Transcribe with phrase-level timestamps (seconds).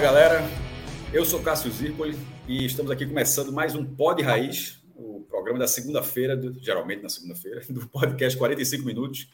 [0.00, 0.42] Fala galera,
[1.12, 2.18] eu sou Cássio Zirpoli
[2.48, 7.60] e estamos aqui começando mais um Pod Raiz, o programa da segunda-feira, geralmente na segunda-feira,
[7.68, 9.28] do podcast 45 Minutos.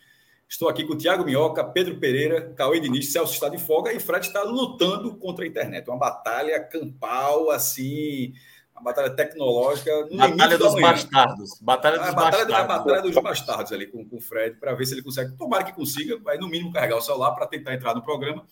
[0.48, 4.00] Estou aqui com o Tiago Minhoca, Pedro Pereira, Cauê Diniz, Celso está de folga e
[4.00, 5.88] Fred está lutando contra a internet.
[5.88, 8.34] Uma batalha campal, assim,
[8.72, 9.92] uma batalha tecnológica.
[10.16, 11.60] Batalha dos bastardos.
[11.60, 12.54] Batalha dos a batalha, bastardos.
[12.56, 15.36] A batalha dos bastardos ali com, com o Fred, para ver se ele consegue.
[15.36, 18.44] Tomara que consiga, vai no mínimo carregar o celular para tentar entrar no programa.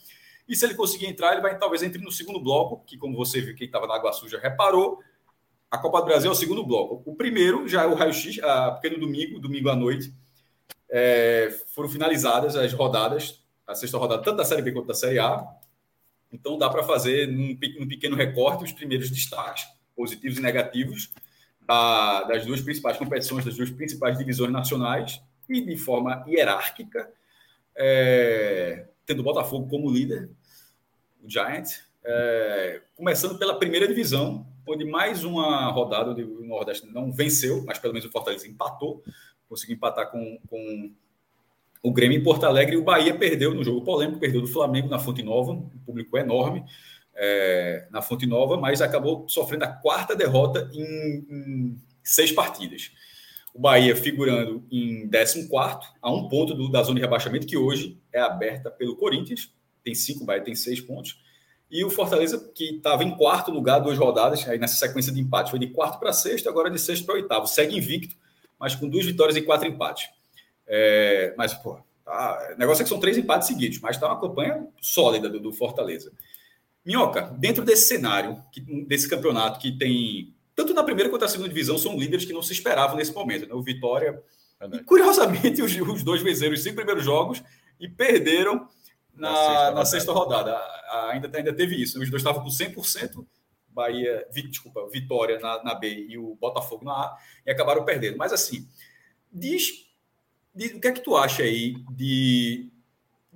[0.48, 3.40] E se ele conseguir entrar, ele vai talvez entre no segundo bloco, que como você
[3.40, 5.00] viu, quem estava na Água Suja reparou,
[5.70, 7.02] a Copa do Brasil é o segundo bloco.
[7.04, 8.36] O primeiro já é o raio-x,
[8.72, 10.14] porque no domingo, domingo à noite,
[10.88, 15.18] é, foram finalizadas as rodadas, a sexta rodada, tanto da Série B quanto da Série
[15.18, 15.44] A.
[16.32, 21.12] Então dá para fazer, num, num, pequeno recorte, os primeiros destaques, positivos e negativos,
[21.60, 27.10] da, das duas principais competições, das duas principais divisões nacionais, e de forma hierárquica.
[27.74, 30.30] É, tendo o Botafogo como líder,
[31.22, 31.68] o Giant,
[32.04, 37.78] é, começando pela primeira divisão, onde mais uma rodada onde o Nordeste não venceu, mas
[37.78, 39.02] pelo menos o Fortaleza empatou,
[39.48, 40.90] conseguiu empatar com, com
[41.82, 44.88] o Grêmio em Porto Alegre e o Bahia perdeu no jogo polêmico, perdeu do Flamengo
[44.88, 46.64] na Fonte Nova, um público enorme
[47.14, 52.90] é, na Fonte Nova, mas acabou sofrendo a quarta derrota em, em seis partidas.
[53.54, 55.48] O Bahia figurando em 14,
[56.02, 59.54] a um ponto do, da zona de rebaixamento, que hoje é aberta pelo Corinthians.
[59.84, 61.22] Tem cinco, o Bahia tem seis pontos.
[61.70, 65.50] E o Fortaleza, que estava em quarto lugar, duas rodadas, aí nessa sequência de empate,
[65.50, 67.46] foi de quarto para sexto, agora de sexto para oitavo.
[67.46, 68.16] Segue invicto,
[68.58, 70.08] mas com duas vitórias e quatro empates.
[70.66, 74.20] É, mas, pô, tá, o negócio é que são três empates seguidos, mas está uma
[74.20, 76.12] campanha sólida do, do, Fortaleza.
[76.84, 81.48] Minhoca, dentro desse cenário, que, desse campeonato que tem tanto na primeira quanto na segunda
[81.48, 83.46] divisão, são líderes que não se esperavam nesse momento.
[83.48, 83.54] Né?
[83.54, 84.22] O Vitória,
[84.72, 87.42] e, curiosamente, os, os, dois venceram os cinco primeiros jogos
[87.78, 88.68] e perderam
[89.14, 90.56] na, na, sexta, na sexta, rodada.
[91.10, 92.00] Ainda, ainda teve isso.
[92.00, 93.26] Os dois estavam com 100%,
[93.68, 98.16] Bahia, desculpa, Vitória na, na, B e o Botafogo na A, e acabaram perdendo.
[98.16, 98.68] Mas assim,
[99.32, 99.86] diz,
[100.54, 102.70] diz o que é que tu acha aí de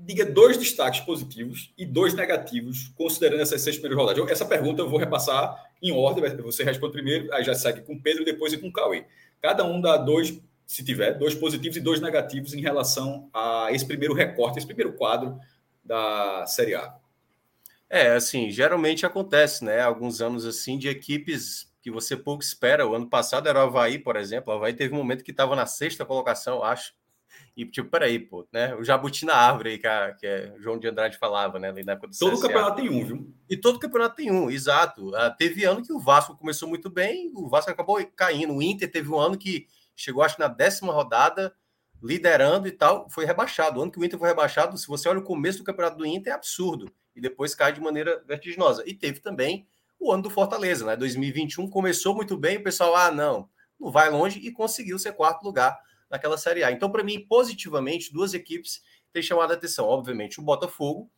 [0.00, 4.30] diga dois destaques positivos e dois negativos, considerando essas seis primeiras rodadas.
[4.30, 8.24] Essa pergunta eu vou repassar em ordem, você responde primeiro, aí já segue com Pedro,
[8.24, 9.04] depois e com Cauê.
[9.40, 13.86] Cada um dá dois, se tiver, dois positivos e dois negativos em relação a esse
[13.86, 15.38] primeiro recorte, esse primeiro quadro
[15.84, 16.96] da Série A.
[17.88, 19.80] É, assim, geralmente acontece, né?
[19.80, 22.86] Alguns anos assim de equipes que você pouco espera.
[22.86, 24.52] O ano passado era o Havaí, por exemplo.
[24.52, 26.92] O Havaí teve um momento que estava na sexta colocação, acho.
[27.56, 28.74] E, tipo, peraí, pô, né?
[28.74, 31.72] O jabuti na árvore aí que, a, que a João de Andrade falava, né?
[31.84, 32.42] Na época do todo CSA.
[32.42, 33.34] campeonato tem um, viu?
[33.48, 35.08] E todo campeonato tem um, exato.
[35.08, 38.54] Uh, teve ano que o Vasco começou muito bem, o Vasco acabou caindo.
[38.54, 39.66] O Inter teve um ano que
[39.96, 41.52] chegou, acho que na décima rodada,
[42.02, 43.80] liderando e tal, foi rebaixado.
[43.80, 46.06] O ano que o Inter foi rebaixado, se você olha o começo do campeonato do
[46.06, 46.92] Inter, é absurdo.
[47.14, 48.84] E depois cai de maneira vertiginosa.
[48.86, 49.66] E teve também
[49.98, 50.96] o ano do Fortaleza, né?
[50.96, 53.48] 2021 começou muito bem, o pessoal, ah, não,
[53.78, 55.76] não vai longe e conseguiu ser quarto lugar
[56.10, 56.70] naquela Série A.
[56.70, 58.82] Então, para mim, positivamente, duas equipes
[59.12, 59.86] têm chamado a atenção.
[59.86, 61.10] Obviamente, o Botafogo,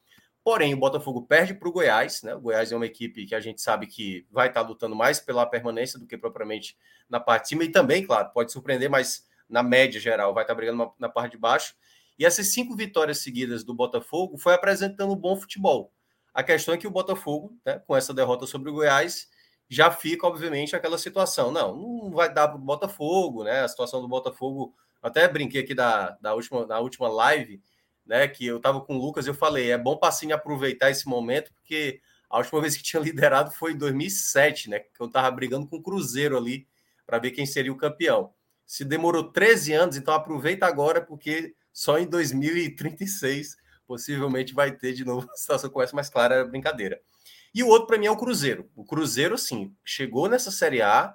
[0.43, 2.35] porém, o Botafogo perde para o Goiás, né?
[2.35, 5.21] O Goiás é uma equipe que a gente sabe que vai estar tá lutando mais
[5.21, 6.77] pela permanência do que propriamente
[7.09, 10.55] na parte de cima, e também, claro, pode surpreender, mas na média geral vai estar
[10.55, 11.75] tá brigando na parte de baixo.
[12.19, 15.93] E essas cinco vitórias seguidas do Botafogo foi apresentando bom futebol.
[16.33, 19.29] A questão é que o Botafogo, né, com essa derrota sobre o Goiás,
[19.71, 21.53] já fica, obviamente, aquela situação.
[21.53, 23.61] Não, não vai dar para o Botafogo, né?
[23.61, 24.75] A situação do Botafogo.
[25.01, 27.63] Até brinquei aqui da, da última, na última live,
[28.05, 28.27] né?
[28.27, 31.53] Que eu estava com o Lucas e eu falei: é bom passinho aproveitar esse momento,
[31.55, 34.81] porque a última vez que tinha liderado foi em 2007, né?
[34.81, 36.67] Que eu estava brigando com o Cruzeiro ali
[37.07, 38.33] para ver quem seria o campeão.
[38.67, 43.57] Se demorou 13 anos, então aproveita agora, porque só em 2036
[43.87, 47.01] possivelmente vai ter de novo uma situação com essa, mas claro, era brincadeira.
[47.55, 48.71] E o outro, para mim, é o Cruzeiro.
[48.77, 51.15] O Cruzeiro, assim, chegou nessa Série A,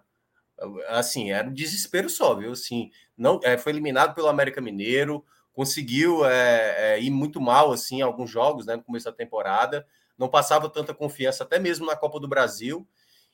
[0.90, 2.52] assim, era um desespero só, viu?
[2.52, 8.02] Assim, não, é, foi eliminado pelo América Mineiro, conseguiu é, é, ir muito mal assim
[8.02, 9.88] alguns jogos né, no começo da temporada,
[10.18, 12.88] não passava tanta confiança, até mesmo na Copa do Brasil,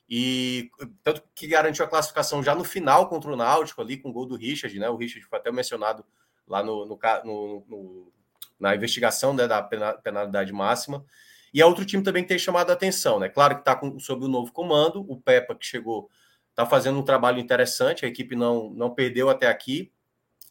[0.08, 0.70] e
[1.04, 4.26] tanto que garantiu a classificação já no final contra o Náutico, ali com o gol
[4.26, 4.90] do Richard, né?
[4.90, 6.06] O Richard foi até mencionado
[6.48, 8.14] lá no, no, no, no
[8.60, 11.04] na investigação né, da penalidade máxima.
[11.54, 13.28] E é outro time também que tem chamado a atenção, né?
[13.28, 16.10] Claro que está sob o novo comando, o Pepa, que chegou,
[16.50, 19.92] está fazendo um trabalho interessante, a equipe não, não perdeu até aqui,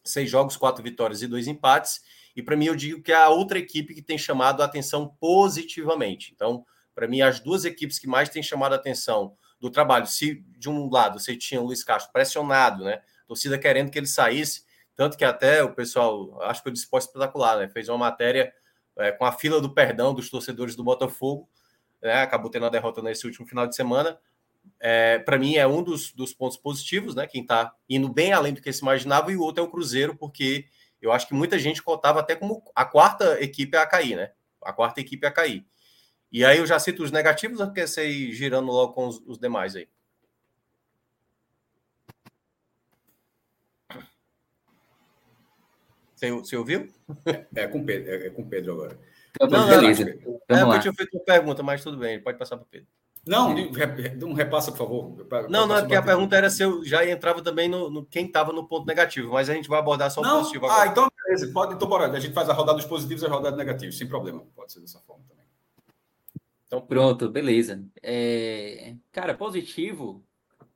[0.03, 2.01] seis jogos, quatro vitórias e dois empates.
[2.35, 5.15] E para mim, eu digo que é a outra equipe que tem chamado a atenção
[5.19, 6.31] positivamente.
[6.33, 10.43] Então, para mim, as duas equipes que mais têm chamado a atenção do trabalho, se
[10.57, 13.01] de um lado você tinha o Luiz Castro pressionado, né?
[13.27, 14.63] Torcida querendo que ele saísse,
[14.95, 17.69] tanto que até o pessoal, acho que foi disposto espetacular, né?
[17.69, 18.51] Fez uma matéria
[18.97, 21.49] é, com a fila do perdão dos torcedores do Botafogo,
[22.01, 22.21] né?
[22.21, 24.19] Acabou tendo a derrota nesse último final de semana.
[24.79, 27.27] É, para mim é um dos, dos pontos positivos, né?
[27.27, 30.15] Quem está indo bem além do que se imaginava, e o outro é o Cruzeiro,
[30.15, 30.65] porque
[31.01, 34.31] eu acho que muita gente contava até como a quarta equipe a cair, né?
[34.61, 35.65] A quarta equipe a cair.
[36.31, 39.37] E aí eu já cito os negativos, ou quer ser girando logo com os, os
[39.37, 39.87] demais aí?
[46.21, 46.87] Você, você ouviu?
[47.25, 48.99] É, é, com Pedro, é, é com Pedro agora.
[49.39, 50.05] Não, não, beleza.
[50.47, 52.87] Não, é, eu tinha feito uma pergunta, mas tudo bem, pode passar para o Pedro.
[53.25, 53.55] Não,
[54.23, 55.27] um repassa, por favor.
[55.49, 58.27] Não, não, é porque a pergunta era se eu já entrava também no, no quem
[58.27, 60.83] estava no ponto negativo, mas a gente vai abordar só o não, positivo agora.
[60.83, 61.51] Ah, então beleza.
[61.51, 62.11] Pode, então bora.
[62.11, 64.43] A gente faz a rodada dos positivos e a rodada dos negativos, sem problema.
[64.55, 65.45] Pode ser dessa forma também.
[66.67, 67.83] Então, pronto, beleza.
[68.01, 68.95] É...
[69.11, 70.23] Cara, positivo.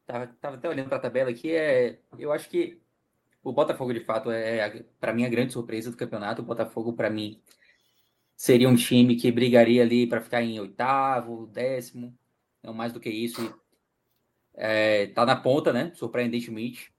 [0.05, 1.51] Tava, tava até olhando para a tabela aqui.
[1.51, 1.99] É...
[2.17, 2.79] Eu acho que
[3.45, 6.41] o Botafogo, de fato, é, para mim, a grande surpresa do campeonato.
[6.41, 7.41] O Botafogo, para mim,
[8.35, 12.17] seria um time que brigaria ali para ficar em oitavo, décimo
[12.65, 13.53] não mais do que isso.
[14.53, 15.91] É, tá na ponta, né?
[15.95, 16.91] Surpreendentemente.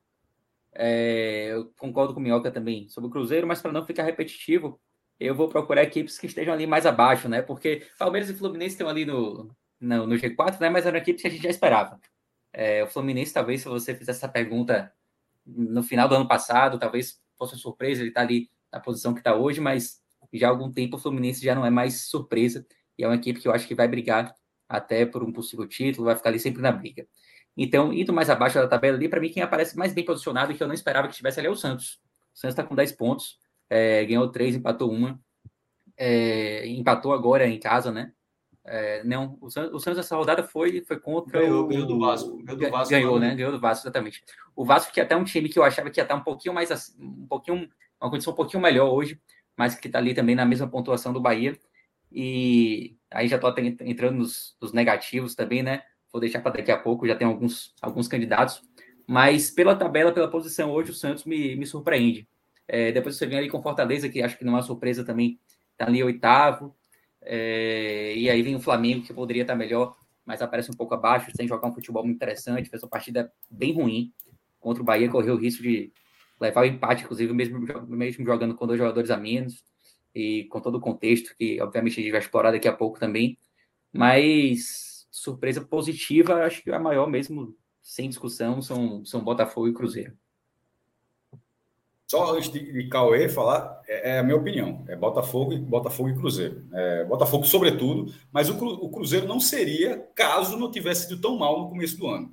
[0.73, 4.81] É, eu concordo com o Minhoca também sobre o Cruzeiro, mas para não ficar repetitivo,
[5.19, 7.43] eu vou procurar equipes que estejam ali mais abaixo, né?
[7.43, 9.51] Porque Palmeiras e Fluminense estão ali no,
[9.81, 10.71] no, no G4, né?
[10.71, 11.99] Mas eram equipes que a gente já esperava.
[12.53, 14.93] É, o Fluminense, talvez, se você fizesse essa pergunta
[15.47, 19.15] no final do ano passado, talvez fosse uma surpresa ele estar tá ali na posição
[19.15, 20.01] que está hoje, mas
[20.33, 22.67] já há algum tempo o Fluminense já não é mais surpresa
[22.99, 24.35] e é uma equipe que eu acho que vai brigar
[24.69, 27.07] até por um possível título, vai ficar ali sempre na briga.
[27.57, 30.57] Então, indo mais abaixo da tabela ali, para mim, quem aparece mais bem posicionado e
[30.57, 32.01] que eu não esperava que estivesse ali é o Santos.
[32.35, 33.39] O Santos está com 10 pontos,
[33.71, 35.19] é, ganhou 3, empatou uma,
[35.97, 38.13] é, empatou agora em casa, né?
[38.69, 41.69] É, não, o Santos, o Santos essa rodada foi, foi contra ganhou, o.
[41.69, 42.43] Ganhou do Vasco.
[42.43, 43.35] Ganhou, do Vasco, ganhou né?
[43.35, 44.25] Ganhou do Vasco, exatamente.
[44.57, 46.53] O Vasco, que é até um time que eu achava que ia estar um pouquinho
[46.53, 46.97] mais.
[46.99, 47.69] Um pouquinho,
[48.01, 49.21] uma condição um pouquinho melhor hoje,
[49.57, 51.57] mas que está ali também na mesma pontuação do Bahia.
[52.11, 55.83] E aí já estou entrando nos, nos, negativos também, né?
[56.13, 58.63] Vou deixar para daqui a pouco, já tem alguns, alguns candidatos.
[59.07, 62.29] Mas pela tabela, pela posição, hoje o Santos me, me surpreende.
[62.67, 65.39] É, depois você vem ali com Fortaleza, que acho que não é uma surpresa também,
[65.77, 66.75] tá ali oitavo.
[67.27, 71.31] É, e aí vem o Flamengo, que poderia estar melhor, mas aparece um pouco abaixo,
[71.37, 74.13] sem jogar um futebol muito interessante, fez uma partida bem ruim
[74.61, 75.93] contra o Bahia, correu o risco de
[76.41, 77.59] levar o empate, inclusive, mesmo,
[77.89, 79.65] mesmo jogando com dois jogadores a menos
[80.15, 83.39] e com todo o contexto, que obviamente a gente vai explorar daqui a pouco também.
[83.93, 90.17] Mas surpresa positiva, acho que a maior mesmo, sem discussão, são, são Botafogo e Cruzeiro.
[92.07, 94.85] Só antes de Cauê falar, é, é, a minha opinião.
[94.89, 96.65] É Botafogo e Botafogo e Cruzeiro.
[96.73, 101.61] É, Botafogo, sobretudo, mas o, o Cruzeiro não seria caso não tivesse sido tão mal
[101.61, 102.33] no começo do ano.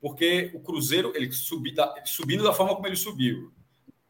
[0.00, 3.50] Porque o Cruzeiro, ele subi, subindo da forma como ele subiu,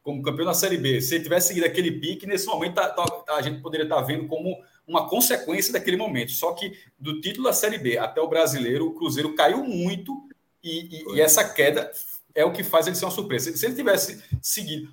[0.03, 3.35] como campeão da Série B, se ele tivesse seguido aquele pique, nesse momento tá, tá,
[3.35, 6.33] a gente poderia estar tá vendo como uma consequência daquele momento.
[6.33, 10.29] Só que do título da Série B até o brasileiro, o Cruzeiro caiu muito
[10.63, 11.91] e, e, e essa queda
[12.35, 13.57] é o que faz ele ser uma surpresa.
[13.57, 14.93] Se ele tivesse seguido,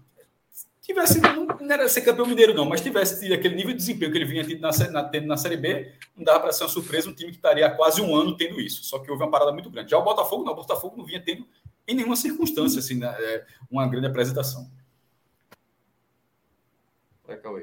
[0.82, 4.18] tivesse, não, era ser campeão mineiro, não, mas tivesse tido aquele nível de desempenho que
[4.18, 7.10] ele vinha tendo na, na, tendo na Série B, não dava para ser uma surpresa
[7.10, 8.84] um time que estaria há quase um ano tendo isso.
[8.84, 9.92] Só que houve uma parada muito grande.
[9.92, 11.46] Já o Botafogo, não, o Botafogo não vinha tendo
[11.88, 14.70] em nenhuma circunstância assim, né, é, uma grande apresentação.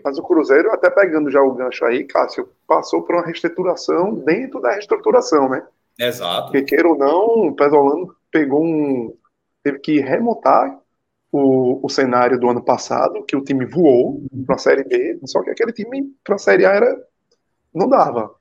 [0.05, 4.61] Mas o Cruzeiro, até pegando já o gancho aí, Cássio, passou por uma reestruturação dentro
[4.61, 5.67] da reestruturação, né?
[5.99, 6.53] Exato.
[6.53, 9.17] Porque queira ou não, o Pesolano pegou um.
[9.65, 10.79] Teve que remontar
[11.33, 15.43] o, o cenário do ano passado, que o time voou para a Série B, só
[15.43, 17.07] que aquele time para a Série A era.
[17.75, 18.33] não dava.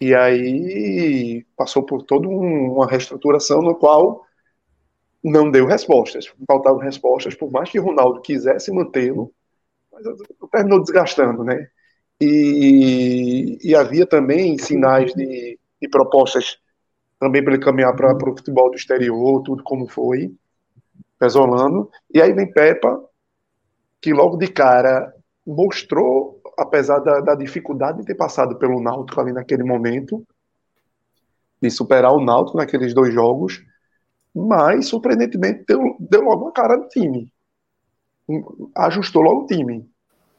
[0.00, 4.24] E aí passou por toda um, uma reestruturação no qual
[5.24, 6.32] não deu respostas.
[6.46, 9.32] Faltavam respostas, por mais que Ronaldo quisesse mantê-lo,
[9.90, 10.04] mas
[10.52, 11.68] terminou desgastando, né?
[12.20, 16.58] E, e havia também sinais de, de propostas
[17.18, 20.34] também para ele caminhar para o futebol do exterior, tudo como foi,
[21.18, 21.90] Pesolano.
[22.12, 23.02] E aí vem Pepa,
[24.00, 25.12] que logo de cara
[25.46, 30.26] mostrou, apesar da, da, dificuldade de ter passado pelo Náutico ali naquele momento,
[31.60, 33.64] de superar o Náutico naqueles dois jogos,
[34.34, 37.32] mas surpreendentemente deu, deu logo uma cara no time.
[38.74, 39.88] Ajustou logo o time.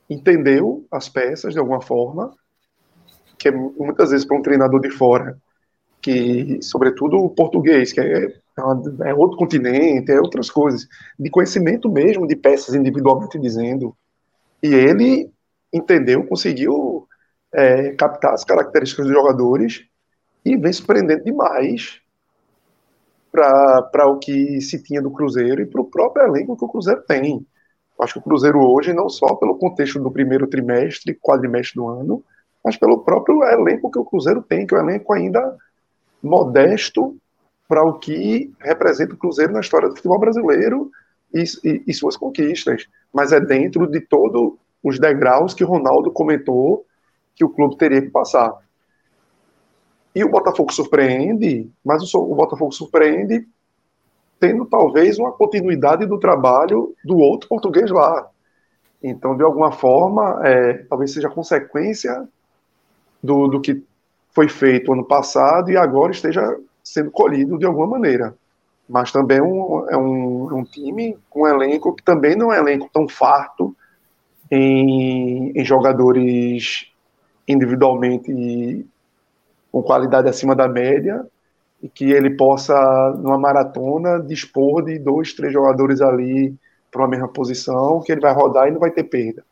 [0.10, 2.34] Entendeu as peças de alguma forma,
[3.38, 5.38] que é muitas vezes para um treinador de fora,
[6.02, 8.34] que, sobretudo o português, que é,
[9.06, 10.88] é outro continente, é outras coisas,
[11.20, 13.96] de conhecimento mesmo de peças individualmente dizendo.
[14.62, 15.32] E ele
[15.74, 17.08] entendeu, conseguiu
[17.54, 19.86] é, captar as características dos jogadores
[20.44, 22.02] e vem surpreendendo demais
[23.32, 27.04] para o que se tinha do Cruzeiro e para o próprio elenco que o Cruzeiro
[27.04, 27.46] tem.
[28.00, 32.24] Acho que o Cruzeiro hoje, não só pelo contexto do primeiro trimestre, quadrimestre do ano,
[32.64, 35.58] mas pelo próprio elenco que o Cruzeiro tem, que é um elenco ainda
[36.22, 37.18] modesto
[37.68, 40.92] para o que representa o Cruzeiro na história do futebol brasileiro
[41.34, 42.88] e, e, e suas conquistas.
[43.14, 46.86] Mas é dentro de todos os degraus que Ronaldo comentou
[47.36, 48.54] que o clube teria que passar.
[50.16, 53.46] E o Botafogo surpreende, mas o, o Botafogo surpreende
[54.40, 58.30] tendo talvez uma continuidade do trabalho do outro português lá.
[59.02, 62.28] Então, de alguma forma, é, talvez seja consequência
[63.22, 63.84] do, do que
[64.38, 68.36] foi feito ano passado e agora esteja sendo colhido de alguma maneira.
[68.88, 72.68] Mas também um, é um, um time com um elenco que também não é um
[72.68, 73.76] elenco tão farto
[74.52, 76.86] em, em jogadores
[77.48, 78.86] individualmente
[79.72, 81.26] com qualidade acima da média
[81.82, 82.76] e que ele possa,
[83.18, 86.56] numa maratona, dispor de dois, três jogadores ali
[86.92, 89.44] para a mesma posição, que ele vai rodar e não vai ter perda.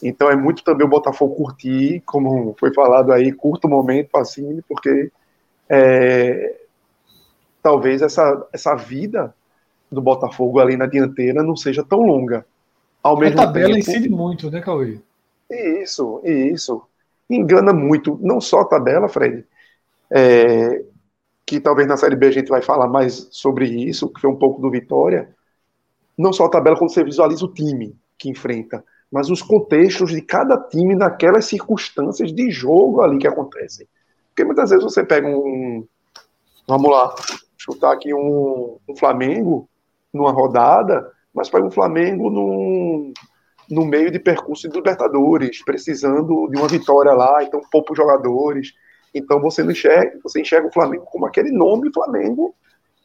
[0.00, 5.10] Então é muito também o Botafogo curtir, como foi falado aí, curto momento, assim, porque
[5.68, 6.60] é,
[7.62, 9.34] talvez essa, essa vida
[9.90, 12.46] do Botafogo ali na dianteira não seja tão longa.
[13.02, 14.98] Ao mesmo a tabela tempo, incide muito, né, Cauê?
[15.50, 16.82] Isso, isso
[17.34, 19.44] engana muito, não só a tabela, Fred,
[20.10, 20.84] é,
[21.46, 24.36] que talvez na Série B a gente vai falar mais sobre isso, que foi um
[24.36, 25.34] pouco do Vitória,
[26.16, 30.22] não só a tabela, quando você visualiza o time que enfrenta, mas os contextos de
[30.22, 33.86] cada time naquelas circunstâncias de jogo ali que acontecem.
[34.28, 35.86] Porque muitas vezes você pega um.
[36.66, 37.14] Vamos lá,
[37.58, 39.68] chutar aqui um, um Flamengo
[40.10, 43.12] numa rodada, mas pega um Flamengo num,
[43.70, 48.72] no meio de percurso de Libertadores, precisando de uma vitória lá, então poucos jogadores.
[49.14, 52.54] Então você não enxerga, você enxerga o Flamengo como aquele nome Flamengo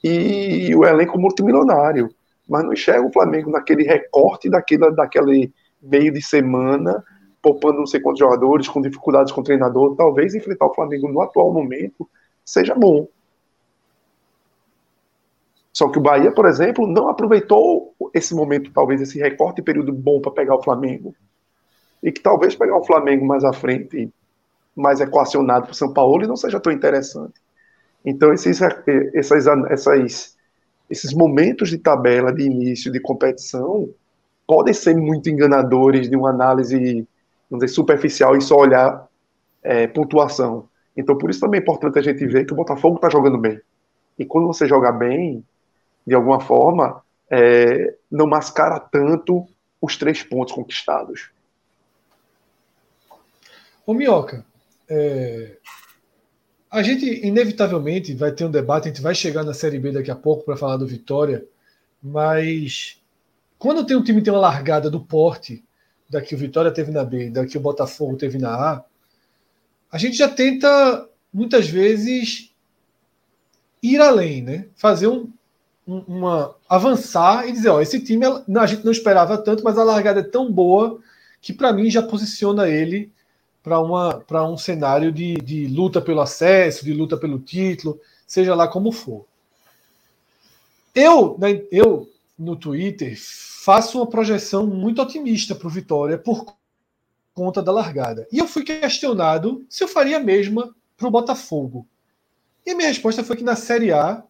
[0.01, 2.09] e o elenco multimilionário,
[2.47, 7.03] mas não enxerga o Flamengo naquele recorte daquele, daquele meio de semana,
[7.41, 9.95] poupando não sei quantos jogadores, com dificuldades com o treinador.
[9.95, 12.09] Talvez enfrentar o Flamengo no atual momento
[12.43, 13.07] seja bom.
[15.77, 20.19] Só que o Bahia, por exemplo, não aproveitou esse momento, talvez esse recorte período bom
[20.19, 21.13] para pegar o Flamengo.
[22.01, 24.11] E que talvez pegar o Flamengo mais à frente,
[24.75, 27.35] mais equacionado para o São Paulo, não seja tão interessante.
[28.03, 28.59] Então, esses,
[29.13, 30.37] essas, essas,
[30.89, 33.89] esses momentos de tabela, de início de competição,
[34.47, 37.05] podem ser muito enganadores de uma análise
[37.49, 39.07] vamos dizer, superficial e só olhar
[39.61, 40.67] é, pontuação.
[40.95, 43.59] Então, por isso também é importante a gente ver que o Botafogo está jogando bem.
[44.17, 45.45] E quando você joga bem,
[46.05, 49.45] de alguma forma, é, não mascara tanto
[49.81, 51.29] os três pontos conquistados.
[53.85, 54.43] Ô Minhoca,
[54.89, 55.57] é,
[56.69, 60.09] a gente inevitavelmente vai ter um debate, a gente vai chegar na Série B daqui
[60.09, 61.45] a pouco para falar do Vitória,
[62.01, 63.01] mas
[63.57, 65.63] quando tem um time que tem uma largada do porte,
[66.09, 68.83] daqui o Vitória teve na B, daqui o Botafogo teve na A,
[69.91, 72.51] a gente já tenta muitas vezes
[73.81, 74.67] ir além, né?
[74.75, 75.31] Fazer um,
[75.85, 80.19] uma avançar e dizer, ó, esse time a gente não esperava tanto, mas a largada
[80.19, 80.99] é tão boa
[81.41, 83.11] que para mim já posiciona ele
[83.63, 88.91] para um cenário de, de luta pelo acesso, de luta pelo título, seja lá como
[88.91, 89.25] for.
[90.95, 96.55] Eu, né, eu no Twitter faço uma projeção muito otimista para o Vitória por
[97.33, 98.27] conta da largada.
[98.31, 101.87] E eu fui questionado se eu faria a mesma para o Botafogo.
[102.65, 104.23] E a minha resposta foi que na Série A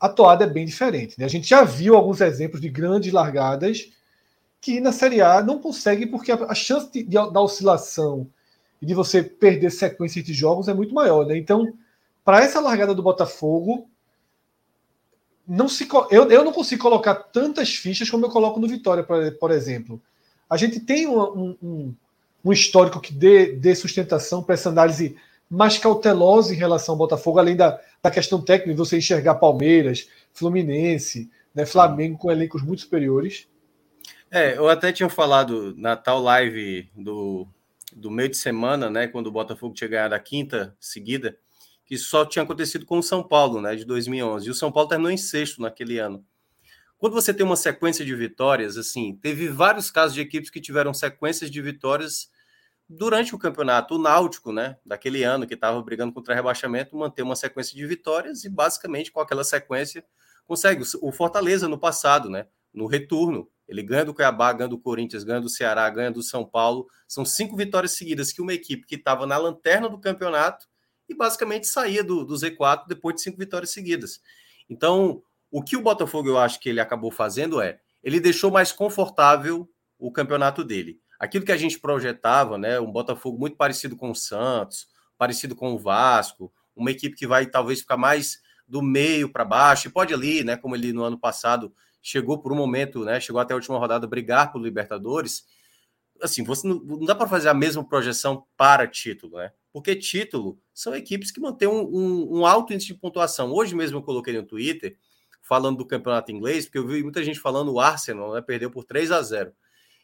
[0.00, 1.18] a toada é bem diferente.
[1.18, 1.24] Né?
[1.24, 3.90] A gente já viu alguns exemplos de grandes largadas
[4.60, 8.28] que na Série A não consegue porque a, a chance de, de, da oscilação
[8.82, 11.26] e de você perder sequência de jogos é muito maior.
[11.26, 11.38] Né?
[11.38, 11.72] Então,
[12.24, 13.88] para essa largada do Botafogo,
[15.46, 19.32] não se, eu, eu não consigo colocar tantas fichas como eu coloco no Vitória, por,
[19.32, 20.00] por exemplo.
[20.48, 21.94] A gente tem um, um,
[22.44, 25.16] um histórico que dê, dê sustentação para essa análise
[25.48, 31.30] mais cautelosa em relação ao Botafogo, além da, da questão técnica, você enxergar Palmeiras, Fluminense,
[31.54, 33.46] né, Flamengo com elencos muito superiores.
[34.30, 37.46] É, eu até tinha falado na tal live do,
[37.94, 41.36] do meio de semana, né, quando o Botafogo tinha ganhado a quinta seguida,
[41.84, 44.46] que só tinha acontecido com o São Paulo, né, de 2011.
[44.46, 46.24] E o São Paulo terminou em sexto naquele ano.
[46.96, 50.94] Quando você tem uma sequência de vitórias, assim, teve vários casos de equipes que tiveram
[50.94, 52.30] sequências de vitórias
[52.88, 53.96] durante o campeonato.
[53.96, 58.44] O Náutico, né, daquele ano que estava brigando contra rebaixamento, manter uma sequência de vitórias
[58.44, 60.04] e basicamente com aquela sequência
[60.46, 60.82] consegue.
[61.02, 65.40] O Fortaleza no passado, né, no retorno, ele ganha do Cuiabá, ganha do Corinthians, ganha
[65.40, 66.86] do Ceará, ganha do São Paulo.
[67.08, 70.66] São cinco vitórias seguidas que uma equipe que estava na lanterna do campeonato
[71.08, 74.20] e basicamente saía do, do Z4 depois de cinco vitórias seguidas.
[74.68, 78.72] Então, o que o Botafogo eu acho que ele acabou fazendo é ele deixou mais
[78.72, 79.68] confortável
[79.98, 81.00] o campeonato dele.
[81.18, 85.72] Aquilo que a gente projetava, né, um Botafogo muito parecido com o Santos, parecido com
[85.72, 90.12] o Vasco, uma equipe que vai talvez ficar mais do meio para baixo, e pode
[90.12, 93.56] ali, né, como ele no ano passado chegou por um momento, né, chegou até a
[93.56, 95.44] última rodada brigar por Libertadores.
[96.22, 99.52] Assim, você não, não dá para fazer a mesma projeção para título, né?
[99.74, 103.50] Porque título são equipes que mantêm um, um, um alto índice de pontuação.
[103.50, 104.96] Hoje mesmo eu coloquei no Twitter
[105.42, 108.84] falando do campeonato inglês, porque eu vi muita gente falando o Arsenal, né, perdeu por
[108.84, 109.52] 3 a 0.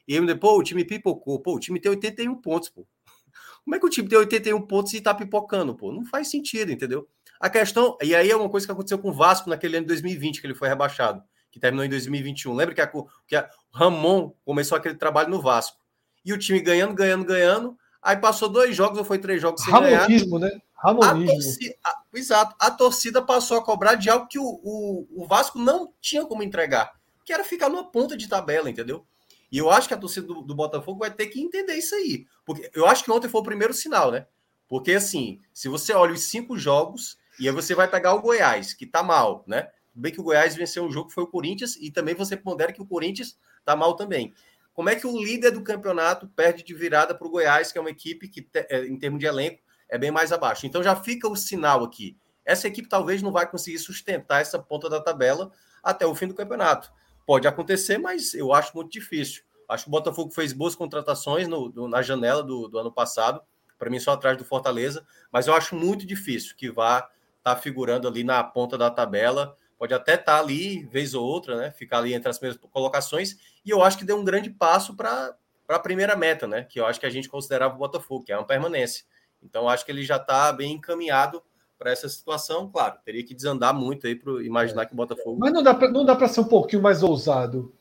[0.09, 2.85] E aí, pô, o time pipocou, pô, o time tem 81 pontos, pô.
[3.65, 5.93] Como é que o time tem 81 pontos e tá pipocando, pô?
[5.93, 7.09] Não faz sentido, entendeu?
[7.39, 9.91] A questão, e aí é uma coisa que aconteceu com o Vasco naquele ano de
[9.91, 12.53] 2020, que ele foi rebaixado, que terminou em 2021.
[12.57, 13.37] Lembra que, a, que
[13.73, 15.79] Ramon começou aquele trabalho no Vasco.
[16.25, 17.79] E o time ganhando, ganhando, ganhando.
[18.03, 20.55] Aí passou dois jogos ou foi três jogos sem Ramonismo, ganhar.
[20.55, 20.61] né?
[20.75, 21.31] Ramonismo.
[21.31, 22.57] A torcida, a, exato.
[22.59, 26.43] A torcida passou a cobrar de algo que o, o, o Vasco não tinha como
[26.43, 26.93] entregar,
[27.25, 29.07] que era ficar numa ponta de tabela, entendeu?
[29.53, 32.25] E eu acho que a torcida do, do, Botafogo vai ter que entender isso aí.
[32.47, 34.27] Porque eu acho que ontem foi o primeiro sinal, né?
[34.69, 38.73] Porque assim, se você olha os cinco jogos, e aí você vai pegar o Goiás,
[38.73, 39.69] que tá mal, né?
[39.93, 42.73] Bem que o Goiás venceu um jogo que foi o Corinthians, e também você pondera
[42.73, 44.33] que o Corinthians tá mal também.
[44.81, 47.81] Como é que o líder do campeonato perde de virada para o Goiás, que é
[47.83, 50.65] uma equipe que, é, em termos de elenco, é bem mais abaixo?
[50.65, 52.17] Então já fica o sinal aqui.
[52.47, 55.53] Essa equipe talvez não vai conseguir sustentar essa ponta da tabela
[55.83, 56.91] até o fim do campeonato.
[57.27, 59.43] Pode acontecer, mas eu acho muito difícil.
[59.69, 63.43] Acho que o Botafogo fez boas contratações no, no, na janela do, do ano passado,
[63.79, 67.07] para mim só atrás do Fortaleza, mas eu acho muito difícil que vá
[67.43, 69.55] tá figurando ali na ponta da tabela.
[69.81, 71.71] Pode até estar tá ali, vez ou outra, né?
[71.71, 73.39] Ficar ali entre as primeiras colocações.
[73.65, 75.35] E eu acho que deu um grande passo para
[75.67, 76.65] a primeira meta, né?
[76.65, 79.07] Que eu acho que a gente considerava o Botafogo, que é uma permanência.
[79.43, 81.43] Então, acho que ele já está bem encaminhado
[81.79, 82.71] para essa situação.
[82.71, 84.85] Claro, teria que desandar muito aí para imaginar é.
[84.85, 85.39] que o Botafogo.
[85.41, 87.73] Mas não dá para ser um pouquinho mais ousado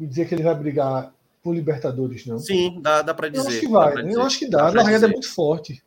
[0.00, 2.40] e dizer que ele vai brigar por Libertadores, não?
[2.40, 3.44] Sim, dá, dá para dizer.
[3.44, 4.58] Eu acho que vai, eu acho que dá.
[4.62, 5.80] dá a largada é muito forte.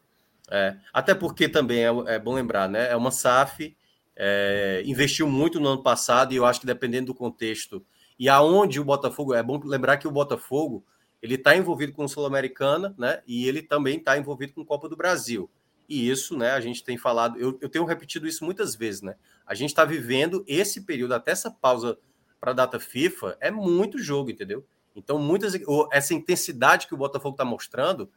[0.50, 2.90] É, até porque também é, é, bom lembrar, né?
[2.90, 3.76] É uma SAF,
[4.18, 7.86] é, investiu muito no ano passado e eu acho que dependendo do contexto
[8.18, 10.84] e aonde o Botafogo, é bom lembrar que o Botafogo
[11.22, 13.22] ele está envolvido com o Sul-Americana, né?
[13.28, 15.50] E ele também está envolvido com a Copa do Brasil.
[15.88, 16.52] E isso, né?
[16.52, 19.16] A gente tem falado, eu, eu tenho repetido isso muitas vezes, né?
[19.46, 21.98] A gente está vivendo esse período, até essa pausa
[22.40, 24.66] para a data FIFA, é muito jogo, entendeu?
[24.96, 25.54] Então, muitas
[25.92, 28.10] essa intensidade que o Botafogo está mostrando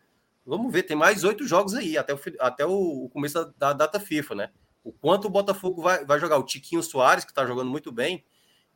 [0.44, 4.00] Vamos ver, tem mais oito jogos aí, até o, até o, começo da, da, data
[4.00, 4.50] FIFA, né?
[4.82, 6.38] O quanto o Botafogo vai, vai jogar.
[6.38, 8.24] O Tiquinho Soares, que está jogando muito bem,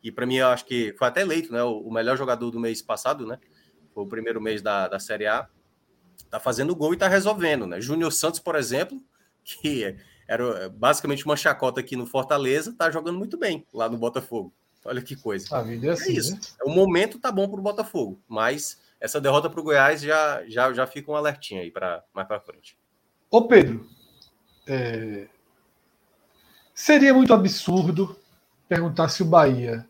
[0.03, 1.63] e para mim eu acho que foi até eleito, né?
[1.63, 3.39] O, o, melhor jogador do mês passado, né?
[3.95, 5.49] Foi o primeiro mês da, da Série A.
[6.31, 7.81] Tá fazendo gol e tá resolvendo, né?
[7.81, 9.03] Júnior Santos, por exemplo,
[9.43, 9.97] que
[10.29, 14.53] era basicamente uma chacota aqui no Fortaleza, tá jogando muito bem lá no Botafogo.
[14.85, 15.57] Olha que coisa.
[15.57, 16.35] A vida é, assim, é isso.
[16.35, 16.41] Né?
[16.65, 20.73] O momento tá bom para o Botafogo, mas essa derrota para o Goiás já, já,
[20.73, 22.77] já fica um alertinho aí para mais para frente.
[23.31, 23.87] Ô Pedro,
[24.67, 25.29] é...
[26.75, 28.17] seria muito absurdo
[28.69, 29.87] perguntar se o Bahia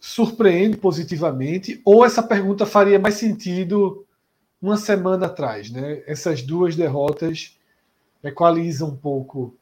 [0.00, 4.06] surpreende positivamente ou essa pergunta faria mais sentido
[4.62, 6.02] uma semana atrás, né?
[6.06, 7.56] Essas duas derrotas
[8.24, 9.54] equalizam um pouco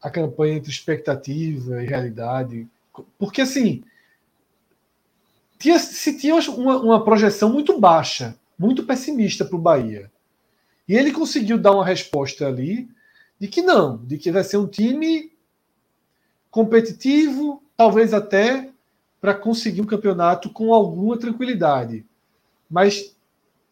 [0.00, 2.68] a campanha entre expectativa e realidade,
[3.18, 3.82] porque assim
[5.58, 10.10] tinha, se tinha uma, uma projeção muito baixa, muito pessimista para o Bahia.
[10.88, 12.88] E ele conseguiu dar uma resposta ali
[13.38, 15.32] de que não, de que vai ser um time
[16.50, 18.70] competitivo, talvez até
[19.20, 22.04] para conseguir um campeonato com alguma tranquilidade.
[22.70, 23.16] Mas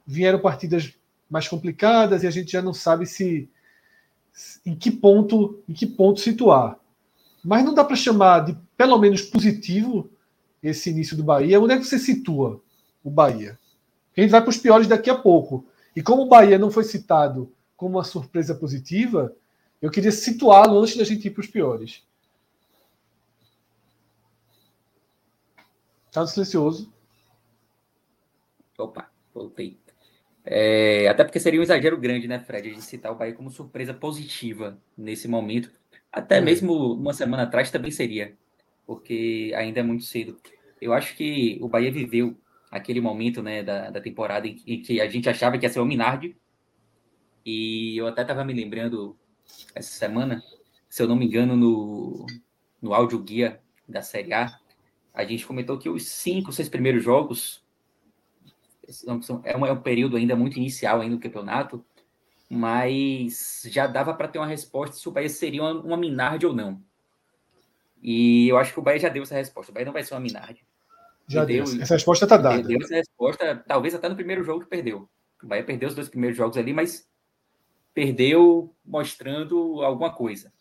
[0.07, 0.95] vieram partidas
[1.29, 3.49] mais complicadas e a gente já não sabe se
[4.65, 6.79] em que ponto, em que ponto situar.
[7.43, 10.11] Mas não dá para chamar de pelo menos positivo
[10.63, 11.61] esse início do Bahia.
[11.61, 12.61] Onde é que você situa
[13.03, 13.59] o Bahia?
[14.17, 15.65] A gente vai para os piores daqui a pouco.
[15.95, 19.35] E como o Bahia não foi citado como uma surpresa positiva,
[19.81, 22.03] eu queria situá-lo antes da gente ir para os piores.
[26.07, 26.93] Está silencioso.
[28.79, 29.79] Opa, voltei.
[30.45, 33.51] É, até porque seria um exagero grande, né, Fred, a gente citar o Bahia como
[33.51, 35.71] surpresa positiva nesse momento.
[36.11, 36.41] Até é.
[36.41, 38.35] mesmo uma semana atrás também seria,
[38.87, 40.41] porque ainda é muito cedo.
[40.81, 42.37] Eu acho que o Bahia viveu
[42.71, 45.81] aquele momento né, da, da temporada em, em que a gente achava que ia ser
[45.81, 46.37] o Minardi.
[47.45, 49.17] E eu até estava me lembrando
[49.75, 50.43] essa semana,
[50.89, 52.27] se eu não me engano, no,
[52.81, 54.59] no áudio guia da Série A,
[55.13, 57.65] a gente comentou que os cinco, seis primeiros jogos
[59.07, 61.85] é um, é um período ainda muito inicial ainda do campeonato,
[62.49, 66.55] mas já dava para ter uma resposta se o Bahia seria uma, uma Minardi ou
[66.55, 66.81] não.
[68.03, 69.73] E eu acho que o Bahia já deu essa resposta.
[69.73, 70.65] O Bahia não vai ser uma Minardi.
[71.27, 71.65] Já deu.
[71.65, 71.83] deu.
[71.83, 72.63] Essa resposta está dada.
[72.63, 75.09] Deu essa resposta, talvez até no primeiro jogo que perdeu.
[75.43, 77.09] O Bahia perdeu os dois primeiros jogos ali, mas
[77.97, 80.53] perdeu mostrando alguma coisa.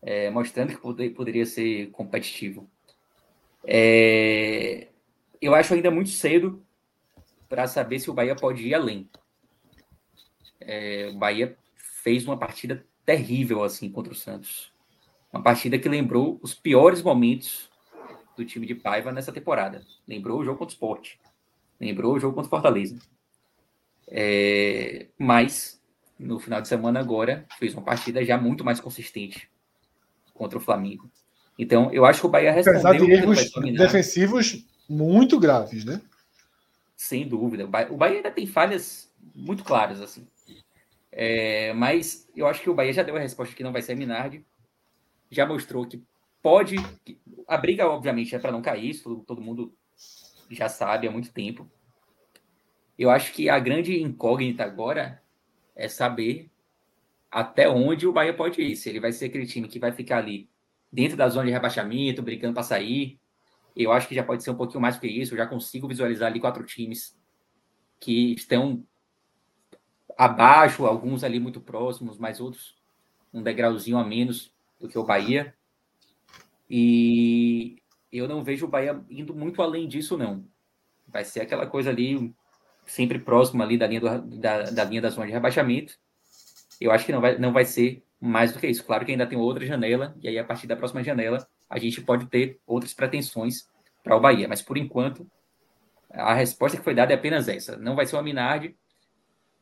[0.00, 2.70] É, mostrando que poder, poderia ser competitivo.
[3.62, 4.88] É,
[5.42, 6.64] eu acho ainda muito cedo
[7.50, 9.10] para saber se o Bahia pode ir além.
[10.58, 11.54] É, o Bahia
[12.02, 14.72] fez uma partida terrível assim contra o Santos.
[15.30, 17.70] Uma partida que lembrou os piores momentos
[18.34, 19.84] do time de Paiva nessa temporada.
[20.08, 21.16] Lembrou o jogo contra o Sport.
[21.78, 22.98] Lembrou o jogo contra o Fortaleza.
[24.08, 25.83] É, mas,
[26.18, 29.50] no final de semana agora, fez uma partida já muito mais consistente
[30.32, 31.10] contra o Flamengo.
[31.58, 32.80] Então, eu acho que o Bahia respondeu...
[32.80, 36.00] Apesar de erros defensivos muito graves, né?
[36.96, 37.64] Sem dúvida.
[37.64, 40.26] O Bahia ainda tem falhas muito claras, assim.
[41.10, 43.94] É, mas eu acho que o Bahia já deu a resposta que não vai ser
[43.94, 44.44] Minardi.
[45.30, 46.02] Já mostrou que
[46.42, 46.76] pode.
[47.46, 49.72] A briga, obviamente, é para não cair, isso todo, todo mundo
[50.50, 51.70] já sabe há muito tempo.
[52.98, 55.22] Eu acho que a grande incógnita agora
[55.74, 56.50] é saber
[57.30, 58.76] até onde o Bahia pode ir.
[58.76, 60.48] Se ele vai ser aquele time que vai ficar ali
[60.92, 63.18] dentro da zona de rebaixamento, brincando para sair.
[63.74, 65.34] Eu acho que já pode ser um pouquinho mais do que isso.
[65.34, 67.18] Eu já consigo visualizar ali quatro times
[67.98, 68.86] que estão
[70.16, 72.76] abaixo, alguns ali muito próximos, mas outros
[73.32, 75.52] um degrauzinho a menos do que o Bahia.
[76.70, 77.82] E
[78.12, 80.46] eu não vejo o Bahia indo muito além disso, não.
[81.08, 82.32] Vai ser aquela coisa ali,
[82.86, 85.94] sempre próxima ali da linha, do, da, da linha da zona de rebaixamento.
[86.80, 88.84] Eu acho que não vai, não vai ser mais do que isso.
[88.84, 92.00] Claro que ainda tem outra janela, e aí a partir da próxima janela a gente
[92.00, 93.68] pode ter outras pretensões
[94.02, 94.48] para o Bahia.
[94.48, 95.26] Mas por enquanto,
[96.10, 97.76] a resposta que foi dada é apenas essa.
[97.76, 98.76] Não vai ser uma Minardi.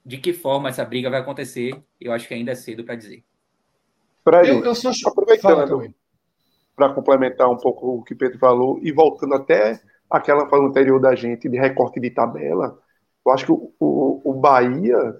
[0.04, 3.22] De que forma essa briga vai acontecer, eu acho que ainda é cedo para dizer.
[4.24, 5.94] Fred, eu, eu só aproveitando,
[6.74, 9.80] para complementar um pouco o que Pedro falou, e voltando até
[10.10, 12.78] aquela fala anterior da gente de recorte de tabela,
[13.24, 15.16] eu acho que o, o, o Bahia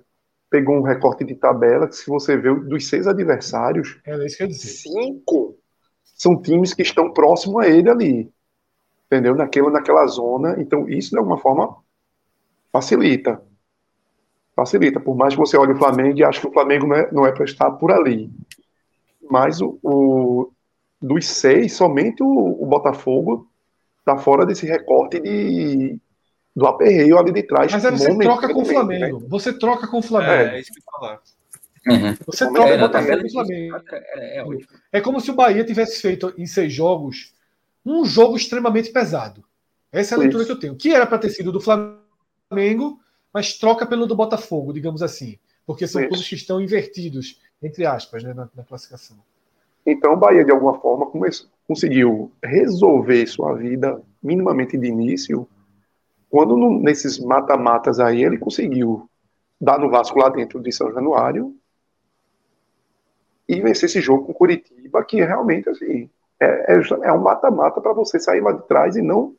[0.50, 4.68] pegou um recorte de tabela que, se você vê, dos seis adversários, é dizer.
[4.68, 5.56] cinco
[6.04, 8.32] são times que estão próximo a ele ali.
[9.06, 9.34] Entendeu?
[9.34, 10.60] Naquela, naquela zona.
[10.60, 11.76] Então, isso, de alguma forma,
[12.70, 13.42] facilita.
[14.54, 15.00] Facilita.
[15.00, 17.26] Por mais que você olhe o Flamengo e ache que o Flamengo não é, não
[17.26, 18.30] é para estar por ali.
[19.30, 20.52] Mas o, o,
[21.00, 23.48] dos seis, somente o, o Botafogo
[23.98, 25.98] está fora desse recorte de,
[26.54, 27.72] do aperreio ali de trás.
[27.72, 29.20] Mas aí você troca com o Flamengo.
[29.20, 29.26] Né?
[29.28, 30.32] Você troca com o Flamengo.
[30.32, 31.20] É, é isso que eu falar.
[31.88, 32.16] Uhum.
[32.26, 33.76] Você troca é, o Botafogo com o Flamengo.
[33.90, 34.46] É, é,
[34.92, 37.32] é, como se o Bahia tivesse feito em seis jogos
[37.84, 39.42] um jogo extremamente pesado.
[39.90, 40.76] Essa é a leitura que eu tenho.
[40.76, 43.00] Que era para ter sido do Flamengo,
[43.32, 45.38] mas troca pelo do Botafogo, digamos assim.
[45.66, 49.16] Porque são coisas que estão invertidos, entre aspas, né, na, na classificação.
[49.84, 55.48] Então o Bahia, de alguma forma, começou, conseguiu resolver sua vida minimamente de início
[56.32, 59.06] quando no, nesses mata-matas aí ele conseguiu
[59.60, 61.54] dar no Vasco lá dentro de São Januário
[63.46, 66.08] e vencer esse jogo com Curitiba, que realmente assim,
[66.40, 69.36] é, é, é um mata-mata para você sair lá de trás e não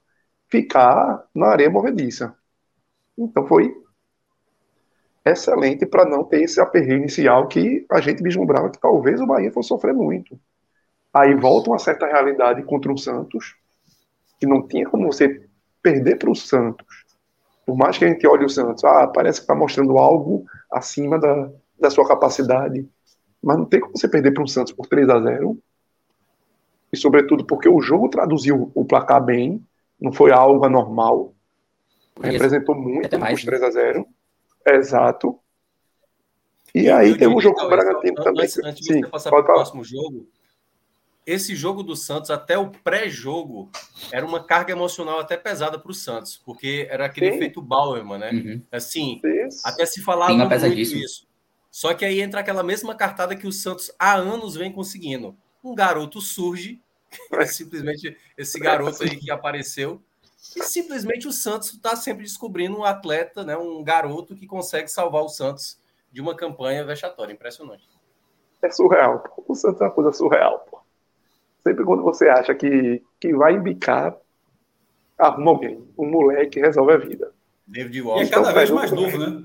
[0.48, 2.38] ficar na areia movediça.
[3.18, 3.76] Então foi
[5.26, 9.52] excelente para não ter esse aperreio inicial que a gente vislumbrava que talvez o Bahia
[9.52, 10.40] fosse sofrer muito.
[11.12, 13.56] Aí volta uma certa realidade contra o Santos,
[14.40, 15.50] que não tinha como você
[15.84, 16.86] perder para o Santos,
[17.66, 21.20] por mais que a gente olhe o Santos, ah, parece que está mostrando algo acima
[21.20, 22.88] da, da sua capacidade,
[23.42, 25.58] mas não tem como você perder para o Santos por 3 a 0
[26.92, 29.62] e sobretudo porque o jogo traduziu o placar bem,
[30.00, 31.34] não foi algo anormal,
[32.22, 34.08] representou muito os 3 a 0
[34.66, 35.38] Exato.
[36.74, 38.46] E aí tem o jogo com o Bragantino também.
[38.46, 40.26] Antes, antes de você passar para o próximo jogo,
[41.26, 43.70] esse jogo do Santos, até o pré-jogo,
[44.12, 47.36] era uma carga emocional até pesada para o Santos, porque era aquele Sim.
[47.38, 48.32] efeito Bauerman, né?
[48.32, 48.62] Uhum.
[48.72, 49.62] Assim, isso.
[49.66, 51.26] até se falava muito isso.
[51.72, 55.36] Só que aí entra aquela mesma cartada que o Santos há anos vem conseguindo.
[55.64, 56.82] Um garoto surge,
[57.34, 60.02] é simplesmente esse garoto aí que apareceu,
[60.56, 65.24] E simplesmente o Santos está sempre descobrindo um atleta, né, um garoto que consegue salvar
[65.24, 65.80] o Santos
[66.12, 67.34] de uma campanha vexatória.
[67.34, 67.90] Impressionante.
[68.62, 69.24] É surreal.
[69.48, 70.66] O Santos é uma coisa surreal.
[71.66, 74.16] Sempre quando você acha que, que vai embicar,
[75.18, 75.82] arruma alguém.
[75.98, 77.32] Um moleque resolve a vida.
[77.66, 78.22] David Walsh.
[78.22, 79.44] E é cada vez mais novo, né?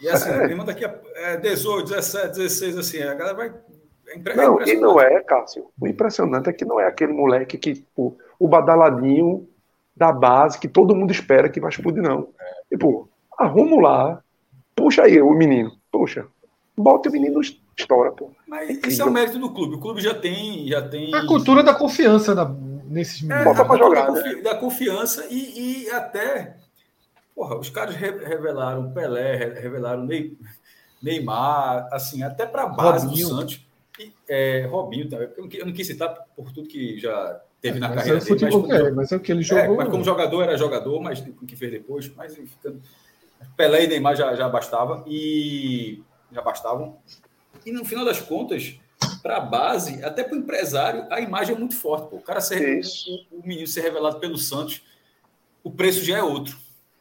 [0.00, 0.64] E assim, é.
[0.64, 3.54] daqui a é, 18, 17, 16, assim, a galera vai.
[4.08, 5.66] É não, e não é, Cássio.
[5.80, 9.48] O impressionante é que não é aquele moleque que, tipo, o badaladinho
[9.96, 12.28] da base que todo mundo espera que vai explodir, não.
[12.38, 12.76] É.
[12.76, 14.22] Tipo, arrumo lá,
[14.76, 16.26] puxa aí o menino, puxa.
[16.76, 17.40] Bota o menino
[17.78, 18.30] estoura, pô.
[18.46, 19.76] Mas é isso é o mérito do clube.
[19.76, 20.66] O clube já tem.
[20.68, 21.14] Já tem...
[21.14, 22.44] A cultura da confiança na,
[22.88, 24.06] nesses é, Bota pra jogar.
[24.06, 24.34] Da, né?
[24.36, 26.56] da confiança e, e até.
[27.34, 30.08] Porra, os caras revelaram Pelé, revelaram
[31.02, 33.28] Neymar, assim, até para a base Robinho.
[33.28, 33.66] do Santos.
[33.98, 35.28] E, é, Robinho também.
[35.52, 38.30] Eu não quis citar por tudo que já teve na mas carreira é dele.
[38.30, 39.74] Futebol, mas, como, é, mas é o que ele jogou.
[39.74, 42.80] É, mas como jogador era jogador, mas o que fez depois, mas ficando.
[43.54, 46.96] Pelé e Neymar já, já bastava e já bastavam.
[47.66, 48.78] E no final das contas,
[49.20, 52.08] para a base, até para o empresário, a imagem é muito forte.
[52.08, 52.16] Pô.
[52.16, 52.80] O cara ser
[53.32, 54.82] o, o, menino ser revelado pelo Santos,
[55.64, 56.56] o preço já é outro,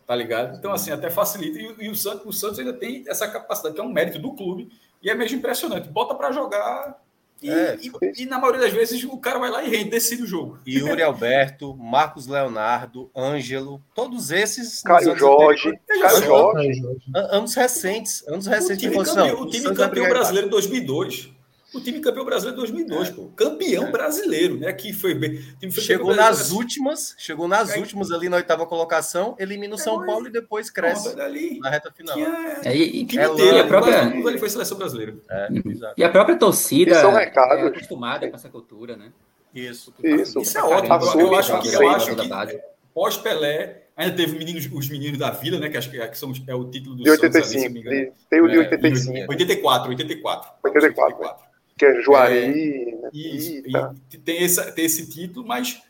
[0.08, 0.58] tá ligado?
[0.58, 1.60] Então, assim, até facilita.
[1.60, 4.34] E, e o, Santos, o Santos ainda tem essa capacidade, que é um mérito do
[4.34, 4.72] clube,
[5.04, 5.88] e é mesmo impressionante.
[5.88, 7.00] Bota para jogar
[7.42, 10.24] e, é, e, e, na maioria das vezes o cara vai lá e rende, decide
[10.24, 10.60] o jogo.
[10.66, 14.82] Yuri Alberto, Marcos Leonardo, Ângelo, todos esses.
[14.82, 16.82] Caio Jorge, Caio Jorge.
[17.14, 18.26] Anos recentes.
[18.28, 18.86] Anos recentes.
[18.86, 21.35] O time, campeão, o time campeão brasileiro em 2002.
[21.76, 23.12] O time campeão brasileiro em 2002, é.
[23.12, 23.26] pô.
[23.36, 23.92] Campeão é.
[23.92, 24.72] brasileiro, né?
[24.72, 25.42] Que foi bem.
[25.60, 27.80] Foi chegou nas últimas, chegou nas é.
[27.80, 31.70] últimas ali na oitava colocação, elimina o São é, Paulo e depois cresce dali, na
[31.70, 32.18] reta final.
[32.18, 34.04] É, e, e, é inteiro, a própria...
[34.06, 35.18] ele foi seleção brasileira.
[35.30, 35.50] É,
[35.98, 39.12] e a própria torcida é acostumada com essa cultura, né?
[39.54, 39.94] Isso.
[40.02, 40.94] Isso, Isso é ótimo.
[41.20, 42.62] Eu, acho que, eu acho que
[42.94, 45.68] pós-Pelé, ainda teve meninos, os meninos da vila, né?
[45.68, 48.48] Que acho que, que são, é o título do de 85, Santos, ali, Tem o
[48.48, 49.30] de 85.
[49.30, 50.52] 84, 84.
[50.64, 51.16] 84.
[51.18, 52.38] 84 que é Juari.
[52.38, 53.10] É, né?
[53.14, 53.52] isso,
[54.12, 55.82] e tem, esse, tem esse título, mas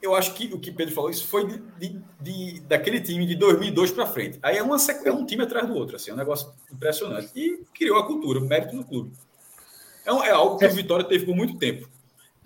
[0.00, 3.36] eu acho que o que Pedro falou, isso foi de, de, de daquele time de
[3.36, 4.38] 2002 para frente.
[4.42, 7.30] Aí é, uma, é um time atrás do outro, assim, é um negócio impressionante.
[7.36, 9.12] E criou a cultura, o mérito do clube.
[10.04, 11.88] É, um, é algo que o Vitória teve por muito tempo.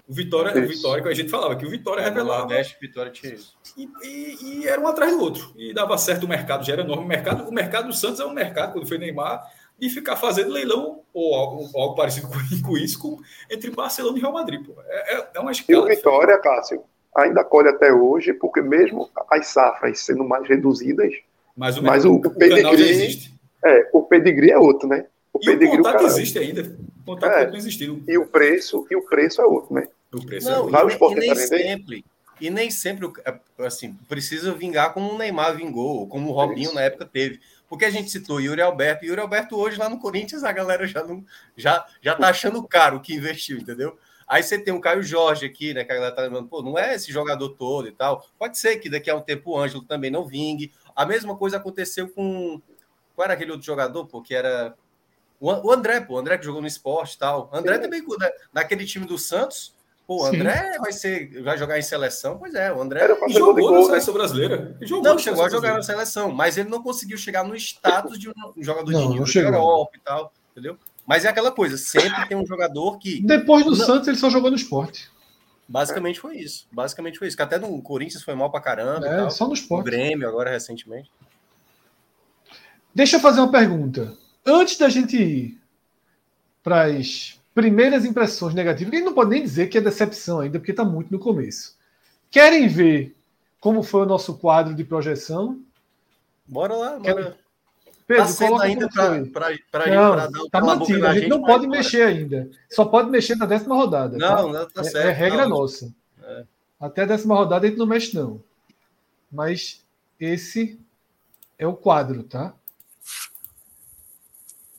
[0.07, 2.41] O Vitória, o Vitória, que a gente falava, que o Vitória revelava.
[2.41, 3.57] Nordeste, Vitória tinha isso.
[3.77, 5.53] E, e, e, era um atrás do outro.
[5.57, 7.05] E dava certo o mercado, já era enorme.
[7.05, 10.51] O mercado, o mercado do Santos é um mercado, quando foi Neymar, e ficar fazendo
[10.51, 12.35] leilão ou algo, algo parecido com,
[12.67, 13.19] com isso com,
[13.51, 14.65] entre Barcelona e Real Madrid.
[14.65, 14.75] Pô.
[14.87, 15.79] É, é, é uma escala.
[15.79, 16.83] E o Vitória, Cássio,
[17.15, 21.13] ainda colhe até hoje, porque mesmo as safras sendo mais reduzidas,
[21.57, 23.33] mas o, mas o, o, o pedigree,
[23.65, 25.07] é, o pedigree é outro, né?
[25.33, 26.77] O e pedigree, o contato o existe ainda.
[27.01, 28.03] O contato é, não existiu.
[28.07, 29.89] E o preço, e o preço é outro, né?
[30.13, 31.11] O preço não, é outro.
[31.11, 32.05] E, e, nem sempre,
[32.41, 33.11] e nem sempre
[33.59, 37.85] assim, precisa vingar como o Neymar vingou, ou como o Robinho na época teve porque
[37.85, 41.03] a gente citou Yuri Alberto, e Yuri Alberto hoje lá no Corinthians, a galera já
[41.05, 41.25] não
[41.57, 43.99] já, já tá achando caro o que investiu, entendeu?
[44.27, 45.85] Aí você tem o Caio Jorge aqui, né?
[45.85, 48.27] Que a galera tá lembrando, pô, não é esse jogador todo e tal.
[48.37, 50.73] Pode ser que daqui a um tempo o Ângelo também não vingue.
[50.97, 52.61] A mesma coisa aconteceu com.
[53.15, 54.75] Qual era aquele outro jogador, pô, que era.
[55.39, 57.49] O André, pô, o André que jogou no esporte e tal.
[57.53, 59.76] André também, né, naquele time do Santos,
[60.07, 62.39] Pô, o André vai ser, vai jogar em seleção?
[62.39, 63.85] Pois é, o André jogou gol, na né?
[63.87, 64.77] seleção brasileira.
[64.83, 68.29] Jogou não, chegou a jogar na seleção, mas ele não conseguiu chegar no status de
[68.29, 70.79] um jogador não, de nível de Europa e tal, entendeu?
[71.05, 73.21] Mas é aquela coisa, sempre tem um jogador que.
[73.21, 73.85] Depois do não...
[73.85, 75.11] Santos, ele só jogou no esporte.
[75.69, 76.69] Basicamente foi isso.
[76.71, 77.37] Basicamente foi isso.
[77.37, 79.07] Que até no Corinthians foi mal pra caramba.
[79.07, 79.83] É, só no esporte.
[79.83, 81.11] O Grêmio, agora recentemente.
[82.95, 84.17] Deixa eu fazer uma pergunta.
[84.45, 85.61] Antes da gente ir
[86.63, 90.41] para as primeiras impressões negativas, que a gente não pode nem dizer que é decepção
[90.41, 91.75] ainda, porque está muito no começo.
[92.31, 93.17] Querem ver
[93.59, 95.59] como foi o nosso quadro de projeção?
[96.47, 97.39] Bora lá, bora.
[98.07, 102.49] Pedro, tá coloca ainda para dar Está mantido, a gente, não pode mexer ainda.
[102.71, 104.19] Só pode mexer na décima rodada.
[104.19, 104.37] Tá?
[104.37, 104.59] Não, tá?
[104.61, 105.07] não tá certo.
[105.07, 105.61] É, é regra não.
[105.61, 105.93] nossa.
[106.23, 106.45] É.
[106.79, 108.39] Até a décima rodada a gente não mexe, não.
[109.33, 109.83] Mas
[110.21, 110.79] esse
[111.59, 112.55] é o quadro, tá?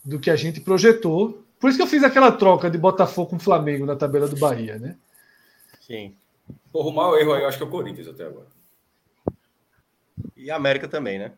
[0.05, 3.39] Do que a gente projetou por isso que eu fiz aquela troca de Botafogo com
[3.39, 4.95] Flamengo na tabela do Bahia, né?
[5.81, 6.13] Sim.
[6.71, 8.47] Por mal erro aí, eu acho que é o Corinthians até agora.
[10.35, 11.31] E a América também, né?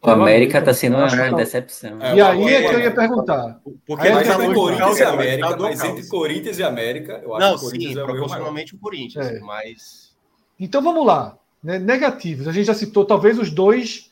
[0.00, 2.00] O América está sendo uma decepção.
[2.02, 3.58] É, e aí é que eu ia perguntar.
[3.86, 7.64] Porque mas entre Corinthians e América, mas entre Corinthians e América, eu acho Não, que
[7.64, 9.40] o Corinthians sim, é proporcionalmente o Corinthians, é.
[9.40, 10.14] mas...
[10.60, 11.38] Então vamos lá.
[11.62, 11.78] Né?
[11.78, 12.46] Negativos.
[12.46, 14.10] A gente já citou talvez os dois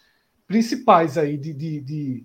[0.48, 2.24] principais aí de, de, de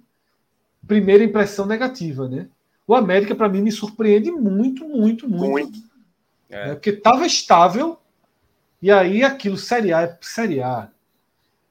[0.88, 2.48] primeira impressão negativa, né?
[2.88, 5.52] O América, para mim, me surpreende muito, muito, muito.
[5.52, 5.80] muito.
[6.50, 6.68] É.
[6.68, 6.74] Né?
[6.76, 8.00] Porque estava estável,
[8.82, 10.90] e aí aquilo, Série A é Série A.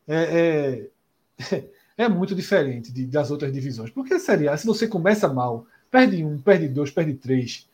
[0.06, 0.88] é,
[1.40, 1.62] é,
[1.96, 3.90] é muito diferente de, das outras divisões.
[3.90, 7.66] Porque Série A, se você começa mal, perde um, perde dois, perde três,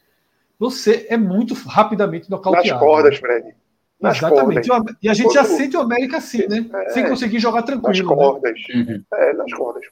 [0.59, 2.68] você é muito rapidamente nocauteado.
[2.68, 3.55] Nas cordas, Fred.
[4.00, 4.68] Nas Exatamente.
[4.68, 4.96] Cordas.
[5.02, 6.64] E a gente já sente o América assim, né?
[6.72, 8.09] É, Sem conseguir jogar tranquilo.
[8.09, 8.61] Nas cordas.
[8.68, 9.02] Né?
[9.12, 9.85] É, nas cordas.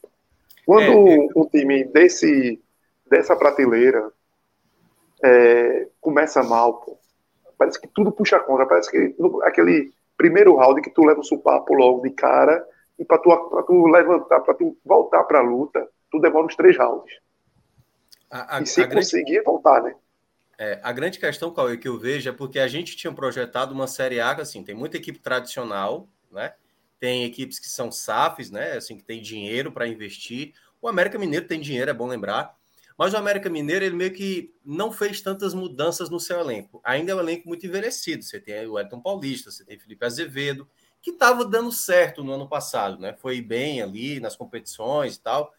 [0.64, 2.60] Quando é, um time desse,
[3.10, 4.10] dessa prateleira
[5.22, 6.98] é, começa mal, pô,
[7.58, 8.66] parece que tudo puxa contra.
[8.66, 12.64] Parece que aquele primeiro round que tu leva o supapo logo de cara
[12.98, 16.56] e para tu, pra tu levantar, para tu voltar para a luta, tu demora uns
[16.56, 17.12] três rounds.
[18.30, 19.44] A, a, e se conseguir, grande...
[19.44, 19.94] voltar, né?
[20.56, 23.86] É, a grande questão, Cauê, que eu vejo é porque a gente tinha projetado uma
[23.86, 26.52] Série A, assim, tem muita equipe tradicional, né?
[26.98, 28.72] Tem equipes que são SAFs, né?
[28.72, 30.52] Assim, que tem dinheiro para investir.
[30.80, 32.54] O América Mineiro tem dinheiro, é bom lembrar.
[33.00, 36.82] Mas o América Mineiro, ele meio que não fez tantas mudanças no seu elenco.
[36.84, 38.22] Ainda é um elenco muito envelhecido.
[38.22, 40.68] Você tem o Elton Paulista, você tem Felipe Azevedo,
[41.00, 43.14] que estava dando certo no ano passado, né?
[43.14, 45.50] Foi bem ali nas competições e tal.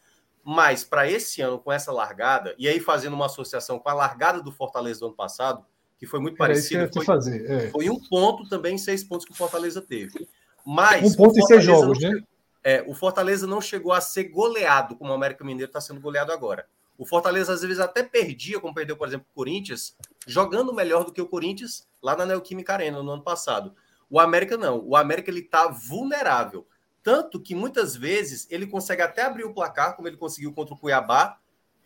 [0.44, 4.40] Mas para esse ano, com essa largada, e aí fazendo uma associação com a largada
[4.44, 5.66] do Fortaleza do ano passado,
[5.98, 6.94] que foi muito parecido.
[6.94, 7.70] Foi, fazer, é.
[7.72, 10.28] foi um ponto também, seis pontos que o Fortaleza teve.
[10.64, 11.12] Mas.
[11.12, 12.22] Um ponto em seis jogos, né?
[12.64, 16.32] É, o Fortaleza não chegou a ser goleado, como o América Mineiro está sendo goleado
[16.32, 16.68] agora.
[17.02, 21.12] O Fortaleza, às vezes, até perdia, como perdeu, por exemplo, o Corinthians, jogando melhor do
[21.12, 23.74] que o Corinthians lá na Neoquímica Arena no ano passado.
[24.08, 24.86] O América não.
[24.86, 26.68] O América ele está vulnerável.
[27.02, 30.78] Tanto que muitas vezes ele consegue até abrir o placar, como ele conseguiu contra o
[30.78, 31.40] Cuiabá,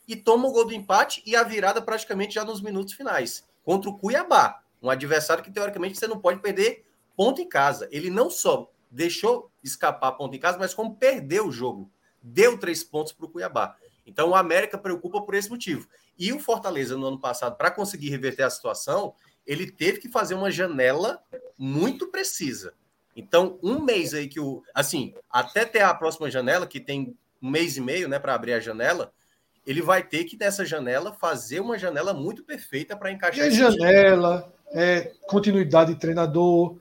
[0.05, 3.47] e toma o gol do empate e a virada praticamente já nos minutos finais.
[3.63, 7.87] Contra o Cuiabá, um adversário que teoricamente você não pode perder ponto em casa.
[7.89, 11.89] Ele não só deixou escapar ponto em casa, mas como perdeu o jogo.
[12.21, 13.77] Deu três pontos para o Cuiabá.
[14.05, 15.87] Então o América preocupa por esse motivo.
[16.17, 19.13] E o Fortaleza, no ano passado, para conseguir reverter a situação,
[19.45, 21.21] ele teve que fazer uma janela
[21.57, 22.73] muito precisa.
[23.15, 24.61] Então, um mês aí que o.
[24.73, 28.53] Assim, até ter a próxima janela, que tem um mês e meio, né, para abrir
[28.53, 29.13] a janela,
[29.65, 33.47] ele vai ter que, nessa janela, fazer uma janela muito perfeita para encaixar.
[33.47, 36.77] E janela, é, continuidade de treinador,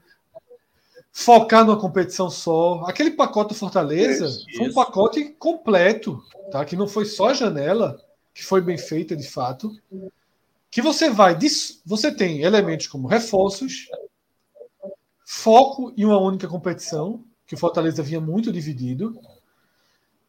[1.16, 2.82] focar numa competição só.
[2.86, 6.64] Aquele pacote do Fortaleza foi um pacote completo, tá?
[6.64, 9.72] Que não foi só a janela, que foi bem feita de fato.
[10.68, 11.38] Que você vai.
[11.86, 13.88] Você tem elementos como reforços,
[15.24, 19.16] foco em uma única competição, que o Fortaleza vinha muito dividido,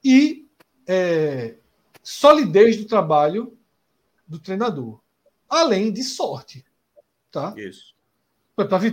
[0.04, 0.48] e
[0.86, 1.56] é,
[2.04, 3.58] solidez do trabalho
[4.28, 5.00] do treinador,
[5.50, 6.64] além de sorte.
[7.32, 7.56] Tá?
[7.58, 7.95] Isso.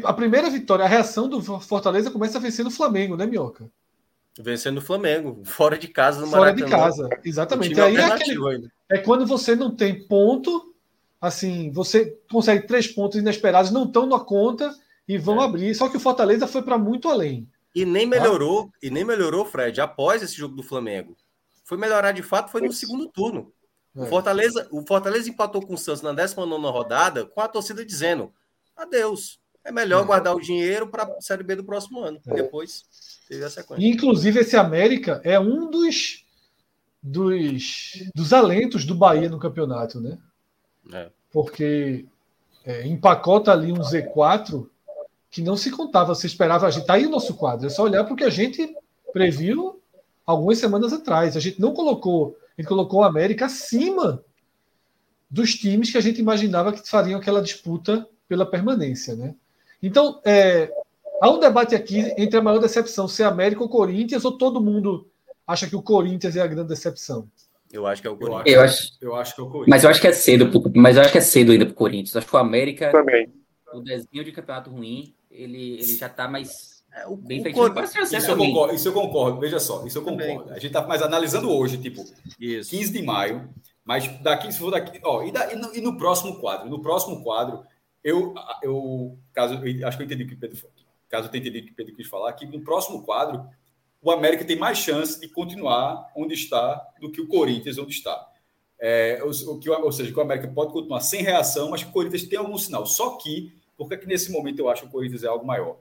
[0.05, 3.71] A primeira vitória, a reação do Fortaleza começa vencendo o Flamengo, né, Minhoca?
[4.39, 7.79] Vencendo o Flamengo, fora de casa no Fora de casa, exatamente.
[7.81, 10.75] Aí é, aquele, é, quando você não tem ponto,
[11.21, 14.75] assim, você consegue três pontos inesperados, não estão na conta,
[15.07, 15.45] e vão é.
[15.45, 15.75] abrir.
[15.75, 17.49] Só que o Fortaleza foi para muito além.
[17.75, 18.17] E nem tá?
[18.17, 18.79] melhorou, ah.
[18.83, 21.17] e nem melhorou, Fred, após esse jogo do Flamengo.
[21.65, 23.53] Foi melhorar de fato, foi no segundo turno.
[23.95, 24.03] É.
[24.03, 28.33] O, Fortaleza, o Fortaleza empatou com o Santos na 19 rodada, com a torcida dizendo:
[28.77, 29.42] adeus.
[29.65, 30.07] É melhor é.
[30.07, 32.21] guardar o dinheiro para a Série B do próximo ano.
[32.27, 32.35] É.
[32.35, 32.85] Depois
[33.29, 33.87] teve a sequência.
[33.87, 36.25] Inclusive, esse América é um dos,
[37.03, 40.19] dos, dos alentos do Bahia no campeonato, né?
[40.93, 41.11] É.
[41.31, 42.07] Porque
[42.65, 44.69] é, empacota ali um Z4
[45.31, 46.87] que não se contava, você esperava a gente.
[46.87, 48.77] Tá aí o nosso quadro, é só olhar porque a gente
[49.13, 49.81] previu
[50.27, 51.37] algumas semanas atrás.
[51.37, 54.23] A gente não colocou, a gente colocou o América acima
[55.31, 59.35] dos times que a gente imaginava que fariam aquela disputa pela permanência, né?
[59.83, 60.71] Então, é,
[61.21, 65.09] há um debate aqui entre a maior decepção, ser América ou Corinthians, ou todo mundo
[65.47, 67.29] acha que o Corinthians é a grande decepção?
[67.73, 68.47] Eu acho que é o Corinthians.
[68.47, 69.71] Eu acho, eu acho que é o Corinthians.
[69.71, 71.77] Mas eu acho que é cedo, mas eu acho que é cedo ainda para o
[71.77, 72.15] Corinthians.
[72.15, 73.33] Acho que o América, Também.
[73.73, 77.59] o desenho de campeonato ruim, ele, ele já está mais é, o, bem feito.
[77.59, 80.51] Isso, isso, eu concordo, isso eu concordo, veja só, isso eu concordo.
[80.51, 82.05] A gente está mais analisando hoje, tipo,
[82.39, 82.71] isso.
[82.71, 83.49] 15 de maio,
[83.83, 86.83] mas daqui, se for daqui, ó, e, da, e, no, e no próximo quadro, no
[86.83, 87.65] próximo quadro,
[88.03, 90.59] eu, eu caso, eu, acho que eu entendi o que o Pedro
[91.13, 93.47] caso eu tenha entendido o que Pedro quis falar, que no próximo quadro,
[94.01, 98.29] o América tem mais chance de continuar onde está do que o Corinthians onde está.
[98.81, 101.93] É, o, que, ou seja, que o América pode continuar sem reação, mas que o
[101.93, 102.87] Corinthians tem algum sinal.
[102.87, 105.79] Só que por que, nesse momento eu acho que o Corinthians é algo maior?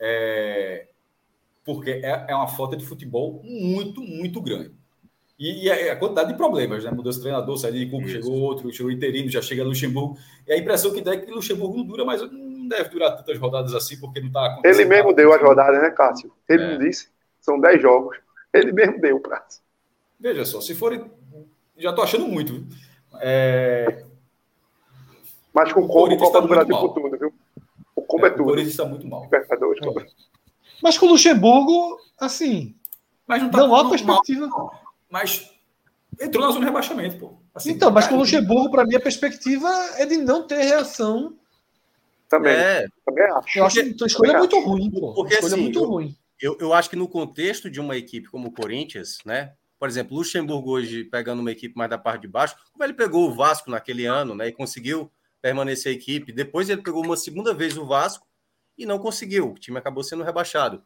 [0.00, 0.88] É...
[1.62, 4.74] Porque é, é uma falta de futebol muito, muito grande.
[5.40, 6.90] E, e a, a, quantidade de problemas, né?
[6.90, 10.18] Mudança de treinador, saída de Cuco, chegou outro, chegou interino, já chega Luxemburgo.
[10.46, 13.38] E a impressão que dá é que Luxemburgo não dura, mas não deve durar tantas
[13.38, 14.80] rodadas assim, porque não está acontecendo.
[14.80, 16.30] Ele mesmo deu as rodadas, né, Cássio?
[16.46, 16.72] Ele é.
[16.72, 17.08] não disse.
[17.40, 18.18] São 10 jogos.
[18.52, 19.62] Ele mesmo deu o prazo.
[20.18, 21.10] Veja só, se forem.
[21.78, 22.66] Já estou achando muito.
[23.22, 24.04] É...
[25.54, 27.32] Mas com o Copa do Brasil por tudo, viu?
[27.96, 28.42] O Combo é, é tudo.
[28.42, 29.22] O Corinthians está muito mal.
[29.22, 30.06] Libertadores, é.
[30.82, 32.74] Mas com o Luxemburgo, assim.
[33.26, 34.46] Mas não, tá, não há perspectiva.
[35.10, 35.50] Mas
[36.20, 37.40] entrou na zona de rebaixamento, pô.
[37.54, 41.36] Assim, então, mas com o Luxemburgo, para mim, a perspectiva é de não ter reação.
[42.28, 42.52] Também.
[42.52, 42.86] É.
[43.04, 43.58] Também acho.
[43.58, 45.14] Eu acho que a escolha é muito ruim, pô.
[45.14, 46.16] Porque, escolha assim, muito eu, ruim.
[46.40, 49.52] Eu, eu acho que no contexto de uma equipe como o Corinthians, né?
[49.78, 53.28] Por exemplo, Luxemburgo hoje pegando uma equipe mais da parte de baixo, como ele pegou
[53.28, 54.48] o Vasco naquele ano, né?
[54.48, 55.10] E conseguiu
[55.42, 56.32] permanecer a equipe.
[56.32, 58.26] Depois ele pegou uma segunda vez o Vasco
[58.76, 59.52] e não conseguiu.
[59.52, 60.82] O time acabou sendo rebaixado.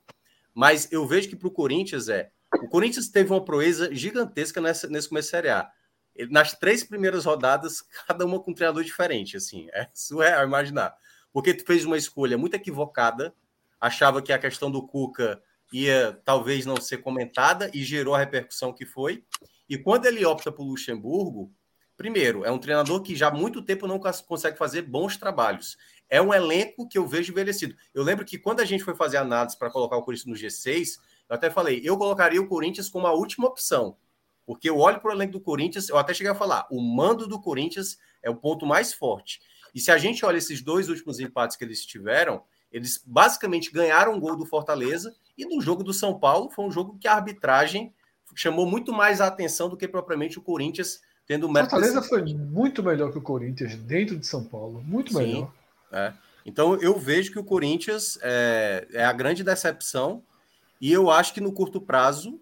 [0.54, 2.30] Mas eu vejo que para o Corinthians é.
[2.62, 5.70] O Corinthians teve uma proeza gigantesca nessa, nesse começo de Série A.
[6.30, 9.68] Nas três primeiras rodadas, cada uma com um treinador diferente, assim.
[9.72, 10.96] É surreal imaginar.
[11.32, 13.34] Porque tu fez uma escolha muito equivocada,
[13.80, 15.42] achava que a questão do Cuca
[15.72, 19.24] ia talvez não ser comentada e gerou a repercussão que foi.
[19.68, 21.52] E quando ele opta por Luxemburgo,
[21.96, 25.76] primeiro, é um treinador que já há muito tempo não consegue fazer bons trabalhos.
[26.08, 27.74] É um elenco que eu vejo envelhecido.
[27.92, 30.98] Eu lembro que quando a gente foi fazer análise para colocar o Corinthians no G6,
[31.28, 33.96] eu até falei, eu colocaria o Corinthians como a última opção.
[34.46, 37.26] Porque eu olho para o elenco do Corinthians, eu até cheguei a falar, o mando
[37.26, 39.40] do Corinthians é o ponto mais forte.
[39.74, 44.14] E se a gente olha esses dois últimos empates que eles tiveram, eles basicamente ganharam
[44.14, 47.14] um gol do Fortaleza e no jogo do São Paulo foi um jogo que a
[47.14, 47.92] arbitragem
[48.34, 51.70] chamou muito mais a atenção do que propriamente o Corinthians tendo mérito.
[51.70, 55.52] Fortaleza foi muito melhor que o Corinthians dentro de São Paulo, muito Sim, melhor.
[55.92, 56.12] É.
[56.44, 60.22] Então eu vejo que o Corinthians é, é, a grande decepção
[60.84, 62.38] e eu acho que no curto prazo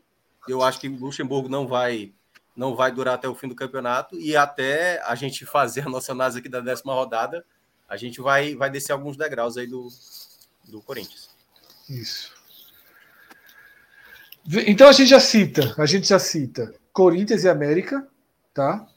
[0.49, 2.13] eu acho que o Luxemburgo não vai
[2.57, 6.11] não vai durar até o fim do campeonato e até a gente fazer a nossa
[6.11, 7.47] análise aqui da décima rodada
[7.89, 9.87] a gente vai vai descer alguns degraus aí do
[10.69, 11.31] do Corinthians.
[11.89, 12.33] Isso.
[14.67, 18.09] Então a gente já cita, a gente já cita Corinthians e América,
[18.53, 18.89] tá?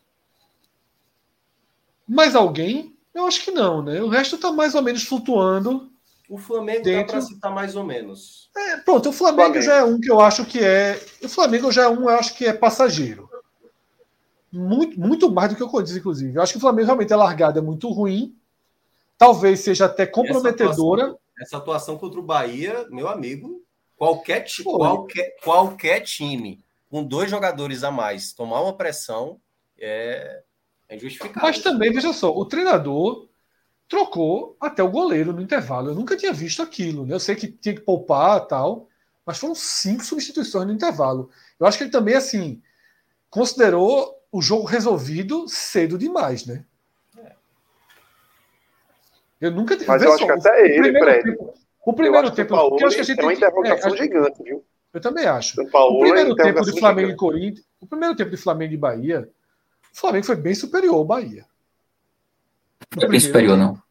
[2.08, 2.98] Mais alguém?
[3.14, 4.02] Eu acho que não, né?
[4.02, 5.92] O resto tá mais ou menos flutuando.
[6.30, 7.06] O Flamengo dentro...
[7.08, 8.50] dá para citar mais ou menos.
[8.56, 11.00] É, pronto, o Flamengo, Flamengo, já é um que eu acho que é.
[11.24, 13.30] O Flamengo já é um, eu acho que é passageiro.
[14.52, 16.36] Muito, muito mais do que o Corinthians, inclusive.
[16.36, 18.36] Eu acho que o Flamengo realmente é largada, é muito ruim.
[19.18, 23.62] Talvez seja até comprometedora essa atuação contra o Bahia, meu amigo,
[23.98, 29.40] qualquer, qualquer, qualquer time com dois jogadores a mais tomar uma pressão
[29.78, 30.44] é,
[30.88, 31.42] é injustificável.
[31.42, 33.28] Mas também, veja só, o treinador
[33.88, 35.90] trocou até o goleiro no intervalo.
[35.90, 37.06] Eu nunca tinha visto aquilo.
[37.06, 37.14] Né?
[37.14, 38.88] Eu sei que tinha que poupar tal,
[39.26, 41.30] mas foram cinco substituições no intervalo.
[41.60, 42.62] Eu acho que ele também, assim,
[43.30, 46.66] considerou o jogo resolvido cedo demais, né?
[49.40, 51.24] Eu nunca Mas eu acho que até ele, Fred.
[51.24, 51.54] Tempo,
[51.86, 52.56] o primeiro tempo.
[52.56, 54.66] O eu acho que a gente é uma interrogação é, gigante, viu?
[54.94, 55.62] Eu também acho.
[55.62, 57.14] o primeiro é tempo de Flamengo gigante.
[57.14, 59.30] e Corinthians, o primeiro tempo de Flamengo e Bahia,
[59.94, 61.46] o Flamengo foi bem superior ao Bahia.
[62.96, 63.82] Não é bem superior, não.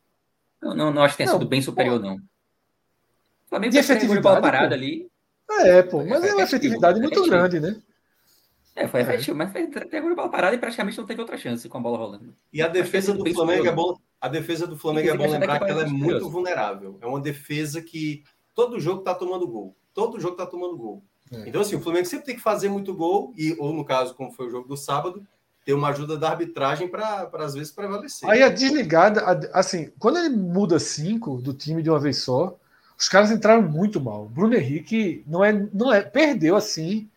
[0.63, 0.75] não.
[0.75, 2.07] Não, não, acho que tenha sido bem superior, pô.
[2.07, 2.17] não.
[2.17, 5.09] O Flamengo de efetividade bola parada ali.
[5.51, 7.81] É, pô, mas é uma efetividade muito grande, né?
[8.77, 11.79] É, foi efetivo, mas foi a bola parada e praticamente não teve outra chance com
[11.79, 12.35] a bola rolando.
[12.53, 13.97] E a defesa do Flamengo é bom.
[14.21, 16.99] A defesa do Flamengo é bom lembrar que ela é muito vulnerável.
[17.01, 18.25] É uma defesa que
[18.55, 19.77] todo jogo tá tomando gol.
[19.93, 21.05] Todo jogo tá tomando gol.
[21.31, 21.49] É.
[21.49, 24.33] Então, assim, o Flamengo sempre tem que fazer muito gol, e, ou no caso, como
[24.33, 25.25] foi o jogo do sábado,
[25.65, 28.29] ter uma ajuda da arbitragem para, às vezes, prevalecer.
[28.29, 32.57] Aí a desligada, assim, quando ele muda cinco do time de uma vez só,
[32.99, 34.27] os caras entraram muito mal.
[34.27, 37.09] Bruno Henrique não é, não é, perdeu assim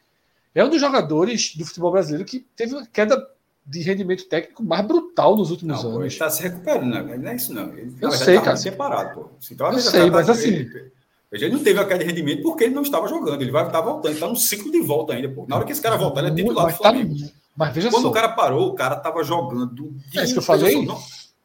[0.57, 3.29] é um dos jogadores do futebol brasileiro que teve uma queda
[3.63, 5.99] de rendimento técnico mais brutal nos últimos não, anos.
[5.99, 7.77] Ele está se recuperando, não, não é isso não.
[7.77, 8.57] Ele, eu sei, cara.
[8.57, 9.29] separado, pô.
[9.51, 10.49] Então, eu sei, mas assim...
[10.49, 10.91] Ele,
[11.31, 13.39] ele não teve a queda de rendimento porque ele não estava jogando.
[13.39, 14.13] Ele vai estar voltando.
[14.13, 15.45] Está num ciclo de volta ainda, pô.
[15.47, 17.19] Na hora que esse cara voltar, ele é titular do Flamengo.
[17.19, 17.25] Tá,
[17.57, 18.09] mas veja Quando só.
[18.09, 19.91] o cara parou, o cara estava jogando.
[19.91, 20.19] De...
[20.19, 20.85] É isso que eu falei?
[20.85, 20.97] Não,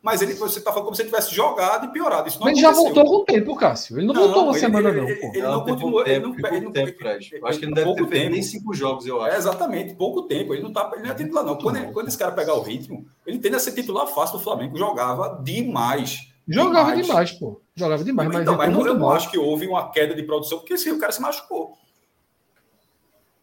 [0.02, 2.28] mas ele, você está falando como se ele tivesse jogado e piorado.
[2.28, 3.96] Isso não Mas já voltou com tempo, Cássio.
[3.96, 5.08] Ele não, não voltou uma semana, ele, não.
[5.08, 6.08] Ele, ele, não, continua.
[6.08, 7.30] Ele não perde tempo, Fred.
[7.32, 9.36] Eu acho que ele não deve ter feito nem cinco jogos, eu acho.
[9.36, 10.52] É, exatamente, pouco tempo.
[10.52, 11.56] Ele não, tá, ele não é titular, não.
[11.56, 14.44] Quando, ele, quando esse cara pegar o ritmo, ele tende a ser titular fácil do
[14.44, 14.76] Flamengo.
[14.76, 16.28] Jogava demais.
[16.48, 17.60] Jogava demais, demais pô.
[17.76, 18.28] Jogava demais.
[18.28, 20.90] Mas, então, mas não, eu não acho que houve uma queda de produção, porque esse,
[20.90, 21.78] o cara se machucou.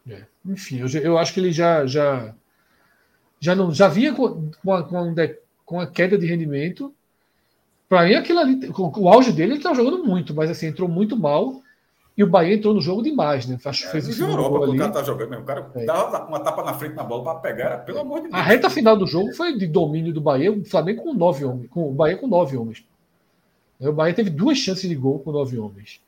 [0.09, 0.23] É.
[0.45, 1.85] Enfim, eu, eu acho que ele já.
[1.85, 2.35] já
[3.39, 5.13] já não já vinha com, com, a, com, a,
[5.65, 6.93] com a queda de rendimento
[7.89, 11.17] para mim, aquilo ali, o auge dele, ele estava jogando muito, mas assim, entrou muito
[11.17, 11.59] mal.
[12.15, 13.57] E o Bahia entrou no jogo demais, né?
[13.65, 14.75] Acho que fez é, o segundo Europa, gol ali.
[14.75, 15.43] O cara tá jogando mesmo.
[15.43, 15.85] O cara é.
[15.85, 18.35] dava uma tapa na frente na bola para pegar, pelo amor de Deus.
[18.35, 21.69] A reta final do jogo foi de domínio do Bahia, o Flamengo com nove homens,
[21.69, 22.85] com o Bahia com nove homens.
[23.79, 26.01] O Bahia teve duas chances de gol com nove homens.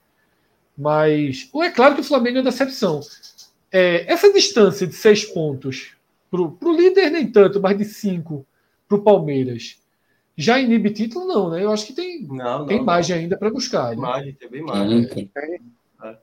[0.77, 2.99] Mas é claro que o Flamengo é decepção.
[3.71, 5.95] É, essa distância de seis pontos
[6.31, 8.47] para o líder, nem tanto, mas de cinco
[8.87, 9.81] para o Palmeiras
[10.41, 11.63] já inibe título, não, né?
[11.63, 13.89] Eu acho que tem, não, não, tem margem ainda para buscar.
[13.89, 14.01] Tem né?
[14.01, 15.29] margem, tem bem margem.
[16.03, 16.17] É.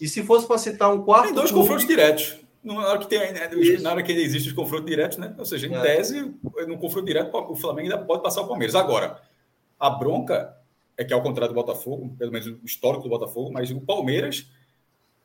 [0.00, 1.26] E se fosse para citar um quarto.
[1.26, 1.62] Tem dois clube...
[1.62, 2.36] confrontos diretos.
[2.62, 3.50] Na hora que, tem, né,
[3.82, 5.34] na hora que existe os confrontos diretos, né?
[5.36, 5.82] Ou seja, em é.
[5.82, 6.34] tese,
[6.66, 8.74] no confronto direto, o Flamengo ainda pode passar o Palmeiras.
[8.74, 9.20] Agora,
[9.78, 10.56] a bronca
[10.96, 14.50] é que, ao contrário do Botafogo, pelo menos o histórico do Botafogo, mas o Palmeiras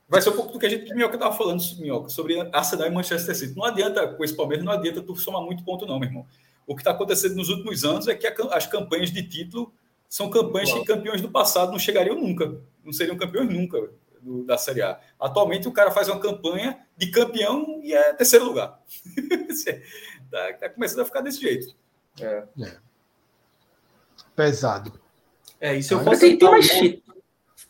[0.09, 2.89] vai ser um pouco do que a gente Minhoca estava falando, Minhoca, sobre Arsenal e
[2.89, 3.55] Manchester City.
[3.55, 6.25] Não adianta, com esse Palmeiras, não adianta tu somar muito ponto, não, meu irmão.
[6.65, 9.71] O que está acontecendo nos últimos anos é que a, as campanhas de título
[10.09, 13.91] são campanhas que campeões do passado não chegariam nunca, não seriam campeões nunca
[14.21, 14.99] do, da Série A.
[15.19, 18.81] Atualmente o cara faz uma campanha de campeão e é terceiro lugar.
[19.15, 21.75] Está tá começando a ficar desse jeito.
[22.19, 22.43] É.
[22.61, 22.77] é.
[24.35, 24.99] Pesado.
[25.59, 26.67] É, se eu fosse tem, mais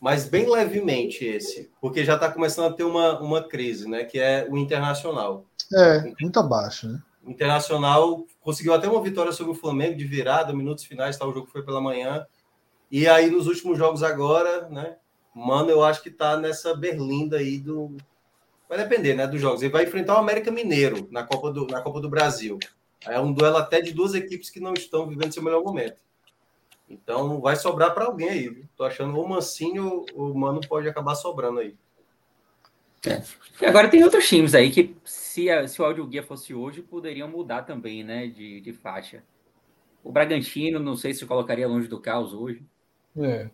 [0.00, 4.02] mas bem levemente esse, porque já está começando a ter uma, uma crise, né?
[4.04, 5.44] Que é o Internacional.
[5.72, 7.02] É, muito abaixo, né?
[7.22, 11.26] O Internacional conseguiu até uma vitória sobre o Flamengo de virada, minutos finais, tá?
[11.26, 12.26] O jogo foi pela manhã.
[12.90, 14.96] E aí, nos últimos jogos agora, né?
[15.34, 17.94] Mano, eu acho que tá nessa berlinda aí do.
[18.68, 19.26] Vai depender, né?
[19.26, 19.60] Dos jogos.
[19.60, 22.58] Ele vai enfrentar o América Mineiro na Copa do, na Copa do Brasil.
[23.06, 26.00] É um duelo até de duas equipes que não estão vivendo seu melhor momento.
[26.90, 28.48] Então vai sobrar para alguém aí.
[28.48, 28.64] Viu?
[28.76, 31.76] Tô achando o Mancinho, o Mano pode acabar sobrando aí.
[33.06, 33.22] É.
[33.62, 36.82] E agora tem outros times aí que, se, a, se o áudio guia fosse hoje,
[36.82, 38.26] poderiam mudar também, né?
[38.26, 39.22] De, de faixa.
[40.02, 42.62] O Bragantino, não sei se colocaria longe do caos hoje.
[43.16, 43.48] É.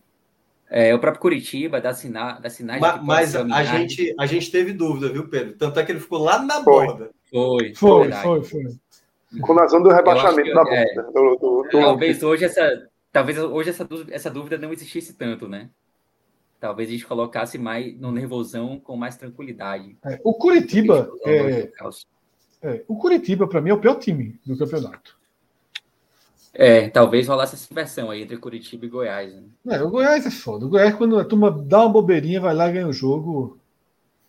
[0.69, 4.73] É, o próprio Curitiba dá, sina, dá sinais mas, mas a, gente, a gente teve
[4.73, 5.55] dúvida, viu, Pedro?
[5.57, 6.87] Tanto é que ele ficou lá na foi.
[6.87, 7.11] borda.
[7.31, 9.55] Foi, foi, foi, foi.
[9.55, 11.13] Na zona do rebaixamento da é, borda.
[11.13, 15.49] Do, do, do, talvez hoje essa, talvez hoje essa dúvida, essa dúvida não existisse tanto,
[15.49, 15.71] né?
[16.61, 19.97] Talvez a gente colocasse mais no nervosão com mais tranquilidade.
[20.05, 21.73] É, o Curitiba é,
[22.61, 25.17] é, o Curitiba para mim é o pior time do campeonato.
[26.53, 29.35] É, talvez rolasse essa inversão aí entre Curitiba e Goiás.
[29.35, 29.45] Né?
[29.67, 30.67] É, o Goiás é foda.
[30.67, 33.59] O Goiás, quando a turma dá uma bobeirinha, vai lá e ganha o jogo.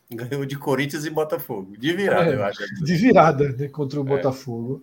[0.10, 1.76] Ganhou de Corinthians e Botafogo.
[1.78, 2.64] De virada, é, eu acho.
[2.86, 4.08] De virada né, contra o é.
[4.08, 4.82] Botafogo.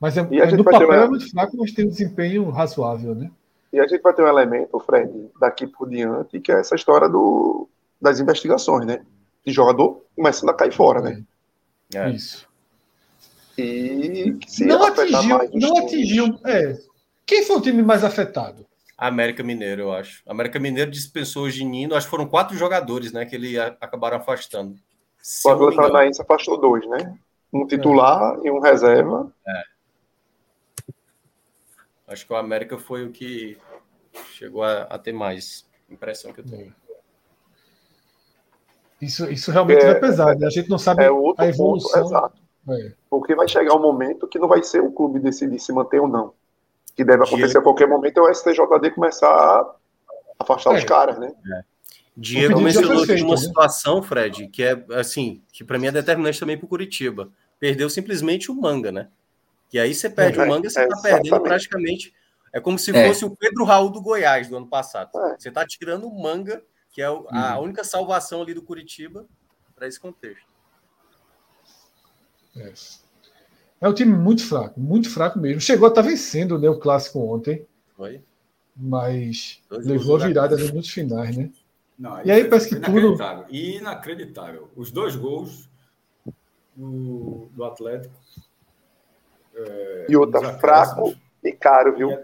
[0.00, 0.96] Mas é, é no papel uma...
[0.96, 3.30] é muito fraco, mas tem um desempenho razoável, né?
[3.72, 7.08] E a gente vai ter um elemento, Fred, daqui por diante, que é essa história
[7.08, 7.68] do,
[8.00, 9.02] das investigações, né?
[9.44, 11.22] De jogador começando a cair fora, né?
[11.94, 12.10] É.
[12.10, 12.48] Isso.
[13.58, 16.38] E se não atingiu, não atingiu.
[16.46, 16.78] É.
[17.26, 18.66] Quem foi o time mais afetado?
[18.96, 20.22] América Mineiro, eu acho.
[20.26, 23.24] América Mineiro dispensou o Ginino, acho que foram quatro jogadores, né?
[23.24, 24.76] Que ele acabaram afastando.
[25.44, 27.14] o Atlético Paranaense afastou dois, né?
[27.52, 28.48] Um titular é.
[28.48, 29.32] e um reserva.
[29.46, 29.62] É.
[32.10, 33.56] Acho que o América foi o que
[34.32, 36.74] chegou a, a ter mais impressão que eu tenho.
[39.00, 40.46] Isso, isso realmente é, vai pesar, né?
[40.46, 41.08] A gente não sabe é
[41.38, 42.02] a evolução.
[42.02, 42.42] Ponto, exato.
[42.68, 42.92] É.
[43.08, 46.08] Porque vai chegar um momento que não vai ser o clube decidir se manter ou
[46.08, 46.34] não.
[46.96, 47.60] Que deve acontecer Diego...
[47.60, 49.74] a qualquer momento é o STJD começar a
[50.38, 50.78] afastar é.
[50.78, 51.32] os caras, né?
[51.54, 51.62] É.
[52.16, 53.36] Diego mencionou aqui uma né?
[53.36, 57.30] situação, Fred, que é assim, que para mim é determinante também para o Curitiba.
[57.58, 59.08] Perdeu simplesmente o manga, né?
[59.72, 62.12] E aí você perde é, o manga, você está é, perdendo praticamente.
[62.52, 63.08] É como se é.
[63.08, 65.10] fosse o Pedro Raul do Goiás do ano passado.
[65.14, 65.36] É.
[65.38, 67.64] Você está tirando o manga, que é a uhum.
[67.64, 69.26] única salvação ali do Curitiba
[69.74, 70.50] para esse contexto.
[72.56, 72.72] É.
[73.82, 75.60] é um time muito fraco, muito fraco mesmo.
[75.60, 77.64] Chegou a estar tá vencendo né, o clássico ontem.
[77.96, 78.22] Foi.
[78.76, 81.50] Mas Dois levou a virada nos minutos finais, né?
[81.98, 83.16] Não, e aí parece que tudo.
[83.50, 84.70] Inacreditável.
[84.74, 85.68] Os dois gols
[86.74, 88.14] do, do Atlético
[89.68, 92.18] é, e outra, fraco e caro, viu?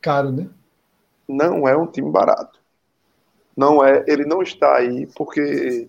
[0.00, 0.48] Caro, né?
[1.28, 2.60] Não é um time barato.
[3.56, 5.86] Não é, ele não está aí porque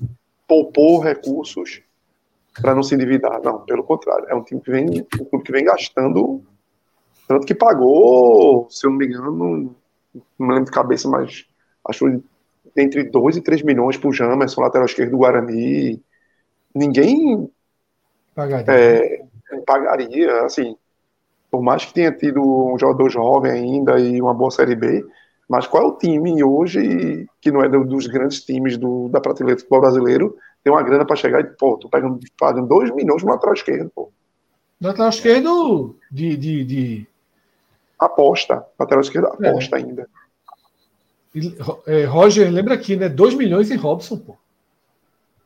[0.48, 1.82] poupou recursos
[2.62, 3.42] para não se endividar.
[3.42, 6.44] Não, pelo contrário, é um time que vem, um clube que vem gastando
[7.28, 9.76] tanto que pagou, se eu não me engano, não
[10.38, 11.46] me lembro de cabeça, mas
[11.88, 12.22] acho
[12.78, 16.02] entre 2 e 3 milhões por Jamerson, lateral esquerdo do Guarani.
[16.74, 17.50] Ninguém
[18.36, 18.66] Pagaria.
[18.68, 19.26] É,
[19.62, 20.76] pagaria, assim,
[21.50, 25.06] por mais que tenha tido um jogador jovem ainda e uma boa Série B,
[25.48, 29.56] mas qual é o time hoje, que não é dos grandes times do, da prateleira
[29.56, 33.22] do futebol brasileiro, tem uma grana para chegar e, pô, tô pegando, pagando 2 milhões
[33.22, 34.12] no lateral esquerdo, pô.
[34.82, 37.08] Lateral esquerdo de, de, de...
[38.00, 38.66] Aposta.
[38.78, 39.80] Lateral esquerdo aposta é.
[39.80, 40.10] ainda.
[41.86, 43.08] É, Roger, lembra aqui, né?
[43.08, 44.36] 2 milhões em Robson, pô.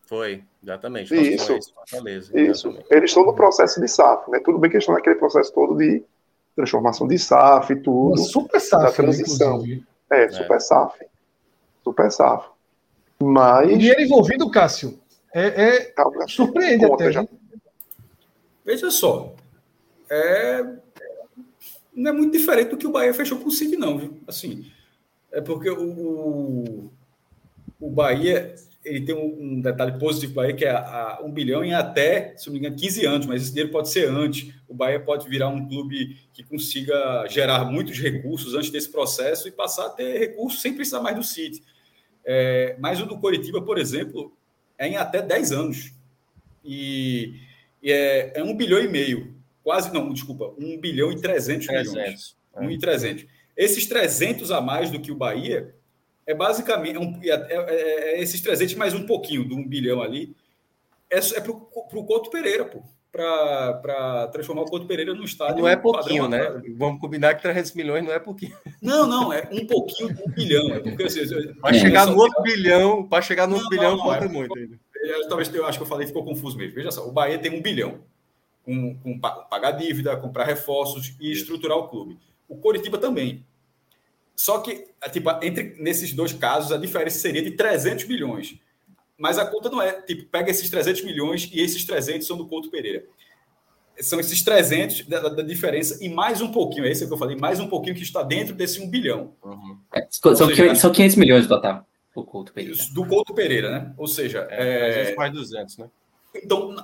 [0.10, 0.44] Foi.
[0.64, 1.14] Exatamente.
[1.14, 1.56] Isso.
[1.56, 1.74] Isso.
[1.94, 2.32] Exatamente.
[2.90, 4.42] Eles estão no processo de SAF, né?
[4.44, 6.04] Tudo bem que eles estão naquele processo todo de
[6.56, 8.16] transformação de SAF e tudo.
[8.16, 9.64] Uma super SAF, da transição.
[10.10, 10.60] É, é, super é.
[10.60, 11.06] SAF.
[11.84, 12.50] Super SAF.
[13.22, 13.72] Mas.
[13.72, 15.00] O dinheiro envolvido, Cássio,
[15.32, 15.82] é, é...
[15.92, 17.12] Calma, surpreende até.
[17.12, 17.22] Já.
[17.22, 17.30] Né?
[18.66, 19.36] Veja só.
[20.10, 20.66] É...
[21.94, 24.20] Não é muito diferente do que o Bahia fechou com o Cid, não, viu?
[24.28, 24.72] Assim.
[25.32, 26.90] É porque o,
[27.80, 28.56] o Bahia
[28.90, 30.80] ele tem um, um detalhe positivo para ele, que é a,
[31.20, 33.90] a, um bilhão em até, se não me engano, 15 anos, mas esse dinheiro pode
[33.90, 34.54] ser antes.
[34.68, 39.52] O Bahia pode virar um clube que consiga gerar muitos recursos antes desse processo e
[39.52, 41.64] passar a ter recursos sem precisar mais do City.
[42.26, 44.34] É, mas o do Coritiba, por exemplo,
[44.78, 45.94] é em até 10 anos.
[46.64, 47.36] E,
[47.82, 49.36] e é, é um bilhão e meio.
[49.64, 52.38] Quase, não, desculpa, um bilhão e 300, 300 milhões.
[52.56, 52.62] É.
[52.62, 53.26] Um e 300.
[53.56, 55.76] Esses 300 a mais do que o Bahia
[56.30, 60.00] é basicamente é um, é, é, é esses 300 mais um pouquinho de um bilhão
[60.00, 60.36] ali.
[61.10, 62.84] É, é para o Couto Pereira, pô.
[63.12, 65.58] Para transformar o Couto Pereira no estádio.
[65.58, 66.62] Não é pouquinho, né?
[66.78, 68.56] Vamos combinar que 300 milhões não é pouquinho.
[68.80, 70.72] Não, não, é um pouquinho de um bilhão.
[70.72, 71.26] É porque, assim,
[71.60, 74.80] para chegar no outro bilhão, para chegar no outro bilhão, conta é, muito ainda.
[75.28, 76.76] Talvez eu acho que eu falei ficou confuso mesmo.
[76.76, 78.02] Veja só, o Bahia tem um bilhão
[78.64, 82.20] com, com pagar dívida, comprar reforços e estruturar o clube.
[82.48, 83.44] O Coritiba também.
[84.40, 88.58] Só que, tipo, entre nesses dois casos, a diferença seria de 300 milhões.
[89.18, 92.48] Mas a conta não é, tipo, pega esses 300 milhões e esses 300 são do
[92.48, 93.04] Couto Pereira.
[94.00, 97.36] São esses 300 da, da diferença e mais um pouquinho, é isso que eu falei,
[97.36, 99.34] mais um pouquinho que está dentro desse 1 bilhão.
[99.44, 99.78] Uhum.
[99.94, 101.86] É, são, seja, são 500 milhões total.
[102.16, 102.78] Do Couto Pereira.
[102.94, 103.94] Do Couto Pereira, né?
[103.98, 104.48] Ou seja...
[104.50, 105.16] É, é...
[105.16, 105.90] mais 200, né?
[106.34, 106.78] Então,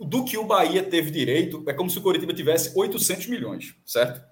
[0.00, 4.31] do que o Bahia teve direito, é como se o Coritiba tivesse 800 milhões, certo?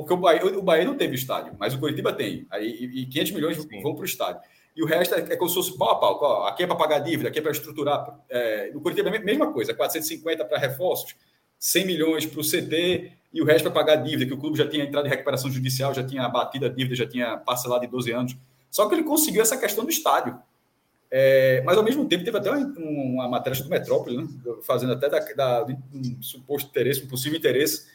[0.00, 2.46] Porque o Bahia, o Bahia não teve estádio, mas o Curitiba tem.
[2.50, 3.82] Aí, e 500 milhões Sim.
[3.82, 4.40] vão para o estádio.
[4.76, 6.46] E o resto é, é como se fosse pau a pau.
[6.46, 8.18] Aqui é para pagar dívida, aqui é para estruturar.
[8.28, 11.14] É, no Curitiba é a mesma coisa, 450 para reforços,
[11.58, 14.68] 100 milhões para o CT e o resto para pagar dívida, que o clube já
[14.68, 18.12] tinha entrado em recuperação judicial, já tinha batido a dívida, já tinha parcelado em 12
[18.12, 18.36] anos.
[18.70, 20.38] Só que ele conseguiu essa questão do estádio.
[21.10, 24.28] É, mas ao mesmo tempo teve até uma, uma matéria do Metrópole, né,
[24.62, 27.88] fazendo até da, da, um suposto interesse, um possível interesse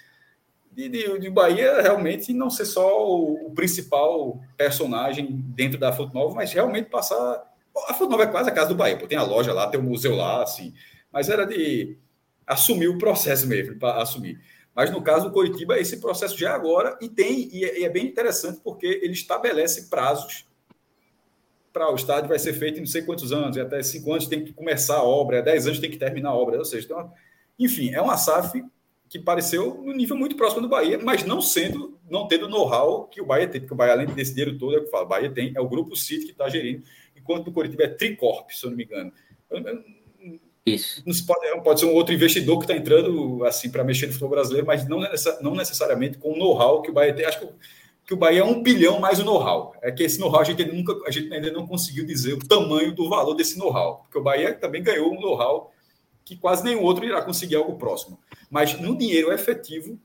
[0.75, 6.35] de, de, de Bahia realmente não ser só o, principal personagem dentro da Fonte Nova,
[6.35, 7.43] mas realmente passar.
[7.87, 9.79] A Fonte Nova é quase a casa do Bahia, pô, tem a loja lá, tem
[9.79, 10.73] o museu lá, assim,
[11.11, 11.97] mas era de
[12.45, 14.39] assumir o processo mesmo, para assumir.
[14.75, 17.83] Mas no caso do Coritiba, esse processo já é agora e tem, e é, e
[17.85, 20.45] é bem interessante porque ele estabelece prazos
[21.71, 24.27] para o estádio vai ser feito em não sei quantos anos, e até cinco anos
[24.27, 26.85] tem que começar a obra, é dez anos tem que terminar a obra, ou seja,
[26.85, 27.11] então,
[27.59, 28.63] enfim, é uma SAF
[29.09, 33.21] que pareceu no nível muito próximo do Bahia, mas não sendo, não tendo know-how que
[33.21, 35.07] o Bahia tem, porque o Bahia, além desse dinheiro todo, é o que fala, o
[35.07, 36.83] Bahia tem, é o grupo City que está gerindo,
[37.15, 39.11] enquanto o Coritiba é Tricorp, se eu não me engano.
[40.65, 41.03] Isso.
[41.05, 44.31] Não pode, pode ser um outro investidor que está entrando assim para mexer no futebol
[44.31, 44.99] brasileiro, mas não,
[45.41, 47.23] não necessariamente com o know-how que o Bahia tem.
[47.25, 47.47] Acho que,
[48.07, 49.75] que o Bahia é um bilhão mais o know-how.
[49.79, 52.95] É que esse know-how a gente, nunca, a gente ainda não conseguiu dizer o tamanho
[52.95, 55.71] do valor desse know-how, porque o Bahia também ganhou um know-how
[56.25, 58.19] que quase nenhum outro irá conseguir algo próximo.
[58.49, 59.99] Mas no dinheiro efetivo,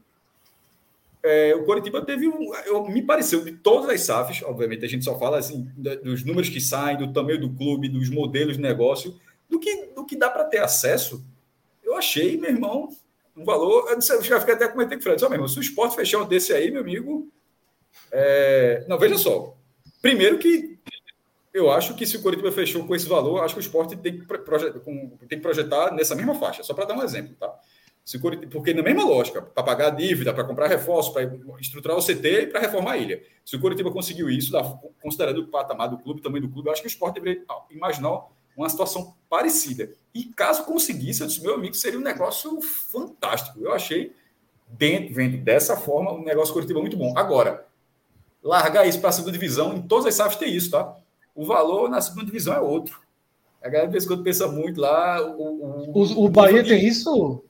[1.23, 2.55] é, o Coritiba teve um.
[2.67, 5.69] Eu, me pareceu de todas as SAFs, obviamente, a gente só fala assim,
[6.03, 9.19] dos números que saem, do tamanho do clube, dos modelos de negócio,
[9.49, 11.25] do que, do que dá para ter acesso.
[11.83, 12.89] Eu achei, meu irmão,
[13.37, 13.91] um valor.
[13.91, 16.27] Eu, já fiquei até comentei com o Fred, só mesmo, se o esporte fechar um
[16.27, 17.29] desse aí, meu amigo.
[18.13, 18.85] É...
[18.89, 19.55] Não, veja só.
[20.01, 20.79] Primeiro que
[21.53, 24.19] eu acho que se o Coritiba fechou com esse valor, acho que o esporte tem
[24.19, 27.53] que, projetar, tem que projetar nessa mesma faixa, só para dar um exemplo, tá?
[28.05, 31.23] Se Coritiba, porque na mesma lógica, para pagar a dívida, para comprar reforço, para
[31.61, 33.23] estruturar o CT e para reformar a ilha.
[33.45, 34.53] Se o Coritiba conseguiu isso,
[35.03, 38.27] considerando o patamar do clube, o tamanho do clube, acho que o esporte deveria imaginar
[38.57, 39.93] uma situação parecida.
[40.15, 43.61] E caso conseguisse, eu disse, meu amigo, seria um negócio fantástico.
[43.61, 44.13] Eu achei,
[44.67, 47.17] dentro, vendo dessa forma, um negócio Coritiba muito bom.
[47.17, 47.67] Agora,
[48.43, 50.97] largar isso para a segunda divisão, em todas as SAFs tem isso, tá?
[51.35, 53.01] O valor na segunda divisão é outro.
[53.63, 55.21] A galera, de vez quando, pensa muito lá.
[55.23, 57.45] O, o, o, o Bahia tem isso?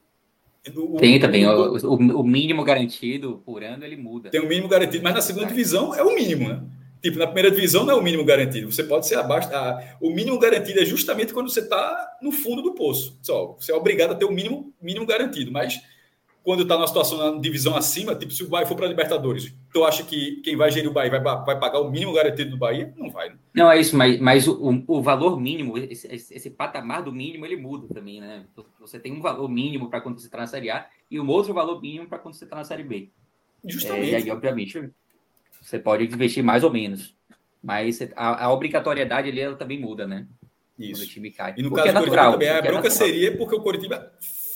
[0.99, 1.47] tem também.
[1.47, 4.31] O, o, mínimo garantido por ano ele muda.
[4.31, 6.63] Tem o mínimo garantido, mas na segunda divisão é o mínimo, né?
[7.03, 8.71] Tipo, na primeira divisão não é o mínimo garantido.
[8.71, 9.49] Você pode ser abaixo.
[9.53, 13.19] Ah, o mínimo garantido é justamente quando você está no fundo do poço.
[13.23, 15.51] Só, você é obrigado a ter o mínimo, mínimo garantido.
[15.51, 15.81] Mas
[16.43, 19.55] quando está numa situação na divisão acima, tipo, se o Bahia for para a Libertadores,
[19.73, 22.57] tu acha que quem vai gerir o Bahia vai, vai pagar o mínimo garantido do
[22.57, 22.93] Bahia?
[22.97, 23.37] Não vai, né?
[23.55, 27.57] Não, é isso, mas, mas o, o valor mínimo, esse, esse, patamar do mínimo, ele
[27.57, 28.45] muda também, né?
[28.81, 31.53] Você tem um valor mínimo para quando você está na Série A e um outro
[31.53, 33.11] valor mínimo para quando você está na Série B.
[33.65, 34.15] Justamente.
[34.15, 34.91] É, e aí, obviamente,
[35.61, 37.15] você pode investir mais ou menos.
[37.63, 40.27] Mas a, a obrigatoriedade ali, ela também muda, né?
[40.79, 41.03] Isso.
[41.03, 41.55] Quando o time cai.
[41.59, 44.13] E no caso é do Coritiba também, a é bronca é seria porque o Coritiba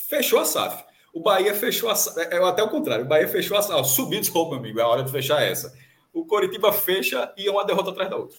[0.09, 0.83] fechou a SAF.
[1.15, 1.93] O Bahia fechou a.
[2.17, 3.05] É, é até o contrário.
[3.05, 3.61] O Bahia fechou a.
[3.77, 4.79] Ó, subiu de meu amigo.
[4.81, 5.73] É a hora de fechar essa.
[6.13, 8.37] O Coritiba fecha e é uma derrota atrás da outra.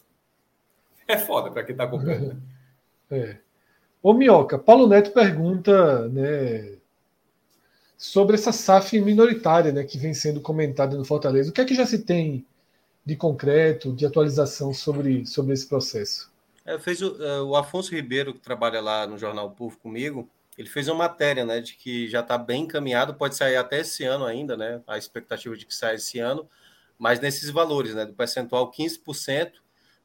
[1.08, 2.34] É foda para quem está acompanhando.
[2.34, 2.36] Né?
[3.08, 3.38] É.
[4.02, 6.76] Ô, Minhoca, Paulo Neto pergunta né,
[7.96, 11.50] sobre essa SAF minoritária né, que vem sendo comentada no Fortaleza.
[11.50, 12.44] O que é que já se tem
[13.04, 16.32] de concreto, de atualização sobre, sobre esse processo?
[16.64, 20.68] É, fez o, é, o Afonso Ribeiro, que trabalha lá no Jornal Povo comigo, ele
[20.68, 24.24] fez uma matéria, né, de que já está bem encaminhado, pode sair até esse ano
[24.24, 26.48] ainda, né, a expectativa de que saia esse ano,
[26.98, 29.52] mas nesses valores, né, do percentual 15%,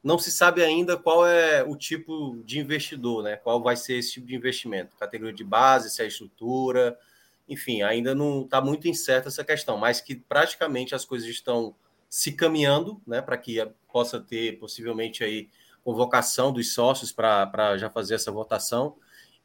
[0.02, 4.12] não se sabe ainda qual é o tipo de investidor, né, qual vai ser esse
[4.12, 6.98] tipo de investimento, categoria de base, se é estrutura,
[7.48, 11.74] enfim, ainda não está muito incerta essa questão, mas que praticamente as coisas estão
[12.08, 15.48] se caminhando, né, para que possa ter possivelmente aí
[15.82, 18.96] convocação dos sócios para já fazer essa votação.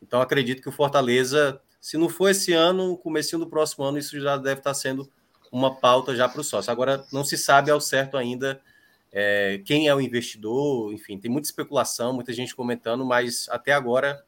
[0.01, 4.19] Então, acredito que o Fortaleza, se não for esse ano, comecinho do próximo ano, isso
[4.19, 5.09] já deve estar sendo
[5.51, 6.71] uma pauta já para o sócio.
[6.71, 8.59] Agora, não se sabe ao certo ainda
[9.11, 14.23] é, quem é o investidor, enfim, tem muita especulação, muita gente comentando, mas até agora,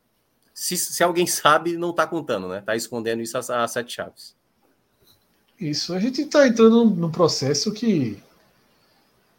[0.54, 2.60] se, se alguém sabe, não está contando, né?
[2.60, 4.36] Está escondendo isso a, a sete chaves.
[5.60, 8.18] Isso, a gente está entrando num processo que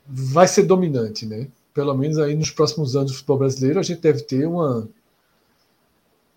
[0.07, 1.49] vai ser dominante, né?
[1.73, 4.89] pelo menos aí nos próximos anos do futebol brasileiro, a gente deve ter uma,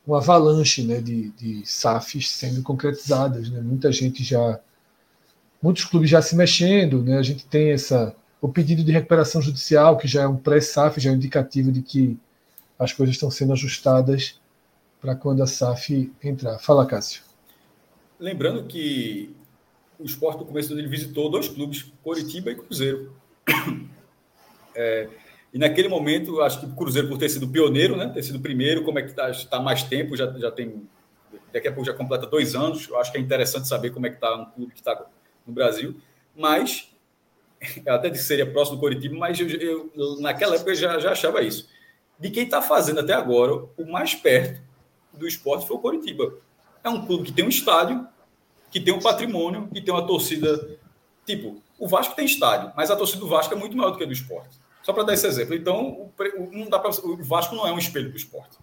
[0.05, 3.49] uma avalanche né, de, de SAFs sendo concretizadas.
[3.49, 3.61] Né?
[3.61, 4.59] Muita gente já.
[5.61, 7.17] Muitos clubes já se mexendo, né?
[7.17, 11.09] a gente tem essa, o pedido de recuperação judicial, que já é um pré-SAF, já
[11.09, 12.17] é um indicativo de que
[12.77, 14.37] as coisas estão sendo ajustadas
[14.99, 16.59] para quando a SAF entrar.
[16.59, 17.21] Fala, Cássio.
[18.19, 19.33] Lembrando que
[19.97, 23.13] o esporte no começo dele visitou dois clubes, Coritiba e Cruzeiro.
[24.75, 25.07] É,
[25.53, 28.83] e naquele momento, acho que o Cruzeiro, por ter sido pioneiro, né, ter sido primeiro,
[28.83, 30.89] como é que está tá mais tempo, já, já tem.
[31.51, 32.87] Daqui a pouco já completa dois anos.
[32.89, 35.05] Eu acho que é interessante saber como é que está um clube que está
[35.45, 35.95] no Brasil.
[36.35, 36.89] Mas,
[37.85, 40.97] eu até disse que seria próximo do Coritiba, mas eu, eu, naquela época eu já,
[40.97, 41.69] já achava isso.
[42.19, 44.59] De quem está fazendo até agora, o mais perto
[45.13, 46.33] do esporte foi o Coritiba.
[46.83, 48.07] É um clube que tem um estádio,
[48.71, 50.79] que tem um patrimônio, que tem uma torcida.
[51.27, 54.03] Tipo, o Vasco tem estádio, mas a torcida do Vasco é muito maior do que
[54.03, 54.62] a do esporte.
[54.83, 55.55] Só para dar esse exemplo.
[55.55, 58.57] Então, o, não dá pra, o Vasco não é um espelho do esporte.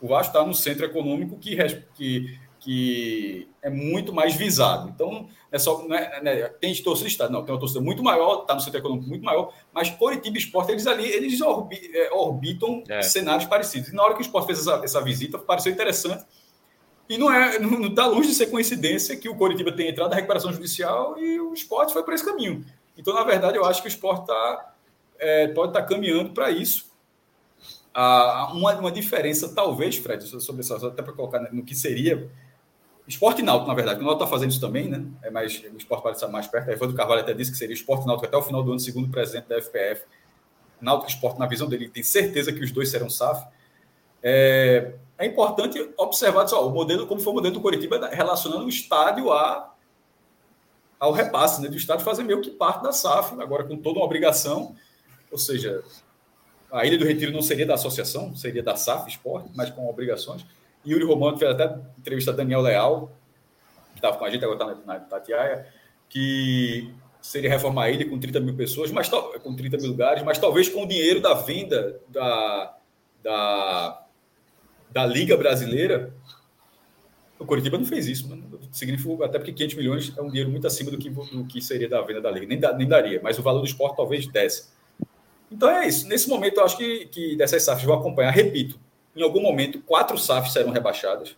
[0.00, 1.56] O Vasco está no centro econômico que,
[1.94, 4.88] que, que é muito mais visado.
[4.88, 8.02] Então, é só, não é, né, tem torcida de estado, não, tem uma torcida muito
[8.02, 11.78] maior, está no centro econômico muito maior, mas Coritiba e Esporte, eles ali, eles orbi,
[11.94, 13.02] é, orbitam é.
[13.02, 13.90] cenários parecidos.
[13.90, 16.24] E na hora que o Esporte fez essa, essa visita, pareceu interessante.
[17.08, 20.16] E não é, não está longe de ser coincidência que o Coritiba tenha entrado na
[20.16, 22.64] recuperação judicial e o Esporte foi por esse caminho.
[22.96, 24.69] Então, na verdade, eu acho que o Esporte está
[25.20, 26.90] é, pode estar caminhando para isso.
[27.92, 32.30] Ah, uma, uma diferença, talvez, Fred, sobre essa, até para colocar no que seria.
[33.06, 35.04] Esporte náutico, na verdade, o Náutico está fazendo isso também, né?
[35.22, 36.70] É mais, o esporte parece estar mais perto.
[36.70, 39.06] A Evandro Carvalho até disse que seria esporte náutico até o final do ano, segundo
[39.06, 40.04] o presidente da FPF.
[40.80, 43.44] Náutico esporte, na visão dele, tem certeza que os dois serão SAF.
[44.22, 48.68] É, é importante observar só, o modelo, como foi o modelo do Coritiba, relacionando o
[48.68, 49.74] estádio a,
[51.00, 51.68] ao repasse, né?
[51.68, 54.76] Do estádio fazer meio que parte da SAF, agora com toda uma obrigação
[55.30, 55.82] ou seja,
[56.70, 60.44] a Ilha do Retiro não seria da associação, seria da SAF Esporte, mas com obrigações.
[60.84, 63.12] E Yuri Romano fez até entrevista a Daniel Leal,
[63.92, 65.66] que estava com a gente, agora está na, Tatiaia,
[66.08, 70.38] que seria reformar a ilha com 30 mil pessoas, mas com 30 mil lugares, mas
[70.38, 72.76] talvez com o dinheiro da venda da,
[73.22, 74.06] da,
[74.90, 76.14] da Liga Brasileira.
[77.38, 78.44] O Coritiba não fez isso, mano.
[79.24, 82.00] até porque 500 milhões é um dinheiro muito acima do que, do que seria da
[82.02, 82.46] venda da Liga.
[82.46, 84.68] Nem, da, nem daria, mas o valor do esporte talvez desce.
[85.50, 86.06] Então é isso.
[86.06, 88.30] Nesse momento, eu acho que, que dessas SAFs vou acompanhar.
[88.30, 88.78] Repito,
[89.16, 91.36] em algum momento, quatro SAFs serão rebaixadas.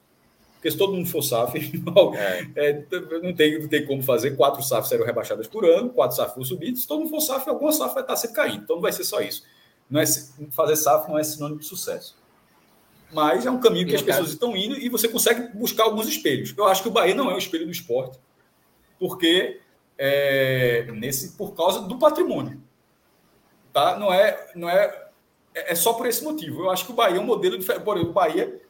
[0.54, 2.48] Porque se todo mundo for SAF, não, é.
[2.54, 2.84] É,
[3.22, 4.36] não, tem, não tem como fazer.
[4.36, 6.76] Quatro SAFs serão rebaixadas por ano, quatro SAFs vão subir.
[6.76, 8.62] Se todo mundo for SAF, alguma SAF vai estar sempre caindo.
[8.62, 9.44] Então não vai ser só isso.
[9.90, 10.04] Não é,
[10.50, 12.16] fazer SAF não é sinônimo de sucesso.
[13.12, 16.54] Mas é um caminho que as pessoas estão indo e você consegue buscar alguns espelhos.
[16.56, 18.18] Eu acho que o Bahia não é um espelho do esporte,
[18.98, 19.60] porque
[19.98, 22.62] é, nesse, por causa do patrimônio
[23.72, 23.98] tá?
[23.98, 25.08] Não é, não é,
[25.54, 26.62] é só por esse motivo.
[26.62, 27.84] Eu acho que o Bahia é um modelo diferente.
[27.84, 28.60] Por exemplo, o Bahia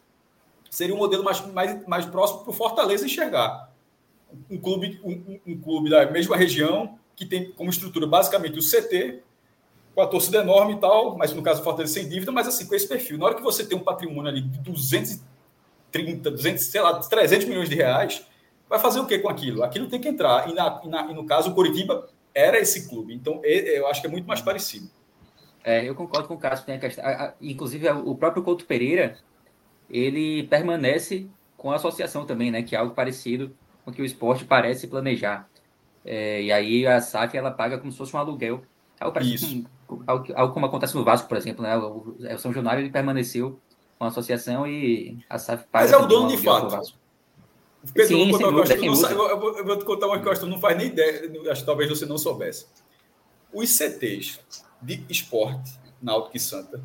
[0.70, 3.70] seria um modelo mais, mais, mais próximo para o Fortaleza enxergar.
[4.50, 9.22] Um clube, um, um, clube da mesma região que tem como estrutura basicamente o CT,
[9.94, 12.74] com a torcida enorme e tal, mas no caso Fortaleza sem dívida, mas assim, com
[12.74, 13.18] esse perfil.
[13.18, 17.68] Na hora que você tem um patrimônio ali de 230, 200, sei lá, 300 milhões
[17.68, 18.26] de reais,
[18.66, 19.62] vai fazer o que com aquilo?
[19.62, 20.48] Aquilo tem que entrar.
[20.48, 23.14] E, na, e, na, e no caso, o Coritiba era esse clube.
[23.14, 24.88] Então, eu acho que é muito mais parecido.
[25.64, 26.66] É, eu concordo com o Cássio.
[26.66, 29.18] Tem a questão, a, a, inclusive, o próprio Couto Pereira,
[29.88, 32.62] ele permanece com a associação também, né?
[32.62, 33.54] Que é algo parecido
[33.84, 35.48] com o que o esporte parece planejar.
[36.04, 38.62] É, e aí a SAF ela paga como se fosse um aluguel.
[38.98, 39.68] Algo, parecido,
[40.06, 41.76] algo, algo, como acontece no Vasco, por exemplo, né?
[41.76, 43.60] O, o São Januário ele permaneceu
[43.98, 45.84] com a associação e a SAF paga.
[45.84, 47.01] Mas é o dono de fato.
[47.92, 50.76] Pedro, Sim, eu, vou dúvida, não, eu, eu, vou te contar uma questão, não faz
[50.76, 52.66] nem ideia, acho que talvez você não soubesse.
[53.52, 54.38] Os CTs
[54.80, 56.80] de esporte, Náutico e Santa,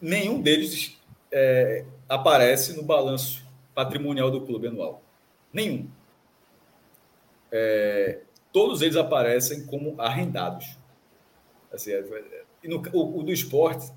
[0.00, 0.98] nenhum deles
[1.30, 3.44] é, aparece no balanço
[3.74, 5.02] patrimonial do clube anual.
[5.52, 5.88] Nenhum.
[7.50, 8.20] É,
[8.52, 10.76] todos eles aparecem como arrendados.
[11.72, 12.02] Assim, é,
[12.64, 13.90] no, o, o, do esporte,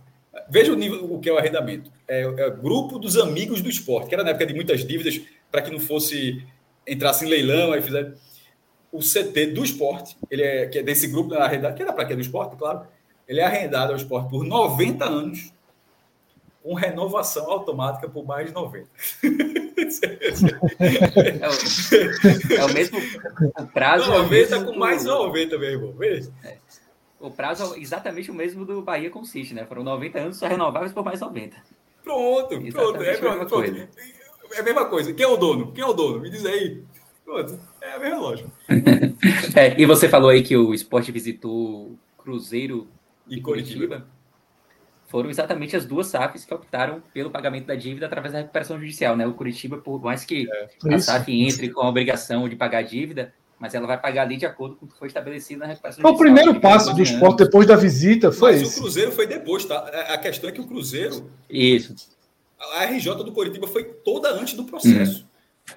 [0.50, 1.92] veja o nível o que é o arrendamento.
[2.08, 5.22] É, é grupo dos amigos do esporte, que era na época de muitas dívidas,
[5.52, 6.44] para que não fosse
[6.88, 8.14] entrasse em leilão, aí fizeram.
[8.92, 12.06] O CT do esporte, ele é, que é desse grupo da arrendado, que era para
[12.06, 12.88] que é do esporte, claro,
[13.28, 15.52] ele é arrendado ao esporte por 90 anos,
[16.64, 18.88] com renovação automática por mais de 90.
[20.80, 23.00] é, o, é o mesmo
[23.58, 24.10] o prazo.
[24.12, 24.80] 90 é com do...
[24.80, 25.96] mais 90, meu irmão.
[26.44, 26.58] É.
[27.20, 29.66] O prazo é exatamente o mesmo do Bahia com o City, né?
[29.66, 31.58] Foram 90 anos só renováveis por mais 90.
[32.04, 33.04] Pronto, pronto.
[33.04, 33.50] É a mesma pronto.
[33.50, 33.90] coisa.
[34.54, 35.14] É a mesma coisa.
[35.14, 35.72] Quem é o dono?
[35.72, 36.20] Quem é o dono?
[36.20, 36.84] Me diz aí.
[37.26, 37.60] Pronto.
[37.82, 38.50] É a mesma lógica.
[39.56, 42.88] é, e você falou aí que o esporte visitou Cruzeiro
[43.28, 43.88] e, e Curitiba.
[43.88, 44.18] Curitiba
[45.08, 49.16] foram exatamente as duas SAFs que optaram pelo pagamento da dívida através da recuperação judicial,
[49.16, 49.26] né?
[49.26, 52.82] O Curitiba, por mais que é, a SAF entre com a obrigação de pagar a
[52.84, 56.02] dívida, mas ela vai pagar ali de acordo com o que foi estabelecido na recuperação
[56.02, 56.14] judicial.
[56.14, 58.78] O primeiro passo do esporte depois da visita foi mas esse.
[58.78, 59.80] o Cruzeiro foi depois, tá?
[60.10, 61.30] A questão é que o Cruzeiro...
[61.50, 61.96] Isso.
[62.74, 65.22] A RJ do Curitiba foi toda antes do processo.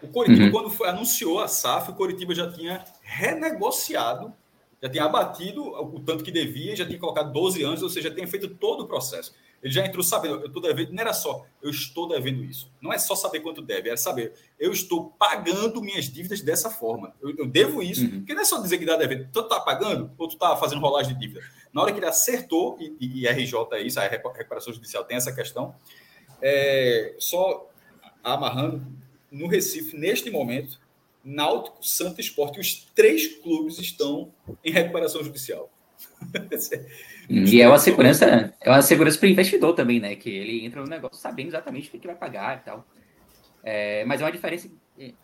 [0.03, 0.09] Uhum.
[0.09, 0.51] O Coritiba, uhum.
[0.53, 4.33] quando foi, anunciou a SAF, o Coritiba já tinha renegociado
[4.83, 8.27] já tinha abatido o tanto que devia, já tinha colocado 12 anos, ou seja, tinha
[8.27, 9.35] feito todo o processo.
[9.63, 12.73] Ele já entrou sabendo, eu estou devendo, não era só, eu estou devendo isso.
[12.81, 17.15] Não é só saber quanto deve, era saber, eu estou pagando minhas dívidas dessa forma.
[17.21, 18.19] Eu, eu devo isso, uhum.
[18.21, 20.81] porque não é só dizer que dá devendo, tu está pagando ou tu está fazendo
[20.81, 21.45] rolagem de dívida.
[21.73, 25.19] Na hora que ele acertou, e, e, e RJ é isso, a recuperação judicial tem
[25.19, 25.75] essa questão,
[26.41, 27.71] é, só
[28.25, 28.85] amarrando,
[29.31, 30.81] no Recife, neste momento,
[31.23, 34.33] Náutico, Santo Esporte, os três clubes estão
[34.65, 35.71] em recuperação judicial.
[37.31, 40.17] e é uma segurança, é uma segurança para o investidor também, né?
[40.17, 42.85] Que ele entra no negócio sabendo exatamente o que, vai pagar e tal.
[43.63, 44.69] É, mas é uma diferença,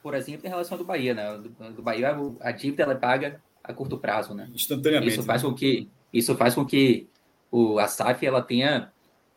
[0.03, 1.37] por exemplo, em relação ao do Bahia, né?
[1.37, 4.49] Do, do Bahia, a dívida ela é paga a curto prazo, né?
[4.55, 5.15] Instantaneamente.
[5.15, 5.49] Isso faz né?
[5.49, 7.09] com que isso faz com que
[7.51, 8.93] o, a SAF ela tenha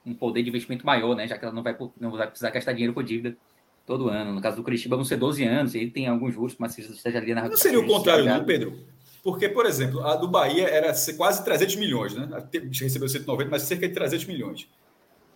[0.06, 1.28] um poder de investimento maior, né?
[1.28, 3.36] Já que ela não vai, não vai precisar gastar dinheiro com dívida
[3.86, 4.32] todo ano.
[4.32, 6.82] No caso do Curitiba, vão ser 12 anos, e ele tem alguns juros, mas se
[6.82, 7.50] esteja ali na.
[7.50, 8.78] Não seria o contrário, não, Pedro?
[9.24, 12.28] Porque, por exemplo, a do Bahia era quase 300 milhões, né?
[12.72, 14.68] Recebeu 190, mas cerca de 300 milhões.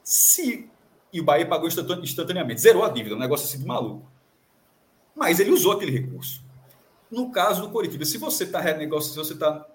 [0.03, 0.69] Se.
[1.11, 4.09] E o Bahia pagou instantaneamente, zerou a dívida, um negócio assim de maluco.
[5.15, 6.43] Mas ele usou aquele recurso.
[7.11, 9.67] No caso do Curitiba, se você está renegociando, você tá,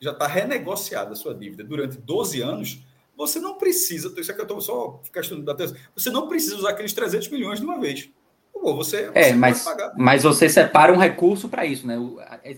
[0.00, 2.84] já está renegociada a sua dívida durante 12 anos,
[3.16, 6.70] você não precisa, isso aqui eu estou só questionando da tese, você não precisa usar
[6.70, 8.10] aqueles 300 milhões de uma vez.
[8.52, 9.64] Pô, você, é, mas,
[9.96, 11.96] mas você separa um recurso para isso, né?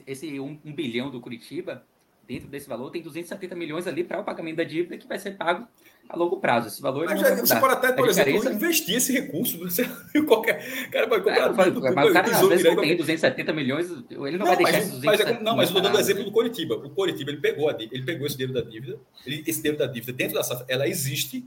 [0.07, 1.84] esse 1 um, um bilhão do Curitiba,
[2.26, 5.36] dentro desse valor, tem 270 milhões ali para o pagamento da dívida que vai ser
[5.36, 5.66] pago
[6.09, 6.68] a longo prazo.
[6.68, 9.59] Esse valor mas já, você pode até, por exemplo, investir esse recurso.
[9.62, 9.84] Você,
[10.26, 11.51] qualquer cara vai comprar.
[11.51, 14.57] É, tudo, mas o cara, às vezes, não tem 270 milhões, ele não, não vai
[14.57, 16.74] deixar mas, esses 270 mas é, Não, mas eu estou dando o exemplo do Coritiba.
[16.74, 19.86] O Coritiba, ele pegou, a, ele pegou esse dinheiro da dívida, ele, esse dinheiro da
[19.86, 21.47] dívida dentro da SAF, ela existe,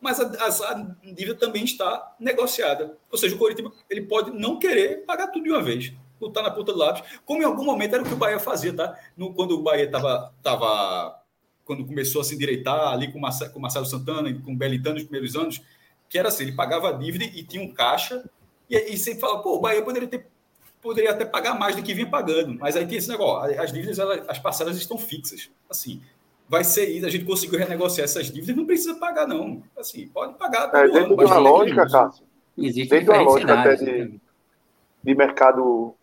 [0.00, 0.74] mas a, a, a,
[1.12, 2.96] dívida também está negociada.
[3.10, 6.50] Ou seja, o Coritiba ele pode não querer pagar tudo de uma vez, botar na
[6.50, 8.98] ponta do lápis, como em algum momento era o que o Bahia fazia, tá?
[9.16, 11.20] No, quando o Bahia estava tava
[11.64, 15.04] quando começou a se endireitar ali com o Marcelo, Santana e com o Belitano nos
[15.04, 15.62] primeiros anos,
[16.08, 18.28] que era assim, ele pagava a dívida e tinha um caixa,
[18.68, 20.26] e, e sempre falava, pô, o Bahia poderia ter
[20.82, 23.98] poderia até pagar mais do que vinha pagando, mas aí tem esse negócio, as dívidas,
[23.98, 26.02] elas, as parcelas estão fixas, assim,
[26.50, 30.34] vai ser isso, a gente conseguiu renegociar essas dívidas, não precisa pagar não, assim, pode
[30.34, 32.26] pagar é, dentro ano, de uma lógica, Cássio,
[32.58, 34.20] existe dentro de uma lógica até de,
[35.02, 35.94] de mercado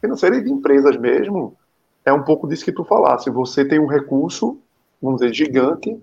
[0.00, 1.56] financeiro e de empresas mesmo,
[2.04, 4.58] é um pouco disso que tu falasse, você tem um recurso
[5.00, 6.00] vamos dizer, gigante,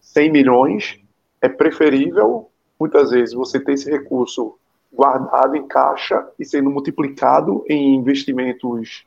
[0.00, 1.00] 100 milhões,
[1.40, 4.58] é preferível, muitas vezes, você ter esse recurso
[4.92, 9.04] guardado em caixa e sendo multiplicado em investimentos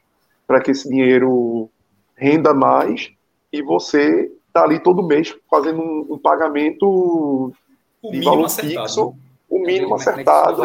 [0.48, 1.70] para que esse dinheiro
[2.16, 3.12] renda mais
[3.54, 7.54] e você está ali todo mês fazendo um, um pagamento
[8.01, 9.14] o de valor fixo, né?
[9.47, 10.64] o mínimo acertado,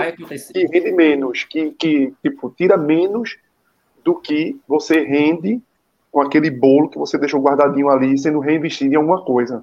[0.53, 3.37] que rende menos, que, que tipo, tira menos
[4.03, 5.61] do que você rende
[6.11, 9.63] com aquele bolo que você deixou guardadinho ali sendo reinvestido em alguma coisa.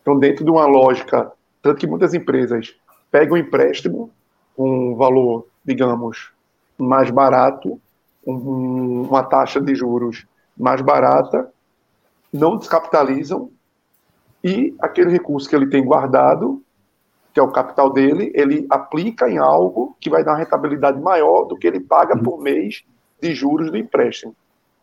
[0.00, 2.74] Então, dentro de uma lógica, tanto que muitas empresas
[3.10, 4.10] pegam um empréstimo
[4.56, 6.30] com um valor, digamos,
[6.78, 7.78] mais barato,
[8.26, 11.52] um, uma taxa de juros mais barata,
[12.34, 13.48] não descapitalizam
[14.42, 16.60] e aquele recurso que ele tem guardado,
[17.32, 21.44] que é o capital dele, ele aplica em algo que vai dar uma rentabilidade maior
[21.44, 22.82] do que ele paga por mês
[23.22, 24.34] de juros do empréstimo.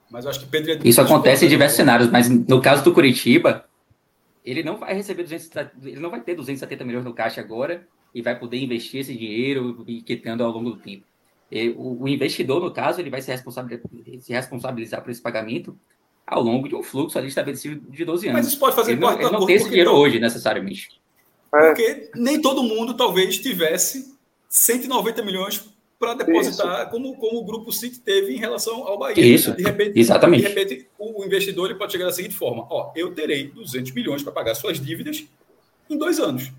[0.10, 3.66] Mas acho que Pedro Isso acontece em diversos cenários, mas no caso do Curitiba,
[4.44, 5.50] ele não vai receber 200,
[5.84, 7.86] ele não vai ter 270 milhões no caixa agora
[8.16, 11.06] e vai poder investir esse dinheiro quitando ao longo do tempo.
[11.78, 13.86] O, o investidor, no caso, ele vai se, responsabilizar,
[14.20, 15.78] se responsabilizar por esse pagamento
[16.32, 18.40] ao longo de um fluxo ali estabelecido de 12 anos.
[18.40, 21.02] Mas isso pode fazer ele parte não, ele não tem esse dinheiro hoje, necessariamente.
[21.54, 21.68] É.
[21.68, 24.16] Porque nem todo mundo talvez tivesse
[24.48, 25.62] 190 milhões
[26.00, 29.24] para depositar, como, como o Grupo City teve em relação ao Bahia.
[29.24, 30.44] Isso, de repente, exatamente.
[30.44, 34.24] De repente, o investidor ele pode chegar da seguinte forma: ó, eu terei 200 milhões
[34.24, 35.26] para pagar suas dívidas
[35.90, 36.50] em dois anos.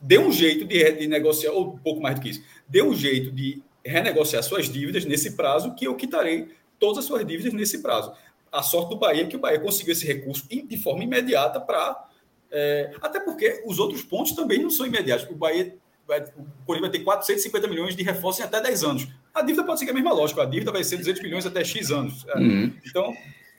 [0.00, 2.94] Dê um jeito de, de negociar, ou um pouco mais do que isso, dê um
[2.94, 6.48] jeito de renegociar suas dívidas nesse prazo, que eu quitarei
[6.78, 8.12] todas as suas dívidas nesse prazo.
[8.56, 12.08] A sorte do Bahia é que o Bahia conseguiu esse recurso de forma imediata para.
[12.50, 15.28] É, até porque os outros pontos também não são imediatos.
[15.28, 15.76] O Bahia
[16.06, 19.08] vai, o Corinthians vai ter 450 milhões de reforço em até 10 anos.
[19.34, 21.90] A dívida pode seguir a mesma lógica, a dívida vai ser 200 milhões até X
[21.90, 22.24] anos.
[22.28, 22.72] É, uhum.
[22.86, 23.12] Então,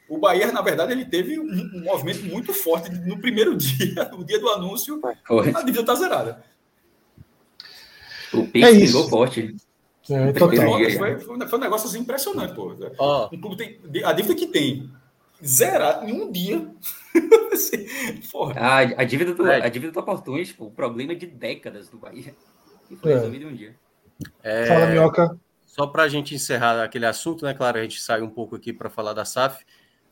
[0.10, 4.24] o Bahia, na verdade, ele teve um, um, movimento muito forte no primeiro dia, no
[4.24, 6.44] dia do anúncio, a dívida está zerada.
[8.34, 9.10] O Pix é isso.
[9.10, 9.56] forte.
[10.10, 12.74] É, foi, foi, um negócio assim, impressionante, pô.
[12.98, 13.30] Oh.
[13.34, 14.90] Um tem, a dívida que tem
[15.46, 16.68] zerado em um dia.
[18.56, 19.66] a, a, dívida do, é.
[19.66, 22.34] a dívida do Oportunis, tipo, o problema de décadas do Bahia.
[22.90, 23.16] E foi é.
[23.16, 23.76] resolvido em um dia.
[24.44, 25.38] É, Fala, Minhoca.
[25.66, 27.54] Só para a gente encerrar aquele assunto, né?
[27.54, 29.64] Claro, a gente sai um pouco aqui para falar da SAF.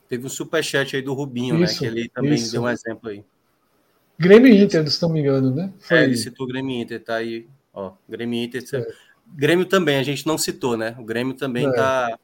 [0.07, 1.79] Teve um superchat aí do Rubinho, isso, né?
[1.79, 2.51] Que ele também isso.
[2.51, 3.23] deu um exemplo aí.
[4.19, 5.73] Grêmio Inter, se não me engano, né?
[5.79, 7.47] Foi é, ele citou Grêmio Inter, tá aí.
[7.73, 8.63] Ó, Grêmio Inter.
[8.73, 8.87] É.
[9.27, 10.95] Grêmio também, a gente não citou, né?
[10.99, 11.71] O Grêmio também é.
[11.71, 12.19] tá.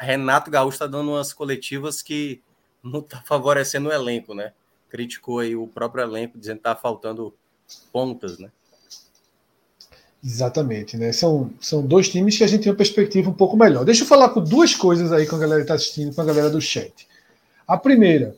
[0.00, 2.40] Renato Gaúcho está dando umas coletivas que
[2.82, 4.52] não está favorecendo o elenco, né?
[4.88, 7.34] Criticou aí o próprio elenco, dizendo que está faltando
[7.92, 8.50] pontas, né?
[10.24, 11.12] Exatamente, né?
[11.12, 13.84] São, são dois times que a gente tem uma perspectiva um pouco melhor.
[13.84, 16.24] Deixa eu falar com duas coisas aí com a galera que está assistindo, com a
[16.24, 17.06] galera do chat.
[17.66, 18.36] A primeira,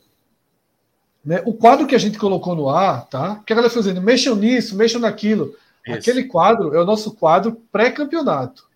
[1.25, 3.43] né, o quadro que a gente colocou no ar, tá?
[3.47, 5.55] Que a galera fazendo, mexam nisso, mexam naquilo.
[5.89, 5.99] Isso.
[5.99, 8.69] Aquele quadro é o nosso quadro pré-campeonato.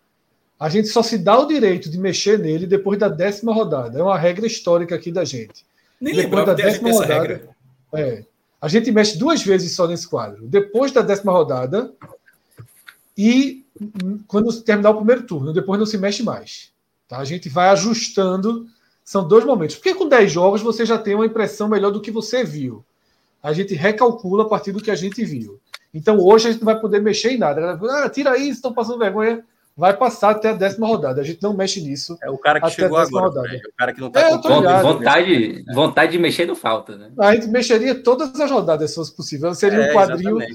[0.58, 3.98] A gente só se dá o direito de mexer nele depois da décima rodada.
[3.98, 5.66] É uma regra histórica aqui da gente.
[6.00, 7.48] Nem depois da décima rodada.
[7.94, 8.24] É,
[8.60, 10.46] a gente mexe duas vezes só nesse quadro.
[10.46, 11.92] Depois da décima rodada
[13.18, 13.64] e
[14.28, 15.52] quando terminar o primeiro turno.
[15.52, 16.70] Depois não se mexe mais.
[17.08, 17.18] Tá?
[17.18, 18.66] A gente vai ajustando.
[19.04, 19.76] São dois momentos.
[19.76, 22.84] Porque com 10 jogos você já tem uma impressão melhor do que você viu.
[23.42, 25.60] A gente recalcula a partir do que a gente viu.
[25.93, 27.78] Então hoje a gente não vai poder mexer em nada.
[27.90, 29.45] Ah, tira isso, estão passando vergonha
[29.76, 31.20] vai passar até a décima rodada.
[31.20, 32.16] A gente não mexe nisso.
[32.22, 33.43] É o cara que chegou agora.
[33.43, 33.61] Né?
[33.68, 35.74] O cara que não tá é, com ligado, vontade, né?
[35.74, 37.11] vontade de mexer não falta, né?
[37.18, 39.55] A gente mexeria todas as rodadas se fosse possível.
[39.55, 40.40] Seria é, um quadril.
[40.40, 40.49] É.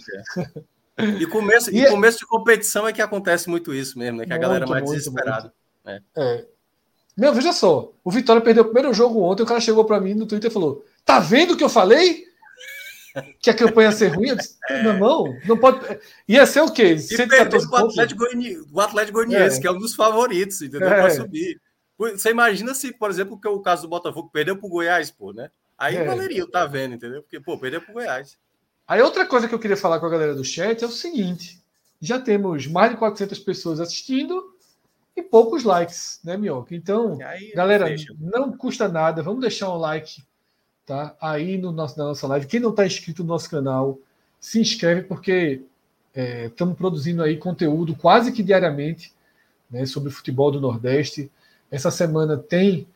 [1.19, 4.23] E começo, e, e começo de competição é que acontece muito isso mesmo, né?
[4.23, 5.53] Que muito, a galera é mais muito, desesperada.
[5.85, 6.03] Muito.
[6.15, 6.21] É.
[6.23, 6.45] é.
[7.15, 7.91] Meu, veja só.
[8.03, 9.43] O Vitória perdeu o primeiro jogo ontem.
[9.43, 12.26] O cara chegou para mim no Twitter e falou: Tá vendo o que eu falei?
[13.39, 14.35] Que a campanha ia ser ruim.
[14.35, 14.57] Disse.
[14.69, 15.79] Meu irmão, não pode.
[16.27, 16.95] Ia ser o quê?
[16.95, 18.23] E perdeu o Atlético,
[18.71, 19.61] o Atlético Goianiense, é.
[19.61, 20.87] que é um dos favoritos, entendeu?
[20.87, 21.01] É.
[21.01, 21.59] Para subir.
[21.97, 25.33] Você imagina se, por exemplo, que o caso do Botafogo perdeu para o Goiás, pô,
[25.33, 25.49] né?
[25.77, 26.03] Aí é.
[26.03, 27.21] valeria, tá vendo, entendeu?
[27.21, 28.37] Porque, pô, perdeu para o Goiás.
[28.87, 31.61] Aí outra coisa que eu queria falar com a galera do chat é o seguinte:
[31.99, 34.55] já temos mais de 400 pessoas assistindo
[35.15, 36.75] e poucos likes, né, Minhoca?
[36.75, 37.87] Então, aí, galera,
[38.19, 40.23] não custa nada, vamos deixar um like
[40.87, 41.13] tá?
[41.21, 42.47] Aí no nosso, na nossa live.
[42.47, 43.99] Quem não está inscrito no nosso canal,
[44.39, 45.61] se inscreve, porque
[46.15, 49.13] é, estamos produzindo aí conteúdo quase que diariamente
[49.69, 51.29] né, sobre o futebol do Nordeste.
[51.69, 52.87] Essa semana tem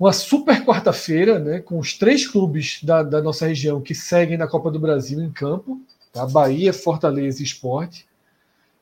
[0.00, 4.48] uma super quarta-feira, né, com os três clubes da, da, nossa região que seguem na
[4.48, 6.26] Copa do Brasil em campo, tá?
[6.26, 8.08] Bahia, Fortaleza e Esporte.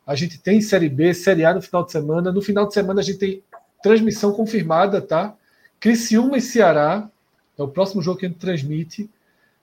[0.07, 2.33] A gente tem Série B, Série A no final de semana.
[2.33, 3.43] No final de semana a gente tem
[3.83, 5.35] transmissão confirmada, tá?
[5.81, 7.11] Criciúma e Ceará,
[7.61, 9.11] é o próximo jogo que a gente transmite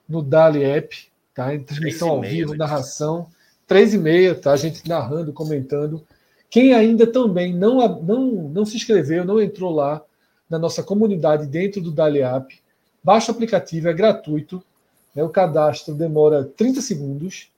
[0.08, 0.96] no Dali App,
[1.34, 1.54] tá?
[1.54, 3.26] Em transmissão ao vivo, narração.
[3.66, 4.52] Três e meia, tá?
[4.52, 6.02] A gente narrando, comentando.
[6.48, 10.02] Quem ainda também não, não, não se inscreveu, não entrou lá
[10.48, 12.58] na nossa comunidade dentro do Dali App,
[13.04, 14.62] baixa o aplicativo, é gratuito.
[15.14, 15.22] Né?
[15.22, 17.50] O cadastro demora 30 segundos.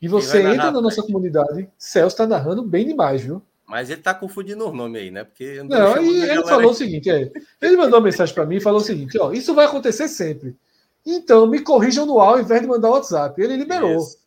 [0.00, 1.68] E você entra na nossa comunidade.
[1.78, 3.40] Celso está narrando bem demais, viu?
[3.66, 5.24] Mas ele tá confundindo o nome aí, né?
[5.24, 8.60] Porque não, aí ele falou o seguinte: é, ele mandou uma mensagem para mim e
[8.60, 10.56] falou o seguinte: ó, isso vai acontecer sempre.
[11.04, 13.40] Então me corrijam no ao invés de mandar o WhatsApp.
[13.40, 13.96] Ele liberou.
[13.96, 14.18] Isso.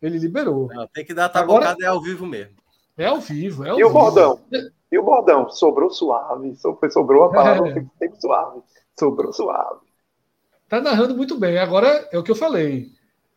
[0.00, 0.68] Ele liberou.
[0.68, 2.56] Não, tem que dar a tabocada Agora, é ao vivo mesmo.
[2.96, 3.90] É ao vivo, é ao e vivo.
[3.90, 4.40] o bordão?
[4.90, 5.48] E o bordão?
[5.50, 6.56] Sobrou suave.
[6.90, 7.74] Sobrou a palavra é.
[7.98, 8.60] sempre suave.
[8.98, 9.80] Sobrou suave.
[10.68, 11.58] Tá narrando muito bem.
[11.58, 12.90] Agora é o que eu falei.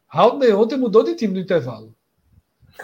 [0.08, 1.94] Raul ontem mudou de time no intervalo.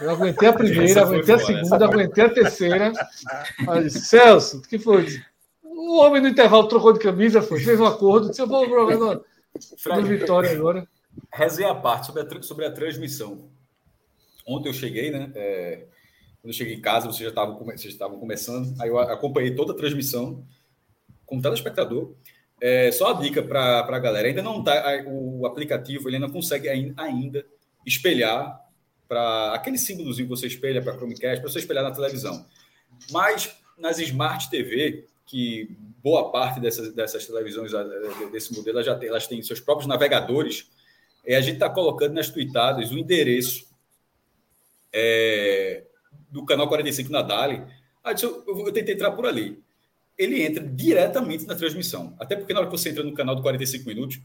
[0.00, 2.92] Eu aguentei a primeira, aguentei a segunda, aguentei a terceira.
[3.68, 5.06] Aí, Celso, o que foi?
[5.62, 8.96] O homem no intervalo trocou de camisa, foi, fez um acordo, disse: Eu vou jogar
[8.96, 10.86] no, no Vitória agora.
[11.32, 13.48] resenha à parte sobre a, sobre a transmissão.
[14.46, 15.30] Ontem eu cheguei, né?
[15.34, 15.86] É,
[16.42, 18.74] quando eu cheguei em casa, vocês já estavam, vocês estavam começando.
[18.80, 20.44] Aí eu acompanhei toda a transmissão
[21.24, 22.12] como telespectador.
[22.60, 24.82] É, só a dica para a galera: ainda não tá.
[25.06, 27.46] O aplicativo ele não consegue ainda
[27.84, 28.65] espelhar
[29.08, 32.46] para aquele símbolozinho que você espelha para Chromecast, para você espelhar na televisão.
[33.10, 35.70] Mas nas Smart TV, que
[36.02, 37.72] boa parte dessas, dessas televisões
[38.30, 40.70] desse modelo já tem, elas têm seus próprios navegadores,
[41.24, 43.66] é, a gente está colocando nas tweetadas o endereço
[44.92, 45.84] é,
[46.30, 47.62] do canal 45 na Dali.
[48.02, 49.60] Ah, eu, eu, tentei entrar por ali
[50.16, 52.16] ele entra diretamente na transmissão.
[52.18, 54.18] Até porque na hora que você entra no canal do 45 minutos,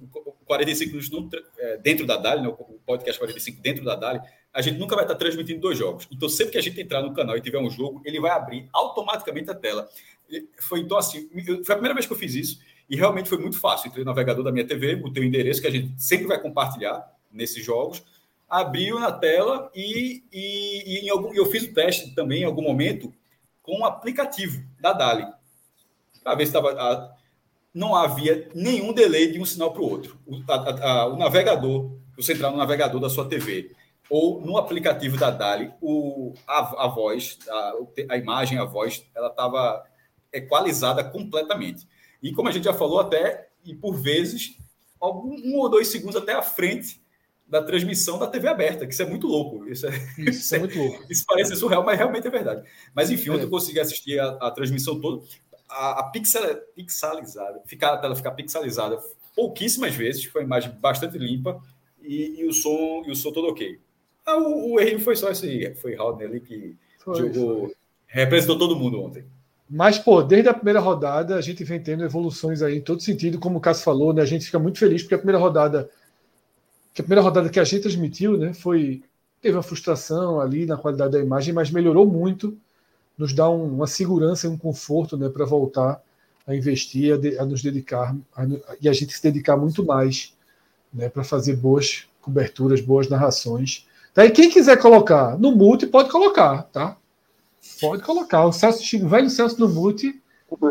[0.46, 4.22] 45 minutos não, é, dentro da DALI, né, o podcast 45 dentro da DALI,
[4.54, 6.08] a gente nunca vai estar transmitindo dois jogos.
[6.12, 8.68] Então, sempre que a gente entrar no canal e tiver um jogo, ele vai abrir
[8.74, 9.88] automaticamente a tela.
[10.60, 11.30] Foi então assim,
[11.64, 13.88] foi a primeira vez que eu fiz isso e realmente foi muito fácil.
[13.88, 17.10] Entrei no navegador da minha TV, o teu endereço que a gente sempre vai compartilhar
[17.32, 18.04] nesses jogos,
[18.50, 23.14] abriu na tela e, e, e algum, eu fiz o teste também em algum momento
[23.62, 25.26] com o um aplicativo da DALI
[26.24, 27.16] para ver se estava.
[27.74, 30.20] Não havia nenhum delay de um sinal para o outro.
[30.26, 33.72] O, o navegador, você entrar no navegador da sua TV
[34.12, 37.74] ou no aplicativo da Dali, o, a, a voz, a,
[38.10, 39.86] a imagem, a voz, ela estava
[40.34, 41.88] equalizada completamente.
[42.22, 44.58] E como a gente já falou, até, e por vezes,
[45.00, 47.02] algum, um ou dois segundos até à frente
[47.48, 49.66] da transmissão da TV aberta, que isso é muito louco.
[49.70, 51.06] Isso, é, isso é muito louco.
[51.10, 52.70] Isso parece surreal, mas realmente é verdade.
[52.94, 53.32] Mas enfim, é.
[53.32, 55.26] ontem eu consegui assistir a, a transmissão toda
[55.70, 58.98] a, a pixel, pixelizada, ficar, a tela ficar pixelizada
[59.34, 61.62] pouquíssimas vezes, foi uma imagem bastante limpa
[62.02, 63.80] e, e o som e o som todo ok.
[64.26, 67.76] Ah, o, o erro foi só esse, foi Haldner ali que foi, jogou, foi.
[68.08, 69.26] representou todo mundo ontem.
[69.70, 73.40] Mas, pô, desde a primeira rodada a gente vem tendo evoluções aí em todo sentido,
[73.40, 74.22] como o Cássio falou, né?
[74.22, 75.90] A gente fica muito feliz porque a primeira rodada,
[76.94, 79.02] que a primeira rodada que a gente transmitiu, né, foi
[79.42, 82.56] teve uma frustração ali na qualidade da imagem, mas melhorou muito
[83.18, 86.02] nos dá um, uma segurança e um conforto né, para voltar
[86.46, 88.48] a investir, a, de, a nos dedicar a,
[88.82, 90.36] e a gente se dedicar muito mais
[90.92, 93.88] né, para fazer boas coberturas, boas narrações.
[94.14, 96.98] Daí quem quiser colocar no multi pode colocar, tá?
[97.80, 98.46] Pode colocar.
[98.46, 100.22] O Celso Chico, velho Celso no multi,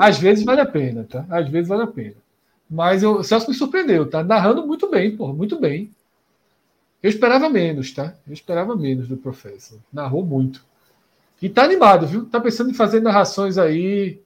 [0.01, 1.24] às vezes vale a pena, tá?
[1.30, 2.16] Às vezes vale a pena.
[2.68, 4.22] Mas eu, o Celso me surpreendeu, tá?
[4.22, 5.91] Narrando muito bem, porra, muito bem.
[7.03, 8.14] Eu esperava menos, tá?
[8.26, 9.78] Eu esperava menos do professor.
[9.93, 10.62] Narrou muito.
[11.41, 12.26] E tá animado, viu?
[12.26, 14.20] Tá pensando em fazer narrações aí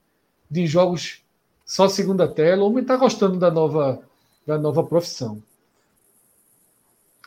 [0.51, 1.21] de jogos
[1.65, 2.63] só segunda tela.
[2.63, 4.01] O homem tá gostando da nova,
[4.45, 5.41] da nova profissão.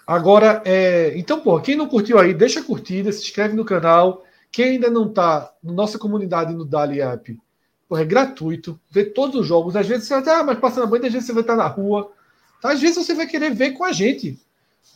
[0.08, 1.12] Agora, é...
[1.18, 4.24] então, pô, quem não curtiu aí, deixa a curtida, se inscreve no canal.
[4.50, 7.38] Quem ainda não tá na nossa comunidade no Dali App,
[7.92, 9.76] é gratuito, vê todos os jogos.
[9.76, 11.56] Às vezes você vai estar, ah, mas passa na banha, às vezes você vai estar
[11.56, 12.10] na rua.
[12.62, 12.72] Tá?
[12.72, 14.38] Às vezes você vai querer ver com a gente.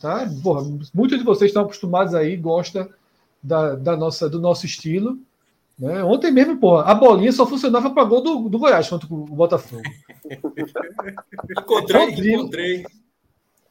[0.01, 0.27] Tá?
[0.41, 2.89] Porra, muitos de vocês estão acostumados aí, gosta
[3.41, 5.19] da, da nossa, do nosso estilo.
[5.77, 6.03] Né?
[6.03, 9.83] Ontem mesmo, pô, a bolinha só funcionava para gol do, do Goiás contra o Botafogo.
[11.55, 12.83] encontrei, encontrei.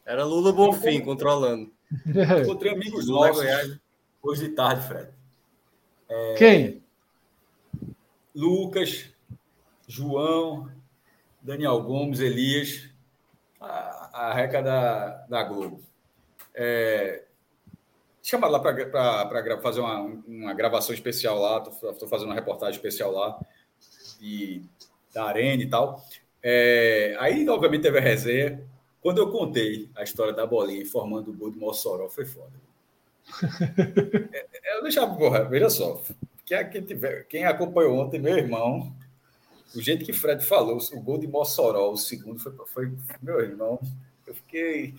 [0.05, 1.73] Era Lula Bonfim controlando.
[2.43, 3.79] Encontrei amigos nossos Goiás.
[4.23, 5.11] hoje de tarde, Fred.
[6.09, 6.35] É...
[6.35, 6.83] Quem?
[8.35, 9.11] Lucas,
[9.87, 10.71] João,
[11.41, 12.89] Daniel Gomes, Elias,
[13.61, 15.81] a, a reca da, da Globo.
[16.55, 17.25] É,
[18.23, 23.39] chama lá para fazer uma, uma gravação especial lá, estou fazendo uma reportagem especial lá,
[24.21, 24.63] e,
[25.13, 26.03] da Arena e tal.
[26.43, 28.65] É, aí, obviamente, teve a resenha.
[29.03, 32.53] Quando eu contei a história da bolinha formando o gol de Mossoró, foi foda.
[34.33, 36.01] é, é eu deixava, porra, veja só.
[36.47, 38.95] Quem, quem, tiver, quem acompanhou ontem, meu irmão,
[39.75, 43.81] o jeito que Fred falou, o gol de Mossoró, o segundo, foi, foi meu irmão.
[44.25, 44.95] Eu fiquei.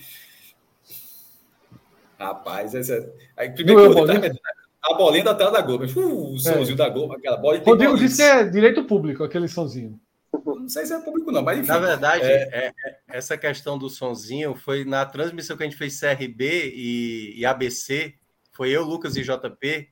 [2.19, 3.09] Rapaz, essa.
[3.37, 4.35] Aí, primeiro que bolinha...
[4.83, 5.85] a bolinha da tela da Globo.
[5.85, 6.77] Uh, o somzinho é.
[6.77, 7.57] da Globo, aquela bola.
[7.59, 9.97] Rodrigo disse que é direito público, aquele somzinho.
[10.45, 11.67] Não sei se é público, não, mas enfim.
[11.67, 12.49] Na verdade, é...
[12.51, 12.95] É, é...
[13.07, 18.13] essa questão do sonzinho foi na transmissão que a gente fez CRB e, e ABC.
[18.51, 19.89] Foi eu, Lucas e JP.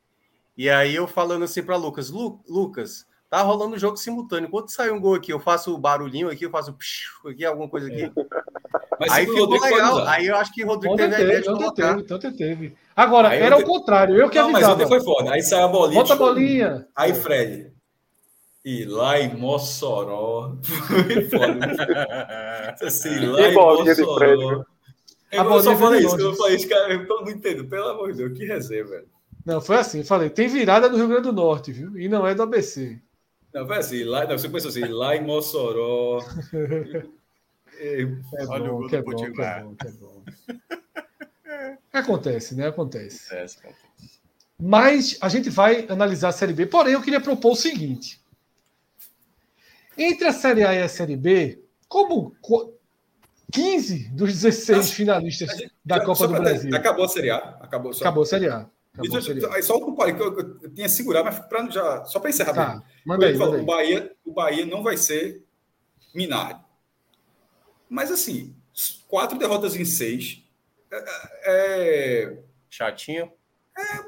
[0.58, 4.50] E aí eu falando assim para Lucas: Lu, Lucas, tá rolando um jogo simultâneo.
[4.50, 7.70] Quando sai um gol aqui, eu faço o barulhinho aqui, eu faço psiu, aqui, alguma
[7.70, 8.04] coisa aqui.
[8.04, 8.12] É.
[9.00, 10.08] Mas aí ficou legal.
[10.08, 11.90] Aí eu acho que o Rodrigo teve, teve a ideia de colocar.
[11.90, 12.76] Teve, então teve.
[12.96, 14.16] Agora, aí era o contrário.
[14.16, 14.76] Eu que não, avisava.
[14.76, 15.34] Mas ontem foi foda.
[15.34, 16.02] Aí saiu a bolinha.
[16.02, 16.88] Bota a bolinha.
[16.96, 17.72] Aí, Fred.
[18.64, 20.56] E lá em Mossoró.
[21.30, 22.76] foda.
[22.82, 24.66] assim, lá em Mossoró.
[25.32, 27.66] Eu a só falei isso, eu falei isso, cara, eu não entendo.
[27.66, 29.08] Pelo amor de Deus, que resenha, velho.
[29.46, 31.98] Não, foi assim, falei, tem virada no Rio Grande do Norte, viu?
[31.98, 33.00] E não é do ABC.
[33.54, 36.20] Não, foi assim, lá, não, você pensou assim, lá em Mossoró.
[37.80, 38.08] é,
[38.48, 39.60] Olha bom, o do é Potiguar.
[39.60, 40.24] É bom, é bom.
[41.92, 42.68] Acontece, né?
[42.68, 43.34] Acontece.
[43.34, 43.82] Acontece.
[44.60, 46.68] Mas a gente vai analisar a Série B.
[46.68, 48.21] Porém, eu queria propor o seguinte:
[50.04, 52.74] entre a Série A e a Série B, como co-
[53.52, 56.76] 15 dos 16 Nossa, finalistas gente- da Já- Copa do Brasil.
[56.76, 57.38] Acabou a Série A.
[57.38, 58.04] Acabou, só.
[58.06, 58.70] Acabou a Série A.
[58.94, 59.54] Acabou a Série A.
[59.56, 62.30] aí só um parei que eu, eu, eu tinha segurado, mas pra, já, só para
[62.30, 62.54] encerrar.
[62.54, 63.86] Tá, manda aí, falou, manda o, aí.
[63.96, 65.44] Bahia, o Bahia não vai ser
[66.16, 66.62] Minardi.
[67.90, 68.56] Mas assim,
[69.08, 70.44] quatro derrotas em seis
[70.92, 71.04] é,
[72.26, 72.38] é
[72.70, 73.32] Chatinho.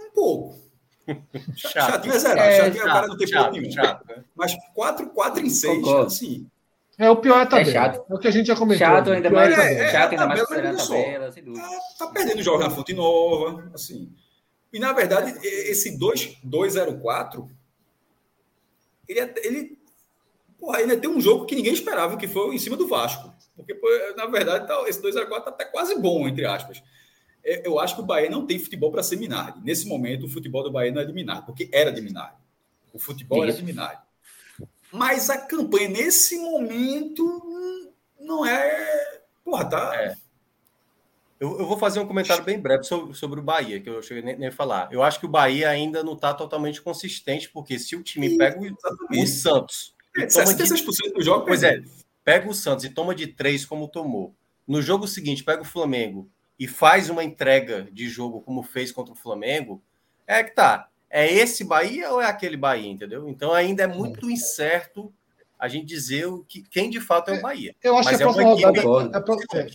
[0.08, 0.63] um pouco.
[1.56, 1.92] Chato.
[1.92, 2.40] Chatinho é zerado.
[2.50, 3.72] É, Chatinho é o cara não tem ponto chato, nenhum.
[3.72, 4.24] chato, né?
[4.36, 6.08] Mas quatro, quatro em seis, Concordo.
[6.08, 6.48] assim.
[6.98, 7.72] É o pior é a tabela.
[7.72, 8.06] chato.
[8.10, 8.86] É o que a gente já comentou.
[8.88, 11.44] Chato O ainda é mais, é, chato ainda mais tabela considerando a é tabela, sem
[11.44, 11.68] dúvida.
[11.68, 14.14] Tá, tá perdendo jogos na Fonte Nova, assim.
[14.72, 17.50] E na verdade, esse 2 204
[19.08, 19.78] ele, é- ele
[20.60, 23.34] porra, ele tem um jogo que ninguém esperava, que foi em cima do Vasco.
[23.56, 23.78] Porque,
[24.16, 26.82] na verdade, tá- esse 204 tá até quase bom, entre aspas.
[27.44, 29.60] Eu acho que o Bahia não tem futebol para ser Minardi.
[29.64, 32.38] Nesse momento, o futebol do Bahia não é de Minardi, porque era de Minardi.
[32.94, 34.02] O futebol era de Minardi.
[34.92, 37.90] Mas a campanha, nesse momento, hum,
[38.20, 39.22] não é.
[39.44, 39.92] Porra, tá.
[39.96, 40.16] É.
[41.40, 44.24] Eu, eu vou fazer um comentário bem breve sobre, sobre o Bahia, que eu cheguei
[44.24, 44.88] nem, nem a falar.
[44.94, 48.58] Eu acho que o Bahia ainda não está totalmente consistente, porque se o time pega
[48.58, 49.28] o, o.
[49.28, 51.84] Santos e É, toma de 66% do jogo, Pois é,
[52.24, 54.34] pega o Santos e toma de três como tomou.
[54.66, 56.30] No jogo seguinte, pega o Flamengo
[56.64, 59.82] e faz uma entrega de jogo como fez contra o Flamengo,
[60.26, 60.88] é que tá.
[61.10, 63.28] É esse Bahia ou é aquele Bahia, entendeu?
[63.28, 65.14] Então ainda é muito incerto
[65.60, 67.76] a gente dizer o que, quem de fato é o Bahia.
[67.84, 68.80] Eu acho Mas que é a uma próxima rodada.
[68.80, 69.68] equipe- A, pro- é,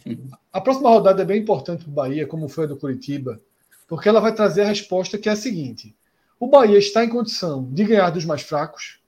[0.52, 3.38] a próxima rodada é bem importante para o Bahia, como foi a do Curitiba,
[3.86, 5.94] porque ela vai trazer a resposta que é a seguinte:
[6.40, 8.98] o Bahia está em condição de ganhar dos mais fracos.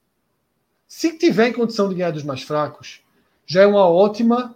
[0.87, 3.01] Se tiver em condição de ganhar dos mais fracos,
[3.47, 4.55] já é uma ótima,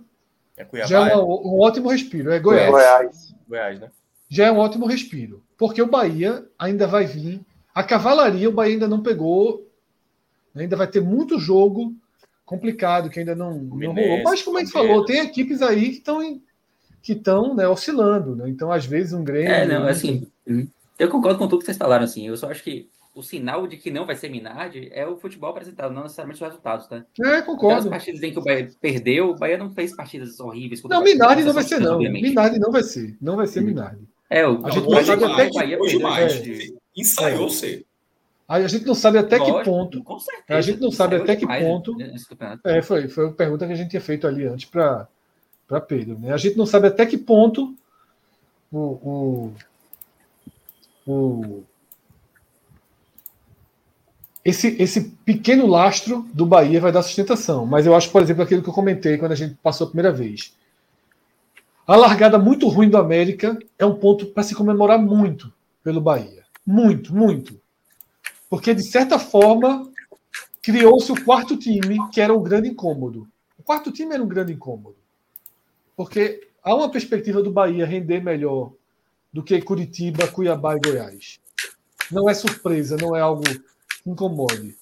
[0.57, 2.31] É Cuiabá, já é é uma- um ótimo respiro.
[2.31, 2.71] É Goiás.
[2.71, 3.35] Goiás.
[3.49, 3.91] Goiás, né?
[4.29, 7.41] Já é um ótimo respiro, porque o Bahia ainda vai vir.
[7.75, 9.69] A cavalaria o Bahia ainda não pegou,
[10.55, 11.95] ainda vai ter muito jogo
[12.45, 14.23] complicado que ainda não, não rolou.
[14.23, 16.41] Mas como a gente falou, tem equipes aí que estão
[17.03, 18.49] que estão né, oscilando, né?
[18.49, 19.53] Então às vezes um Grêmio.
[19.53, 20.27] É, não, assim,
[20.99, 23.77] eu concordo com tudo que vocês falaram, assim, eu só acho que o sinal de
[23.77, 27.05] que não vai ser Minardi é o futebol apresentado, não necessariamente os resultados, tá?
[27.25, 27.89] É, concordo.
[27.89, 30.83] partidas em que o Bahia perdeu, o Bahia não fez partidas horríveis.
[30.83, 31.95] Não, Minardi não vai ser, não.
[31.95, 32.23] obviamente.
[32.29, 33.17] Minardi não vai ser.
[33.21, 34.03] Não vai ser Minardi.
[34.29, 36.33] É, o, A gente o não sabe Bahia- até o Bahia hoje perdeu, mais.
[36.35, 36.67] é.
[36.97, 37.85] Ensaiou ser.
[38.49, 40.03] A gente não sabe até que Lógico, ponto.
[40.05, 40.59] Com certeza.
[40.59, 41.97] A gente não sabe até que ponto-.
[42.65, 45.09] É, foi, foi a pergunta que a gente tinha feito ali antes para
[45.89, 46.19] Pedro.
[46.19, 46.33] Né?
[46.33, 47.75] A gente não sabe até que ponto
[48.71, 49.53] o, o,
[51.07, 51.65] o-
[54.45, 57.65] esse, esse pequeno lastro do Bahia vai dar sustentação.
[57.65, 60.13] Mas eu acho, por exemplo, aquilo que eu comentei quando a gente passou a primeira
[60.13, 60.55] vez.
[61.87, 65.53] A largada muito ruim do América é um ponto para se comemorar muito
[65.83, 66.45] pelo Bahia.
[66.67, 67.59] Muito, muito.
[68.51, 69.91] Porque, de certa forma,
[70.63, 73.27] criou-se o quarto time, que era um grande incômodo.
[73.59, 74.97] O quarto time era um grande incômodo.
[75.97, 78.73] Porque há uma perspectiva do Bahia render melhor
[79.33, 81.41] do que Curitiba, Cuiabá e Goiás.
[82.11, 83.43] Não é surpresa, não é algo
[84.07, 84.77] incomode.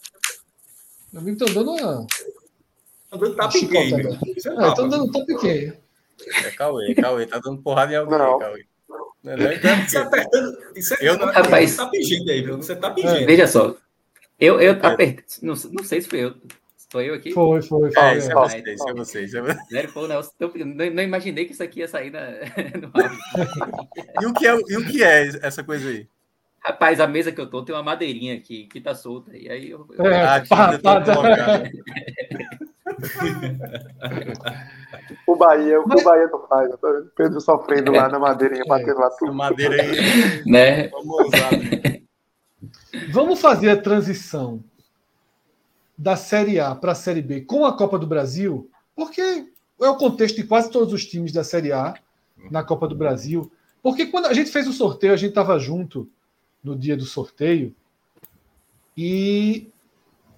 [1.12, 2.06] Meu amigo estão dando uma.
[3.12, 3.96] Andando tá Chicotada.
[3.96, 4.18] pequeno.
[4.36, 4.68] Isso é Ah, tapa.
[4.68, 5.76] estão dando um pequeno.
[6.44, 8.38] É Cauê, Cauê, tá dando porrada em alguém, Não.
[8.38, 8.64] Cauê.
[9.22, 9.54] Não, não, é
[9.86, 10.58] Isso é apertando.
[10.74, 11.70] Isso é, Eu não- Rapaz.
[11.70, 12.56] Você tá pedindo aí, viu?
[12.56, 13.26] Você tá pedindo.
[13.26, 13.76] Veja só,
[14.40, 16.34] eu, eu apertei, não, não sei se foi eu,
[16.90, 17.32] foi eu aqui?
[17.32, 18.02] Foi, foi, foi.
[18.02, 18.18] É, é.
[18.18, 19.18] isso é você, isso é você.
[19.76, 19.88] É você.
[19.88, 20.06] Pô,
[20.64, 22.20] não, imaginei que isso aqui ia sair na,
[22.80, 23.18] no áudio.
[24.20, 26.06] E o, que é, e o que é essa coisa aí?
[26.64, 29.36] Rapaz, a mesa que eu tô tem uma madeirinha aqui que tá solta.
[29.36, 29.86] E aí eu.
[29.98, 31.02] eu- É, Ah, pá, tinha pá.
[35.26, 36.68] O Bahia, o que Mas- o Bahia não faz.
[36.70, 39.34] Vendo Pedro sofrendo lá na madeirinha, batendo lá tudo.
[39.34, 40.88] madeira aí, né?
[40.88, 41.50] vamos usar.
[43.10, 44.62] Vamos fazer a transição
[45.96, 49.20] da Série A para a Série B com a Copa do Brasil, porque
[49.80, 51.94] é o contexto de quase todos os times da Série A
[52.50, 53.50] na Copa do Brasil.
[53.82, 56.08] Porque quando a gente fez o sorteio, a gente estava junto
[56.62, 57.74] no dia do sorteio.
[58.96, 59.68] E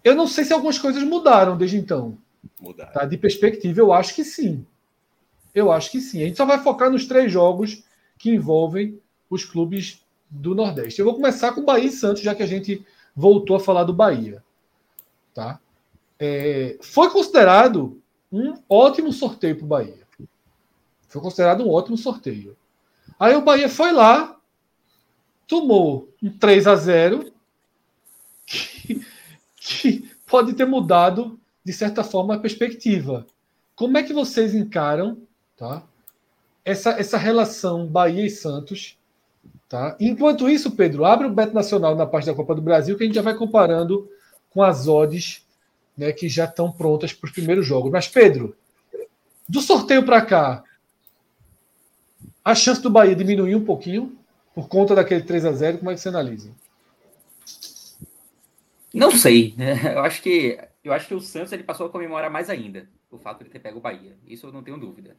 [0.03, 2.17] eu não sei se algumas coisas mudaram desde então.
[2.61, 2.87] Mudar.
[2.87, 3.05] Tá?
[3.05, 4.67] De perspectiva, eu acho que sim.
[5.55, 6.23] Eu acho que sim.
[6.23, 7.85] A gente só vai focar nos três jogos
[8.19, 11.01] que envolvem os clubes do Nordeste.
[11.01, 12.85] Eu vou começar com Bahia e Santos, já que a gente
[13.15, 14.43] voltou a falar do Bahia.
[15.33, 15.61] Tá?
[16.19, 20.05] É, foi considerado um ótimo sorteio para o Bahia.
[21.09, 22.57] Foi considerado um ótimo sorteio.
[23.19, 24.37] Aí o Bahia foi lá,
[25.47, 27.33] tomou um 3 a 0
[28.47, 29.05] que,
[29.57, 33.27] que pode ter mudado, de certa forma, a perspectiva.
[33.75, 35.19] Como é que vocês encaram
[35.57, 35.83] tá,
[36.65, 38.97] essa, essa relação Bahia e Santos
[39.75, 39.97] Tá?
[39.99, 43.07] Enquanto isso, Pedro, abre o Beto Nacional na parte da Copa do Brasil, que a
[43.07, 44.09] gente já vai comparando
[44.51, 45.45] com as odds
[45.97, 47.91] né, que já estão prontas para os primeiros jogos.
[47.91, 48.57] Mas, Pedro,
[49.49, 50.63] do sorteio para cá,
[52.45, 54.17] a chance do Bahia diminuiu um pouquinho
[54.55, 56.51] por conta daquele 3 a 0 Como é que você analisa?
[58.93, 59.55] Não sei.
[59.57, 59.95] Né?
[59.95, 63.19] Eu acho que eu acho que o Santos ele passou a comemorar mais ainda o
[63.19, 64.17] fato de ter pego o Bahia.
[64.27, 65.17] Isso eu não tenho dúvida.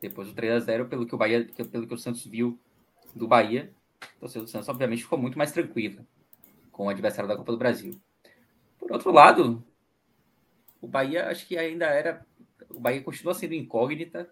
[0.00, 2.58] Depois do 3 a 0 pelo que o Bahia, pelo que o Santos viu
[3.14, 3.72] do Bahia,
[4.16, 6.06] o torcedor do Santos obviamente ficou muito mais tranquilo
[6.70, 7.98] com o adversário da Copa do Brasil.
[8.78, 9.64] Por outro lado,
[10.80, 12.24] o Bahia acho que ainda era
[12.68, 14.28] o Bahia continua sendo incógnita,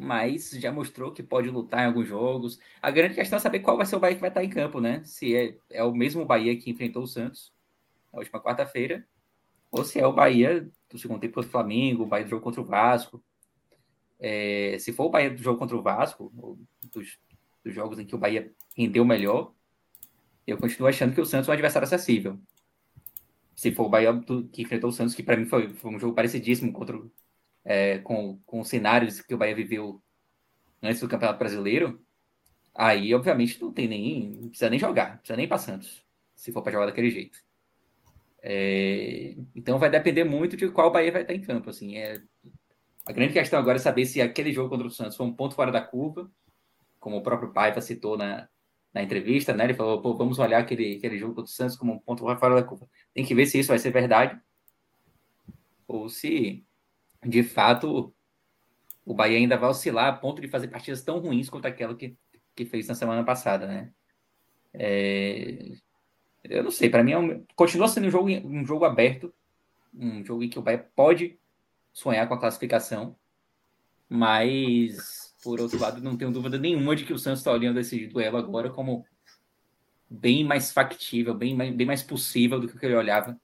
[0.00, 2.58] mas já mostrou que pode lutar em alguns jogos.
[2.80, 4.80] A grande questão é saber qual vai ser o Bahia que vai estar em campo,
[4.80, 5.02] né?
[5.04, 7.52] Se é, é o mesmo Bahia que enfrentou o Santos
[8.12, 9.06] na última quarta-feira,
[9.70, 12.42] ou se é o Bahia do segundo tempo contra o Flamengo, o Bahia do jogo
[12.42, 13.22] contra o Vasco.
[14.18, 16.32] É, se for o Bahia do jogo contra o Vasco,
[16.92, 17.18] dos,
[17.64, 19.52] dos jogos em que o Bahia rendeu melhor,
[20.46, 22.38] eu continuo achando que o Santos é um adversário acessível.
[23.54, 25.98] Se for o Bahia do, que enfrentou o Santos, que para mim foi, foi, um
[25.98, 26.98] jogo parecidíssimo contra,
[27.64, 30.02] é, com, com os cenários que o Bahia viveu
[30.82, 32.02] antes do Campeonato Brasileiro,
[32.74, 34.30] aí obviamente não tem nem.
[34.30, 36.04] Não precisa nem jogar, não precisa nem para Santos,
[36.34, 37.38] se for para jogar daquele jeito.
[38.42, 41.70] É, então vai depender muito de qual Bahia vai estar em campo.
[41.70, 42.22] Assim, é,
[43.06, 45.54] a grande questão agora é saber se aquele jogo contra o Santos foi um ponto
[45.54, 46.30] fora da curva,
[46.98, 48.48] como o próprio Paiva citou na,
[48.92, 49.64] na entrevista, né?
[49.64, 52.54] Ele falou, Pô, vamos olhar aquele, aquele jogo contra o Santos como um ponto fora
[52.54, 52.88] da curva.
[53.14, 54.40] Tem que ver se isso vai ser verdade
[55.86, 56.64] ou se,
[57.24, 58.14] de fato,
[59.04, 62.16] o Bahia ainda vai oscilar a ponto de fazer partidas tão ruins quanto aquela que,
[62.54, 63.92] que fez na semana passada, né?
[64.72, 65.72] É,
[66.44, 69.34] eu não sei, para mim é um, continua sendo um jogo, um jogo aberto,
[69.92, 71.38] um jogo em que o Bahia pode
[71.92, 73.16] sonhar com a classificação,
[74.08, 78.06] mas por outro lado, não tenho dúvida nenhuma de que o Santos está olhando esse
[78.06, 79.06] duelo agora como
[80.08, 83.40] bem mais factível, bem mais, bem mais possível do que ele olhava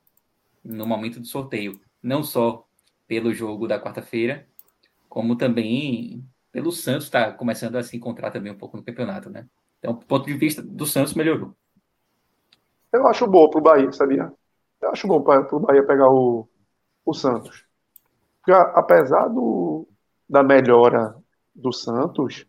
[0.63, 1.81] no momento do sorteio.
[2.03, 2.66] Não só
[3.07, 4.47] pelo jogo da quarta-feira,
[5.09, 9.31] como também pelo Santos estar tá começando a se encontrar também um pouco no campeonato,
[9.31, 9.47] né?
[9.79, 11.55] Então, do ponto de vista do Santos, melhorou.
[12.93, 14.33] Eu acho bom para o Bahia, sabia?
[14.81, 16.49] Eu acho bom para o Bahia pegar o,
[17.05, 17.65] o Santos.
[18.41, 19.87] Porque apesar do,
[20.29, 21.15] da melhora
[21.55, 22.47] do Santos,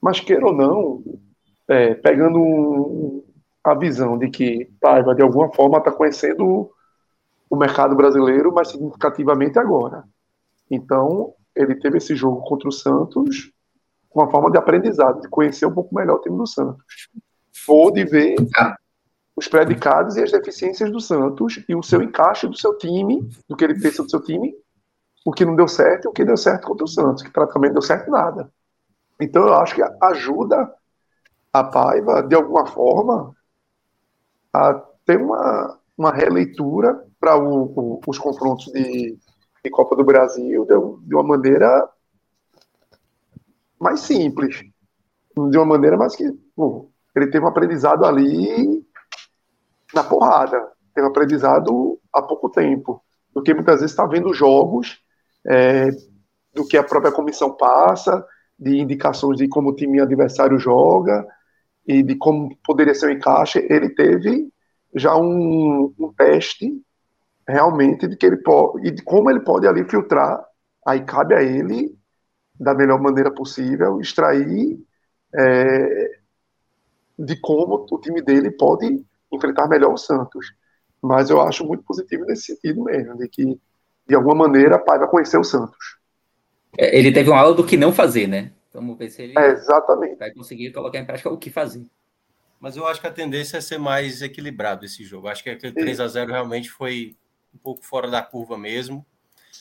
[0.00, 1.02] mas queira ou não,
[1.68, 3.24] é, pegando um,
[3.64, 6.70] a visão de que Paiva, de alguma forma, está conhecendo
[7.52, 10.04] o mercado brasileiro mais significativamente agora.
[10.70, 13.52] Então, ele teve esse jogo contra o Santos
[14.08, 16.82] com uma forma de aprendizado, de conhecer um pouco melhor o time do Santos.
[17.66, 18.36] Pôde ver
[19.36, 23.54] os predicados e as deficiências do Santos e o seu encaixe do seu time, do
[23.54, 24.54] que ele pensa do seu time,
[25.22, 27.74] o que não deu certo e o que deu certo contra o Santos, que praticamente
[27.74, 28.50] deu certo nada.
[29.20, 30.72] Então eu acho que ajuda
[31.52, 33.36] a Paiva, de alguma forma,
[34.54, 34.72] a
[35.04, 39.16] ter uma, uma releitura para os confrontos de,
[39.64, 41.88] de, Copa do Brasil de, de, uma maneira
[43.78, 44.56] mais simples.
[45.36, 46.28] De uma maneira mais que.
[46.56, 48.84] Pô, ele teve um aprendizado ali
[49.94, 50.72] na porrada.
[50.92, 53.00] Teve um aprendizado há pouco tempo.
[53.32, 55.00] Do que muitas vezes está vendo jogos
[55.46, 55.90] é,
[56.52, 58.26] do que a própria comissão passa,
[58.58, 61.24] de indicações de como o time adversário joga
[61.86, 64.52] e de como poderia ser o encaixe, ele teve
[64.94, 66.82] já um, um teste
[67.46, 70.44] realmente de que ele pode e de como ele pode ali filtrar.
[70.86, 71.96] Aí cabe a ele,
[72.58, 74.78] da melhor maneira possível, extrair
[75.34, 76.18] é,
[77.18, 80.54] de como o time dele pode enfrentar melhor o Santos.
[81.00, 83.60] Mas eu acho muito positivo nesse sentido mesmo, de que
[84.06, 85.98] de alguma maneira, Paiva conhecer o Santos.
[86.76, 88.52] É, ele teve uma aula do que não fazer, né?
[88.72, 90.16] Vamos ver se ele é, exatamente.
[90.16, 91.86] vai conseguir colocar em prática o que fazer.
[92.58, 95.28] Mas eu acho que a tendência é ser mais equilibrado esse jogo.
[95.28, 97.16] Acho que aquele 3 a 0 realmente foi
[97.54, 99.04] um pouco fora da curva mesmo.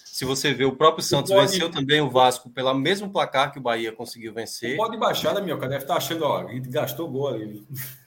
[0.05, 1.51] Se você vê, o próprio Santos pode...
[1.51, 4.75] venceu também o Vasco pelo mesmo placar que o Bahia conseguiu vencer.
[4.75, 5.67] Pode baixar, né, Minhoca?
[5.67, 7.65] Deve estar achando, ó, gastou gol ali.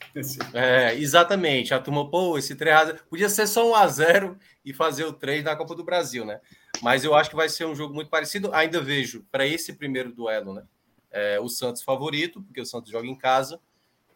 [0.52, 1.74] É, exatamente.
[1.74, 5.74] A turma, pô, esse 3x0 podia ser só 1x0 e fazer o 3 na Copa
[5.74, 6.40] do Brasil, né?
[6.81, 8.55] Mas eu acho que vai ser um jogo muito parecido.
[8.55, 10.62] Ainda vejo para esse primeiro duelo, né?
[11.11, 13.59] É, o Santos favorito, porque o Santos joga em casa,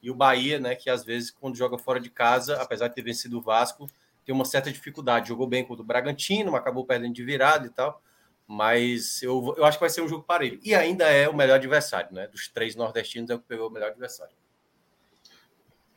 [0.01, 0.77] e o Bahia, né?
[0.77, 3.89] Que às vezes, quando joga fora de casa, apesar de ter vencido o Vasco,
[4.29, 5.29] tem uma certa dificuldade.
[5.29, 8.03] Jogou bem contra o Bragantino, acabou perdendo de virada e tal.
[8.47, 10.61] Mas eu, eu acho que vai ser um jogo parelho.
[10.63, 12.27] E ainda é o melhor adversário, né?
[12.27, 14.35] Dos três nordestinos é o que pegou o melhor adversário.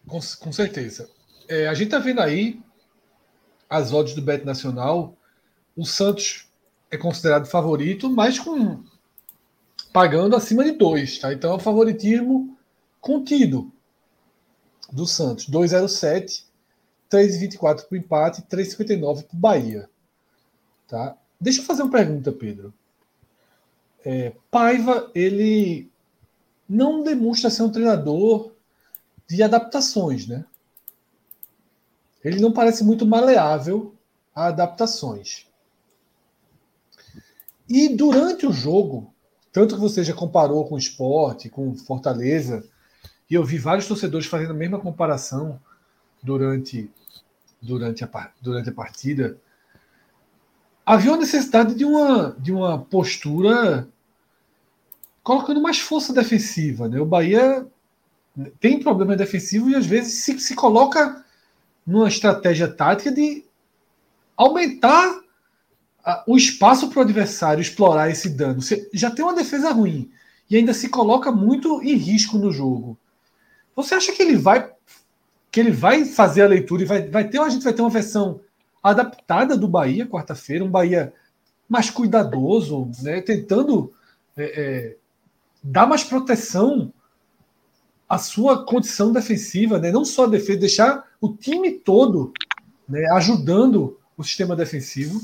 [0.08, 1.10] Com, com certeza.
[1.46, 2.62] É, a gente está vendo aí
[3.70, 5.14] as odds do Bet Nacional.
[5.76, 6.48] O Santos
[6.90, 8.82] é considerado favorito, mas com
[9.92, 11.34] pagando acima de dois, tá?
[11.34, 12.58] Então é favoritismo
[13.02, 13.70] contido
[14.90, 15.50] do Santos.
[15.50, 16.46] 2,07,
[17.12, 19.90] 3,24 para o empate, 3,59 para o Bahia.
[20.88, 21.18] Tá?
[21.40, 22.74] Deixa eu fazer uma pergunta, Pedro.
[24.04, 25.92] É, Paiva, ele
[26.68, 28.54] não demonstra ser um treinador
[29.28, 30.46] de adaptações, né?
[32.24, 33.96] Ele não parece muito maleável
[34.34, 35.48] a adaptações.
[37.68, 39.14] E durante o jogo,
[39.52, 42.64] tanto que você já comparou com o esporte, com Fortaleza,
[43.30, 45.60] e eu vi vários torcedores fazendo a mesma comparação
[46.22, 46.92] durante,
[47.62, 49.38] durante, a, durante a partida,
[50.86, 53.88] havia uma necessidade de uma, de uma postura
[55.24, 56.90] colocando mais força defensiva.
[56.90, 57.00] Né?
[57.00, 57.68] O Bahia
[58.60, 61.24] tem problema defensivo e às vezes se, se coloca
[61.86, 63.46] numa estratégia tática de
[64.36, 65.22] aumentar
[66.28, 68.62] o espaço para o adversário explorar esse dano.
[68.62, 70.12] Você já tem uma defesa ruim
[70.50, 72.98] e ainda se coloca muito em risco no jogo.
[73.76, 74.72] Você acha que ele vai
[75.52, 77.90] que ele vai fazer a leitura e vai, vai ter a gente vai ter uma
[77.90, 78.40] versão
[78.82, 81.14] adaptada do Bahia quarta-feira, um Bahia
[81.68, 83.94] mais cuidadoso, né, tentando
[84.36, 84.98] é, é,
[85.64, 86.92] dar mais proteção
[88.08, 92.34] à sua condição defensiva, né, não só a defesa, deixar o time todo
[92.88, 95.20] né, ajudando o sistema defensivo.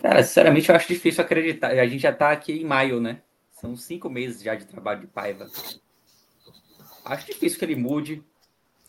[0.00, 1.70] Cara, sinceramente, eu acho difícil acreditar.
[1.70, 3.22] A gente já está aqui em maio, né?
[3.52, 5.46] São cinco meses já de trabalho de Paiva.
[7.04, 8.22] Acho difícil que ele mude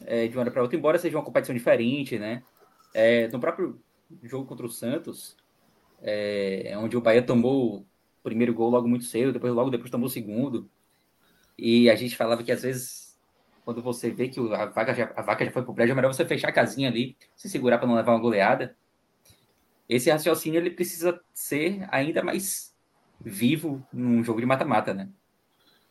[0.01, 2.43] é, de uma hora para outra, embora seja uma competição diferente, né?
[2.93, 3.81] É, no próprio
[4.23, 5.35] jogo contra o Santos,
[6.01, 7.85] é, onde o Bahia tomou o
[8.23, 10.69] primeiro gol logo muito cedo, depois logo depois tomou o segundo.
[11.57, 13.19] E a gente falava que às vezes,
[13.65, 16.13] quando você vê que a vaca já, a vaca já foi pro prédio, é melhor
[16.13, 18.75] você fechar a casinha ali, se segurar para não levar uma goleada
[19.87, 22.73] esse raciocínio ele precisa ser ainda mais
[23.19, 25.09] vivo num jogo de mata-mata, né?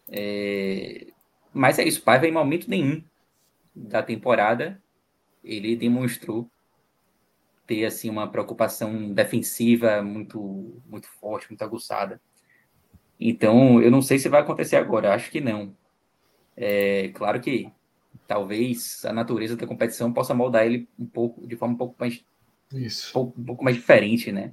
[0.08, 1.06] É...
[1.52, 3.02] Mas é isso, Paiva em momento nenhum
[3.74, 4.80] da temporada
[5.42, 6.48] ele demonstrou
[7.66, 12.20] ter assim uma preocupação defensiva muito muito forte, muito aguçada.
[13.18, 15.76] Então, eu não sei se vai acontecer agora, acho que não.
[16.56, 17.70] É claro que
[18.26, 22.24] talvez a natureza da competição possa moldar ele um pouco de forma um pouco mais
[22.72, 23.18] isso.
[23.18, 24.52] Um um pouco mais diferente, né?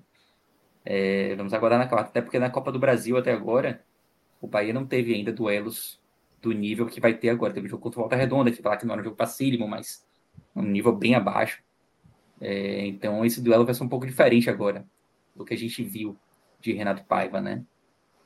[0.85, 3.83] É, vamos aguardar na quarta, até porque na Copa do Brasil até agora,
[4.41, 5.98] o Bahia não teve ainda duelos
[6.41, 7.53] do nível que vai ter agora.
[7.53, 9.67] Teve um jogo contra o Volta Redonda, que falar que não era um jogo facílimo,
[9.67, 10.05] mas
[10.55, 11.61] um nível bem abaixo.
[12.41, 14.85] É, então esse duelo vai ser um pouco diferente agora
[15.35, 16.17] do que a gente viu
[16.59, 17.63] de Renato Paiva, né?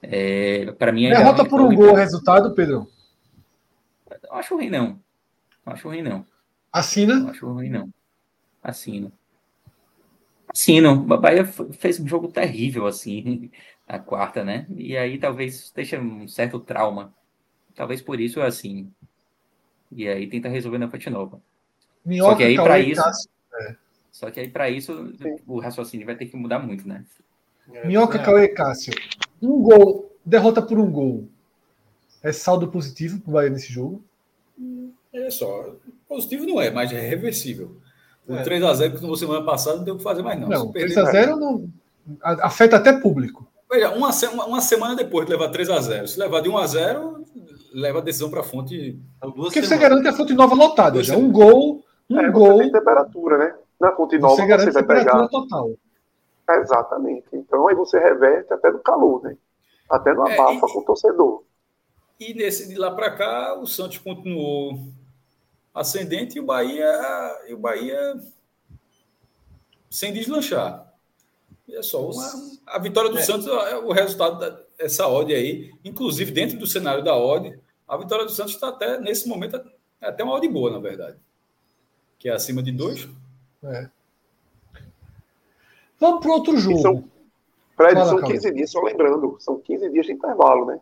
[0.01, 2.87] É, para mim é derrota por um gol, resultado, Pedro.
[4.23, 4.99] Não acho ruim não.
[5.65, 6.25] Não acho ruim não.
[6.71, 7.15] Assina?
[7.19, 7.89] Não acho ruim não.
[8.61, 9.11] Assino.
[10.53, 11.01] Sim, não.
[11.01, 13.49] O Bahia fez um jogo terrível, assim,
[13.87, 14.67] a quarta, né?
[14.75, 17.13] E aí talvez deixa um certo trauma.
[17.75, 18.91] Talvez por isso, assim.
[19.91, 21.41] E aí tenta resolver na Fonte Nova.
[22.05, 23.29] Minhoca, só que aí, para isso.
[23.53, 23.75] É.
[24.11, 25.37] Só que aí, para isso, Sim.
[25.47, 27.05] o raciocínio vai ter que mudar muito, né?
[27.71, 28.23] É, Minhoca, é.
[28.23, 28.93] Cauê Cássio.
[29.41, 31.27] Um gol, derrota por um gol.
[32.21, 34.03] É saldo positivo para o Bahia nesse jogo?
[35.13, 35.75] Olha só,
[36.07, 37.77] positivo não é, mas é reversível.
[38.27, 38.43] O é.
[38.43, 40.47] 3x0 que tomou semana passada não tem o que fazer mais, não.
[40.47, 41.69] Não, 3x0 não
[42.21, 43.47] afeta até público.
[43.71, 44.11] Veja, uma,
[44.45, 47.25] uma, semana depois de levar 3x0, se levar de 1x0,
[47.73, 48.99] leva a decisão para a fonte.
[49.19, 51.01] Porque você garante a fonte nova lotada.
[51.03, 51.17] Já.
[51.17, 52.57] Um gol, um é, gol.
[52.57, 53.55] Você tem temperatura, né?
[53.79, 55.41] Na fonte nova você, garante você vai temperatura pegar.
[55.41, 55.71] total.
[56.49, 57.27] exatamente.
[57.33, 59.35] Então aí você reverte até no calor, né?
[59.89, 61.43] Até no abafa é, e, com o torcedor.
[62.19, 64.79] E nesse de lá para cá, o Santos continuou
[65.73, 66.91] ascendente e o Bahia,
[67.47, 68.15] e o Bahia
[69.89, 70.93] sem deslanchar.
[71.67, 72.31] E é só uma,
[72.67, 73.21] a vitória do é.
[73.21, 77.57] Santos é o resultado dessa odd aí, inclusive dentro do cenário da odd,
[77.93, 79.61] a vitória do Santos está até nesse momento
[80.01, 81.17] é até uma odd boa, na verdade,
[82.17, 83.07] que é acima de dois.
[83.63, 83.89] É.
[85.99, 86.79] Vamos para outro jogo.
[86.79, 87.03] São,
[87.77, 90.81] Fred, Fala, são 15 dias, só lembrando, são 15 dias de intervalo, né?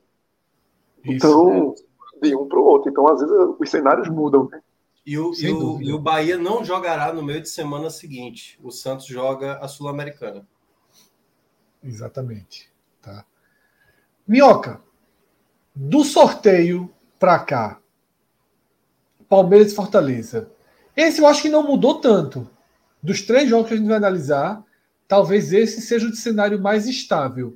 [1.04, 1.76] Isso, então,
[2.24, 2.28] é.
[2.28, 2.90] de um para o outro.
[2.90, 4.62] Então, às vezes, os cenários mudam, né?
[5.06, 8.60] E o, e o, e, o, Bahia não jogará no meio de semana seguinte.
[8.64, 10.48] O Santos joga a Sul-Americana.
[11.84, 12.72] Exatamente.
[13.02, 13.26] Tá.
[14.28, 14.80] Minhoca,
[15.76, 17.80] do sorteio para cá,
[19.30, 20.50] Palmeiras e Fortaleza.
[20.98, 22.50] Esse eu acho que não mudou tanto.
[23.02, 24.64] Dos três jogos que a gente vai analisar,
[25.08, 27.56] talvez esse seja o cenário mais estável.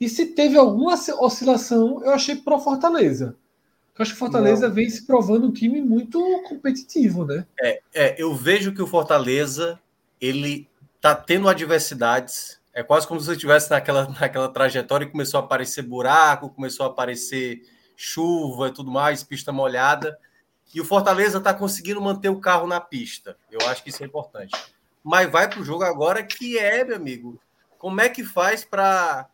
[0.00, 3.36] E se teve alguma oscilação, eu achei pro Fortaleza.
[3.98, 4.74] Eu acho que o Fortaleza não.
[4.74, 6.18] vem se provando um time muito
[6.48, 7.44] competitivo, né?
[7.60, 9.78] É, é, eu vejo que o Fortaleza
[10.18, 10.66] ele
[11.02, 12.58] tá tendo adversidades.
[12.72, 16.86] É quase como se você estivesse naquela, naquela trajetória e começou a aparecer buraco, começou
[16.86, 17.62] a aparecer
[17.96, 20.18] chuva e tudo mais, pista molhada.
[20.74, 23.36] E o Fortaleza está conseguindo manter o carro na pista.
[23.50, 24.54] Eu acho que isso é importante.
[25.02, 27.40] Mas vai para o jogo agora que é, meu amigo.
[27.78, 29.28] Como é que faz para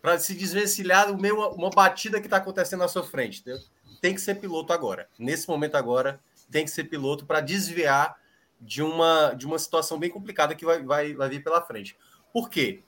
[0.00, 3.40] para se desvencilhar do meio uma batida que está acontecendo na sua frente?
[3.40, 3.62] Entendeu?
[4.00, 5.08] Tem que ser piloto agora.
[5.16, 6.20] Nesse momento agora,
[6.50, 8.16] tem que ser piloto para desviar
[8.60, 11.96] de uma, de uma situação bem complicada que vai, vai, vai vir pela frente.
[12.32, 12.82] Por quê?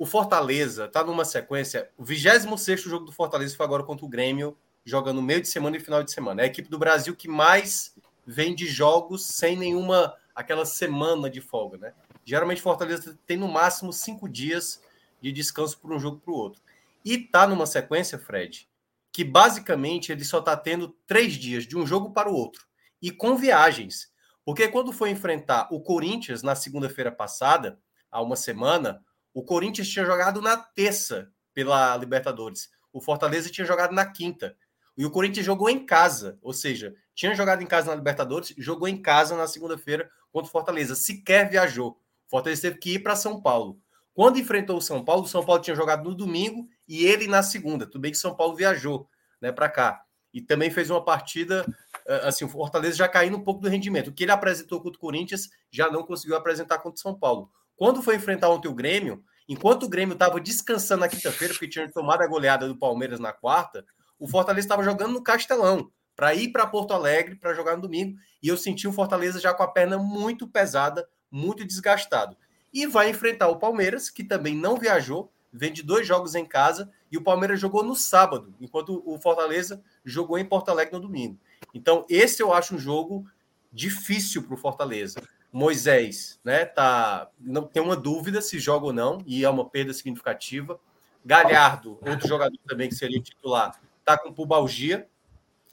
[0.00, 1.90] O Fortaleza está numa sequência.
[1.94, 5.80] O 26 jogo do Fortaleza foi agora contra o Grêmio, jogando meio de semana e
[5.80, 6.40] final de semana.
[6.40, 7.94] É a equipe do Brasil que mais
[8.26, 11.92] vem de jogos sem nenhuma aquela semana de folga, né?
[12.24, 14.82] Geralmente Fortaleza tem no máximo cinco dias
[15.20, 16.62] de descanso para um jogo para o outro.
[17.04, 18.66] E tá numa sequência, Fred,
[19.12, 22.66] que basicamente ele só está tendo três dias de um jogo para o outro
[23.02, 24.10] e com viagens.
[24.46, 27.78] Porque quando foi enfrentar o Corinthians na segunda-feira passada,
[28.10, 32.68] há uma semana, o Corinthians tinha jogado na terça pela Libertadores.
[32.92, 34.56] O Fortaleza tinha jogado na quinta.
[34.96, 38.88] E o Corinthians jogou em casa, ou seja, tinha jogado em casa na Libertadores, jogou
[38.88, 40.94] em casa na segunda-feira contra o Fortaleza.
[40.94, 41.92] Sequer viajou.
[42.26, 43.80] O Fortaleza teve que ir para São Paulo.
[44.12, 47.42] Quando enfrentou o São Paulo, o São Paulo tinha jogado no domingo e ele na
[47.42, 47.86] segunda.
[47.86, 49.08] Tudo bem que São Paulo viajou
[49.40, 50.02] né, para cá.
[50.32, 51.64] E também fez uma partida,
[52.06, 54.08] eh, assim, o Fortaleza já caindo um pouco do rendimento.
[54.08, 57.50] O que ele apresentou contra o Corinthians já não conseguiu apresentar contra o São Paulo.
[57.80, 61.90] Quando foi enfrentar ontem o Grêmio, enquanto o Grêmio estava descansando na quinta-feira, porque tinha
[61.90, 63.86] tomado a goleada do Palmeiras na quarta,
[64.18, 68.18] o Fortaleza estava jogando no Castelão para ir para Porto Alegre para jogar no domingo.
[68.42, 72.36] E eu senti o Fortaleza já com a perna muito pesada, muito desgastado.
[72.70, 76.92] E vai enfrentar o Palmeiras, que também não viajou, vem de dois jogos em casa,
[77.10, 81.40] e o Palmeiras jogou no sábado, enquanto o Fortaleza jogou em Porto Alegre no domingo.
[81.72, 83.24] Então, esse eu acho um jogo
[83.72, 85.22] difícil para o Fortaleza.
[85.52, 89.92] Moisés, né, tá, não tem uma dúvida se joga ou não, e é uma perda
[89.92, 90.78] significativa.
[91.24, 95.08] Galhardo, outro jogador também que seria titular, tá com pubalgia,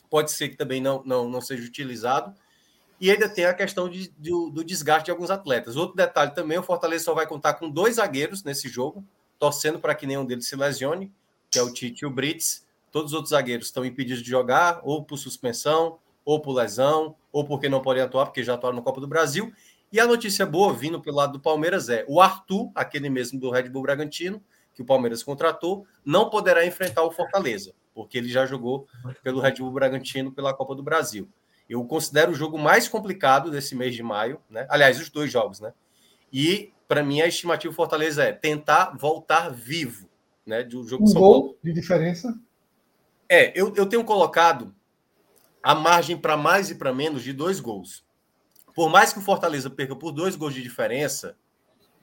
[0.10, 2.34] pode ser que também não, não, não seja utilizado.
[3.00, 5.76] E ainda tem a questão de, do, do, desgaste de alguns atletas.
[5.76, 9.06] Outro detalhe também: o Fortaleza só vai contar com dois zagueiros nesse jogo,
[9.38, 11.12] torcendo para que nenhum deles se lesione,
[11.52, 12.66] que é o Tite e o Brits.
[12.92, 17.46] Todos os outros zagueiros estão impedidos de jogar, ou por suspensão, ou por lesão, ou
[17.46, 19.54] porque não podem atuar, porque já atuaram no Copa do Brasil.
[19.92, 23.50] E a notícia boa vindo pelo lado do Palmeiras é: o Arthur, aquele mesmo do
[23.50, 24.44] Red Bull Bragantino,
[24.74, 28.88] que o Palmeiras contratou, não poderá enfrentar o Fortaleza, porque ele já jogou
[29.24, 31.30] pelo Red Bull Bragantino pela Copa do Brasil.
[31.70, 34.66] Eu considero o jogo mais complicado desse mês de maio, né?
[34.70, 35.74] Aliás, os dois jogos, né?
[36.32, 40.10] E para mim a estimativa Fortaleza é tentar voltar vivo,
[40.46, 40.64] né?
[40.64, 41.58] Do jogo um São gol Paulo.
[41.64, 42.38] de diferença.
[43.28, 44.74] É, eu, eu tenho colocado
[45.62, 48.06] a margem para mais e para menos de dois gols.
[48.78, 51.36] Por mais que o Fortaleza perca por dois gols de diferença,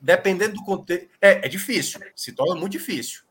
[0.01, 3.22] dependendo do contexto, é, é difícil, se torna muito difícil.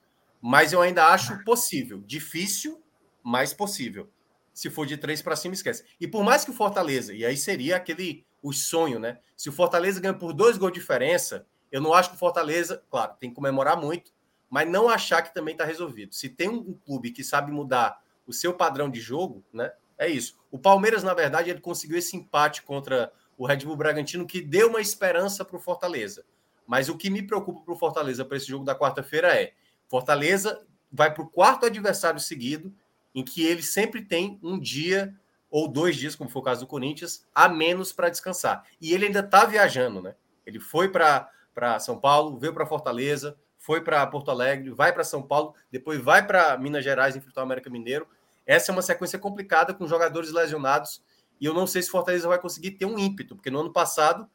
[0.41, 2.81] Mas eu ainda acho possível, difícil,
[3.21, 4.09] mas possível.
[4.53, 5.83] Se for de três para cima, esquece.
[5.99, 9.19] E por mais que o Fortaleza, e aí seria aquele o sonho, né?
[9.35, 12.81] Se o Fortaleza ganha por dois gols de diferença, eu não acho que o Fortaleza,
[12.89, 14.13] claro, tem que comemorar muito,
[14.49, 16.15] mas não achar que também está resolvido.
[16.15, 19.73] Se tem um clube que sabe mudar o seu padrão de jogo, né?
[19.97, 20.37] É isso.
[20.49, 24.69] O Palmeiras, na verdade, ele conseguiu esse empate contra o Red Bull Bragantino que deu
[24.69, 26.25] uma esperança para o Fortaleza.
[26.65, 29.53] Mas o que me preocupa para o Fortaleza para esse jogo da quarta-feira é
[29.87, 32.73] Fortaleza vai para o quarto adversário seguido
[33.13, 35.13] em que ele sempre tem um dia
[35.49, 38.65] ou dois dias, como foi o caso do Corinthians, a menos para descansar.
[38.81, 40.15] E ele ainda está viajando, né?
[40.45, 41.29] Ele foi para
[41.79, 46.25] São Paulo, veio para Fortaleza, foi para Porto Alegre, vai para São Paulo, depois vai
[46.25, 48.07] para Minas Gerais enfrentar o América Mineiro.
[48.45, 51.03] Essa é uma sequência complicada com jogadores lesionados
[51.39, 54.29] e eu não sei se Fortaleza vai conseguir ter um ímpeto, porque no ano passado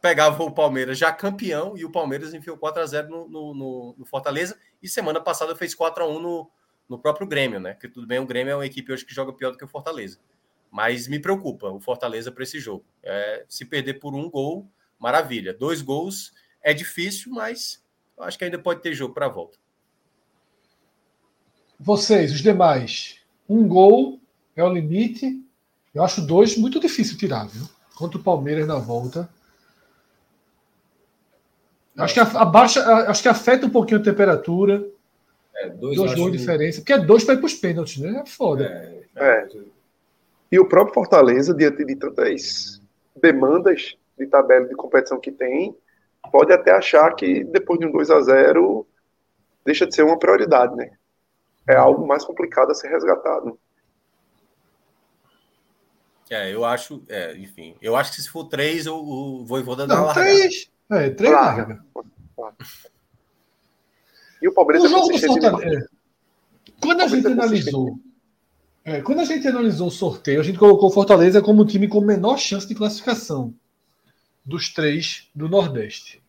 [0.00, 4.04] pegava o Palmeiras já campeão e o Palmeiras enfiou 4 a 0 no, no, no
[4.04, 6.50] Fortaleza e semana passada fez 4 a 1 no,
[6.88, 7.74] no próprio Grêmio, né?
[7.74, 9.68] Que tudo bem, o Grêmio é uma equipe hoje que joga pior do que o
[9.68, 10.18] Fortaleza.
[10.70, 12.84] Mas me preocupa o Fortaleza para esse jogo.
[13.02, 15.52] É, se perder por um gol, maravilha.
[15.52, 16.32] Dois gols
[16.62, 17.84] é difícil, mas
[18.16, 19.58] eu acho que ainda pode ter jogo para a volta.
[21.78, 24.20] Vocês, os demais, um gol
[24.56, 25.42] é o limite.
[25.94, 27.64] Eu acho dois muito difícil tirar, viu?
[27.96, 29.28] Contra o Palmeiras na volta.
[31.96, 34.86] Acho que abaixa, acho que afeta um pouquinho a temperatura.
[35.56, 36.80] É, dois, dois gols de diferença.
[36.80, 38.22] Porque é dois para ir para os pênaltis, né?
[38.24, 38.64] É foda.
[39.16, 39.48] É, é.
[40.52, 42.80] E o próprio Fortaleza, diante de tantas
[43.20, 45.76] demandas de tabela de competição que tem,
[46.30, 48.86] pode até achar que depois de um 2 a 0
[49.64, 50.92] deixa de ser uma prioridade, né?
[51.68, 53.58] É algo mais complicado a ser resgatado.
[56.30, 59.96] É, eu acho, é, enfim, eu acho que se for três, o, o Voivoda dá
[59.96, 60.70] Não, três.
[60.90, 61.84] É, três larga.
[64.40, 65.90] E o Palmeiras o jogo do Fortaleza.
[66.80, 67.98] Quando a gente analisou.
[68.84, 72.00] É, quando a gente analisou o sorteio, a gente colocou Fortaleza como o time com
[72.00, 73.52] menor chance de classificação
[74.44, 76.22] dos três do Nordeste.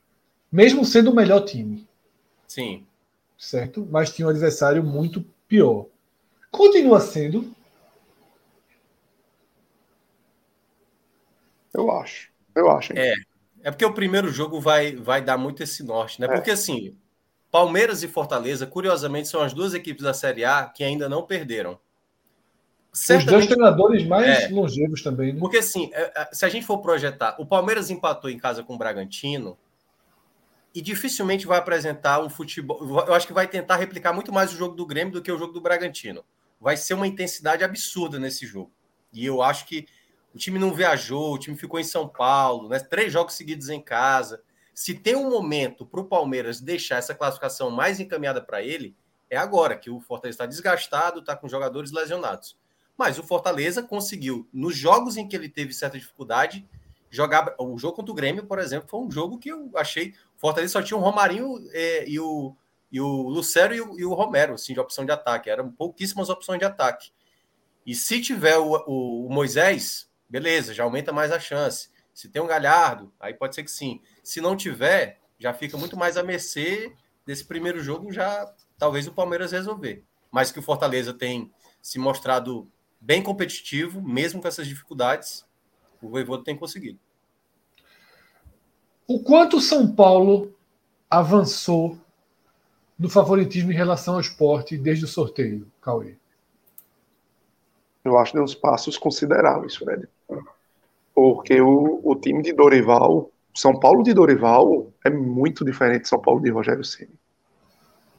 [0.52, 1.88] Mesmo sendo o melhor time.
[2.48, 2.86] Sim.
[3.38, 3.88] Certo?
[3.90, 5.86] Mas tinha um adversário muito pior.
[6.52, 7.50] Continua sendo.
[11.80, 12.30] Eu acho.
[12.56, 12.94] Eu acho.
[12.94, 13.00] Hein?
[13.00, 13.14] É.
[13.62, 16.28] É porque o primeiro jogo vai, vai dar muito esse norte, né?
[16.28, 16.32] É.
[16.32, 16.96] Porque assim,
[17.52, 21.80] Palmeiras e Fortaleza, curiosamente, são as duas equipes da Série A que ainda não perderam.
[22.92, 24.48] Os dois Certamente, treinadores mais É.
[24.50, 25.34] longevos também.
[25.34, 25.40] Né?
[25.40, 28.76] porque assim, é, é, se a gente for projetar, o Palmeiras empatou em casa com
[28.76, 29.58] o Bragantino
[30.74, 32.80] e dificilmente vai apresentar um futebol.
[33.08, 35.38] Eu acho que vai tentar replicar muito mais o jogo do Grêmio do que o
[35.38, 36.24] jogo do Bragantino.
[36.60, 38.72] Vai ser uma intensidade absurda nesse jogo.
[39.14, 39.88] E eu acho que
[40.34, 42.80] o time não viajou, o time ficou em São Paulo, né?
[42.80, 44.42] três jogos seguidos em casa.
[44.74, 48.96] Se tem um momento para o Palmeiras deixar essa classificação mais encaminhada para ele,
[49.30, 52.58] é agora, que o Fortaleza está desgastado, está com jogadores lesionados.
[52.98, 56.68] Mas o Fortaleza conseguiu, nos jogos em que ele teve certa dificuldade,
[57.10, 57.56] jogar.
[57.60, 60.10] O jogo contra o Grêmio, por exemplo, foi um jogo que eu achei.
[60.38, 62.56] O Fortaleza só tinha o Romarinho eh, e, o,
[62.92, 65.50] e o Lucero e o, e o Romero, assim, de opção de ataque.
[65.50, 67.12] Eram pouquíssimas opções de ataque.
[67.86, 71.90] E se tiver o, o- o Moisés, beleza, já aumenta mais a chance.
[72.14, 74.02] Se tem um Galhardo, aí pode ser que sim.
[74.24, 76.94] Se não tiver, já fica muito mais à mercê
[77.26, 80.04] desse primeiro jogo, já talvez o Palmeiras resolver.
[80.32, 81.52] Mas que o Fortaleza tem
[81.82, 82.70] se mostrado
[83.00, 85.46] bem competitivo, mesmo com essas dificuldades,
[86.02, 87.00] o Voivoda tem conseguido.
[89.08, 90.56] O quanto o São Paulo
[91.10, 92.00] avançou
[92.98, 96.19] no favoritismo em relação ao esporte desde o sorteio, Cauê?
[98.04, 100.08] Eu acho que deu uns passos consideráveis, Fred.
[101.14, 106.20] Porque o, o time de Dorival, São Paulo de Dorival, é muito diferente de São
[106.22, 107.12] Paulo de Rogério Ceni.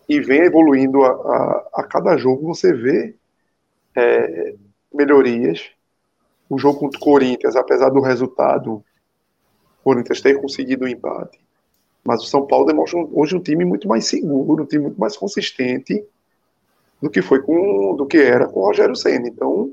[0.09, 3.15] E vem evoluindo a, a, a cada jogo, você vê
[3.97, 4.55] é,
[4.93, 5.71] melhorias.
[6.49, 8.85] O jogo contra o Corinthians, apesar do resultado, o
[9.85, 11.41] Corinthians ter conseguido o empate.
[12.05, 15.01] Mas o São Paulo demonstra um- hoje um time muito mais seguro, um time muito
[15.01, 16.05] mais consistente
[17.01, 19.29] do que foi com do que era com o Rogério Senna.
[19.29, 19.73] Então,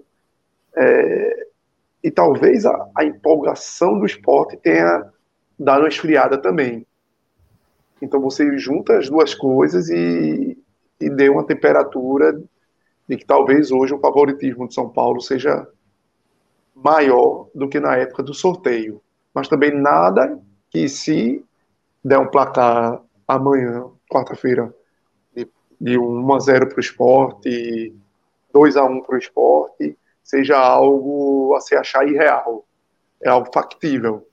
[0.75, 1.47] é,
[2.03, 5.11] e talvez a, a empolgação do esporte tenha
[5.59, 6.85] dado uma esfriada também.
[8.01, 10.57] Então você junta as duas coisas e,
[10.99, 12.39] e deu uma temperatura
[13.07, 15.67] de que talvez hoje o favoritismo de São Paulo seja
[16.75, 19.01] maior do que na época do sorteio.
[19.33, 20.39] Mas também nada
[20.69, 21.43] que se
[22.03, 24.73] der um placar amanhã, quarta-feira,
[25.79, 27.95] de, de 1 a 0 para o esporte,
[28.53, 32.65] 2 a 1 para o esporte, seja algo a se achar irreal.
[33.21, 34.27] É algo factível.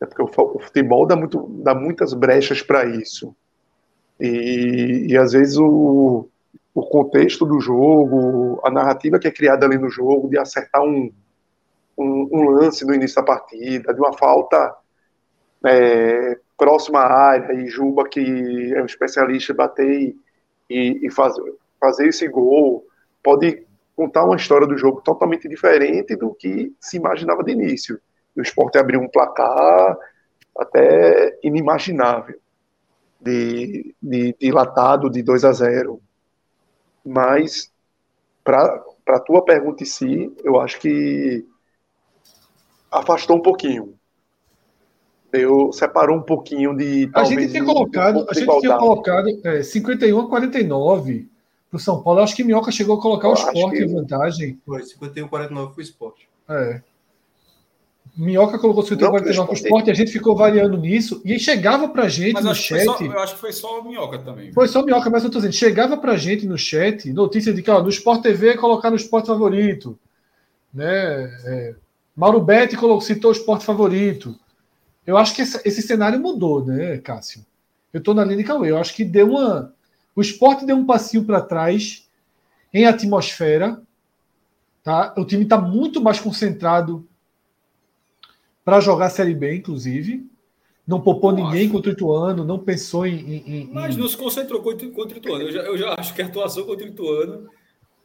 [0.00, 3.34] É porque o, futebol dá, muito, dá muitas brechas para isso.
[4.20, 6.28] E, e às vezes o,
[6.74, 11.12] o contexto do jogo, a narrativa que é criada ali no jogo, de acertar um,
[11.96, 14.76] um, um lance no início da partida, de uma falta
[15.64, 20.14] é, próxima à área, e Juba, que é um especialista, bater
[20.68, 21.34] e, e, faz,
[21.80, 22.86] fazer esse gol,
[23.22, 23.66] pode
[23.96, 28.00] contar uma história do jogo totalmente diferente do que se imaginava de início.
[28.36, 29.98] O esporte abriu um placar
[30.56, 32.38] até inimaginável,
[33.20, 36.00] de, de, dilatado de 2 a 0.
[37.04, 37.72] Mas,
[38.44, 41.44] para a tua pergunta em si, eu acho que
[42.90, 43.97] afastou um pouquinho.
[45.30, 47.10] Deu, separou um pouquinho de.
[47.14, 51.28] A gente tinha colocado, um a gente tinha colocado é, 51 a 49
[51.70, 52.20] para o São Paulo.
[52.20, 54.58] Eu acho que Minhoca chegou a colocar o Eu acho esporte que- em vantagem.
[54.64, 56.26] Foi 51 49 foi esporte.
[56.48, 56.80] É.
[58.16, 61.20] Minhoca colocou 51 a Não, 49 para o esporte- a gente ficou variando nisso.
[61.24, 62.84] E aí chegava para gente Mas no chat.
[62.84, 64.50] só, eu acho que foi só o Minhoca também.
[64.52, 67.70] Foi só minhoca, mas eu tô dizendo, chegava pra gente no chat notícia de que
[67.70, 69.96] ó, no Sport TV colocar no esporte favorito.
[70.72, 71.30] Né?
[71.44, 71.74] É,
[72.16, 74.34] Mauro Betti colocou, citou o esporte favorito.
[75.08, 77.42] Eu acho que esse, esse cenário mudou, né, Cássio?
[77.94, 78.70] Eu tô na linha de Cauê.
[78.70, 79.74] Eu acho que deu uma.
[80.14, 82.06] O esporte deu um passinho para trás
[82.74, 83.80] em atmosfera.
[84.84, 85.14] Tá?
[85.16, 87.08] O time está muito mais concentrado
[88.62, 90.30] para jogar a Série B, inclusive.
[90.86, 91.72] Não poupou ninguém acho.
[91.72, 93.14] contra o Ituano, não pensou em.
[93.18, 95.44] em- em- Mas não se concentrou contra, contra o Ituano.
[95.44, 97.48] Eu já, eu já acho que a atuação contra o Ituano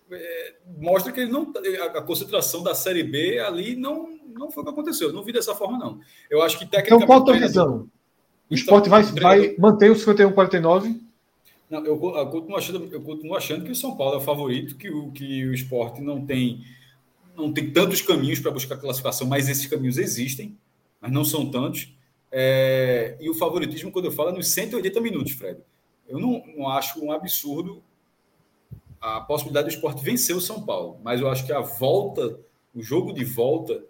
[0.09, 1.51] é, mostra que ele não
[1.81, 5.07] a, a concentração da Série B ali não, não foi o que aconteceu.
[5.09, 5.99] Eu não vi dessa forma, não.
[6.29, 7.07] Eu acho que Então, tecnicamente.
[7.07, 7.87] qual a tua visão?
[8.49, 10.99] O esporte vai, vai manter o 51-49?
[11.69, 14.75] Não, eu, eu continuo achando, eu continuo achando que o São Paulo é o favorito,
[14.75, 16.63] que o, que o esporte não tem,
[17.35, 20.55] não tem tantos caminhos para buscar classificação, mas esses caminhos existem,
[21.01, 21.91] mas não são tantos.
[22.31, 25.59] É, e o favoritismo, quando eu falo, é nos 180 minutos, Fred.
[26.07, 27.81] Eu não, não acho um absurdo
[29.03, 32.39] a possibilidade do esporte vencer o São Paulo, mas eu acho que a volta,
[32.73, 33.83] o jogo de volta,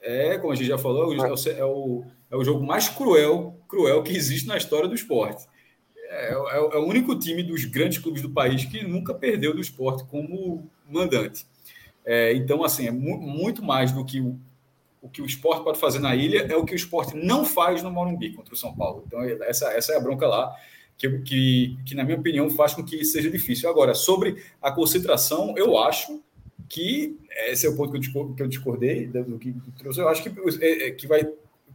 [0.00, 3.58] é, como a gente já falou, é o, é o, é o jogo mais cruel,
[3.68, 5.46] cruel que existe na história do esporte.
[6.08, 9.60] É, é, é, o único time dos grandes clubes do país que nunca perdeu do
[9.60, 11.46] esporte como mandante.
[12.04, 14.38] É, então, assim, é mu muito mais do que o,
[15.02, 17.82] o que o esporte pode fazer na ilha, é o que o esporte não faz
[17.82, 19.04] no Morumbi contra o São Paulo.
[19.06, 20.54] Então, essa, essa é a bronca lá
[20.96, 23.70] que, que, que, na minha opinião, faz com que seja difícil.
[23.70, 26.22] Agora, sobre a concentração, eu acho
[26.68, 27.16] que
[27.48, 27.92] esse é o ponto
[28.34, 30.00] que eu discordei do que trouxe.
[30.00, 30.30] Eu acho que,
[30.60, 31.24] é, é, que vai.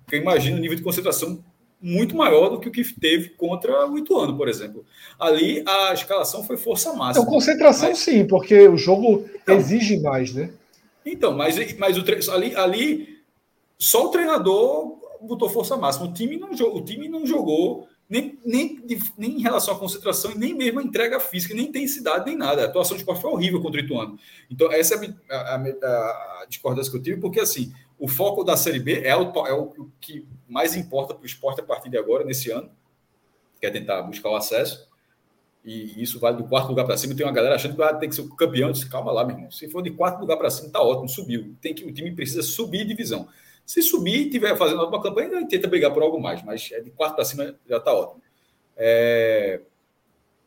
[0.08, 1.44] Que eu imagino o nível de concentração
[1.82, 4.86] muito maior do que o que teve contra o Ituano, por exemplo.
[5.20, 7.24] Ali a escalação foi força máxima.
[7.24, 8.00] Então, concentração mas...
[8.00, 10.50] sim, porque o jogo então, exige mais, né?
[11.06, 13.20] Então, mas, mas o, ali, ali
[13.78, 16.08] só o treinador botou força máxima.
[16.08, 18.84] O time não, o time não jogou nem, nem,
[19.18, 22.62] nem em relação à concentração e nem mesmo entrega física, nem intensidade, nem nada.
[22.62, 24.20] A atuação de esporte foi horrível contra o Ituano.
[24.50, 28.56] Então, essa é a, a, a, discordância que eu tive, porque assim, o foco da
[28.56, 31.98] Série B é o, é o que mais importa para o esporte a partir de
[31.98, 32.70] agora, nesse ano,
[33.60, 34.88] que é tentar buscar o acesso.
[35.64, 37.16] E isso vale do quarto lugar para cima.
[37.16, 38.72] Tem uma galera achando que vai ter que ser o campeão.
[38.72, 39.50] Disse, calma lá, meu irmão.
[39.50, 41.56] Se for de quarto lugar para cima, tá ótimo, subiu.
[41.60, 43.28] Tem que, o time precisa subir divisão.
[43.66, 46.80] Se subir e tiver fazendo alguma campanha, ainda tenta brigar por algo mais, mas é
[46.80, 48.22] de quarto para cima já está ótimo.
[48.78, 49.62] É...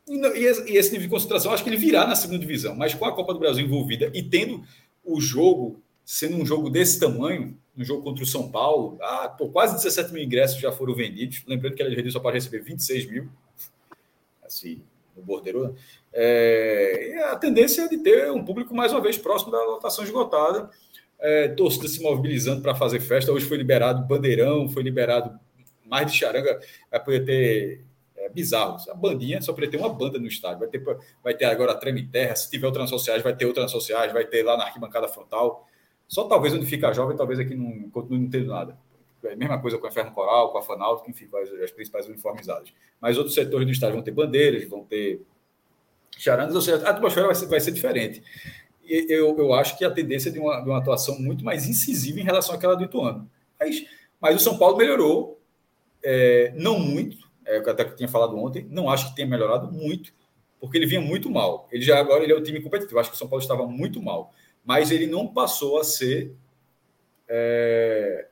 [0.07, 3.13] E, esse nível de concentração, acho que ele virá na segunda divisão, mas com a
[3.13, 4.63] Copa do Brasil envolvida e tendo
[5.03, 5.81] o jogo
[6.11, 10.11] sendo um jogo desse tamanho, um jogo contra o São Paulo, ah, pô, quase 17
[10.11, 11.43] mil ingressos já foram vendidos.
[11.45, 13.29] Lembrando que ela só para receber 26 mil,
[14.43, 14.81] assim,
[15.15, 15.67] no bordeiro.
[15.67, 15.75] Né?
[16.11, 20.71] É, a tendência é de ter um público mais uma vez próximo da lotação esgotada
[21.19, 23.31] é, torcida se mobilizando para fazer festa.
[23.31, 25.37] Hoje foi liberado bandeirão, foi liberado
[25.85, 26.59] mais de charanga,
[26.89, 27.85] vai poder ter.
[28.15, 28.77] É bizarro.
[28.89, 30.59] A bandinha só poderia ter uma banda no estádio.
[30.59, 30.83] Vai ter,
[31.23, 34.25] vai ter agora a Treme Terra, se tiver o Transsociais, vai ter o Transsociais, vai
[34.25, 35.65] ter lá na arquibancada frontal.
[36.05, 38.77] Só talvez onde fica jovem, talvez aqui não continue não tendo nada.
[39.23, 42.07] É a mesma coisa com a Inferno Coral, com a Fanáutico, enfim, as, as principais
[42.07, 42.73] uniformizadas.
[42.99, 45.21] Mas outros setores do estádio vão ter bandeiras, vão ter
[46.17, 48.21] charangas, ou seja, a atmosfera vai ser, vai ser diferente
[48.89, 52.23] eu, eu acho que a tendência de uma, de uma atuação muito mais incisiva em
[52.23, 53.29] relação àquela do Ituano.
[53.59, 53.85] Mas,
[54.19, 55.39] mas o São Paulo melhorou,
[56.03, 59.71] é, não muito, é, até que eu tinha falado ontem, não acho que tenha melhorado
[59.71, 60.13] muito,
[60.59, 61.67] porque ele vinha muito mal.
[61.71, 62.99] Ele já agora ele é o time competitivo.
[62.99, 64.33] Acho que o São Paulo estava muito mal,
[64.63, 66.35] mas ele não passou a ser.
[67.27, 68.27] É,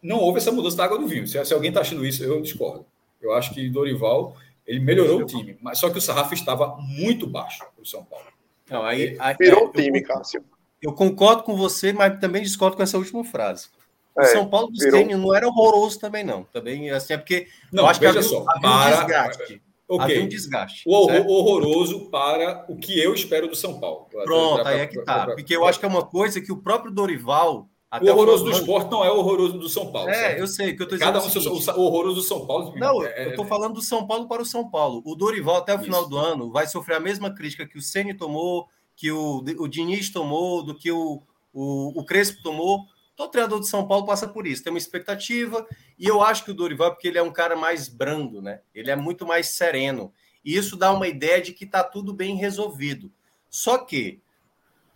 [0.00, 1.26] não houve essa mudança da água do vinho.
[1.26, 2.86] Se, se alguém está achando isso, eu discordo.
[3.20, 7.26] Eu acho que Dorival ele melhorou o time, mas só que o sarrafo estava muito
[7.26, 8.26] baixo para o São Paulo.
[8.70, 10.44] Não, aí, aí Virou o time, Cássio.
[10.80, 13.68] Eu concordo com você, mas também discordo com essa última frase.
[14.16, 16.44] O é, São Paulo do Stênio não era horroroso também, não.
[16.44, 17.46] Também, assim, é porque.
[17.72, 18.86] Não, eu acho que havia, só, havia para...
[18.86, 19.62] um desgaste.
[19.88, 20.04] Okay.
[20.04, 20.82] Havia um desgaste.
[20.86, 24.06] O horror, horroroso para o que eu espero do São Paulo.
[24.24, 25.26] Pronto, aí é que tá.
[25.26, 27.68] Porque eu acho que é uma coisa que o próprio Dorival.
[27.90, 30.10] O horroroso do esporte não é o horroroso do São Paulo.
[30.10, 30.38] É, certo?
[30.38, 31.14] eu sei que eu estou dizendo.
[31.14, 32.74] Cada um, o, o horroroso do São Paulo.
[32.76, 35.02] Não, é, eu estou falando do São Paulo para o São Paulo.
[35.06, 35.84] O Dorival, até o isso.
[35.84, 39.66] final do ano, vai sofrer a mesma crítica que o Ceni tomou, que o, o
[39.66, 42.84] Diniz tomou, do que o, o, o Crespo tomou.
[43.16, 45.66] Todo treinador de São Paulo passa por isso, tem uma expectativa,
[45.98, 48.60] e eu acho que o Dorival, porque ele é um cara mais brando, né?
[48.72, 50.12] Ele é muito mais sereno.
[50.44, 53.10] E isso dá uma ideia de que está tudo bem resolvido.
[53.50, 54.20] Só que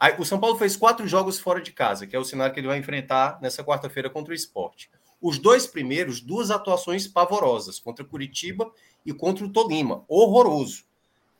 [0.02, 2.58] aí, o São Paulo fez quatro jogos fora de casa, que é o cenário que
[2.58, 4.90] ele vai enfrentar nessa quarta-feira contra o esporte.
[5.20, 8.68] Os dois primeiros, duas atuações pavorosas, contra Curitiba
[9.06, 10.04] e contra o Tolima.
[10.08, 10.84] Horroroso.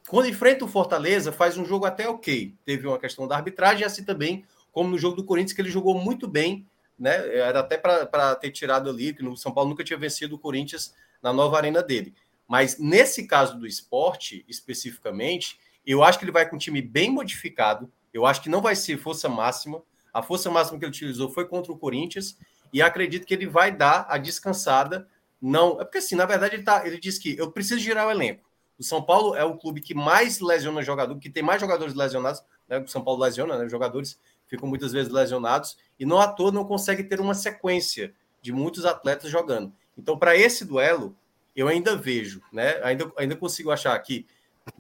[0.09, 2.55] Quando enfrenta o Fortaleza, faz um jogo até ok.
[2.65, 5.95] Teve uma questão da arbitragem, assim também, como no jogo do Corinthians, que ele jogou
[5.95, 6.65] muito bem,
[6.99, 7.37] né?
[7.37, 10.95] Era até para ter tirado ali, que no São Paulo nunca tinha vencido o Corinthians
[11.21, 12.15] na nova arena dele.
[12.47, 17.11] Mas nesse caso do esporte, especificamente, eu acho que ele vai com um time bem
[17.11, 17.91] modificado.
[18.13, 19.83] Eu acho que não vai ser força máxima.
[20.13, 22.37] A força máxima que ele utilizou foi contra o Corinthians.
[22.73, 25.09] E acredito que ele vai dar a descansada.
[25.41, 28.11] Não, é porque assim, na verdade, ele, tá, ele diz que eu preciso girar o
[28.11, 28.45] elenco.
[28.79, 32.43] O São Paulo é o clube que mais lesiona jogador, que tem mais jogadores lesionados.
[32.69, 32.79] Né?
[32.79, 33.69] O São Paulo lesiona, né?
[33.69, 34.19] Jogadores
[34.49, 38.85] ficam muitas vezes lesionados e não à toa não consegue ter uma sequência de muitos
[38.85, 39.73] atletas jogando.
[39.97, 41.17] Então, para esse duelo,
[41.55, 42.81] eu ainda vejo, né?
[42.83, 44.27] Ainda, ainda consigo achar que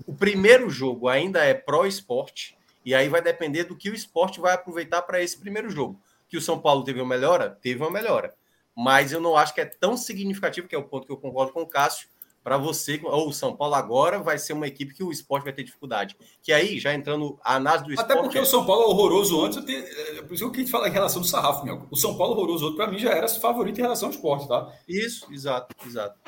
[0.06, 4.54] o primeiro jogo ainda é pró-esporte, e aí vai depender do que o esporte vai
[4.54, 6.00] aproveitar para esse primeiro jogo.
[6.28, 7.50] Que o São Paulo teve uma melhora?
[7.50, 8.34] Teve uma melhora.
[8.76, 11.52] Mas eu não acho que é tão significativo, que é o ponto que eu concordo
[11.52, 12.08] com o Cássio,
[12.42, 15.52] para você, ou o São Paulo agora vai ser uma equipe que o esporte vai
[15.52, 16.16] ter dificuldade.
[16.42, 18.12] Que aí, já entrando a análise do esporte.
[18.12, 18.42] Até porque é...
[18.42, 20.88] o São Paulo é horroroso antes, eu tenho, é, por isso que eu queria falar
[20.88, 21.86] em relação do sarrafo, meu.
[21.90, 24.72] O São Paulo horroroso para mim já era favorito em relação ao esporte, tá?
[24.88, 26.18] Isso, exato, exato.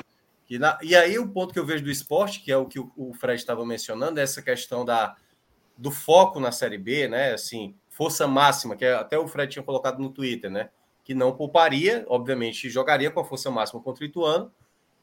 [0.49, 2.79] E, na, e aí o ponto que eu vejo do esporte, que é o que
[2.79, 5.15] o, o Fred estava mencionando, é essa questão da,
[5.77, 7.33] do foco na Série B, né?
[7.33, 10.69] Assim, força máxima, que é, até o Fred tinha colocado no Twitter, né?
[11.03, 14.51] Que não pouparia, obviamente, jogaria com a força máxima contra o Ituano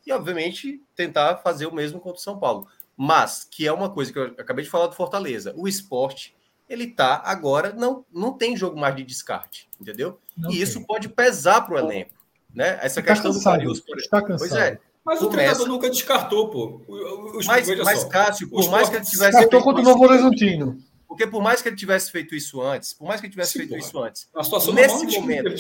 [0.07, 2.67] e, obviamente, tentar fazer o mesmo contra o São Paulo.
[2.97, 6.37] Mas, que é uma coisa que eu acabei de falar do Fortaleza, o esporte,
[6.69, 10.19] ele tá agora, não, não tem jogo mais de descarte, entendeu?
[10.37, 10.63] Não e tem.
[10.63, 12.15] isso pode pesar para o elenco,
[12.53, 12.79] né?
[12.83, 14.27] Essa está questão cansado, do Carius, por exemplo.
[14.27, 14.39] Cansado.
[14.39, 14.81] Pois é.
[15.05, 15.25] Mas Começa.
[15.27, 16.83] o treinador nunca descartou, pô.
[16.87, 19.33] O, o, mas, mas Cássio, por mais que ele tivesse.
[19.33, 20.79] Descartou contra o Novo Horizontino.
[21.09, 23.59] Porque por mais que ele tivesse feito isso antes, por mais que ele tivesse Sim,
[23.59, 23.81] feito porra.
[23.81, 25.55] isso antes, a situação nesse momento,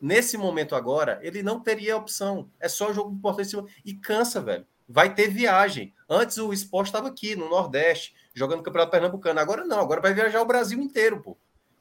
[0.00, 2.50] nesse momento agora, ele não teria opção.
[2.58, 4.66] É só jogo importante e cansa, velho.
[4.88, 5.94] Vai ter viagem.
[6.08, 9.38] Antes o esporte estava aqui no Nordeste, jogando Campeonato Pernambucano.
[9.38, 11.36] Agora não, agora vai viajar o Brasil inteiro, pô.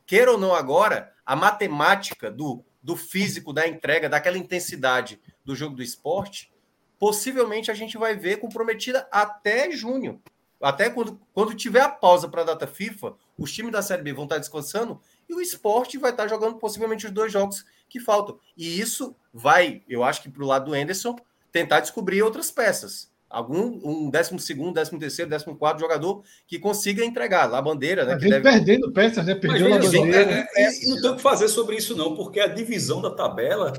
[0.06, 5.76] Queira ou não agora, a matemática do, do físico, da entrega, daquela intensidade do jogo
[5.76, 6.52] do esporte,
[6.99, 10.22] possivelmente a gente vai ver comprometida até junho.
[10.60, 14.14] Até quando, quando tiver a pausa para a data FIFA, os times da Série B
[14.14, 14.99] vão estar descansando
[15.30, 18.40] e o esporte vai estar jogando possivelmente os dois jogos que faltam.
[18.57, 21.15] E isso vai, eu acho que para o lado do Anderson,
[21.52, 23.11] tentar descobrir outras peças.
[23.30, 28.06] Algum um décimo segundo, décimo terceiro, décimo quarto jogador que consiga entregar lá a bandeira,
[28.06, 28.15] né?
[28.18, 28.41] Que deve...
[28.41, 29.36] perdendo peças, né?
[29.36, 30.48] Perdeu a bandeira.
[30.56, 33.74] É, é, não tem o que fazer sobre isso, não, porque a divisão da tabela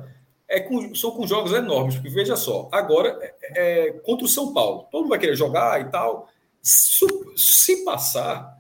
[0.49, 1.97] é com, são com jogos enormes.
[1.97, 5.81] Porque veja só, agora é, é, contra o São Paulo, todo mundo vai querer jogar
[5.81, 6.29] e tal.
[6.62, 7.07] Se,
[7.37, 8.59] se passar,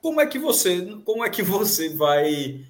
[0.00, 2.64] como é que você, como é que você vai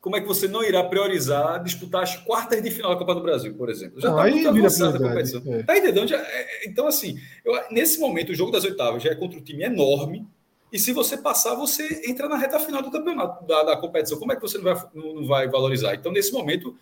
[0.00, 3.20] como é que você não irá priorizar disputar as quartas de final da Copa do
[3.20, 4.00] Brasil, por exemplo?
[4.00, 5.42] Já está muito avançada a competição.
[5.46, 5.62] É.
[5.62, 6.08] Tá entendendo?
[6.08, 9.42] Já, é, então, assim, eu, nesse momento, o jogo das oitavas já é contra um
[9.42, 10.26] time enorme.
[10.72, 14.18] E se você passar, você entra na reta final do campeonato, da, da competição.
[14.18, 15.94] Como é que você não vai, não vai valorizar?
[15.94, 16.74] Então, nesse momento,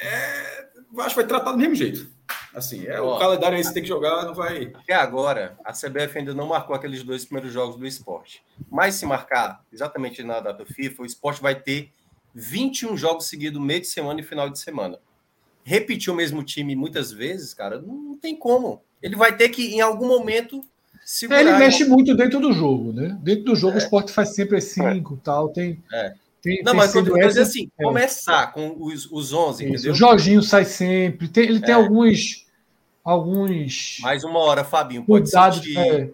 [0.00, 0.66] é,
[0.98, 2.08] acho que vai tratar do mesmo jeito.
[2.54, 4.72] Assim, é, Ó, o calendário aí você tem que jogar, não vai.
[4.74, 8.42] Até agora, a CBF ainda não marcou aqueles dois primeiros jogos do esporte.
[8.70, 11.90] Mas se marcar exatamente na data FIFA, o esporte vai ter
[12.34, 14.98] 21 jogos seguidos, meio de semana e final de semana.
[15.62, 18.82] Repetir o mesmo time muitas vezes, cara, não tem como.
[19.02, 20.64] Ele vai ter que, em algum momento,
[21.04, 21.40] segurar.
[21.40, 23.16] Ele mexe muito dentro do jogo, né?
[23.20, 23.76] Dentro do jogo, é.
[23.76, 25.50] o esporte faz sempre as 5 e tal.
[25.50, 25.82] Tem.
[25.92, 26.14] É.
[26.48, 27.84] Tem, não, tem mas quando eu assim, é.
[27.84, 29.92] começar com os, os 11, Isso, entendeu?
[29.92, 31.28] O Jorginho sai sempre.
[31.28, 31.74] Tem, ele tem é.
[31.74, 32.46] alguns
[33.04, 33.98] alguns.
[34.00, 35.04] Mais uma hora, Fabinho.
[35.04, 35.76] Pode cuidados.
[35.76, 36.10] É,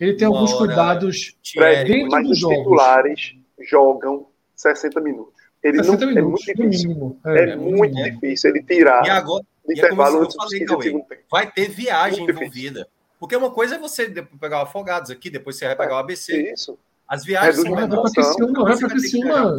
[0.00, 2.56] ele tem uma alguns cuidados dentro mas dos os jogos.
[2.56, 3.34] titulares
[3.68, 5.34] jogam 60 minutos.
[5.62, 6.88] Ele 60 não, é minutos, é muito difícil.
[6.88, 11.06] Mínimo, é, é, é, muito difícil ele tirar e agora, intervalo dos 15 segundos.
[11.30, 12.80] Vai ter viagem muito envolvida.
[12.80, 12.94] Difícil.
[13.18, 16.52] Porque uma coisa é você pegar o Afogados aqui, depois você vai pegar o ABC.
[16.52, 16.78] Isso.
[17.08, 18.12] As viagens são menores.
[18.12, 19.56] Vai para Criciúma, vai para Criciúma.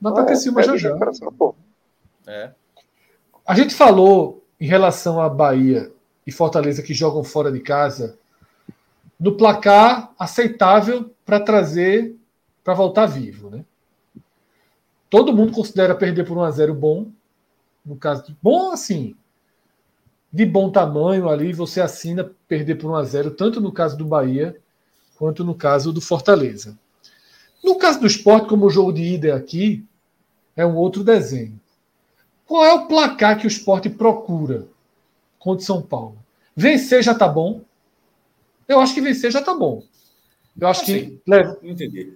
[0.00, 0.96] Vai para Criciúma já já.
[2.26, 2.52] É.
[3.46, 5.92] A gente falou em relação à Bahia
[6.26, 8.18] e Fortaleza que jogam fora de casa
[9.18, 12.16] no placar aceitável para trazer
[12.62, 13.64] para voltar vivo, né?
[15.08, 17.10] Todo mundo considera perder por 1 a 0 bom,
[17.84, 19.16] no caso de bom assim,
[20.32, 24.04] de bom tamanho ali, você assina perder por 1 a 0 tanto no caso do
[24.04, 24.56] Bahia
[25.20, 26.78] quanto no caso do Fortaleza.
[27.62, 29.84] No caso do esporte, como o jogo de ida é aqui,
[30.56, 31.60] é um outro desenho.
[32.46, 34.66] Qual é o placar que o esporte procura
[35.38, 36.16] contra São Paulo?
[36.56, 37.60] Vencer já tá bom.
[38.66, 39.82] Eu acho que vencer já tá bom.
[40.58, 41.20] Eu acho assim, que.
[41.26, 41.58] Leva.
[41.62, 42.14] Entendi.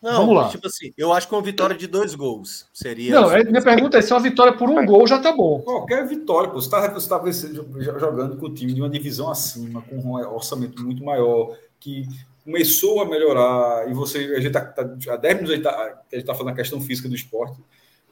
[0.00, 0.48] Não, Vamos lá.
[0.50, 3.12] Tipo assim, eu acho que uma vitória de dois gols seria.
[3.12, 5.60] Não, é, minha pergunta é se uma vitória por um gol já tá bom.
[5.62, 6.60] Qualquer vitória, pô.
[6.60, 10.80] Você está tá, tá jogando com o time de uma divisão acima, com um orçamento
[10.80, 12.06] muito maior, que
[12.44, 14.18] começou a melhorar, e você.
[14.36, 15.70] A gente tá, tá há 10 minutos tá,
[16.10, 17.58] a gente tá falando a questão física do esporte.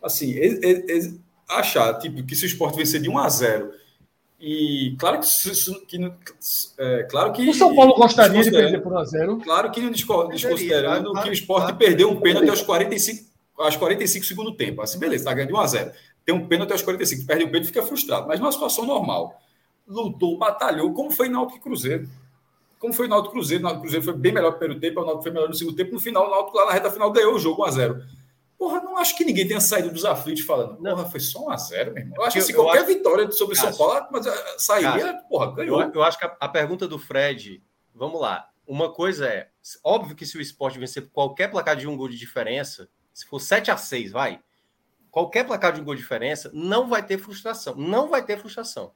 [0.02, 1.12] Assim, é, é,
[1.48, 3.72] achar tipo, que se o esporte vencer de 1 a 0
[4.38, 5.26] e claro que,
[5.86, 5.98] que
[6.78, 9.38] é, claro que o São Paulo gostaria de perder por 1 a 0.
[9.38, 14.82] Claro que desconsiderando que o esporte perdeu um pênalti aos 45 aos 45 segundo tempo.
[14.82, 15.92] Assim, beleza, está ganhando de 1 a 0.
[16.24, 19.40] Tem um pênalti aos 45, perde o pênalti fica frustrado, mas numa situação normal.
[19.86, 22.08] Lutou, batalhou, como foi no Náutico Cruzeiro.
[22.78, 25.04] Como foi no Náutico Cruzeiro, o Náutico Cruzeiro foi bem melhor no primeiro tempo, o
[25.04, 27.34] Náutico foi melhor no segundo tempo, no final o Náutico lá na reta final ganhou
[27.34, 28.02] o jogo 1 a 0.
[28.58, 31.56] Porra, não acho que ninguém tenha saído dos aflitos falando, porra, foi só um a
[31.56, 32.16] zero, meu irmão.
[32.16, 32.86] Eu acho que assim, qualquer acho...
[32.86, 35.82] vitória sobre Cássio, São Paulo, mas eh, sairia, porra, ganhou.
[35.82, 37.62] Eu, eu, acho que a, a, pergunta do Fred,
[37.94, 38.48] vamos lá.
[38.66, 39.48] Uma coisa é,
[39.84, 43.40] óbvio que se o esporte vencer qualquer placar de um gol de diferença, se for
[43.40, 44.40] 7 a 6 vai,
[45.10, 47.74] qualquer placar de um gol de diferença, não vai ter frustração.
[47.76, 48.92] Não vai ter frustração.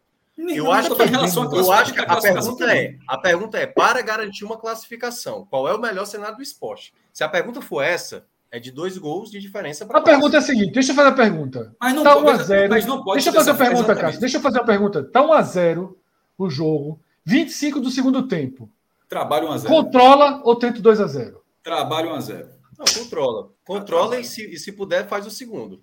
[0.49, 4.57] Eu acho que, eu acho que a pergunta é, a pergunta é para garantir uma
[4.57, 6.95] classificação, qual é o melhor cenário do esporte?
[7.13, 9.87] Se a pergunta for essa, é de dois gols de diferença.
[9.89, 11.75] A pergunta é a seguinte: deixa eu fazer a pergunta.
[11.81, 14.21] Mas não tá 1 a 0 mas não pode Deixa eu fazer a pergunta, Cássio.
[14.21, 15.05] Deixa eu fazer a pergunta.
[15.05, 15.99] Tá 1 a 0
[16.37, 18.69] o jogo, 25 do segundo tempo.
[19.09, 22.49] Trabalho 1 a 0 Controla ou tenta 2 a 0 Trabalho 1 a 0
[22.79, 23.51] Não, controla.
[23.65, 25.83] Controla e se, e se puder, faz o segundo.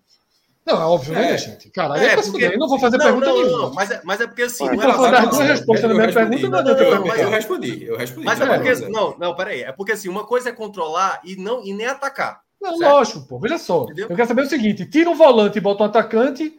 [0.67, 1.37] Não, é óbvio, né, É.
[1.37, 1.69] gente?
[1.69, 3.57] Caralho, É, é, porque- eu não vou fazer não, pergunta não, nenhuma.
[3.57, 4.65] não, mas, é, mas é porque assim.
[4.65, 4.75] Vai.
[4.75, 7.29] não Então, dar duas respostas na Eu minha pergunta, não eu não, Mas eu perguntar.
[7.35, 8.25] respondi, eu respondi.
[8.25, 8.67] Mas é porque.
[8.69, 8.91] 1 a 0.
[8.91, 9.61] Não, não, peraí.
[9.61, 12.41] É porque assim, uma coisa é controlar e, não, e nem atacar.
[12.61, 12.91] Não, Certo?
[12.91, 13.39] lógico, pô.
[13.39, 13.83] Veja só.
[13.83, 14.07] Entendeu?
[14.09, 16.53] Eu quero saber o seguinte: tira um volante e bota um atacante,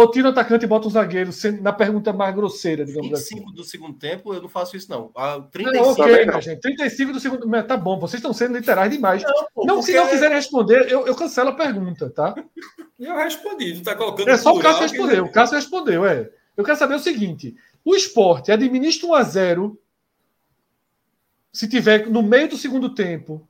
[0.00, 1.30] ou tira um atacante e bota um zagueiro,
[1.60, 3.34] na pergunta mais grosseira, digamos assim.
[3.36, 5.10] 25 do segundo tempo, eu não faço isso, não.
[5.16, 5.90] Ah, Não, 35.
[5.90, 6.40] ok, também não.
[6.40, 6.60] gente.
[6.60, 7.48] 35 do segundo.
[7.48, 9.22] Mas Tá bom, vocês estão sendo literais demais.
[9.24, 12.34] Não, pô, Não, se não é- quiserem responder, eu, eu cancelo a pergunta, tá?
[12.98, 15.16] Eu respondi, tu tá colocando É só o plural, Cássio quer respondeu.
[15.24, 16.30] dizer, O Cássio respondeu, é.
[16.56, 19.80] Eu quero saber o seguinte: o esporte administra 1 a 0
[21.52, 23.47] se tiver no meio do segundo tempo.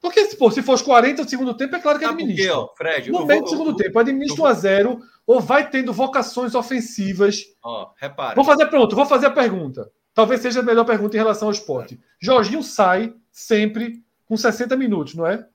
[0.00, 2.32] Porque, pô, se for os 40 do segundo tempo, é claro que Sabe por quê,
[2.32, 2.58] administra.
[2.58, 3.10] ó, Fred?
[3.12, 6.54] No meio vou- do segundo eu- tempo, administra 1 a 0 ou vai tendo vocações
[6.54, 7.44] ofensivas.
[7.62, 8.34] Ó, repara.
[8.34, 9.90] Vou fazer pronto, vou fazer a pergunta.
[10.14, 12.00] Talvez seja a melhor pergunta em relação ao esporte.
[12.18, 15.46] Jorginho sai sempre com 60 minutos, não é?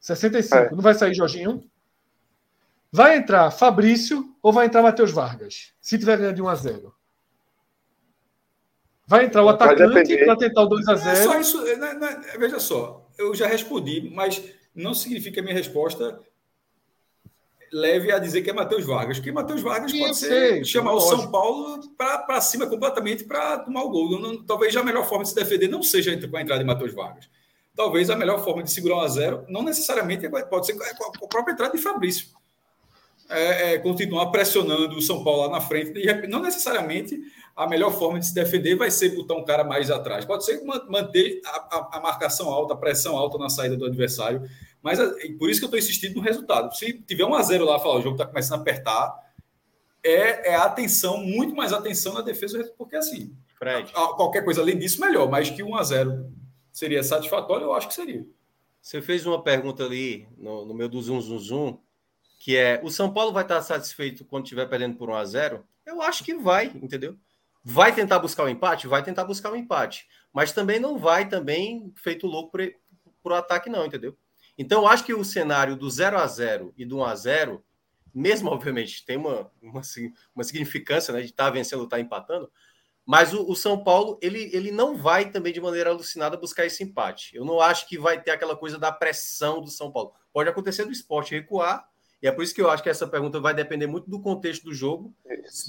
[0.00, 0.56] 65.
[0.56, 0.70] É.
[0.74, 1.62] Não vai sair Jorginho?
[2.90, 5.72] Vai entrar Fabrício ou vai entrar Matheus Vargas?
[5.80, 6.94] Se tiver ganhando de 1 a 0.
[9.06, 11.16] Vai entrar o atacante para tentar o 2 a É 0.
[11.32, 11.66] só isso.
[11.66, 14.42] é, não- não- veja só, eu já respondi, mas
[14.74, 16.20] não significa que a minha resposta
[17.72, 21.00] leve a dizer que é Matheus Vargas, porque Matheus Vargas pode ser sei, chamar o.
[21.00, 24.10] São Paulo para cima completamente para tomar o gol.
[24.12, 26.66] Não- não- talvez a melhor forma de se defender não seja com a entrada de
[26.66, 27.28] Matheus Vargas.
[27.74, 31.24] Talvez a melhor forma de segurar um a zero, não necessariamente é- pode ser com
[31.24, 32.28] a própria entrada de Fabrício.
[33.28, 35.98] É, é, continuar pressionando o São Paulo lá na frente.
[35.98, 37.18] Repente, não necessariamente
[37.56, 40.24] a melhor forma de se defender vai ser botar um cara mais atrás.
[40.24, 43.86] Pode ser man- manter a, a- a marcação alta, a pressão alta na saída do
[43.86, 44.42] adversário.
[44.82, 46.74] Mas e por isso que eu estou insistindo no resultado.
[46.76, 49.14] Se tiver um a zero lá, falar o jogo está começando a apertar,
[50.02, 54.76] é, é atenção, muito mais atenção na defesa, porque assim, Fred, a- qualquer coisa além
[54.78, 55.30] disso, melhor.
[55.30, 56.30] Mas que 1 a 0
[56.72, 58.26] seria satisfatório, eu acho que seria.
[58.82, 61.78] você fez uma pergunta ali no, no meu do Zoom Zoom Zoom,
[62.44, 65.66] que é: o São Paulo vai estar satisfeito quando estiver perdendo por 1 a 0
[65.86, 67.16] Eu acho que vai, entendeu?
[67.64, 68.86] Vai tentar buscar o empate?
[68.86, 70.06] Vai tentar buscar o empate.
[70.30, 72.60] Mas também não vai também feito louco por,
[73.22, 74.14] por ataque, não, entendeu?
[74.58, 77.64] Então, eu acho que o cenário do 0 a 0 e do 1 a 0
[78.14, 79.80] mesmo, obviamente, tem uma, uma,
[80.34, 82.52] uma significância né, de estar vencendo ou estar empatando,
[83.06, 86.84] mas o, o São Paulo, ele, ele não vai também de maneira alucinada buscar esse
[86.84, 87.34] empate.
[87.34, 90.12] Eu não acho que vai ter aquela coisa da pressão do São Paulo.
[90.30, 91.88] Pode acontecer do esporte recuar,
[92.24, 94.64] e é por isso que eu acho que essa pergunta vai depender muito do contexto
[94.64, 95.14] do jogo.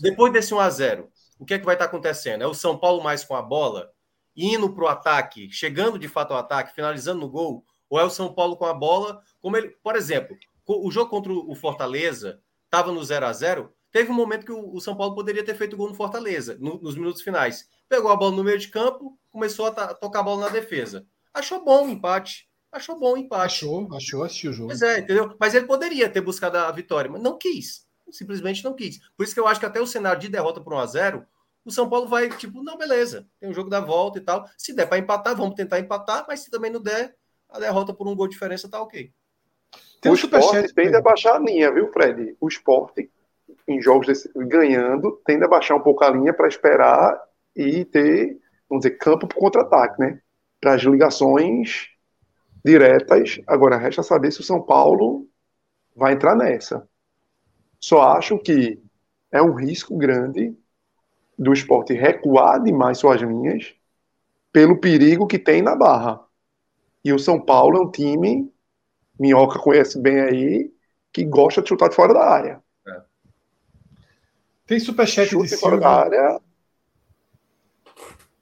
[0.02, 2.44] Depois desse 1 a 0 o que é que vai estar acontecendo?
[2.44, 3.92] É o São Paulo mais com a bola,
[4.36, 7.66] indo para o ataque, chegando de fato ao ataque, finalizando no gol?
[7.90, 11.34] Ou é o São Paulo com a bola, como ele, por exemplo, o jogo contra
[11.34, 15.44] o Fortaleza estava no 0 a 0 teve um momento que o, São Paulo poderia
[15.44, 17.68] ter feito gol no Fortaleza, no- nos minutos finais.
[17.88, 21.06] Pegou a bola no meio de campo, começou a tocar a bola na defesa.
[21.34, 22.45] Achou bom o empate.
[22.76, 23.46] Achou bom o empate.
[23.46, 24.68] Achou, achou, assistiu o jogo.
[24.68, 25.34] Pois é, entendeu?
[25.40, 27.88] Mas ele poderia ter buscado a vitória, mas não quis.
[28.12, 29.00] Simplesmente não quis.
[29.16, 31.26] Por isso que eu acho que até o cenário de derrota por 1 a 0
[31.64, 34.46] o São Paulo vai, tipo, não, beleza, tem o jogo da volta e tal.
[34.56, 37.16] Se der para empatar, vamos tentar empatar, mas se também não der,
[37.50, 39.12] a derrota por um gol de diferença tá ok.
[40.00, 42.36] Tem o um esporte tende a baixar a linha, viu, Fred?
[42.40, 43.10] O esporte,
[43.68, 47.20] em jogos desse- ganhando, tende a baixar um pouco a linha para esperar
[47.56, 48.38] e ter,
[48.70, 50.22] vamos dizer, campo para contra-ataque, né?
[50.62, 51.95] Para as ligações
[52.66, 53.40] diretas.
[53.46, 55.28] Agora, resta saber se o São Paulo
[55.96, 56.88] vai entrar nessa.
[57.80, 58.82] Só acho que
[59.32, 60.58] é um risco grande
[61.38, 63.76] do esporte recuar demais suas linhas
[64.52, 66.20] pelo perigo que tem na barra.
[67.04, 68.52] E o São Paulo é um time
[69.20, 70.74] Minhoca conhece bem aí,
[71.14, 72.64] que gosta de chutar de fora da área.
[74.66, 76.42] Tem superchat de Chute de fora da Silvio, área,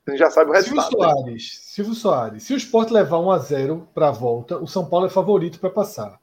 [0.07, 1.05] a gente já sabe o Silvio resultado.
[1.07, 1.13] né?
[1.23, 1.59] Soares.
[1.63, 2.43] Silvio Soares.
[2.43, 5.59] Se o Sport levar 1 a 0 para a volta, o São Paulo é favorito
[5.59, 6.19] para passar.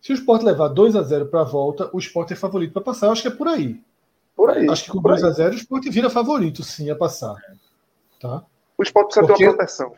[0.00, 2.82] Se o Sport levar 2 a 0 para a volta, o Sport é favorito para
[2.82, 3.06] passar.
[3.06, 3.82] Eu acho que é por aí.
[4.36, 4.68] Por aí.
[4.68, 5.30] Acho que com por 2 aí.
[5.30, 7.36] a 0 o Sport vira favorito, sim, a passar.
[8.20, 8.44] Tá?
[8.78, 9.92] O esporte precisa Porque- ter uma proteção.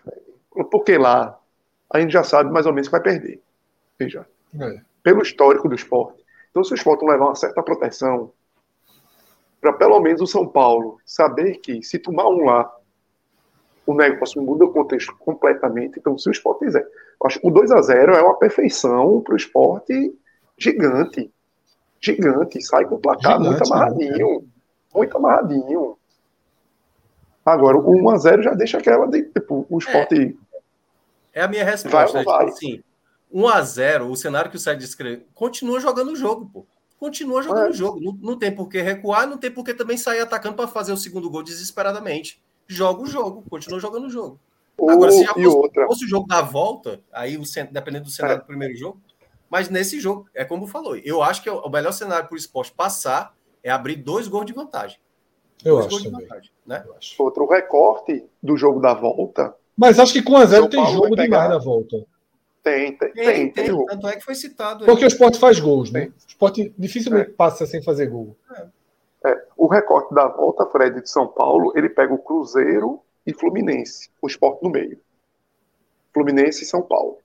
[0.71, 1.39] Porque lá
[1.91, 3.43] a gente já sabe mais ou menos que vai perder.
[3.99, 4.27] Veja,
[4.61, 4.81] É.
[5.03, 6.25] pelo histórico do esporte.
[6.51, 8.31] Então, se o esporte não levar uma certa proteção,
[9.61, 12.71] para pelo menos o São Paulo saber que se tomar um lá,
[13.87, 15.99] o negócio muda o contexto completamente.
[15.99, 16.83] Então, se o esporte fizer.
[16.83, 20.15] eu Acho que o 2 a 0 é uma perfeição para o esporte
[20.59, 21.33] gigante.
[22.01, 22.61] Gigante.
[22.63, 24.49] Sai com o placar Gigante, muito amarradinho.
[24.95, 25.97] Muito amarradinho.
[27.45, 30.37] Agora, o 1 a 0 já deixa aquela de, tipo, o esporte.
[31.33, 32.19] É a minha Vai resposta.
[32.19, 32.39] é, vai?
[32.47, 32.83] tipo assim,
[33.33, 36.67] 1 a 0 o cenário que o Sérgio descreveu, continua jogando o jogo, pô.
[36.99, 37.71] Continua jogando É.
[37.71, 38.01] o jogo.
[38.01, 40.93] Não, não tem por que recuar, não tem por que também sair atacando para fazer
[40.93, 42.43] o segundo gol desesperadamente.
[42.69, 44.41] Joga o jogo, continua jogando o jogo.
[44.79, 45.87] Agora, se já fosse, outra.
[45.87, 48.41] fosse o jogo da volta, aí o dependendo do cenário É.
[48.41, 49.01] do primeiro jogo.
[49.49, 52.73] Mas nesse jogo, é como falou, eu acho que o melhor cenário para o esporte
[52.73, 54.99] passar é abrir dois gols de vantagem.
[55.65, 56.83] Eu dois acho gols de vantagem, né?
[56.87, 57.23] eu acho.
[57.23, 59.55] Outro recorte do jogo da volta.
[59.77, 62.05] Mas acho que com a zero tem jogo demais na volta.
[62.63, 63.53] Tem, tem, Tem, tem.
[63.53, 63.87] tem, jogo.
[63.87, 64.87] tanto é que foi citado aí.
[64.87, 66.07] Porque o esporte faz gols, né?
[66.07, 68.37] O esporte dificilmente passa sem fazer gol.
[69.57, 74.27] O recorte da volta, Fred, de São Paulo, ele pega o Cruzeiro e Fluminense, o
[74.27, 74.99] esporte no meio.
[76.13, 77.19] Fluminense e São Paulo.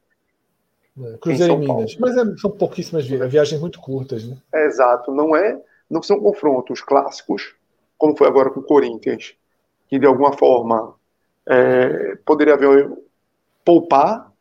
[0.96, 1.18] né?
[1.22, 1.98] Cruzeiro Em e São Minas.
[1.98, 4.38] Mas é- são pouquíssimas vi- viagens muito curtas, né?
[4.54, 5.60] É exato, não é,
[5.90, 7.56] não são confrontos clássicos,
[7.98, 9.36] como foi agora com o Corinthians,
[9.88, 10.96] que de alguma forma
[11.48, 12.92] é, poderia haver
[13.64, 14.32] poupar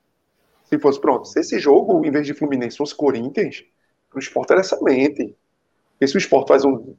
[0.69, 1.27] se fosse pronto.
[1.27, 3.65] Se esse jogo, em vez de Fluminense, fosse Corinthians,
[4.15, 5.37] o esporte era excelente.
[5.93, 6.95] Porque se o esporte faz um,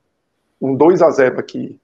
[0.61, 1.79] um 2 a 0 aqui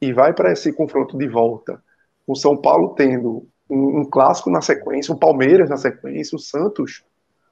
[0.00, 1.82] e vai para esse confronto de volta,
[2.26, 7.04] o São Paulo tendo um, um clássico na sequência, o Palmeiras na sequência, o Santos,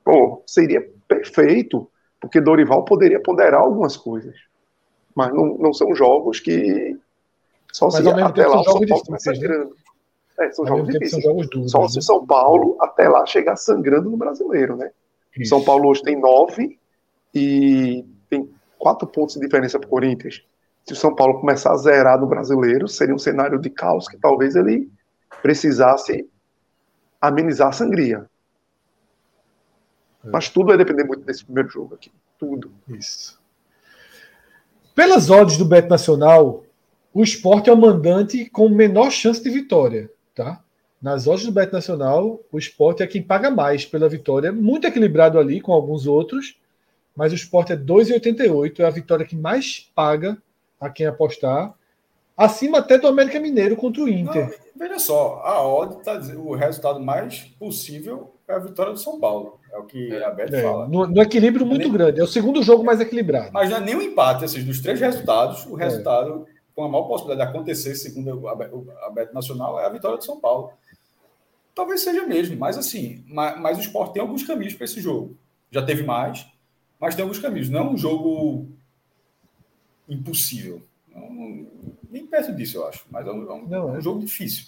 [0.04, 1.88] pô, seria perfeito
[2.20, 4.34] porque Dorival poderia ponderar algumas coisas.
[5.14, 6.96] Mas não, não são jogos que
[7.72, 9.48] só Mas se até lá são o São Paulo estiver difíceis, né?
[9.48, 9.76] sangrando.
[10.38, 11.22] É, são jogos tempo são difíceis.
[11.22, 11.70] jogos duros.
[11.70, 11.88] Só né?
[11.88, 14.90] se o São Paulo até lá chegar sangrando no brasileiro, né?
[15.36, 15.50] Isso.
[15.50, 16.78] São Paulo hoje tem nove
[17.34, 20.44] e tem quatro pontos de diferença para o Corinthians.
[20.86, 24.16] Se o São Paulo começar a zerar no brasileiro, seria um cenário de caos que
[24.16, 24.90] talvez ele
[25.42, 26.28] precisasse
[27.20, 28.28] amenizar a sangria.
[30.24, 30.30] É.
[30.30, 32.10] Mas tudo vai depender muito desse primeiro jogo aqui.
[32.38, 32.72] Tudo.
[32.88, 33.38] Isso.
[34.94, 36.64] Pelas odds do Bet Nacional,
[37.12, 40.10] o esporte é o mandante com menor chance de vitória.
[40.34, 40.62] Tá?
[41.00, 44.52] Nas odds do Bet Nacional, o esporte é quem paga mais pela vitória.
[44.52, 46.58] Muito equilibrado ali com alguns outros,
[47.16, 50.36] mas o esporte é 2,88, é a vitória que mais paga
[50.80, 51.74] a quem apostar.
[52.36, 54.48] Acima até do América Mineiro contra o Inter.
[54.48, 58.98] Não, veja só, a odd está dizendo o resultado mais possível é a vitória do
[58.98, 59.60] São Paulo.
[59.70, 60.88] É o que a Beth É, fala.
[60.88, 62.18] no, no equilíbrio muito Nem- grande.
[62.18, 63.50] É o segundo jogo mais equilibrado.
[63.52, 65.68] Mas não é nem um empate, assim, dos três resultados, É.
[65.68, 69.88] o resultado com a maior possibilidade de acontecer, segundo a a Bet Nacional, é a
[69.90, 70.70] vitória do São Paulo.
[71.74, 75.36] Talvez seja mesmo, mas assim, mas, mas o Sport tem alguns caminhos para esse jogo.
[75.70, 76.46] Já teve mais,
[76.98, 77.68] mas tem alguns caminhos.
[77.68, 78.66] Não é um jogo
[80.10, 80.82] impossível.
[81.08, 81.66] Não-
[82.10, 83.06] nem perto disso, eu acho.
[83.10, 83.98] Mas é um, é um- Não, é.
[83.98, 84.66] um jogo difícil.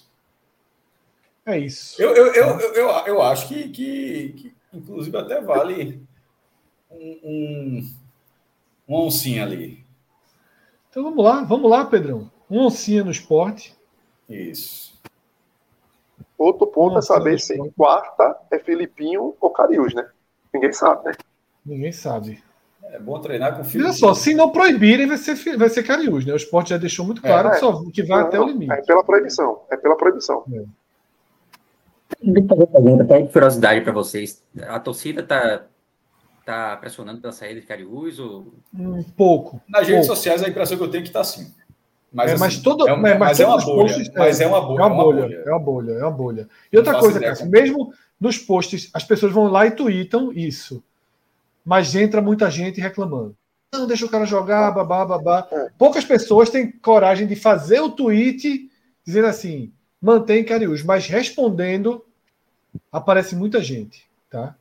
[1.45, 2.01] É isso.
[2.01, 6.01] Eu, eu, eu, eu, eu, eu acho que, que, que, inclusive, até vale
[6.91, 7.95] um, um,
[8.87, 9.85] uma oncinha ali.
[10.89, 12.31] Então vamos lá, vamos lá, Pedrão.
[12.49, 13.77] Um oncinha no esporte.
[14.29, 14.93] Isso.
[16.39, 20.09] Outro ponto é saber se quarta é Filipinho ou Cariús, né?
[20.53, 21.13] Ninguém sabe, né?
[21.65, 22.43] Ninguém sabe.
[22.85, 23.85] É bom treinar com filho.
[23.85, 26.33] Olha só, se não proibirem, vai ser, vai ser Cariús, né?
[26.33, 28.73] O esporte já deixou muito claro É, que, só, que vai Não, até o limite.
[28.73, 29.61] É pela proibição.
[29.71, 30.45] É pela proibição.
[32.19, 34.43] Fazer uma pergunta até de curiosidade para vocês.
[34.69, 35.63] A torcida tá,
[36.45, 38.19] tá pressionando pela saída de Cariús?
[38.19, 38.53] Ou...
[38.75, 39.61] Um pouco.
[39.69, 40.17] Nas redes pouco.
[40.17, 41.53] sociais, a impressão que eu tenho é que está assim.
[42.13, 43.95] Mas, É, assim, mas todo- é, um- mas- mas é uma bolha.
[43.95, 44.83] posts- mas é uma bolha.
[44.83, 46.49] É uma bolha, é uma bolha, é uma bolha.
[46.71, 50.31] E outra coisa, ideia Cássio, como- mesmo nos posts, as pessoas vão lá e tweetam
[50.33, 50.83] isso.
[51.65, 53.37] Mas entra muita gente reclamando.
[53.73, 55.49] Não, deixa o cara jogar, babá, babá.
[55.79, 58.71] Poucas pessoas têm coragem de fazer o tweet
[59.05, 62.05] dizendo assim, mantém Cariús, mas respondendo
[62.91, 64.55] aparece muita gente, tá?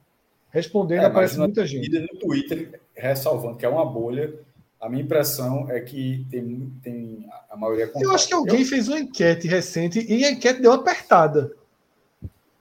[0.49, 1.89] Respondendo É, aparece na- muita gente.
[1.93, 4.33] E no Twitter, ressalvando que é uma bolha,
[4.79, 8.99] a minha impressão é que tem, tem a maioria Eu acho que alguém fez uma
[8.99, 11.51] enquete recente e a enquete deu uma apertada.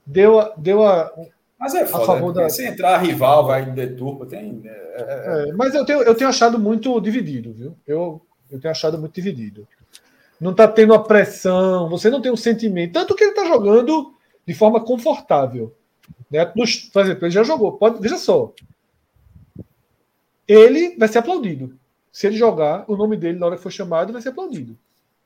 [0.05, 1.11] Deu deu a,
[1.61, 2.41] Mas é foda, favor né?
[2.43, 4.61] da- Se entrar rival, vai deturpa, tem.
[4.65, 7.75] é, É, mas eu tenho, eu tenho achado muito dividido, viu?
[7.85, 8.19] Eu,
[8.49, 9.67] eu tenho achado muito dividido.
[10.39, 12.93] Não está tendo a pressão, você não tem um sentimento.
[12.93, 14.11] Tanto que ele está jogando
[14.45, 15.71] de forma confortável.
[16.31, 16.51] Né?
[16.55, 17.73] Nos, por exemplo, ele já jogou.
[17.73, 18.51] Pode, veja só.
[20.47, 21.77] Ele vai ser aplaudido.
[22.11, 24.75] Se ele jogar, o nome dele, na hora que for chamado, vai ser aplaudido.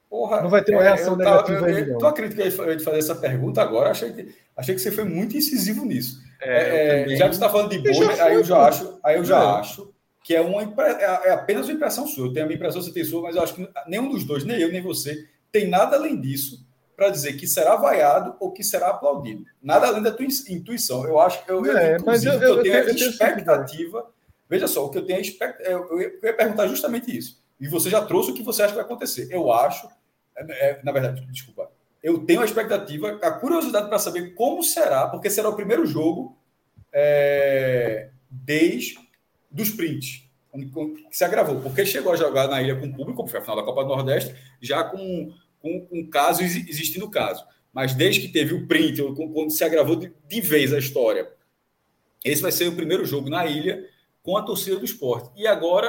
[0.10, 1.98] Porra, Não vai ter uma é, reação eu tava- negativa eu- aí, eu- não.
[2.00, 3.90] Tu acredita que eu ia te fazer essa pergunta agora?
[3.92, 6.22] Achei que, achei que você foi muito incisivo nisso.
[6.42, 9.00] É, É, também- já que você está falando de já bolha, aí eu já acho,
[9.04, 9.46] aí eu já É.
[9.60, 12.28] acho que é uma é é apenas uma impressão sua.
[12.28, 14.44] Eu tenho a minha impressão, você tem sua, mas eu acho que nenhum dos dois,
[14.44, 16.66] nem eu nem você, tem nada além disso
[16.96, 19.44] para dizer que será vaiado ou que será aplaudido.
[19.62, 21.06] Nada além da tua in- intuição.
[21.06, 24.06] Eu acho que eu, eu, É, mas inclusive, eu- eu, eu tenho eu tenho expectativa.
[24.50, 25.62] Veja só, o que eu tenho a expect...
[25.64, 27.44] eu, eu eu ia perguntar justamente isso.
[27.60, 29.28] E você já trouxe o que você acha que vai acontecer.
[29.32, 29.88] Eu acho,
[30.38, 31.72] é, é, na verdade, desculpa.
[32.04, 36.38] Eu tenho a expectativa, a curiosidade para saber como será, porque será o primeiro jogo
[36.94, 38.98] é, desde
[39.50, 40.24] dos prints,
[41.10, 41.60] que se agravou.
[41.62, 43.84] Porque chegou a jogar na ilha com o público, como foi a final da Copa
[43.84, 47.44] do Nordeste, já com, com, com caso, exi- existindo caso.
[47.74, 49.02] mas desde que teve o print,
[49.34, 51.30] quando se agravou de, de vez a história,
[52.24, 53.86] esse vai ser o primeiro jogo na ilha
[54.26, 55.30] com a torcida do esporte.
[55.36, 55.88] E agora,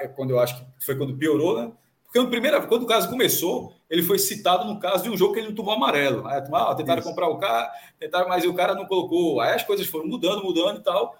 [0.00, 1.72] é quando eu acho que foi quando piorou, né?
[2.04, 5.32] Porque no primeiro, quando o caso começou, ele foi citado no caso de um jogo
[5.32, 6.26] que ele não tomou amarelo.
[6.26, 7.08] Aí, ah, tentaram Isso.
[7.08, 9.40] comprar o cara, tentaram, mas o cara não colocou.
[9.40, 11.16] Aí as coisas foram mudando, mudando e tal.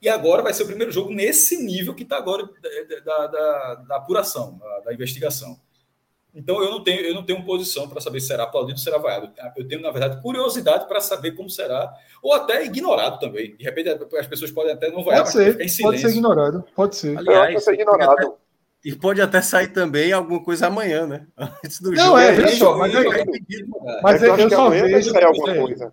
[0.00, 2.48] E agora vai ser o primeiro jogo nesse nível que está agora
[3.04, 5.58] da, da, da, apuração, da, da, investigação.
[6.34, 8.98] Então eu não tenho, eu não tenho posição para saber se será aplaudido ou será
[8.98, 9.32] vaiado.
[9.56, 11.92] Eu tenho, na verdade, curiosidade para saber como será,
[12.22, 13.56] ou até ignorado também.
[13.56, 13.88] De repente
[14.18, 17.18] as pessoas podem até não vaiar, pode ser, pode ser ignorado, pode ser.
[17.18, 18.34] Aliás, pode ser ignorado.
[18.82, 21.26] E pode até sair também alguma coisa amanhã, né?
[21.64, 22.18] Antes do não, jogo.
[22.18, 23.04] é, veja só, mas, eu,
[24.02, 25.92] mas eu, eu só vejo.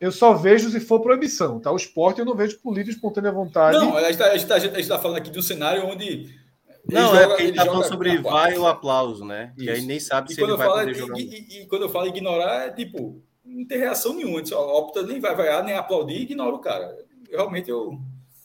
[0.00, 1.70] Eu só vejo se for proibição, tá?
[1.70, 3.76] O esporte eu não vejo por livre espontânea vontade.
[3.76, 6.43] Não, a gente está tá, tá falando aqui de um cenário onde.
[6.90, 9.52] Não, joga, é porque gente está falando sobre vai o aplauso, né?
[9.56, 9.66] Isso.
[9.66, 11.18] E aí nem sabe e se ele vai falo, poder e, jogar.
[11.18, 14.36] E, e, e, quando eu falo ignorar, é tipo, não tem reação nenhuma.
[14.36, 16.96] A gente opta, nem vai vaiar, nem aplaudir, ignora o cara.
[17.30, 17.98] Realmente eu.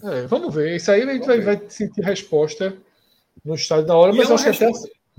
[0.04, 0.76] É, vamos ver.
[0.76, 2.78] Isso aí a gente vai, vai sentir resposta
[3.44, 4.72] no estádio da hora, mas é acho que até.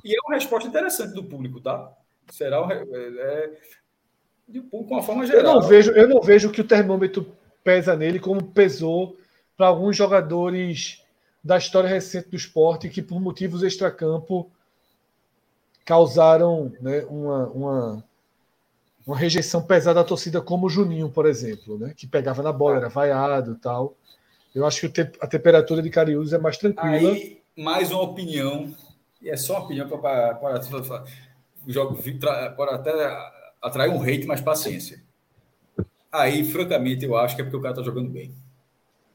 [0.03, 1.93] E é uma resposta interessante do público, tá?
[2.31, 3.51] Será um, é, é,
[4.49, 5.57] de público, uma forma geral.
[5.57, 7.27] Eu não vejo, eu não vejo que o termômetro
[7.63, 9.17] pesa nele como pesou
[9.57, 11.00] para alguns jogadores
[11.43, 14.51] da história recente do esporte que, por motivos extracampo,
[15.85, 18.05] causaram né, uma, uma,
[19.07, 22.77] uma rejeição pesada da torcida, como o Juninho, por exemplo, né, que pegava na bola,
[22.77, 23.97] era vaiado tal.
[24.55, 27.13] Eu acho que a temperatura de Cariús é mais tranquila.
[27.13, 28.75] Aí, mais uma opinião,
[29.23, 30.61] e é só uma opinião para,
[31.67, 31.99] jogo,
[32.57, 32.91] para até
[33.63, 35.03] atrair um hate, mais paciência.
[36.11, 38.35] Aí, francamente, eu acho que é porque o cara está jogando bem.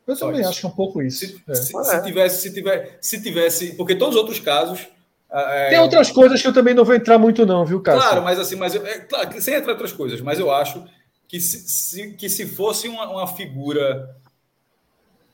[0.07, 1.25] Eu também acho que é um pouco isso.
[1.25, 1.55] Se, é.
[1.55, 3.75] se, se, tivesse, se, tiver, se tivesse.
[3.75, 4.87] Porque todos os outros casos.
[5.31, 8.01] É, Tem outras coisas que eu também não vou entrar muito, não, viu, Cássio?
[8.01, 10.85] Claro, mas assim, mas é, claro, sem entrar em outras coisas, mas eu acho
[11.27, 14.15] que se, se que se fosse uma, uma figura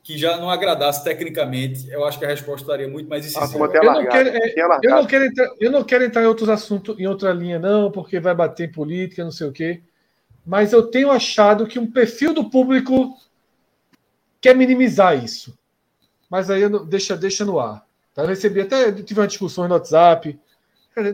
[0.01, 3.65] que já não agradasse tecnicamente, eu acho que a resposta estaria muito mais incisiva.
[3.65, 6.99] Eu, não quero, é, eu, não quero entrar, eu não quero entrar em outros assuntos,
[6.99, 9.81] em outra linha, não, porque vai bater em política, não sei o quê.
[10.45, 13.15] Mas eu tenho achado que um perfil do público
[14.41, 15.57] quer minimizar isso.
[16.29, 17.85] Mas aí não, deixa, deixa no ar.
[18.13, 18.23] Tá?
[18.23, 20.37] Eu recebi até, tive uma discussão no WhatsApp.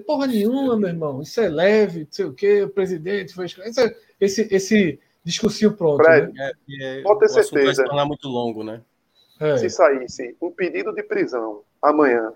[0.05, 1.21] Porra nenhuma, meu irmão.
[1.21, 3.45] Isso é leve, não sei o quê, o presidente foi.
[4.19, 6.03] Esse, esse, discursinho pronto.
[6.03, 6.51] Fred, né?
[6.69, 7.85] é, é, pode ter certeza.
[7.85, 8.81] Vai se muito longo, né?
[9.39, 9.57] É.
[9.57, 12.33] Se saísse um pedido de prisão amanhã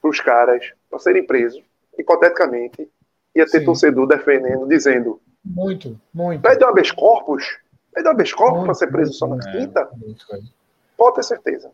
[0.00, 1.62] para os caras para serem presos,
[1.98, 2.88] hipoteticamente,
[3.34, 3.64] ia ter Sim.
[3.64, 6.40] torcedor defendendo, dizendo: Muito, muito.
[6.40, 7.58] Pede um habeas corpus?
[7.94, 9.88] Pede um habeas corpus para ser preso só na é, quinta?
[9.96, 10.26] Muito,
[10.96, 11.70] pode ter certeza.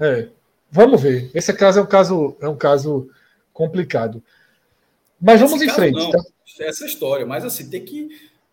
[0.00, 0.28] É.
[0.70, 1.30] Vamos ver.
[1.34, 3.08] Esse caso é um caso, é um caso
[3.52, 4.22] complicado.
[5.20, 5.98] Mas vamos Esse em frente.
[5.98, 6.22] Não, tá?
[6.60, 8.08] Essa história, mas assim, tem que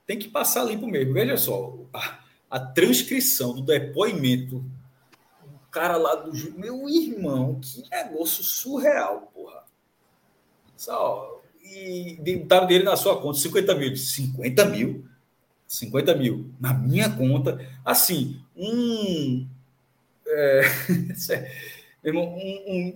[0.06, 1.14] tem que passar limpo mesmo.
[1.14, 8.44] Veja só, a, a transcrição do depoimento do cara lá do meu irmão, que negócio
[8.44, 9.64] surreal, porra.
[10.76, 13.96] Só, e botaram dele na sua conta 50 mil.
[13.96, 15.06] 50 mil?
[15.74, 16.52] 50 mil.
[16.60, 17.60] Na minha conta.
[17.84, 19.48] Assim, um.
[20.28, 20.62] É,
[22.04, 22.96] irmão, um,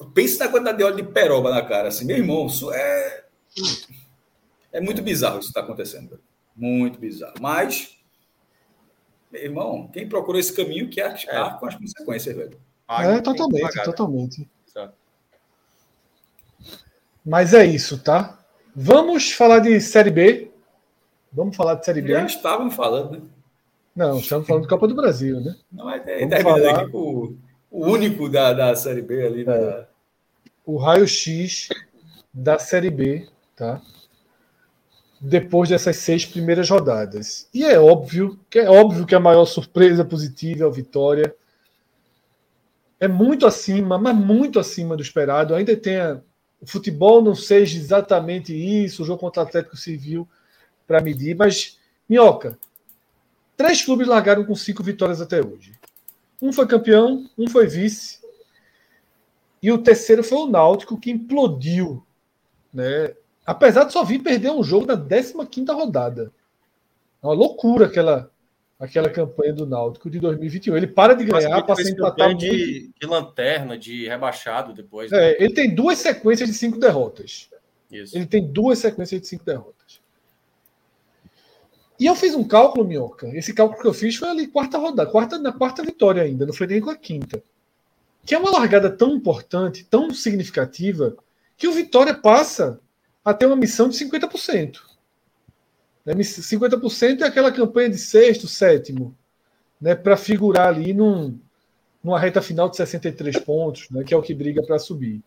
[0.00, 1.88] um, pense na quantidade de óleo de peroba na cara.
[1.88, 3.24] Assim, meu irmão, isso é.
[4.70, 6.20] É muito bizarro isso que está acontecendo.
[6.54, 7.34] Muito bizarro.
[7.40, 7.96] Mas,
[9.32, 11.58] meu irmão, quem procurou esse caminho que arcar é.
[11.58, 12.60] com as consequências, velho.
[12.90, 14.48] é, totalmente, totalmente.
[17.24, 18.38] Mas é isso, tá?
[18.74, 20.50] Vamos falar de Série B.
[21.32, 22.12] Vamos falar de Série B.
[22.12, 23.22] Já estávamos falando, né?
[23.94, 25.56] Não, estamos falando de Copa do Brasil, né?
[25.70, 26.80] Não, é, é falar...
[26.80, 27.36] aqui o,
[27.70, 29.42] o único da, da Série B ali.
[29.42, 29.44] É.
[29.44, 29.88] Da...
[30.64, 31.68] O raio-x
[32.32, 33.26] da Série B,
[33.56, 33.82] tá?
[35.20, 37.48] depois dessas seis primeiras rodadas.
[37.52, 41.34] E é óbvio que é óbvio que a maior surpresa positiva é o Vitória.
[43.00, 45.54] É muito acima, mas muito acima do esperado.
[45.54, 46.20] Ainda tem a,
[46.60, 50.28] o futebol não seja exatamente isso, o jogo contra o Atlético serviu
[50.88, 51.78] para medir, mas
[52.08, 52.58] Minhoca,
[53.56, 55.72] três clubes largaram com cinco vitórias até hoje.
[56.40, 58.18] Um foi campeão, um foi vice,
[59.62, 62.02] e o terceiro foi o Náutico que implodiu,
[62.72, 63.14] né?
[63.44, 65.34] Apesar de só vir perder um jogo na 15
[65.72, 66.32] rodada.
[67.22, 68.30] É uma loucura aquela,
[68.78, 70.76] aquela campanha do Náutico de 2021.
[70.76, 73.00] Ele para de ganhar, passa a empatar de, muito...
[73.00, 75.10] de lanterna, de rebaixado depois.
[75.10, 75.32] Né?
[75.32, 77.48] É, ele tem duas sequências de cinco derrotas.
[77.90, 78.16] Isso.
[78.16, 80.00] Ele tem duas sequências de cinco derrotas.
[81.98, 83.28] E eu fiz um cálculo, Minhoca.
[83.36, 86.52] Esse cálculo que eu fiz foi ali quarta rodada, quarta, na quarta vitória ainda, não
[86.52, 87.42] foi nem com a quinta.
[88.24, 91.16] Que é uma largada tão importante, tão significativa,
[91.56, 92.78] que o Vitória passa
[93.24, 94.78] a ter uma missão de 50%.
[96.04, 96.14] Né?
[96.14, 99.16] 50% é aquela campanha de sexto, sétimo,
[99.80, 99.94] né?
[99.94, 101.36] para figurar ali num,
[102.02, 104.04] numa reta final de 63 pontos, né?
[104.04, 105.20] que é o que briga para subir.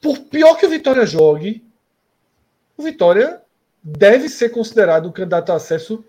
[0.00, 1.62] Por pior que o Vitória jogue,
[2.78, 3.42] o Vitória
[3.82, 6.04] deve ser considerado um candidato a acesso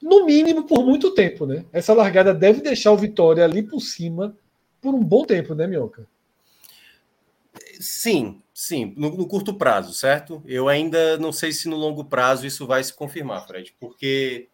[0.00, 1.64] no mínimo por muito tempo, né?
[1.72, 4.36] Essa largada deve deixar o Vitória ali por cima
[4.80, 6.06] por um bom tempo, né, Minhoca?
[7.80, 10.42] Sim, sim, no, no, curto prazo, certo?
[10.46, 14.48] Eu ainda não sei se no longo prazo isso vai se confirmar, Fred, porque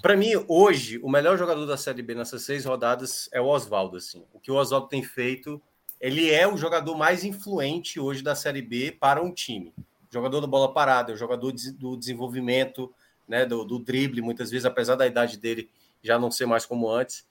[0.00, 3.96] para mim hoje o melhor jogador da Série B nessas seis rodadas é o Oswaldo.
[3.96, 5.60] Assim, o que o Oswaldo tem feito,
[6.00, 9.72] ele é o jogador mais influente hoje da Série B para um time.
[10.14, 12.94] Jogador da bola parada, o jogador do desenvolvimento,
[13.26, 15.68] né, do, do drible, muitas vezes, apesar da idade dele
[16.00, 17.26] já não ser mais como antes.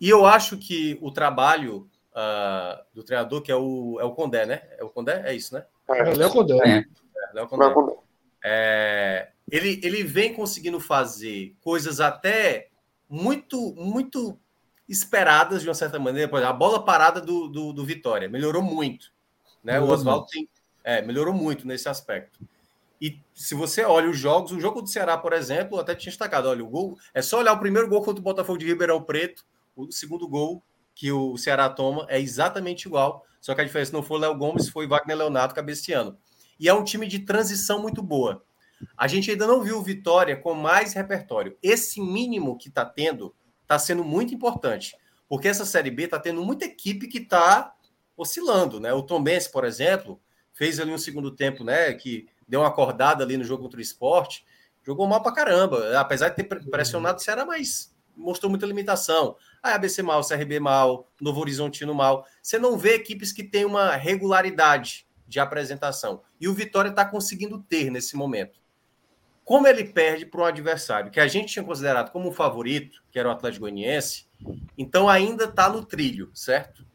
[0.00, 4.46] E eu acho que o trabalho uh, do treinador, que é o, é o Condé,
[4.46, 4.62] né?
[4.78, 5.22] É o Condé?
[5.26, 5.64] É isso, né?
[5.90, 6.54] É, é Léo Condé.
[6.64, 6.78] É.
[6.78, 7.96] É, Léo Condé.
[8.44, 12.68] É, ele, ele vem conseguindo fazer coisas até
[13.08, 14.38] muito, muito
[14.88, 16.28] esperadas de uma certa maneira.
[16.28, 19.12] Por exemplo, a bola parada do, do, do Vitória melhorou muito.
[19.64, 19.80] Né?
[19.80, 20.46] o Oswaldo tem,
[20.84, 22.38] é, melhorou muito nesse aspecto.
[23.00, 26.48] E se você olha os jogos, o jogo do Ceará, por exemplo, até tinha destacado:
[26.48, 26.96] olha, o gol.
[27.12, 29.44] É só olhar o primeiro gol contra o Botafogo de Ribeirão Preto,
[29.74, 30.62] o segundo gol
[30.94, 33.26] que o Ceará toma é exatamente igual.
[33.40, 36.16] Só que a diferença não foi Léo Gomes, foi Wagner Leonardo cabeceando.
[36.58, 38.42] E é um time de transição muito boa.
[38.96, 41.56] A gente ainda não viu Vitória com mais repertório.
[41.62, 44.96] Esse mínimo que está tendo está sendo muito importante.
[45.28, 47.74] Porque essa Série B está tendo muita equipe que está
[48.16, 48.78] oscilando.
[48.78, 48.92] Né?
[48.92, 50.20] O Tom Benz, por exemplo,
[50.54, 51.92] fez ali um segundo tempo, né?
[51.92, 54.46] Que deu uma acordada ali no jogo contra o esporte.
[54.82, 55.98] Jogou mal para caramba.
[55.98, 59.36] Apesar de ter pressionado o Ceará, mas mostrou muita limitação.
[59.62, 62.26] A ABC mal, CRB mal, Novo Horizontino mal.
[62.40, 66.22] Você não vê equipes que têm uma regularidade de apresentação.
[66.40, 68.60] E o Vitória está conseguindo ter nesse momento.
[69.44, 73.18] Como ele perde para um adversário que a gente tinha considerado como um favorito, que
[73.18, 74.26] era o Atlético Goianiense,
[74.76, 76.86] então ainda está no trilho, certo?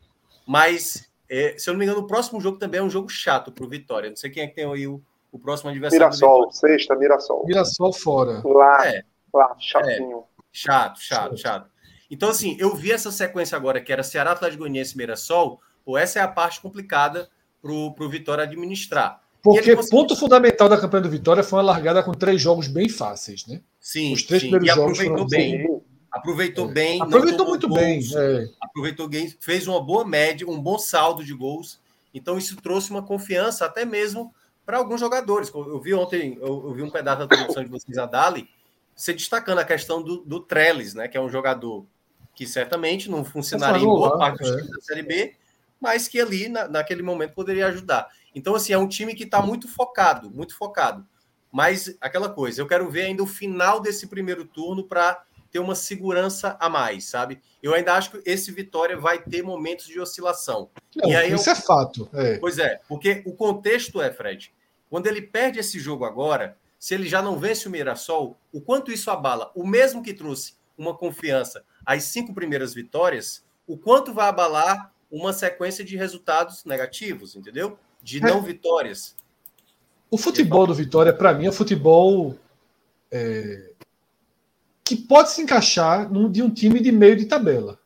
[0.47, 3.51] Mas, é, se eu não me engano, o próximo jogo também é um jogo chato
[3.51, 4.09] para o Vitória.
[4.09, 5.01] Não sei quem é que tem aí o,
[5.31, 6.05] o próximo adversário.
[6.05, 7.45] Mirassol, sexta, Mirassol.
[7.45, 8.41] Mirassol fora.
[8.43, 9.03] Lá, é,
[9.33, 10.19] lá chatinho.
[10.19, 10.23] É.
[10.51, 11.69] Chato, chato, chato.
[12.09, 15.97] Então, assim, eu vi essa sequência agora, que era Ceará, Atlético Goianiense e Mirassol, ou
[15.97, 17.29] essa é a parte complicada
[17.61, 19.21] para o Vitória administrar.
[19.41, 19.89] Porque conseguiu...
[19.89, 23.61] ponto fundamental da campanha do Vitória foi uma largada com três jogos bem fáceis, né?
[23.79, 24.49] Sim, Os três sim.
[24.49, 25.68] primeiros e jogos aproveitou bem.
[26.11, 26.73] Aproveitou é.
[26.73, 27.01] bem.
[27.01, 28.01] Aproveitou muito gols, bem.
[28.15, 28.49] É.
[28.61, 31.79] Aproveitou bem, fez uma boa média, um bom saldo de gols.
[32.13, 34.33] Então, isso trouxe uma confiança até mesmo
[34.65, 35.51] para alguns jogadores.
[35.53, 38.49] Eu vi ontem, eu, eu vi um pedaço da produção de vocês, a Dali,
[38.95, 41.07] você destacando a questão do, do Trellis, né?
[41.07, 41.85] Que é um jogador
[42.35, 44.51] que certamente não funcionaria em boa parte é.
[44.51, 45.35] da Série B,
[45.79, 48.09] mas que ali, na, naquele momento, poderia ajudar.
[48.33, 51.05] Então, assim, é um time que está muito focado, muito focado.
[51.51, 55.75] Mas aquela coisa, eu quero ver ainda o final desse primeiro turno para ter uma
[55.75, 57.41] segurança a mais, sabe?
[57.61, 60.69] Eu ainda acho que esse Vitória vai ter momentos de oscilação.
[60.95, 61.53] Não, e isso eu...
[61.53, 62.09] é fato.
[62.13, 62.37] É.
[62.37, 64.53] Pois é, porque o contexto é, Fred,
[64.89, 68.91] quando ele perde esse jogo agora, se ele já não vence o Mirassol, o quanto
[68.91, 69.51] isso abala?
[69.53, 75.33] O mesmo que trouxe uma confiança às cinco primeiras vitórias, o quanto vai abalar uma
[75.33, 77.77] sequência de resultados negativos, entendeu?
[78.01, 78.21] De é.
[78.21, 79.15] não vitórias.
[80.09, 82.35] O futebol do Vitória, para mim, é futebol
[83.11, 83.68] é,
[84.89, 87.79] que pode se encaixar num, de um time de meio de tabela.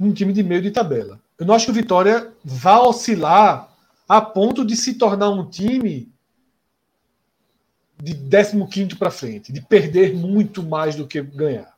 [0.00, 1.20] Um time de meio de tabela.
[1.38, 3.70] Eu não acho que o Vitória vá oscilar
[4.08, 6.10] a ponto de se tornar um time
[8.02, 11.74] de 15 para frente, de perder muito mais do que ganhar.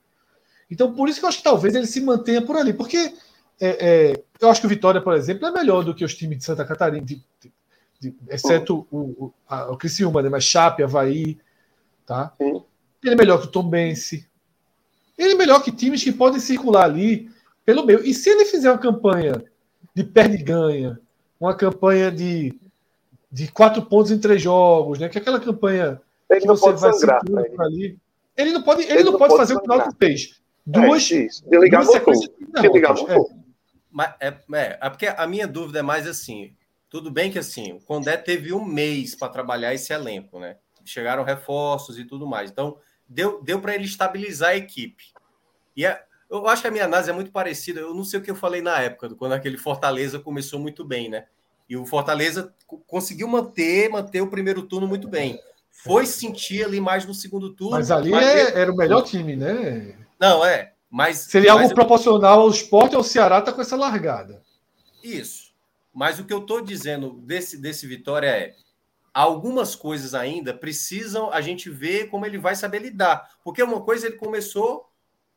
[0.70, 3.12] Então, por isso que eu acho que talvez ele se mantenha por ali, porque
[3.60, 6.38] é, é, eu acho que o Vitória, por exemplo, é melhor do que os times
[6.38, 7.52] de Santa Catarina, de, de,
[7.98, 10.28] de, exceto o, o, a, o Criciúma, né?
[10.28, 11.38] mas Chape, Havaí,
[12.06, 12.32] tá?
[13.03, 14.27] Ele é melhor que o Tom Bense.
[15.16, 17.31] Ele é melhor que times que podem circular ali
[17.65, 18.05] pelo meio.
[18.05, 19.45] E se ele fizer uma campanha
[19.95, 20.99] de perde e ganha,
[21.41, 22.59] uma campanha de,
[23.31, 25.09] de quatro pontos em três jogos, né?
[25.09, 26.01] Que é aquela campanha
[26.31, 27.20] ele não pode sangrar.
[27.61, 27.99] Ali.
[28.37, 29.65] Ele não pode, ele, ele não, não, pode, pode fazer sangrar.
[29.65, 30.41] o que o Náutico fez.
[30.66, 31.49] Duas, é, isso.
[31.49, 32.15] Desligar duas motor.
[32.61, 33.31] Desligar motor.
[33.33, 33.39] É.
[33.91, 36.55] Mas é, é, é, porque a minha dúvida é mais assim.
[36.91, 40.57] Tudo bem que assim, o Condé teve um mês para trabalhar esse elenco, né?
[40.85, 42.51] Chegaram reforços e tudo mais.
[42.51, 45.05] Então, deu, deu para ele estabilizar a equipe.
[45.76, 47.80] E é, eu acho que a minha análise é muito parecida.
[47.80, 51.09] Eu não sei o que eu falei na época, quando aquele Fortaleza começou muito bem,
[51.09, 51.26] né?
[51.68, 52.52] E o Fortaleza
[52.86, 55.39] conseguiu manter, manter o primeiro turno muito bem.
[55.70, 57.76] Foi sentir ali mais no segundo turno.
[57.76, 59.94] Mas ali mas é, era o melhor time, né?
[60.18, 60.72] Não, é.
[60.90, 61.18] Mas.
[61.18, 61.74] Seria mas algo eu...
[61.74, 64.43] proporcional ao esporte ao Ceará tá com essa largada.
[65.02, 65.52] Isso.
[65.94, 68.55] Mas o que eu estou dizendo desse, desse Vitória é
[69.19, 73.28] algumas coisas ainda precisam a gente ver como ele vai saber lidar.
[73.43, 74.89] Porque uma coisa ele começou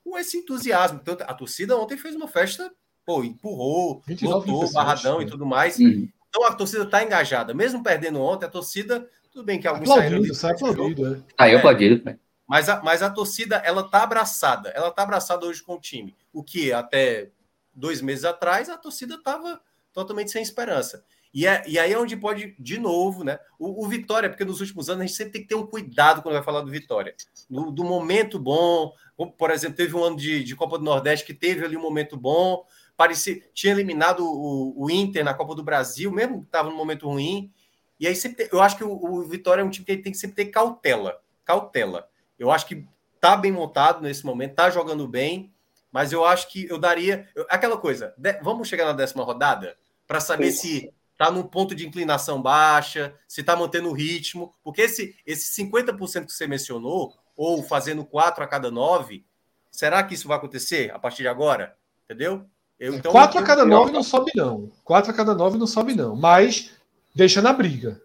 [0.04, 1.00] com esse entusiasmo.
[1.02, 2.72] Então, a torcida ontem fez uma festa,
[3.04, 5.24] pô, empurrou, lotou, barradão né?
[5.24, 5.80] e tudo mais.
[5.80, 6.08] Uhum.
[6.30, 7.56] Então a torcida está engajada.
[7.56, 10.36] Mesmo perdendo ontem, a torcida, tudo bem que alguns aplaudido, saíram.
[10.36, 11.22] Sai aplaudido, é.
[11.36, 12.20] Aí eu aplaudido, né?
[12.48, 14.70] Mas a, mas a torcida, ela tá abraçada.
[14.70, 16.16] Ela tá abraçada hoje com o time.
[16.32, 17.32] O que até
[17.74, 19.60] dois meses atrás, a torcida estava
[19.92, 21.04] totalmente sem esperança.
[21.34, 23.40] E, é, e aí é onde pode, de novo, né?
[23.58, 26.22] O, o, Vitória, porque nos últimos anos a gente sempre tem que ter um cuidado
[26.22, 27.16] quando vai falar do Vitória.
[27.50, 28.92] Do, do momento bom,
[29.38, 32.18] por exemplo, teve um ano de, de, Copa do Nordeste que teve ali um momento
[32.18, 32.66] bom,
[32.98, 37.08] parecia, tinha eliminado o, o Inter na Copa do Brasil, mesmo que estava num momento
[37.08, 37.52] ruim.
[37.98, 40.18] E aí sempre, eu acho que o, o Vitória é um time que tem que
[40.18, 41.22] sempre ter cautela.
[41.46, 42.10] Cautela.
[42.38, 42.86] Eu acho que
[43.22, 45.54] tá bem montado nesse momento, tá jogando bem,
[45.92, 47.30] mas eu acho que eu daria.
[47.34, 49.78] Eu, aquela coisa, de, vamos chegar na décima rodada
[50.08, 50.92] para saber se
[51.22, 56.26] está num ponto de inclinação baixa, se está mantendo o ritmo, porque esse, esse 50%
[56.26, 59.24] que você mencionou, ou fazendo 4 a cada 9,
[59.70, 61.76] será que isso vai acontecer a partir de agora?
[62.06, 62.46] Entendeu?
[62.80, 64.72] Eu, então, 4 a cada 9 não sobe, não.
[64.84, 66.16] 4 a cada 9 não sobe, não.
[66.16, 66.72] Mas
[67.14, 68.02] deixa na briga.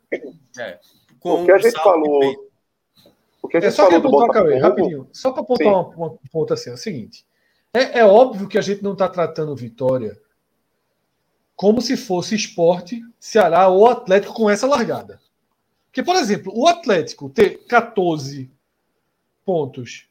[0.59, 0.79] É.
[1.19, 2.51] Com o que a gente falou.
[3.41, 5.09] O que a gente é só falou pontuar, Cauê, rapidinho.
[5.11, 7.25] Só para pontuar um, um ponto assim, é o seguinte.
[7.73, 10.21] É, é óbvio que a gente não está tratando Vitória
[11.57, 15.19] como se fosse esporte, Ceará ou Atlético com essa largada.
[15.87, 18.51] Porque, por exemplo, o Atlético ter 14
[19.45, 20.07] pontos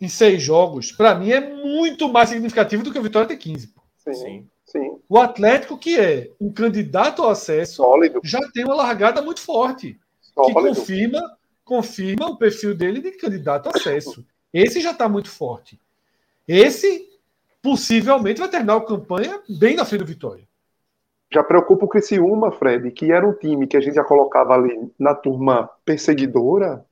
[0.00, 3.74] em seis jogos, para mim é muito mais significativo do que o Vitória ter 15.
[3.96, 4.98] Sim, sim.
[5.08, 8.20] O Atlético, que é um candidato ao acesso, Sólido.
[8.22, 9.98] já tem uma largada muito forte.
[10.20, 10.54] Sólido.
[10.54, 14.24] Que confirma, confirma o perfil dele de candidato ao acesso.
[14.52, 15.78] Esse já está muito forte.
[16.46, 17.07] Esse
[17.68, 20.48] possivelmente vai terminar a campanha bem na frente do Vitória.
[21.30, 24.90] Já preocupa o Criciúma, Fred, que era um time que a gente já colocava ali
[24.98, 26.82] na turma perseguidora,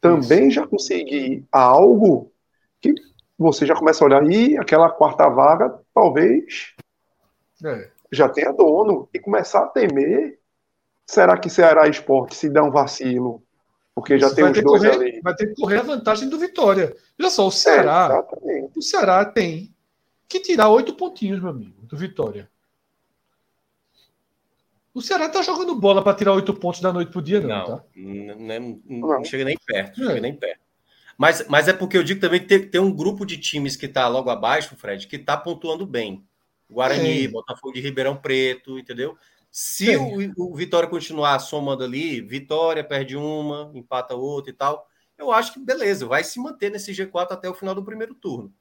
[0.00, 0.56] também Isso.
[0.56, 2.32] já conseguir algo
[2.80, 2.92] que
[3.38, 6.74] você já começa a olhar e aquela quarta vaga talvez
[7.64, 7.88] é.
[8.10, 10.40] já tenha dono e começar a temer.
[11.06, 13.40] Será que Ceará Esporte se dá um vacilo?
[13.94, 15.20] Porque Isso, já tem os dois correr, ali.
[15.22, 16.96] Vai ter que correr a vantagem do Vitória.
[17.18, 18.26] Olha só, o Ceará.
[18.42, 19.72] É, o Ceará tem
[20.28, 22.50] que tirar oito pontinhos, meu amigo, do Vitória.
[24.92, 27.64] O Ceará tá jogando bola para tirar oito pontos da noite pro dia, não, não
[27.64, 27.84] tá?
[27.94, 30.06] Não, não, não, não chega nem perto, é.
[30.06, 30.60] chega nem perto.
[31.16, 33.86] Mas, mas é porque eu digo também que tem, tem um grupo de times que
[33.86, 36.24] está logo abaixo, Fred, que está pontuando bem.
[36.70, 37.30] Guarani, Sim.
[37.30, 39.16] Botafogo de Ribeirão Preto, entendeu?
[39.50, 44.86] Se o, o, Vitória continuar somando ali, Vitória perde uma, empata outra e tal,
[45.16, 48.52] eu acho que beleza, vai se manter nesse G4 até o final do primeiro turno.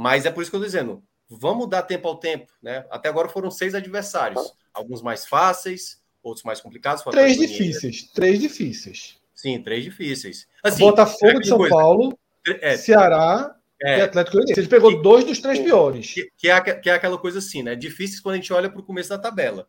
[0.00, 2.86] Mas é por isso que eu estou dizendo, vamos dar tempo ao tempo, né?
[2.90, 4.40] Até agora foram seis adversários,
[4.72, 7.02] alguns mais fáceis, outros mais complicados.
[7.10, 9.18] Três difíceis, três difíceis.
[9.34, 10.48] Sim, três difíceis.
[10.64, 11.74] Assim, Botafogo é de São coisa.
[11.74, 12.18] Paulo,
[12.62, 14.60] é, Ceará é, e Atlético Goianiense.
[14.60, 16.14] Ele pegou que, dois dos três piores.
[16.14, 17.74] Que, que, é, que é aquela coisa assim, né?
[17.74, 19.68] Difíceis quando a gente olha para o começo da tabela.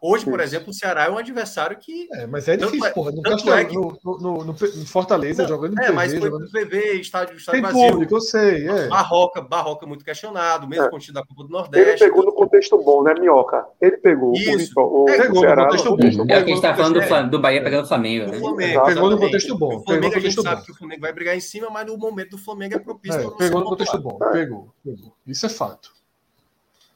[0.00, 2.08] Hoje, por exemplo, o Ceará é um adversário que.
[2.12, 3.12] É, mas é difícil, é, porra.
[3.12, 3.74] No, Castelo, é que...
[3.74, 4.54] no, no, no, no,
[4.86, 6.42] Fortaleza, não, jogando no É, PV, mas foi jogando...
[6.42, 7.90] no PV, estádio, estádio Tem vazio.
[7.90, 8.68] público, eu sei.
[8.68, 8.88] É.
[8.88, 10.90] Barroca, Barroca muito questionado, mesmo é.
[10.90, 11.88] contido da Copa do Nordeste.
[11.88, 13.66] Ele pegou no contexto bom, né, Minhoca?
[13.80, 14.32] Ele pegou.
[14.34, 14.72] Isso.
[14.78, 16.26] O, o, é, pegou Ceará, no contexto bom.
[16.28, 18.30] É o que a gente tá falando do, do Bahia pegando o Flamengo.
[18.30, 18.38] Né?
[18.38, 19.76] Flamengo pegou no contexto bom.
[19.76, 22.30] O Flamengo a gente sabe que o Flamengo vai brigar em cima, mas no momento
[22.30, 23.20] do Flamengo é propício.
[23.20, 24.18] É, pegou no contexto bom.
[24.18, 25.12] Pegou, pegou.
[25.26, 25.92] Isso é fato.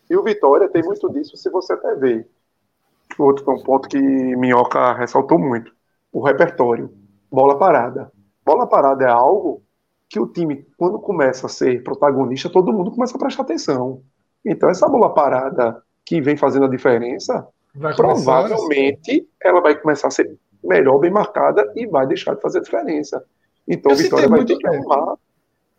[0.08, 2.28] E o Vitória tem muito disso, se você até ver
[3.22, 5.72] outro um ponto que Minhoca ressaltou muito.
[6.12, 6.90] O repertório.
[7.30, 8.10] Bola parada.
[8.44, 9.62] Bola parada é algo
[10.08, 14.02] que o time, quando começa a ser protagonista, todo mundo começa a prestar atenção.
[14.44, 17.46] Então, essa bola parada que vem fazendo a diferença,
[17.96, 22.62] provavelmente ela vai começar a ser melhor, bem marcada e vai deixar de fazer a
[22.62, 23.24] diferença.
[23.66, 25.16] Então, o Vitória vai ter que arrumar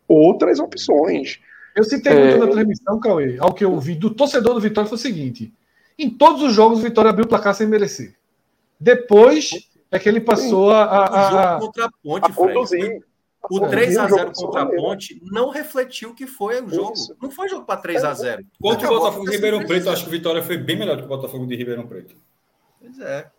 [0.08, 1.40] outras opções.
[1.74, 2.20] Eu citei é...
[2.20, 5.52] muito na transmissão, Cauê, ao que eu ouvi do torcedor do Vitória foi o seguinte:
[5.98, 8.16] em todos os jogos, o Vitória abriu o placar sem merecer.
[8.78, 9.50] Depois
[9.90, 13.02] é que ele passou a, a, a, o jogo contra a Ponte, a Fred,
[13.50, 16.92] o 3x0 contra a Ponte não refletiu o que foi o jogo.
[16.92, 17.16] Isso.
[17.20, 18.44] Não foi jogo para 3x0.
[18.60, 21.08] Contra o Botafogo de Ribeirão Preto, acho que o Vitória foi bem melhor que o
[21.08, 22.16] Botafogo de Ribeirão Preto.
[22.80, 23.30] Pois é.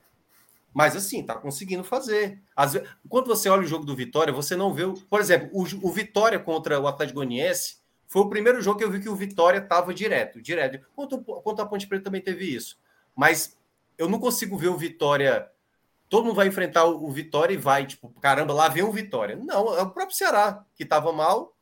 [0.74, 2.40] Mas assim, tá conseguindo fazer.
[2.56, 4.84] Às vezes, quando você olha o jogo do Vitória, você não vê.
[4.84, 4.94] O...
[4.94, 7.78] Por exemplo, o, o Vitória contra o Atlético Goianiense
[8.08, 10.86] foi o primeiro jogo que eu vi que o Vitória estava direto, direto.
[10.96, 12.80] Quanto, quanto a Ponte Preta também teve isso.
[13.16, 13.58] Mas
[13.98, 15.50] eu não consigo ver o Vitória.
[16.08, 19.36] Todo mundo vai enfrentar o, Vitória e vai, tipo, caramba, lá vem o Vitória.
[19.36, 21.54] Não, é o próprio Ceará que estava mal.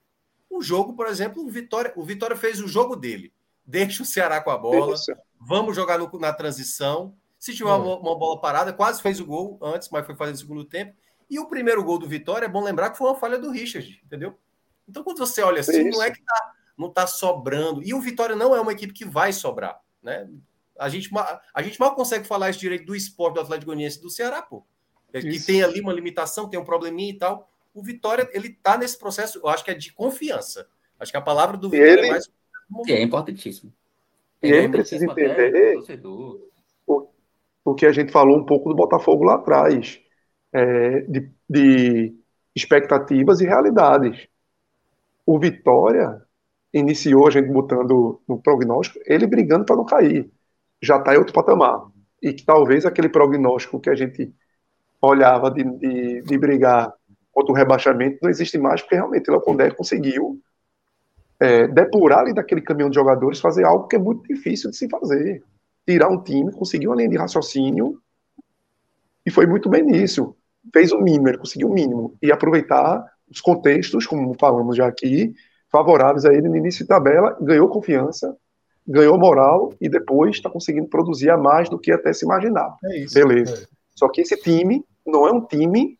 [0.47, 3.33] O jogo, por exemplo, o Vitória, o Vitória fez o jogo dele.
[3.65, 4.95] Deixa o Ceará com a bola,
[5.39, 7.15] vamos jogar no, na transição.
[7.39, 7.97] Se tiver uma, É.
[7.97, 10.95] uma bola parada, quase fez o gol antes, mas foi fazer no segundo tempo.
[11.27, 13.99] E o primeiro gol do Vitória, é bom lembrar que foi uma falha do Richard,
[14.05, 14.37] entendeu?
[14.87, 15.97] Então, quando você olha assim, Isso.
[15.97, 17.81] não é que tá, não tá sobrando.
[17.83, 20.29] E o Vitória não é uma equipe que vai sobrar, né?
[20.77, 21.09] A gente,
[21.53, 24.41] a gente mal consegue falar isso direito do esporte do Atlético Goianiense e do Ceará,
[24.41, 24.63] pô.
[25.13, 27.49] É Que tem ali uma limitação, tem um probleminha e tal.
[27.73, 30.67] O Vitória, ele tá nesse processo, eu acho que é de confiança.
[30.99, 32.29] Acho que a palavra do Vitória ele- é mais.
[32.85, 33.71] Que é importantíssimo.
[34.41, 36.41] E ele precisa importantíssimo até entender- torcedor.
[37.67, 39.99] o que a gente falou um pouco do Botafogo lá atrás,
[40.53, 42.13] é, de, de
[42.55, 44.27] expectativas e realidades.
[45.25, 46.21] O Vitória
[46.73, 50.29] iniciou a gente botando no prognóstico, ele brigando para não cair.
[50.81, 51.87] Já está em outro patamar.
[52.21, 54.33] E que talvez aquele prognóstico que a gente
[55.01, 56.93] olhava de, de, de brigar
[57.31, 60.39] contra o rebaixamento não existe mais, porque realmente o Condé conseguiu
[61.39, 64.89] é, depurar ali daquele caminhão de jogadores, fazer algo que é muito difícil de se
[64.89, 65.43] fazer
[65.85, 68.01] tirar um time, conseguiu uma linha de raciocínio
[69.25, 70.35] e foi muito bem nisso.
[70.73, 75.33] Fez o mínimo, ele conseguiu o mínimo e aproveitar os contextos, como falamos já aqui,
[75.71, 78.35] favoráveis a ele no início de tabela, ganhou confiança,
[78.87, 82.77] ganhou moral e depois está conseguindo produzir a mais do que até se imaginava.
[82.85, 83.13] É isso.
[83.15, 83.67] Beleza.
[83.95, 85.97] Só que esse time não é um time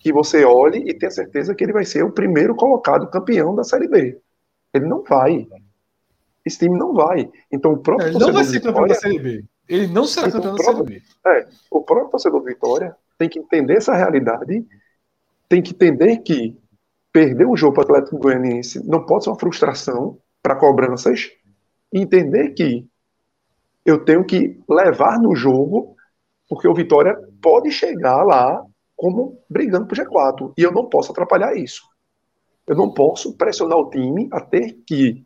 [0.00, 3.64] que você olhe e tenha certeza que ele vai ser o primeiro colocado campeão da
[3.64, 4.18] Série B.
[4.74, 5.46] Ele não vai.
[6.44, 7.30] Esse time não vai.
[7.50, 9.44] Então o É, próprio ele não vai ser campeão da Série B.
[9.68, 11.00] Ele não será Então, campeão da prova- Série
[11.44, 11.46] B.
[11.70, 14.64] o próprio torcedor do Vitória tem que entender essa realidade,
[15.52, 16.58] tem que entender que
[17.12, 21.30] perder um jogo para o Atlético Goianiense não pode ser uma frustração para cobranças,
[21.92, 22.88] e entender que
[23.84, 25.94] eu tenho que levar no jogo,
[26.48, 28.64] porque o Vitória pode chegar lá
[28.96, 31.82] como brigando para o G4, e eu não posso atrapalhar isso.
[32.66, 35.22] Eu não posso pressionar o time a ter que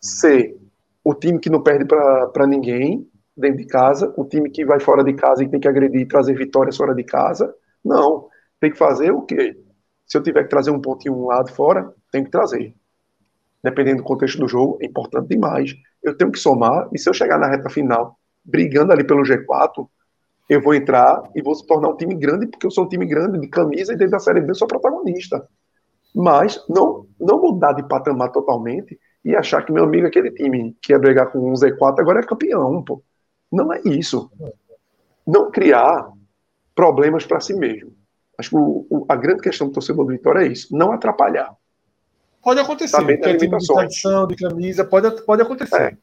[0.00, 0.56] ser
[1.04, 3.06] o time que não perde para ninguém,
[3.36, 6.08] dentro de casa, o time que vai fora de casa e tem que agredir e
[6.08, 7.54] trazer vitórias fora de casa.
[7.84, 8.30] Não.
[8.60, 9.58] Tem que fazer o quê?
[10.06, 12.74] Se eu tiver que trazer um pontinho um lado fora, tem que trazer.
[13.62, 15.74] Dependendo do contexto do jogo, é importante demais.
[16.02, 19.86] Eu tenho que somar, e se eu chegar na reta final, brigando ali pelo G4,
[20.48, 23.04] eu vou entrar e vou se tornar um time grande, porque eu sou um time
[23.04, 25.46] grande de camisa e dentro da Série B eu sou protagonista.
[26.14, 30.92] Mas não, não mudar de patamar totalmente e achar que, meu amigo, aquele time que
[30.92, 33.02] ia brigar com um Z4 agora é campeão, pô.
[33.52, 34.30] Não é isso.
[35.26, 36.10] Não criar
[36.74, 37.97] problemas para si mesmo.
[38.38, 40.74] Acho que o, o- a grande questão do torcedor do Vitória é isso.
[40.74, 41.54] Não atrapalhar.
[42.42, 42.96] Pode acontecer.
[42.96, 45.82] Sabendo que é time de tradição, de camisa, pode, pode acontecer.
[45.82, 45.98] É.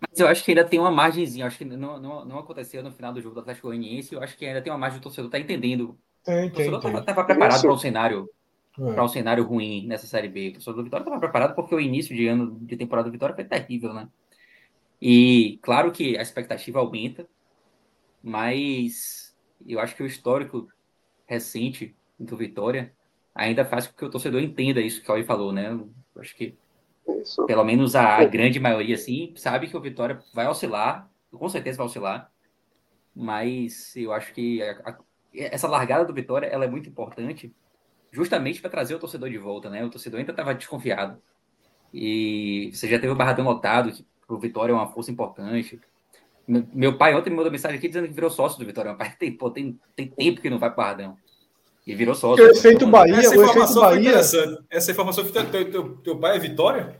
[0.00, 1.44] Mas eu acho que ainda tem uma margenzinha.
[1.44, 4.14] eu Acho que não, não, não aconteceu no final do jogo do Atlético Goianiense.
[4.14, 5.96] Eu acho que ainda tem uma margem do torcedor tá entendendo.
[6.24, 7.00] Tem, O tem, torcedor tem.
[7.00, 8.28] estava preparado para um cenário
[8.80, 8.92] É.
[8.94, 10.48] para um cenário ruim nessa Série B.
[10.48, 13.34] O torcedor do Vitória estava preparado porque o início de ano de temporada do Vitória
[13.34, 14.08] foi terrível, né?
[15.00, 17.26] E claro que a expectativa aumenta,
[18.22, 19.36] mas
[19.66, 20.68] eu acho que o histórico
[21.32, 22.92] recente do Vitória
[23.34, 25.70] ainda faz com que o torcedor entenda isso que o Cauê falou, né?
[25.70, 25.90] Eu
[26.20, 26.54] acho que
[27.20, 27.44] Isso.
[27.46, 31.78] pelo menos a, a grande maioria, assim, sabe que o Vitória vai oscilar, com certeza
[31.78, 32.30] vai oscilar,
[33.14, 34.98] mas eu acho que a- a-
[35.34, 37.54] essa largada do Vitória ela é muito importante
[38.10, 39.82] justamente para trazer o torcedor de volta, né?
[39.84, 41.20] O torcedor ainda estava desconfiado.
[41.92, 45.80] E você já teve o Barradão lotado, que o Vitória é uma força importante.
[46.46, 48.90] Meu- Meu pai ontem me mandou mensagem aqui dizendo que virou sócio do Vitória.
[48.90, 51.16] Meu pai tem, pô, tem, tem tempo que não vai para o Barradão.
[51.86, 52.44] E virou sócio.
[52.44, 54.00] O efeito Bahia, Essa o efeito informação Bahia.
[54.00, 54.62] interessante.
[54.70, 55.44] Essa informação foi.
[55.46, 56.96] Teu, teu, teu pai é Vitória?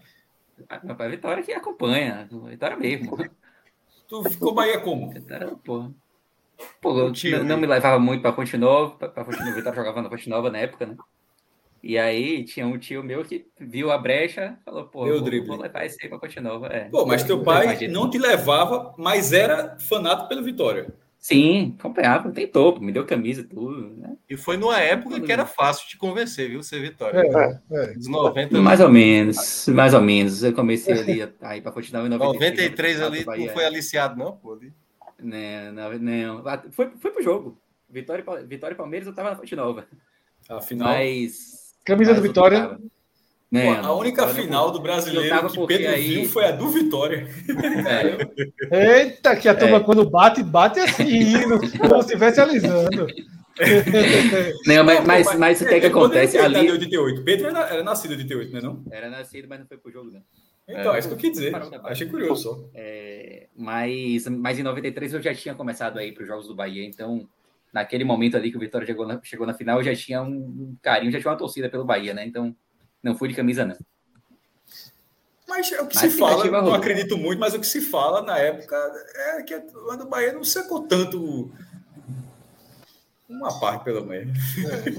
[0.83, 2.29] Meu pai é Vitória que acompanha.
[2.49, 3.17] Vitória mesmo.
[4.09, 5.11] Tu ficou Bahia como?
[5.11, 5.91] Vitória, pô.
[6.81, 9.55] Pô, eu tio, não, não me levava muito para Fonte Nova, para Fonte Nova, o
[9.55, 10.97] Vitória jogava na Fonte Nova na época, né?
[11.83, 15.49] E aí tinha um tio meu que viu a brecha, falou, pô, Deu vou, drible.
[15.49, 16.69] vou levar esse aí Fonte Nova.
[16.69, 16.89] É.
[16.89, 20.93] Pô, mas teu pai não te levava, mas era fanático pelo Vitória.
[21.23, 24.17] Sim, acompanhava, tentou, pô, me deu camisa e tudo, né?
[24.29, 26.65] E foi numa época que era fácil de convencer, viu?
[26.65, 27.21] Ser Vitória.
[27.21, 27.95] É, é.
[27.95, 30.43] Dos 90, Mais ou menos, mais ou menos.
[30.43, 33.47] Eu comecei ali a, a ir pra Fonte Nova em 93 93 ali Bahia.
[33.47, 34.55] não foi aliciado, não, pô.
[34.55, 34.73] Ali.
[35.21, 36.49] Né, não, não.
[36.49, 37.57] Ah, Foi, foi pro jogo.
[37.89, 39.87] Vitória, e Vitória e Palmeiras eu tava na Fonte Nova.
[40.49, 41.73] Afinal, Mas.
[41.85, 42.61] Camisa mas do Vitória.
[42.63, 42.81] tava.
[43.53, 46.69] Pô, Né, a única não- final do brasileiro que Pedro aí- viu foi a do
[46.71, 47.29] Vitória.
[48.71, 49.81] É, Eita, que a turma É.
[49.81, 51.35] quando bate, bate assim,
[51.79, 53.07] como se estivesse alisando.
[54.67, 56.55] Não, mas, mas, mas o que é que acontece ali?
[56.67, 57.23] idade de 88.
[57.23, 58.83] Pedro era, era nascido de 88, não é não?
[58.91, 60.23] Era nascido, mas não foi pro jogo, né?
[60.67, 60.97] Então, É.
[60.97, 61.53] é, isso que eu quis dizer.
[61.85, 62.65] Achei curioso só.
[62.75, 66.55] É, mas, mas em 93 eu já tinha começado a ir para os Jogos do
[66.55, 67.29] Bahia, então
[67.73, 70.75] naquele momento ali que o Vitória chegou na, chegou na final, eu já tinha um
[70.81, 72.25] carinho, já tinha uma torcida pelo Bahia, né?
[72.27, 72.55] Então
[73.03, 73.77] não fui de camisa, não.
[75.49, 76.75] Mas é o que Mas se fala, não rolou.
[76.75, 78.75] acredito muito, mas o que se fala na época
[79.15, 79.55] é que
[79.87, 81.51] lá do Bahia não secou tanto.
[83.29, 84.37] Uma parte, pelo menos.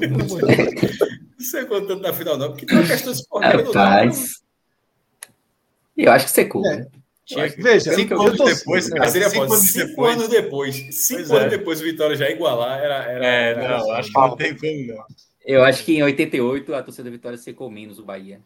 [0.10, 3.64] Não secou tanto na final, não, porque tem uma questão esportiva.
[3.64, 4.42] Rapaz.
[5.96, 6.66] Eu acho que secou.
[6.66, 6.78] É.
[6.78, 6.88] né?
[7.26, 10.16] Tinha- Veja, Cinco anos tô- depois, cara, Seria cinco anos Cinco depois.
[10.18, 10.76] anos depois.
[10.92, 11.58] Cinco Pois anos é.
[11.58, 12.96] depois o Vitória já igualar, era.
[13.06, 15.06] era, É, era- não, acho que não tem como, não.
[15.46, 18.40] Eu acho que em 88 a torcida da Vitória secou menos o Bahia.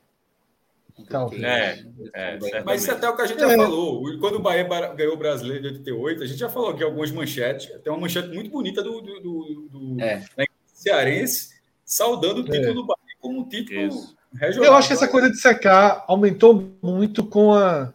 [1.10, 1.44] Talvez.
[1.44, 3.50] É, é, Mas isso é até o que a gente É.
[3.50, 4.02] já falou.
[4.20, 4.64] Quando o Bahia
[4.96, 7.70] ganhou o brasileiro de 88, a gente já falou aqui algumas manchetes.
[7.84, 10.24] Tem uma manchete muito bonita do, do, do, do É.
[10.66, 11.56] Cearense
[11.86, 12.74] saudando o título É.
[12.74, 14.18] do Bahia como um título Isso.
[14.34, 14.72] regional.
[14.72, 17.94] Eu acho que essa coisa de secar aumentou muito com a,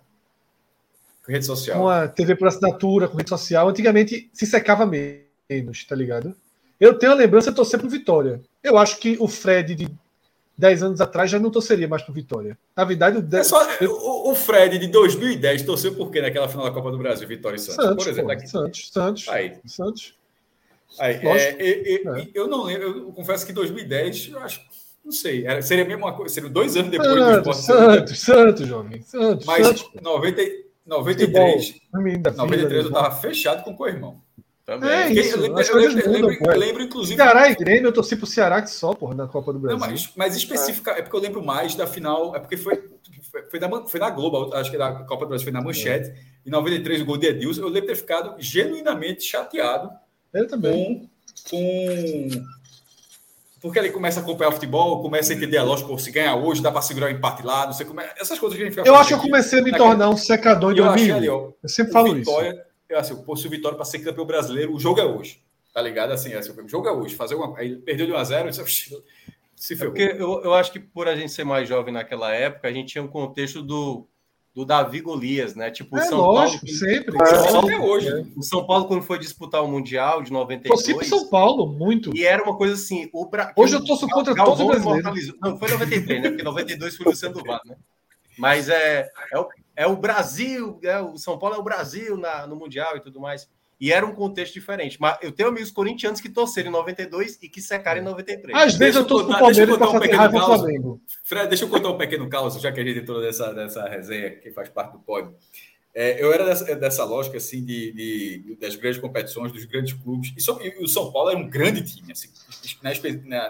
[1.27, 1.81] Rede social.
[1.81, 3.69] com a TV por assinatura, com rede social.
[3.69, 6.37] Antigamente se secava menos, tá ligado?
[6.82, 8.42] Eu tenho a lembrança de torcer pro Vitória.
[8.60, 9.88] Eu acho que o Fred de
[10.59, 12.59] 10 anos atrás já não torceria mais pro Vitória.
[12.74, 16.64] Na verdade, o, É só, o, o Fred de 2010 torceu por quê naquela final
[16.64, 17.84] da Copa do Brasil, Vitória e Santos?
[17.84, 18.48] Santos, por exemplo, pô, aqui.
[18.48, 20.14] Santos, Santos, Aí, Santos.
[20.98, 22.28] aí, é, é.
[22.34, 24.60] Eu não lembro, eu confesso que 2010, eu acho,
[25.04, 28.18] não sei, era, seria a mesma coisa, seria dois anos depois do Santos, Sport Santos,
[28.18, 29.02] Santos, jovem.
[29.02, 29.88] Santos, Mas Santos.
[30.02, 30.42] 90,
[30.84, 34.20] 93, Menino da 93 Vila, eu tava fechado com o co-irmão.
[34.64, 34.90] Também.
[34.90, 37.16] É isso, eu lembro, eu lembro, mudam, eu lembro, inclusive.
[37.16, 39.86] Ceará e Grêmio, eu torci pro Ceará que só, porra, na Copa do Não, Brasil.
[39.90, 42.80] mas, mas específica, é porque eu lembro mais da final, é porque foi,
[43.30, 46.12] foi, foi, na, foi na Globo, acho que da Copa do Brasil foi na Manchete,
[46.47, 49.90] em 93 o gol de Edilson, eu lembro de ter ficado genuinamente chateado
[50.32, 51.10] Eu também.
[51.51, 52.28] com, com.
[53.60, 56.60] Porque ele começa a acompanhar o futebol, começa a entender a lógica, se ganhar hoje,
[56.62, 58.12] dá para segurar o empate lá, não sei como é.
[58.16, 60.16] Essas coisas que a gente fica Eu acho que eu comecei a me tornar um
[60.16, 62.30] secador de eu ali, ó, Eu sempre falo isso.
[62.93, 65.40] Eu, assim, pô, se o Vitória para ser campeão brasileiro, o jogo é hoje.
[65.74, 66.12] Tá ligado?
[66.12, 67.14] Assim, assim, o jogo é hoje.
[67.14, 67.59] Fazer uma.
[67.59, 69.03] Aí ele perdeu de 1 a 0 eu disse, "Oxi,
[69.56, 69.95] se É ferrou.
[69.95, 72.88] porque eu, eu acho que por a gente ser mais jovem naquela época, a gente
[72.93, 74.06] tinha um contexto do,
[74.54, 75.71] do Davi Golias, né?
[75.71, 76.79] Tipo, o É São lógico, Paulo.
[76.79, 77.16] sempre.
[77.22, 77.24] É.
[77.27, 78.32] São Paulo, até hoje.
[78.37, 80.62] o São Paulo, quando foi disputar o Mundial de Torci
[80.93, 80.96] 92.
[81.09, 82.14] pro São Paulo, muito.
[82.14, 83.09] E era uma coisa assim.
[83.12, 83.51] O Bra...
[83.56, 85.01] Hoje o eu torço contra Galvão todo brasileiro.
[85.01, 86.29] imortalizou- Não, foi 93, né?
[86.29, 87.77] Porque 92 foi o Luciano do VAR, né?
[88.38, 92.46] Mas é, é, o, é o Brasil, é, o São Paulo é o Brasil na,
[92.46, 93.48] no Mundial e tudo mais.
[93.80, 94.96] E era um contexto diferente.
[95.01, 98.56] Mas eu tenho amigos corintianos que torceram em 92 e que secaram em 93.
[98.56, 100.60] Às vezes eu torço pro contar- deixa eu Palmeiras pra contar um pequeno caos.
[100.60, 101.01] Flamengo.
[101.24, 104.30] Fred, deixa eu contar um pequeno caos, já que a gente entrou nessa, nessa resenha
[104.36, 105.34] que faz parte do pódio.
[105.94, 110.32] É, eu era dessa, dessa lógica assim de, de- das grandes competições, dos grandes clubes.
[110.36, 112.28] E, só- e o São Paulo era um grande time, assim,
[112.82, 112.92] na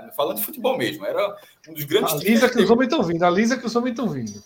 [0.07, 1.05] na- falando de futebol mesmo.
[1.05, 1.37] Era
[1.69, 2.43] um dos grandes times.
[2.43, 3.23] Alisa que os homens estão vindo.
[3.23, 4.43] Alisa que os homens estão vindo.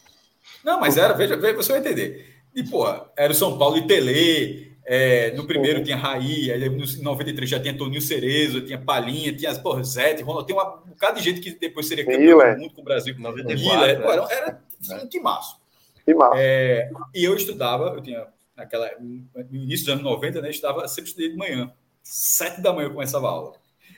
[0.67, 2.35] Não, mas era, veja, veja, você vai entender.
[2.53, 4.67] E, porra, era o São Paulo e Tele.
[4.89, 9.53] é, no primeiro tinha Raí, aí no 93 já tinha Toninho Cerezo, tinha Palinha, tinha
[9.61, 12.75] porra, Zete, Ronaldo, tem uma- um bocado de gente que depois seria campeão do mundo
[12.75, 13.15] com o Brasil.
[13.19, 14.05] 94, Miller, né?
[14.05, 15.57] pô, era, era um timaço.
[16.05, 16.37] Que massa.
[16.41, 20.87] É, e eu estudava, eu tinha naquela, no início dos anos 90, né, eu estudava,
[20.89, 21.73] sempre estudei de manhã.
[22.03, 23.53] Sete da manhã eu começava a aula.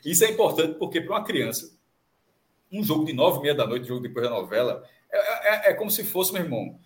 [0.05, 1.71] Isso é importante porque para uma criança,
[2.73, 5.75] um jogo de nove e meia da noite, jogo depois da novela, é, é- é
[5.75, 6.79] como se fosse, meu irmão,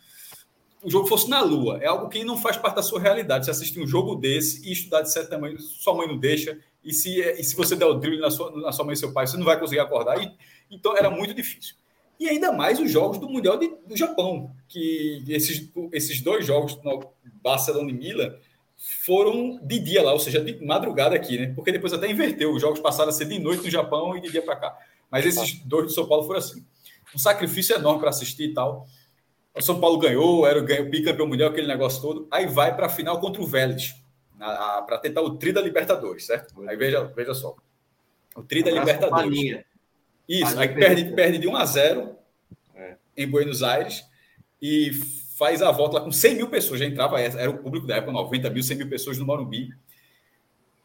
[0.83, 1.79] o jogo fosse na lua.
[1.81, 3.45] É algo que não faz parte da sua realidade.
[3.45, 6.59] Você assistir um jogo desse e estudar de sete da manhã, sua mãe não deixa.
[6.85, 9.13] E se, e se você der o drible na sua, na sua mãe e seu
[9.13, 10.21] pai, você não vai conseguir acordar.
[10.23, 10.33] E,
[10.71, 11.77] então era muito difícil.
[12.19, 16.79] E ainda mais os jogos do Mundial de- do Japão, que esses, esses dois jogos,
[17.43, 18.35] Barcelona e Milan,
[18.77, 21.53] foram de dia lá, ou seja, de madrugada aqui, né?
[21.55, 24.31] Porque depois até inverteu, os jogos passaram a ser de noite no Japão e de
[24.31, 24.77] dia para cá.
[25.11, 26.65] Mas esses dois do São Paulo foram assim.
[27.15, 28.87] Um sacrifício enorme para assistir e tal.
[29.55, 32.27] O São Paulo ganhou, era o ganho, bicampeão mundial, aquele negócio todo.
[32.31, 33.95] Aí vai para a final contra o Vélez,
[34.39, 36.55] para tentar o tri da Libertadores, certo?
[36.67, 37.55] Aí veja, veja só.
[38.35, 39.61] O tri da Libertadores.
[40.29, 42.17] Isso, aí perde, perde de 1 a 0
[42.75, 42.97] É.
[43.17, 44.05] em Buenos Aires
[44.61, 44.93] e
[45.37, 46.81] faz a volta lá com 100 mil pessoas.
[46.81, 49.69] Já entrava, era o público da época, 90 mil, 100 mil pessoas no Morumbi.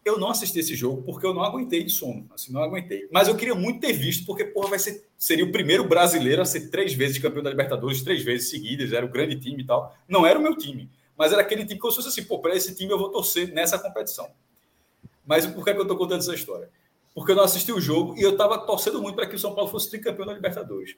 [0.07, 2.29] Eu não assisti esse jogo porque eu não aguentei de sono.
[2.33, 3.07] Assim, não aguentei.
[3.11, 6.45] Mas eu queria muito ter visto, porque porra, vai ser, seria o primeiro brasileiro a
[6.45, 8.93] ser três vezes campeão da Libertadores, três vezes seguidas.
[8.93, 9.93] Era o grande time e tal.
[10.07, 12.55] Não era o meu time, mas era aquele time que eu fosse assim, pô, para
[12.55, 14.29] esse time eu vou torcer nessa competição.
[15.25, 16.69] Mas por que, é que eu estou contando essa história?
[17.13, 19.53] Porque eu não assisti o jogo e eu estava torcendo muito para que o São
[19.53, 20.95] Paulo fosse tricampeão da Libertadores.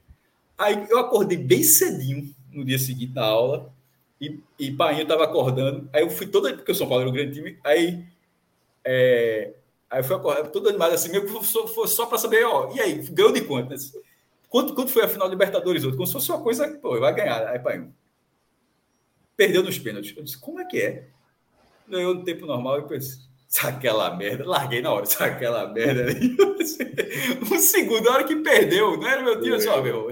[0.55, 3.73] Aí eu acordei bem cedinho no dia seguinte na aula
[4.21, 5.89] e, e Painho estava acordando.
[5.93, 7.57] Aí eu fui todo porque o São Paulo era um grande time.
[7.63, 8.03] Aí,
[8.91, 9.53] é,
[9.87, 12.73] aí eu fui acordar, todo animado assim, meio que só, foi só para saber, ó,
[12.73, 13.69] e aí, ganhou de quanto?
[13.69, 13.75] né?
[14.49, 15.97] Quanto, quanto foi a final Libertadores outro?
[15.97, 17.47] Como se fosse uma coisa, pô, vai ganhar.
[17.47, 17.93] Aí Painho
[19.37, 20.17] perdeu nos pênaltis.
[20.17, 21.07] Eu disse, como é que é?
[21.87, 22.77] Ganhou no tempo normal.
[22.77, 23.19] Eu pensei,
[23.49, 24.45] Sabe aquela merda?
[24.45, 26.37] Larguei na hora, sabe aquela merda ali?
[27.51, 30.07] um segundo, na hora que perdeu, não era meu time, só, meu.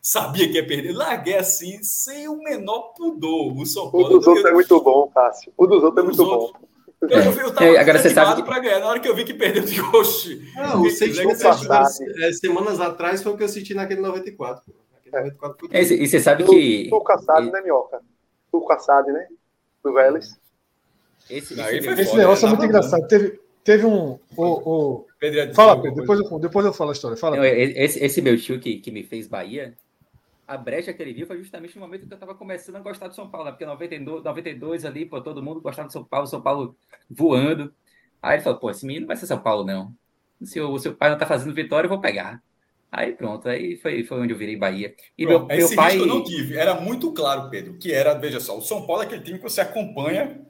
[0.00, 0.96] Sabia que ia perder.
[0.96, 3.54] Larguei assim, sem o menor pudor.
[3.54, 4.06] O São Paulo.
[4.06, 5.52] O dos outros é muito bom, Cássio.
[5.54, 6.52] O dos outros é muito bom.
[7.00, 8.80] Eu, eu, eu tava É, agora você sabe que- para ganhar.
[8.80, 10.42] Na hora que eu vi que perdeu, eu digo, oxi.
[10.56, 12.04] Não, o passado.
[12.22, 14.62] é, semanas atrás foi o que eu assisti naquele 94.
[14.66, 14.72] pô.
[14.94, 16.88] Naquele 94 foi É, e você sabe que.
[16.90, 18.00] tu Assad, né, Minhoca?
[18.50, 19.26] Tu Assad, né?
[19.84, 20.36] Do Vélez.
[21.30, 22.56] Esse, Não, esse Esse foda, negócio é né?
[22.56, 23.06] muito Tava engraçado.
[23.06, 24.18] Teve, teve um.
[24.36, 25.06] O, o...
[25.54, 27.16] Fala, Pedro, depois eu, depois eu falo a história.
[27.16, 27.36] Fala.
[27.36, 29.76] Não, é, esse, esse meu tio que, que me fez Bahia,
[30.48, 33.08] a brecha que ele viu foi justamente no momento que eu tava começando a gostar
[33.08, 33.52] do São Paulo, né?
[33.52, 36.74] porque 92, 92 ali, pô, todo mundo gostava do São Paulo, São Paulo
[37.08, 37.72] voando.
[38.22, 39.94] Aí ele falou, pô, esse menino não vai ser São Paulo, não.
[40.42, 42.42] Se o seu pai não tá fazendo vitória, eu vou pegar.
[42.90, 44.94] Aí pronto, aí foi, foi onde eu virei Bahia.
[45.16, 45.92] E meu, Pronto, meu esse pai.
[45.92, 46.56] risco eu não tive.
[46.56, 49.44] Era muito claro, Pedro, que era, veja só, o São Paulo é aquele time que
[49.44, 50.40] você acompanha,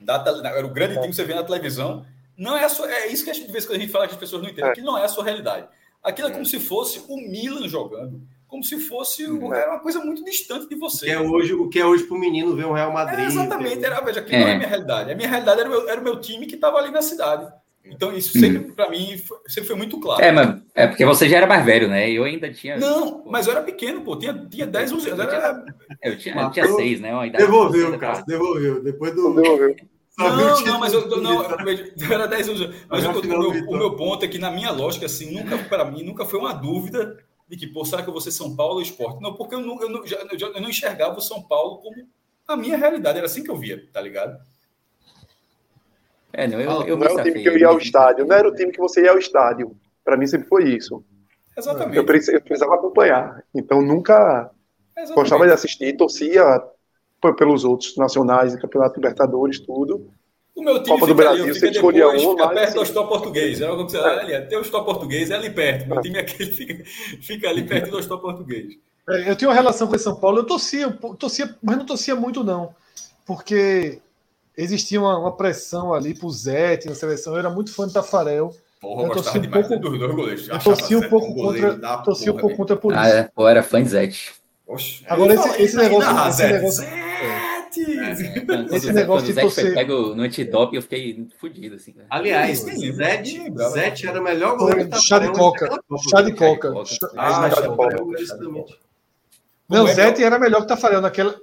[0.00, 0.24] da
[0.56, 2.06] era o grande time que você vê na televisão.
[2.38, 3.92] Não é, a sua, é isso que a gente, de vez em quando a gente
[3.92, 4.74] fala que as pessoas não entendem, É.
[4.74, 5.68] que não é a sua realidade.
[6.02, 9.62] Aquilo é como se fosse o Milan jogando, como se fosse o- É.
[9.62, 11.06] era uma coisa muito distante de O você.
[11.06, 13.20] que é hoje, o que é hoje pro menino ver um Real Madrid.
[13.20, 14.40] É, exatamente, era, veja, aquilo É.
[14.40, 15.10] não é a minha realidade.
[15.10, 17.50] A minha realidade era o meu, era o meu time que estava ali na cidade.
[17.84, 20.22] Então, isso sempre, para mim, foi- sempre foi muito claro.
[20.22, 22.08] É, mas é porque você já era mais velho, né?
[22.10, 22.76] Eu ainda tinha.
[22.76, 24.16] Não, mas eu era pequeno, pô.
[24.16, 25.24] Tinha, tinha 10, 11 anos.
[25.26, 25.64] Era...
[26.02, 26.52] Eu tinha, eu Matou.
[26.52, 27.12] tinha seis, né?
[27.12, 28.30] Uma idade Devolveu, seis, Cássio, tá?
[28.30, 28.82] devolveu.
[28.84, 29.34] Depois do.
[29.34, 29.74] Devolveu.
[30.20, 31.92] O Não, não, mas eu, não, Vitória.
[31.98, 32.60] eu era 10 anos.
[32.86, 35.56] Mas Mas o, o meu, o meu ponto é que, na minha lógica, assim, nunca,
[35.56, 37.16] para mim, nunca foi uma dúvida
[37.48, 39.20] de que, pô, será que eu vou ser São Paulo ou esporte?
[39.22, 41.78] Não, porque eu não, eu não, já- eu já- eu não enxergava o São Paulo
[41.78, 42.08] como
[42.48, 43.18] a minha realidade.
[43.18, 44.38] Era assim que eu via, tá ligado?
[46.32, 48.26] É, não, eu, eu Não me é o time safei, que eu ia ao estádio.
[48.26, 49.76] Não era o time que você ia ao estádio.
[50.04, 51.04] Pra mim sempre foi isso.
[51.56, 51.96] Exatamente.
[51.96, 53.44] Eu precis- eu precisava acompanhar.
[53.54, 54.50] Então nunca
[54.96, 55.14] Exatamente.
[55.14, 56.42] gostava de assistir, torcia
[57.36, 60.10] pelos outros nacionais, Campeonato Libertadores, tudo.
[60.54, 62.48] O meu time Copa do fica ali, Brasil, eu você fica escolhia depois, um, fica
[62.50, 63.60] perto do Ostó Português.
[63.60, 65.88] Era como você ali, tem o Ostó Português, é ali perto.
[65.88, 66.84] Meu time é aquele que fica,
[67.22, 68.74] fica ali perto do Ostó Português.
[69.08, 70.38] É, Eu tenho uma relação com esse São Paulo.
[70.40, 72.74] Eu torcia, torcia, mas não torcia muito, não.
[73.26, 73.98] Porque
[74.56, 77.32] existia uma, uma pressão ali pro Zete na seleção.
[77.32, 78.54] Eu era muito fã de Tafarel.
[78.80, 80.48] Porra, Eu eu torci gostava um pouco- dos dois goleiros.
[80.48, 81.74] Eu torcia um Zé pouco contra.
[81.76, 83.16] da Torcia um pouco contra por Ah, isso.
[83.16, 84.32] é, pô, era fã de Zete.
[84.66, 86.52] Oxe, Agora, esse- esse negócio- esse Zé.
[86.52, 86.84] negócio-
[87.74, 88.40] Zete!
[88.46, 91.92] Quando Esse o Zé- negócio quando de torcer- pego no antidoping, eu fiquei fudido, assim.
[91.92, 92.06] cara.
[92.10, 93.70] Aliás, lembrava.
[93.70, 95.68] Zete era o melhor goleiro que Chá de coca.
[96.10, 96.36] Chá de né?
[96.36, 96.72] coca.
[96.84, 98.18] Chá- Ah, Chá de coca.
[98.18, 98.78] justamente.
[99.68, 101.34] Não, é Zete era melhor que o Tafarel naquela.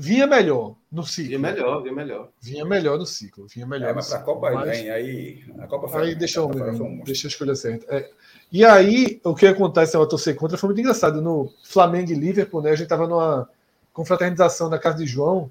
[0.00, 1.40] Vinha melhor no ciclo.
[1.40, 2.28] melhor, via melhor.
[2.40, 3.48] Vinha melhor no ciclo.
[3.48, 4.34] Vinha melhor É, mas pra ciclo.
[4.34, 5.42] Copa Mas- vem, aí.
[5.58, 6.02] A Copa foi.
[6.02, 7.84] Aí deixa eu, a um deixa eu escolher certo.
[7.92, 8.08] É.
[8.52, 11.20] E aí, o que acontece ao torcer contra foi muito engraçado.
[11.20, 12.70] No Flamengo e Liverpool, né?
[12.70, 13.48] A gente tava numa
[13.92, 15.50] confraternização na casa de João.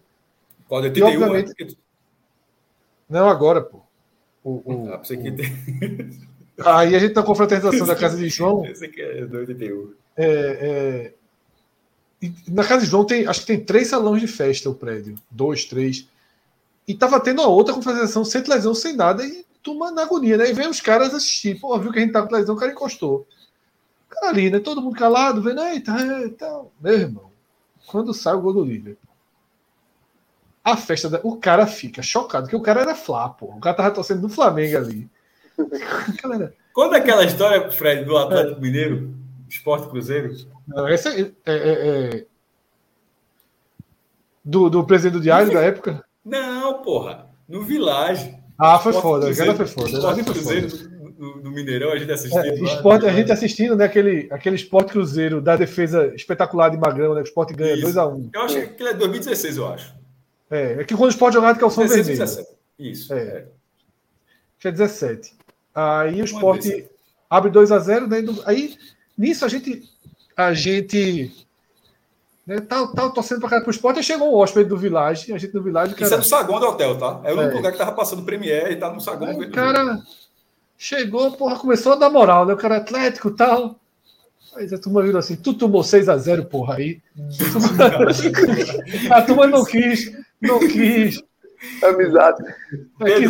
[0.67, 1.07] Qual de E, 81?
[1.23, 1.71] obviamente, né?
[3.09, 3.79] Não agora, pô.
[4.43, 5.45] O- o- Ah, pensei que tem.
[6.65, 8.61] Aí a gente na confraternização da casa de João.
[8.63, 9.93] Pensei que é do 81.
[10.17, 11.13] é, é,
[12.21, 15.15] e na casa de João tem, acho que tem três salões de festa o prédio.
[15.29, 16.07] Dois, três.
[16.87, 20.49] E tava tendo a outra confraternização sem televisão, sem nada, e turma na agonia, né?
[20.49, 21.59] E vem os caras assistir.
[21.59, 23.27] Pô, viu que a gente tava com televisão, o cara encostou.
[24.09, 24.59] O cara ali, né?
[24.59, 25.91] Todo mundo calado, vendo, eita,
[26.23, 26.61] eita.
[26.81, 27.29] Meu irmão,
[27.85, 29.06] quando sai o gol do Liverpool,
[30.71, 31.19] a festa, da...
[31.23, 33.47] o cara fica chocado, porque o cara era Flá, pô.
[33.47, 35.09] O cara tava torcendo do Flamengo ali.
[36.21, 39.11] Galera, Conta aquela história, Fred, do Atlético Mineiro,
[39.49, 40.35] Esporte Cruzeiro.
[40.67, 42.25] Não, esse é, é- é- é-
[44.45, 46.03] do, do presidente do Diário da época?
[46.23, 47.27] Não, porra.
[47.47, 48.37] No Village.
[48.59, 49.25] Ah, foi foda.
[49.25, 49.89] Cruzeiro, foi foda.
[49.89, 50.89] Esporte foi Cruzeiro foda.
[50.89, 52.45] do, do- do Mineirão, a gente assistindo.
[52.45, 53.85] É, lá, esporte, no a gente assistindo, né?
[53.85, 57.21] Aquele, aquele esporte cruzeiro da defesa espetacular de Magrão, né?
[57.21, 57.87] O esporte ganha Isso.
[57.87, 58.29] 2x1.
[58.33, 59.96] Eu acho que aquilo é 2016, eu acho.
[60.49, 62.25] É, é que quando o esporte jogava de calção 16, vermelho.
[62.25, 62.57] 17.
[62.79, 63.13] Isso.
[63.13, 63.17] É.
[63.19, 63.45] é.
[64.63, 65.33] É 17.
[65.75, 66.85] Aí o Uma esporte vez.
[67.29, 68.21] abre 2x0, né?
[68.21, 68.75] do- Aí,
[69.17, 69.83] nisso, a gente.
[70.35, 71.45] A gente.
[72.45, 75.37] Né, tá, tá torcendo pra cá pro esporte, aí chegou o hóspede do Village, a
[75.37, 77.19] gente no Village, Isso é cara, no saguão do hotel, tá?
[77.25, 77.55] É o único É.
[77.57, 79.29] lugar que tava passando Premier e tá no saguão.
[79.41, 80.01] Aí cara
[80.77, 82.53] chegou, porra, começou a dar moral, né?
[82.53, 83.77] O cara é atlético e tal.
[84.55, 87.01] Aí a turma virou assim, tu tomou 6x0, porra, aí.
[89.11, 91.21] a turma não quis, não quis.
[91.83, 92.43] Amizade.
[93.17, 93.29] Quis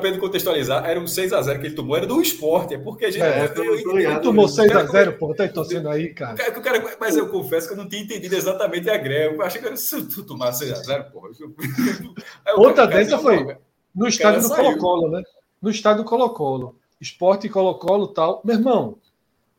[0.00, 2.74] Pedro, contextualizar, era um 6x0 que ele tomou, era do esporte.
[2.74, 3.20] É porque a gente.
[3.20, 3.64] É, eu-
[4.00, 4.14] eu.
[4.16, 6.34] Tu tomou o cara- 6x0, porra, tá torcendo aí, cara.
[6.34, 9.34] cara- o cara- mas eu confesso que eu não tinha entendido exatamente a greve.
[9.36, 11.30] Eu achei que era se tu tomar 6x0, porra.
[12.46, 13.58] Aí o Outra cara- dessa foi porra,
[13.94, 14.54] no estádio do.
[14.54, 15.22] Colo-Colo, né?
[15.60, 16.76] No estádio do Colo-Colo.
[17.00, 18.40] Esporte Colo-Colo e tal.
[18.44, 18.98] Meu irmão,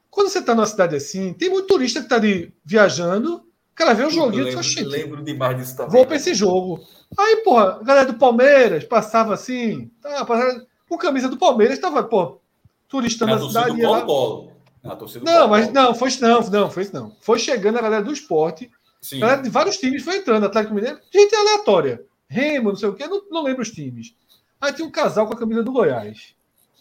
[0.10, 3.45] quando você tá numa cidade assim, tem muito turista que tá ali viajando
[3.76, 5.92] cara vê o joguinho lembro, "Oxente, lembro demais disso também.
[5.92, 6.82] Vou pra esse jogo.
[7.18, 12.04] Aí, porra, a galera do Palmeiras passava assim, tá, passava com camisa do Palmeiras, tava,
[12.04, 12.40] pô,
[12.88, 13.82] turistando Na a cidade.
[13.82, 14.54] do lá.
[14.84, 17.16] Na torcida do Não, mas não, foi isso não, não, foi isso não.
[17.20, 18.70] Foi chegando a galera do esporte,
[19.02, 19.20] Sim.
[19.20, 22.04] galera de vários times foi entrando, Atlético Mineiro, gente aleatória.
[22.28, 24.16] Remo, não sei o quê, não, não lembro os times.
[24.62, 26.34] Aí tinha um casal com a camisa do Goiás.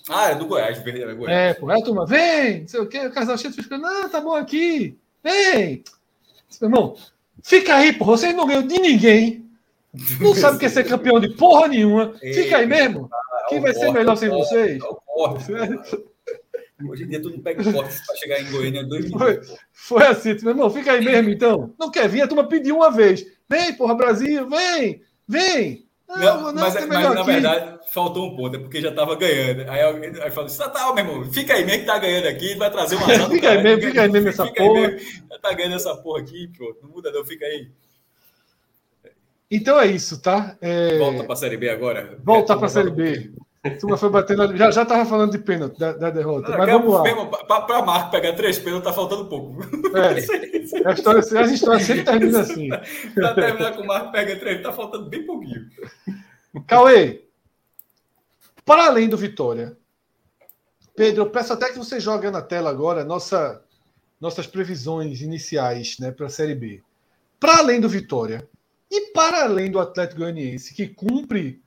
[0.08, 1.36] Ah, é do Goiás, verdade, é Goiás.
[1.36, 3.78] É, pô, aí a turma, vem, não sei o quê, o casal cheio de frescura,
[3.78, 5.82] não, tá bom aqui, vem.
[6.60, 6.96] Meu irmão,
[7.42, 9.44] fica aí, porra, vocês não ganham de ninguém.
[10.20, 12.14] Não sabe o que é ser campeão de porra nenhuma.
[12.18, 13.08] Fica aí mesmo.
[13.48, 14.82] Quem vai ser melhor sem vocês?
[14.82, 15.52] É corte.
[16.88, 19.30] Hoje em dia tu não pega o corte para chegar em Goiânia em dois Foi,
[19.32, 19.56] minutos.
[19.72, 21.72] foi assim, meu irmão, fica aí mesmo então.
[21.78, 23.24] Não quer vir, a turma pediu uma vez.
[23.48, 25.86] Vem, porra, Brasil, vem, vem.
[26.18, 29.70] Não, mas, tá mas, na verdade faltou um ponto, é porque já estava ganhando.
[29.70, 32.26] Aí alguém aí falou assim: tá, tá, meu irmão, fica aí mesmo que tá ganhando
[32.26, 34.80] aqui, vai trazer uma Fica aí mesmo, fica aí mesmo essa porra.
[34.80, 34.98] mesmo,
[35.30, 36.78] já tá ganhando essa porra aqui, pronto.
[36.82, 37.70] Não muda, não, fica aí.
[39.50, 40.56] Então é isso, tá?
[40.60, 42.18] É, Volta pra Série B agora.
[42.24, 43.30] voltar É, para a Série B.
[43.64, 44.56] A turma foi batendo.
[44.56, 46.56] Já, já tava falando de pênalti, da, da derrota.
[46.56, 47.60] Mas vamos lá.
[47.62, 49.62] pra Marco pegar três pênaltis, tá faltando pouco.
[49.96, 50.08] É,
[50.86, 52.68] a história, as histórias sempre terminam assim.
[53.14, 55.66] pra terminar com o Marco pega três, tá faltando bem pouquinho.
[56.66, 57.24] Cauê,
[58.64, 59.76] para além do Vitória,
[60.94, 63.62] Pedro, eu peço até que você jogue na tela agora nossa,
[64.20, 66.82] nossas previsões iniciais né, para a Série B.
[67.40, 68.46] Para além do Vitória
[68.90, 71.62] e para além do Atlético Goianiense, que cumpre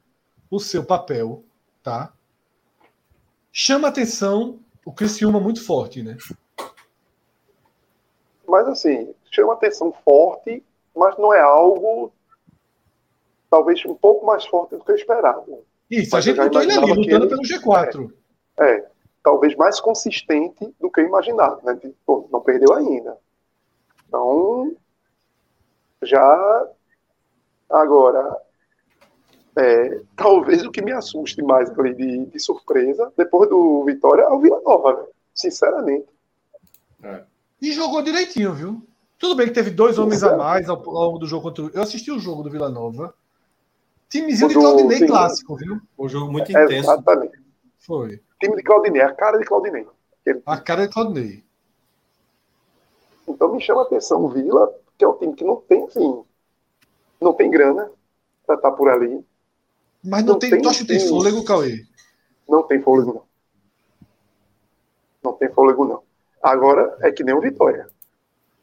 [0.49, 1.43] o seu papel,
[1.87, 2.11] tá?
[3.49, 6.17] Chama atenção o Criciúma muito forte, né?
[8.45, 10.61] Mas assim, chama atenção forte,
[10.93, 12.11] mas não é algo
[13.49, 15.45] talvez um pouco mais forte do que eu esperava.
[15.89, 18.13] Isso, a Mas gente eu já botou ele ali, lutando ele- pelo G4.
[18.59, 18.85] É,
[19.23, 21.79] talvez mais consistente do que eu imaginava, né?
[22.05, 23.17] Pô, não perdeu ainda.
[24.05, 24.75] Então,
[26.01, 26.67] já
[27.69, 28.41] agora,
[29.57, 34.29] é, talvez o que me assuste mais ali de, de surpresa, depois do Vitória, é
[34.29, 35.07] o Vila Nova, né?
[35.33, 36.07] sinceramente.
[37.61, 38.81] E jogou direitinho, viu?
[39.17, 41.71] Tudo bem que teve dois homens a mais ao longo do jogo contra o...
[41.73, 43.15] Eu assisti o jogo do Vila Nova.
[44.09, 45.07] Timezinho de Claudinei sim.
[45.07, 45.81] clássico, viu?
[45.97, 46.91] Um jogo muito É, intenso.
[46.91, 47.41] exatamente.
[47.79, 48.21] Foi.
[48.39, 49.87] Time de Claudinei, a cara de Claudinei.
[50.45, 51.43] A cara de Claudinei.
[53.27, 56.23] Então me chama a atenção o Vila, que é um time que não tem, assim,
[57.19, 57.89] não tem grana
[58.45, 59.25] para estar por ali.
[60.07, 61.85] Mas não, Não tem, tem tu acha que tem fôlego, Cauê?
[62.47, 63.23] Não tem fôlego, não.
[65.21, 66.01] Não tem fôlego, não.
[66.41, 67.89] Agora é que nem o Vitória.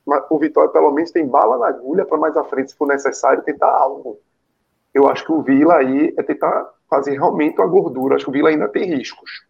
[0.06, 2.88] Mas o Vitória, pelo menos, tem bala na agulha para mais à frente, se for
[2.88, 4.18] necessário, tentar algo.
[4.92, 8.16] Eu acho que o Vila aí é tentar fazer realmente uma gordura.
[8.16, 9.44] Acho que o Vila ainda tem riscos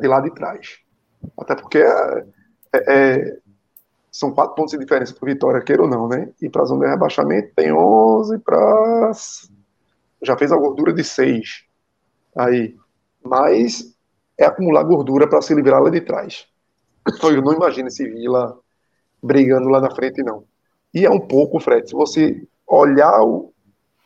[0.00, 0.78] de lá de trás.
[1.36, 2.24] Até porque é-
[2.72, 3.38] é-
[4.10, 6.30] são quatro pontos de diferença para o Vitória, queira ou não, né?
[6.40, 9.10] E para a zona de rebaixamento tem 11 para.
[10.22, 11.64] Já fez a gordura de 6
[12.36, 12.76] aí.
[13.22, 13.94] Mas
[14.36, 16.46] é acumular gordura para se livrar lá de trás.
[17.08, 18.58] Então, Eu não imagino esse Vila
[19.22, 20.44] brigando lá na frente, não.
[20.94, 23.52] E é um pouco, Fred, se você olhar o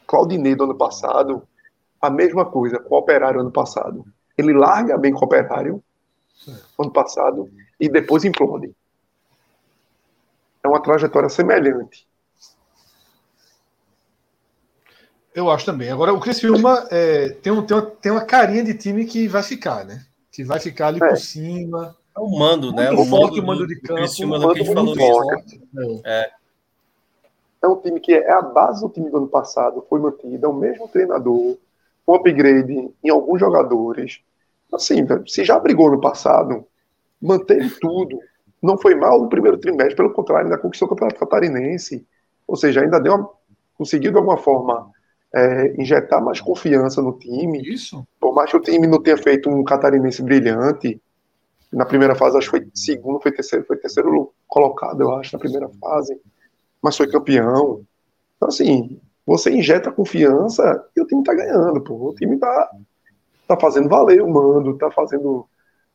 [0.07, 1.43] Claudinei do ano passado,
[2.01, 4.05] a mesma coisa com o Operário ano passado.
[4.37, 5.83] Ele larga bem com o Operário
[6.79, 8.75] ano passado e depois implode.
[10.65, 12.07] É uma trajetória semelhante.
[15.35, 15.91] Eu acho também.
[15.91, 19.43] Agora, o Criciúma é, tem, um, tem, uma, tem uma carinha de time que vai
[19.43, 20.05] ficar, né?
[20.31, 21.09] Que vai ficar ali É.
[21.09, 21.97] por cima.
[22.15, 22.91] É o mando, né?
[22.93, 24.95] O forte mando o mando do- de campo, Criciúma, um né, que a gente mando
[24.95, 25.59] falou muito isso.
[25.63, 26.03] forte.
[26.05, 26.31] É.
[27.63, 30.51] É um time que é a base do time do ano passado, foi mantida, é
[30.51, 31.57] o mesmo treinador,
[32.07, 34.21] um upgrade em alguns jogadores.
[34.73, 36.67] Assim, velho, se já brigou no passado,
[37.21, 38.19] manteve tudo.
[38.61, 42.05] Não foi mal no primeiro trimestre, pelo contrário, ainda conquistou o Campeonato Catarinense.
[42.49, 43.31] Ou seja, ainda deu uma,
[43.79, 44.91] conseguiu de alguma forma
[45.35, 47.63] é, injetar mais confiança no time.
[47.63, 48.07] Isso?
[48.21, 51.01] Por mais que o time não tenha feito um catarinense brilhante,
[51.73, 55.39] na primeira fase acho que foi segundo, foi terceiro, foi terceiro colocado, eu acho, na
[55.39, 56.21] primeira fase,
[56.83, 57.83] mas foi campeão.
[58.37, 62.11] Então, assim, você injeta confiança e o time tá ganhando, pô.
[62.11, 62.71] O time tá,
[63.49, 65.47] tá fazendo valer o mando, tá fazendo.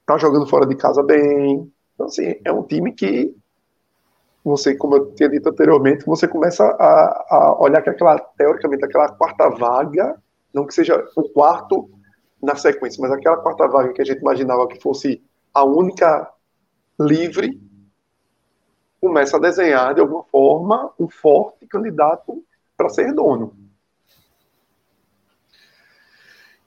[0.06, 1.72] tá jogando fora de casa bem.
[1.94, 3.36] Então, assim, é um time que
[4.48, 9.10] você, como eu tinha dito anteriormente, você começa a, a olhar que aquela, teoricamente, aquela
[9.10, 10.16] quarta vaga,
[10.54, 11.90] não que seja o quarto
[12.42, 15.22] na sequência, mas aquela quarta vaga que a gente imaginava que fosse
[15.54, 16.32] a única
[17.00, 17.62] livre,
[19.02, 22.44] começa a desenhar de alguma forma um forte candidato
[22.76, 23.54] para ser dono.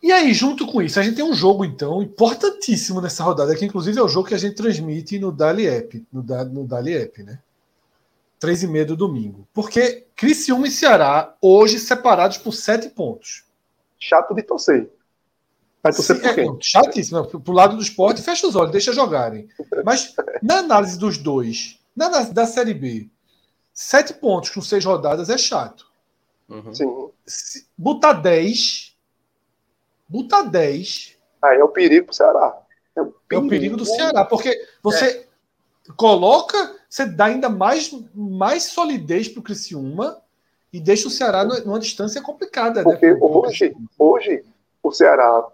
[0.02, 3.64] E aí, junto com isso, a gente tem um jogo, então, importantíssimo nessa rodada, que
[3.64, 7.22] inclusive é o jogo que a gente transmite no Dali App, no, no Dali App,
[7.22, 7.38] né?
[8.40, 9.46] Três e meia do domingo.
[9.52, 13.44] Porque Criciúma e Ceará, hoje separados por sete pontos.
[13.98, 14.90] Chato de torcer.
[15.82, 16.46] Vai torcer Sim, por é, quem?
[16.46, 17.40] não, chatíssimo.
[17.40, 19.48] Pro lado do esporte, fecha os olhos, deixa jogarem.
[19.84, 23.08] Mas na análise dos dois, na análise da Série B,
[23.72, 25.86] sete pontos com seis rodadas é chato.
[26.48, 26.74] Uhum.
[26.74, 27.10] Sim.
[27.26, 28.96] Se botar 10,
[30.08, 32.58] botar 10 Aí é o perigo pro Ceará.
[32.94, 35.26] É o é o perigo do Ceará, porque você
[35.96, 40.20] coloca, você dá ainda mais, mais solidez para o Criciúma
[40.72, 42.82] e deixa o Ceará numa, distância complicada.
[42.82, 44.44] Porque né, com o hoje, hoje,
[44.82, 45.46] o Ceará,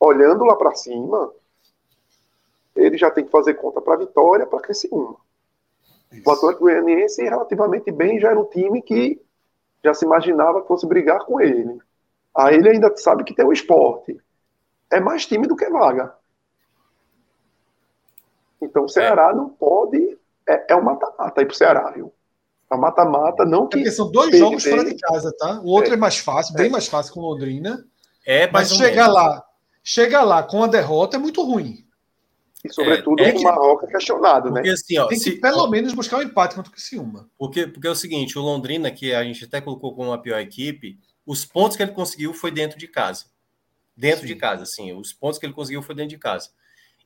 [0.00, 1.30] olhando lá para cima,
[2.74, 5.16] ele já tem que fazer conta para vitória, para Criciúma.
[6.26, 9.20] O Atlético Goianiense, relativamente bem, já era um time que
[9.84, 11.78] já se imaginava que fosse brigar com ele.
[12.34, 14.18] Aí ele ainda sabe que tem o esporte.
[14.90, 16.14] É mais time do que vaga.
[18.60, 20.18] Então o Ceará não pode.
[20.48, 22.12] É, é um mata-mata aí pro Ceará, viu?
[22.70, 23.76] É um mata-mata, não É que.
[23.78, 25.60] porque são dois jogos tem- fora de casa, tá?
[25.60, 25.96] O outro é, É.
[25.96, 27.84] mais fácil, bem mais fácil com Londrina.
[28.26, 29.44] É, Mas chegar lá,
[29.82, 31.84] chegar lá com a derrota é muito ruim.
[32.64, 34.60] E sobretudo É, é que- o Marroca questionado, né?
[34.60, 37.28] Porque assim, ó, Tem que se- pelo menos buscar um empate contra o Criciúma.
[37.36, 40.38] Porque, porque é o seguinte, o Londrina, que a gente até colocou como a pior
[40.38, 40.96] equipe,
[41.26, 43.24] os pontos que ele conseguiu foi dentro de casa.
[43.96, 44.92] Dentro de casa, sim.
[44.92, 46.50] Os pontos que ele conseguiu foi dentro de casa.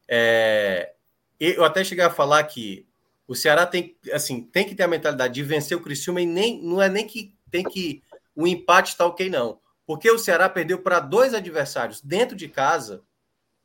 [0.07, 0.93] É,
[1.41, 2.87] eu até cheguei a falar que
[3.29, 6.63] o Ceará tem, assim, tem que ter a mentalidade de vencer o Criciúma e nem,
[6.63, 8.03] não é nem que tem que
[8.35, 9.61] o empate está ok, não.
[9.87, 13.03] Porque o Ceará perdeu para dois adversários dentro de casa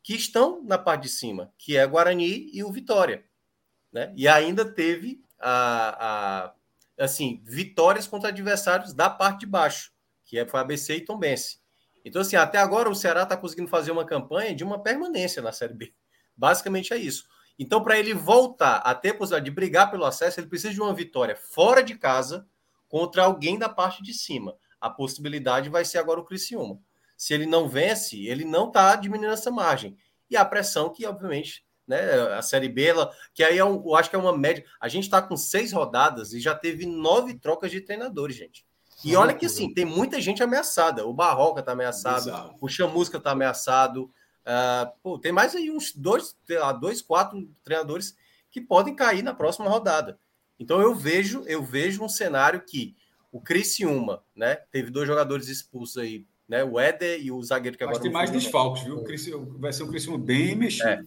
[0.02, 3.24] que estão na parte de cima, que é Guarani e o Vitória.
[3.92, 4.12] Né?
[4.16, 9.92] E ainda teve a, a assim, vitórias contra adversários da parte de baixo,
[10.24, 11.60] que é, foi ABC e Tombense.
[12.04, 15.52] Então, assim, até agora o Ceará está conseguindo fazer uma campanha de uma permanência na
[15.52, 15.94] Série B.
[16.36, 17.24] Basicamente é isso.
[17.62, 20.80] Então, para ele voltar a ter a possibilidade de brigar pelo acesso, ele precisa de
[20.80, 22.44] uma vitória fora de casa
[22.88, 24.56] contra alguém da parte de cima.
[24.80, 26.80] A possibilidade vai ser agora o Criciúma.
[27.16, 29.96] Se ele não vence, ele não está diminuindo essa margem.
[30.28, 33.94] E a pressão que, obviamente, né, a Série B, ela, que aí é um, eu
[33.94, 34.64] acho que é uma média.
[34.80, 38.66] A gente está com seis rodadas e já teve nove trocas de treinadores, gente.
[39.04, 41.06] E olha que assim, tem muita gente ameaçada.
[41.06, 42.58] O Barroca está ameaçado, Bizarro.
[42.60, 44.10] o Chamusca está ameaçado.
[44.44, 48.16] Ah, pô, tem mais aí uns dois, sei lá, dois, quatro treinadores
[48.50, 50.18] que podem cair na próxima rodada.
[50.58, 52.94] Então eu vejo, eu vejo um cenário que
[53.30, 54.56] o Criciúma, né?
[54.70, 56.62] Teve dois jogadores expulsos aí, né?
[56.62, 58.98] O Éder e o zagueiro que Mas agora tem não mais desfalques, viu?
[58.98, 60.88] O Criciúma- Vai ser um Criciúma bem mexido.
[60.88, 61.02] É.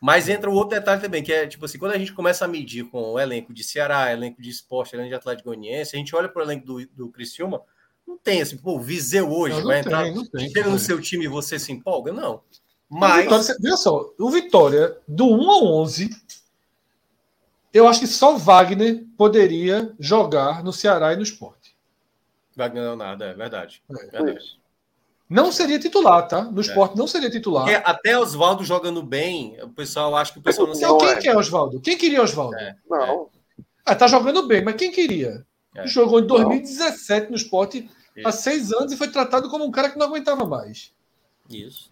[0.00, 2.48] Mas entra o outro detalhe também, que é tipo assim, quando a gente começa a
[2.48, 6.14] medir com o elenco de Ceará, elenco de esporte, elenco de Atlético Goianiense, a gente
[6.14, 7.62] olha para o elenco do, do Criciúma,
[8.06, 10.78] não tem assim, pô, Viseu hoje Não, não vai tem, entrar, não tem, chega no
[10.78, 12.12] seu time e você se empolga?
[12.12, 12.42] Não.
[12.90, 16.10] O Mas, Vitória, veja só, o Vitória, do 1 ao 11,
[17.72, 21.76] eu acho que só Wagner poderia jogar no Ceará e no esporte.
[22.56, 23.82] Wagner Leonardo, é verdade.
[23.90, 23.94] É.
[23.94, 24.58] verdade.
[25.28, 26.42] Não seria titular, tá?
[26.42, 27.64] No esporte não seria titular.
[27.64, 31.08] Porque até Oswaldo jogando bem, o pessoal acha que o pessoal não Então, Não quem
[31.10, 31.16] é.
[31.16, 31.80] que é Oswaldo?
[31.80, 32.56] Quem queria Oswaldo?
[32.56, 32.74] É.
[32.88, 33.28] Não.
[33.84, 35.46] Ah, tá jogando bem, mas quem queria?
[35.74, 35.86] É.
[35.86, 37.90] Jogou em 2017 no esporte
[38.24, 40.92] há seis anos e foi tratado como um cara que não aguentava mais.
[41.50, 41.90] Isso.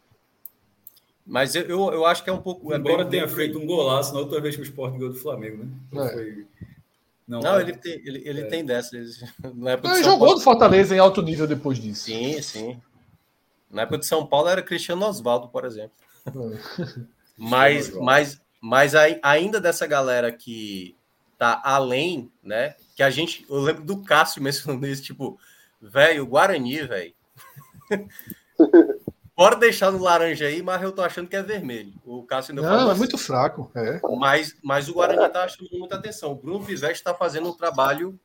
[1.27, 2.73] Mas eu, eu, eu acho que é um pouco.
[2.73, 5.09] é Embora bem- tenha bem- feito um golaço na outra vez que o Sport ganhou
[5.13, 6.05] do Flamengo, né?
[6.07, 6.13] É.
[6.13, 6.47] Foi-
[7.27, 7.63] Não, Não, é.
[7.63, 8.45] ele tem, ele, ele É.
[8.45, 8.97] tem dessa.
[8.97, 9.11] ele-
[9.57, 12.05] Na época Ele São jogou Paulo- do Fortaleza em alto nível depois disso.
[12.05, 12.81] Sim, sim.
[13.69, 15.91] Na época de São Paulo era Cristiano Oswaldo, por exemplo.
[16.27, 16.31] É.
[17.37, 20.95] Mas, mas, mas ai- ainda dessa galera que
[21.37, 22.77] tá além, né?
[22.95, 23.45] Que a gente.
[23.51, 25.39] Eu lembro do Cássio mencionando isso, tipo,
[25.83, 27.13] velho, o Guarani, velho.
[29.37, 31.93] Bora deixar no laranja aí, mas eu tô achando que é vermelho.
[32.07, 32.99] O Cássio ainda Não, é assim.
[32.99, 33.71] muito fraco.
[33.75, 34.01] É.
[34.19, 36.33] Mas, mas o Guarani tá chamando muita atenção.
[36.33, 38.19] O Bruno Pivete está fazendo um trabalho.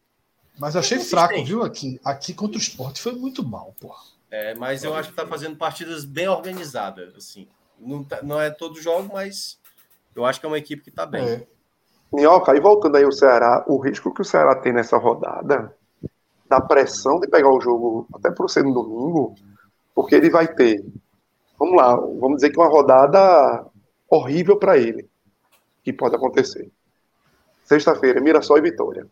[0.58, 1.64] Mas eu achei fraco, viu?
[1.64, 4.00] Aqui, aqui contra o esporte foi muito mal, porra.
[4.30, 7.14] é, mas eu acho que tá fazendo partidas bem organizadas.
[7.16, 7.48] Assim.
[7.78, 9.60] Não, tá- não é todo jogo, mas
[10.16, 11.28] eu acho que é uma equipe que tá bem.
[11.28, 11.48] É.
[12.14, 15.76] Minhoca, e voltando aí o Ceará, o risco que o Ceará tem nessa rodada,
[16.48, 19.36] da pressão de pegar o jogo até por ser no domingo,
[19.96, 20.84] porque ele vai ter,
[21.62, 23.66] vamos lá, vamos dizer que uma rodada
[24.10, 25.08] horrível para ele,
[25.84, 26.72] que pode acontecer.
[27.64, 29.08] Sexta-feira, Mirassol e Vitória.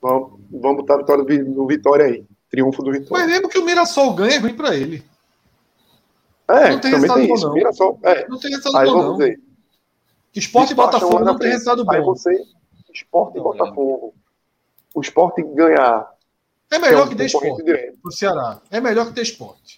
[0.00, 3.26] Vamos, vamos botar a vitória do, Vi- do Vitória aí, triunfo do Mas Vitória.
[3.26, 5.02] mesmo que o Mirassol ganhe, é ruim pra ele.
[6.46, 7.46] É, não tem também resultado tem bom, isso.
[7.46, 7.54] não.
[7.54, 8.28] Mirassol, é.
[8.28, 9.16] Não tem resultado Aí bom, vamos não.
[9.18, 9.40] ver.
[10.34, 12.06] Esporte e Despacham Botafogo não tem resultado Aí bom.
[12.14, 12.42] você,
[12.94, 14.14] esporte e Não, Botafogo.
[14.94, 16.10] O esporte ganhar.
[16.70, 17.62] É é melhor que ter esporte
[18.00, 18.60] pro Ceará.
[18.70, 19.77] É melhor que ter esporte.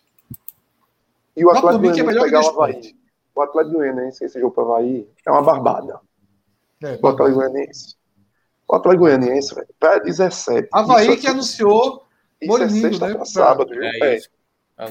[1.40, 2.96] E o Atlético é Goianiense melhor que pegar o Havaí.
[3.34, 6.00] O Atlético Goianiense, esse jogo para Havaí, é uma barbada.
[6.82, 7.96] É, O Atlético Goianiense.
[8.68, 10.68] O Atlético Goianiense, velho, tá 17.
[10.70, 12.06] Havaí Isso é que anunciou
[12.38, 13.82] Isso é sexta né, sábado, viu?
[13.82, 14.16] É É.
[14.16, 14.28] isso.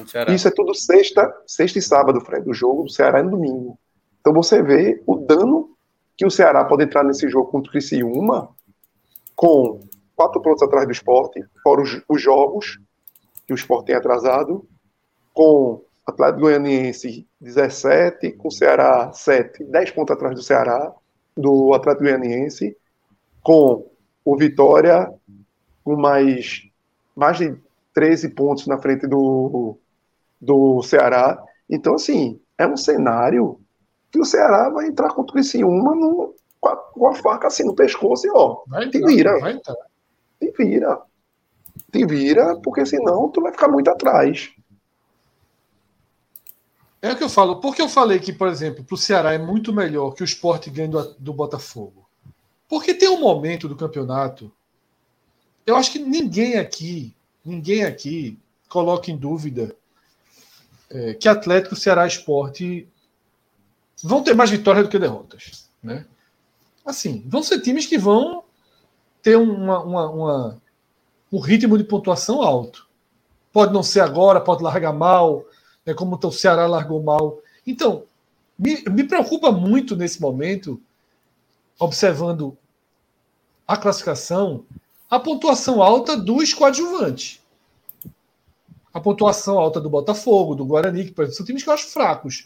[0.08, 0.32] Ceará.
[0.32, 2.48] Isso é tudo sexta, sexta e sábado, Fred.
[2.50, 3.78] O jogo do Ceará é no domingo.
[4.20, 5.70] Então você vê o dano
[6.16, 8.50] que o Ceará pode entrar nesse jogo contra o Criciúma
[9.36, 9.80] com
[10.16, 12.78] quatro pontos atrás do esporte, fora os, os jogos
[13.46, 14.68] que o esporte tem atrasado,
[15.32, 20.92] com Atlético Goianiense 17, com o Ceará 7, 10 pontos atrás do Ceará,
[21.36, 22.76] do Atlético Goianiense,
[23.42, 23.88] com
[24.24, 25.10] o Vitória
[25.84, 26.62] com mais,
[27.16, 27.56] mais de
[27.94, 29.76] 13 pontos na frente do,
[30.40, 31.42] do Ceará.
[31.68, 33.58] Então, assim, é um cenário
[34.10, 37.64] que o Ceará vai entrar contra o Criciúma no, com, a, com a faca assim
[37.64, 39.38] no pescoço e ó, Vai Te vira.
[39.38, 39.76] vai entrar.
[40.38, 41.00] te vira.
[41.92, 44.50] Te vira, porque senão tu vai ficar muito atrás.
[47.02, 47.60] É o que eu falo.
[47.60, 50.24] Por que eu falei que, por exemplo, para o Ceará é muito melhor que o
[50.24, 52.06] esporte ganhe do, do Botafogo?
[52.68, 54.52] Porque tem um momento do campeonato.
[55.66, 57.14] Eu acho que ninguém aqui,
[57.44, 58.38] ninguém aqui
[58.68, 59.74] coloca em dúvida
[60.90, 62.86] é, que Atlético, Ceará Esporte
[64.02, 65.68] vão ter mais vitórias do que derrotas.
[65.82, 66.04] Né?
[66.84, 68.44] Assim, vão ser times que vão
[69.22, 70.62] ter uma, uma- uma-
[71.32, 72.88] um ritmo de pontuação alto.
[73.52, 75.44] Pode não ser agora, pode largar mal,
[75.90, 77.40] né, como o Ceará largou mal.
[77.66, 78.04] Então,
[78.58, 80.80] me, me preocupa muito nesse momento,
[81.78, 82.56] observando
[83.66, 84.64] a classificação,
[85.08, 87.40] a pontuação alta dos coadjuvantes.
[88.92, 92.42] A pontuação alta do Botafogo, do Guarani, que são times que eu acho fracos.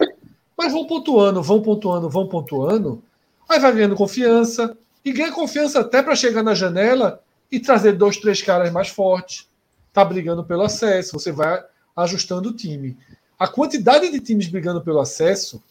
[0.57, 3.03] Mas vão pontuando, vão pontuando, vão pontuando.
[3.49, 4.77] Aí vai ganhando confiança.
[5.05, 9.49] E ganha confiança até para chegar na janela e trazer dois, três caras mais fortes.
[9.93, 11.19] Tá brigando pelo acesso.
[11.19, 11.63] Você vai
[11.97, 12.97] ajustando o time.
[13.39, 15.63] A quantidade de times brigando pelo acesso,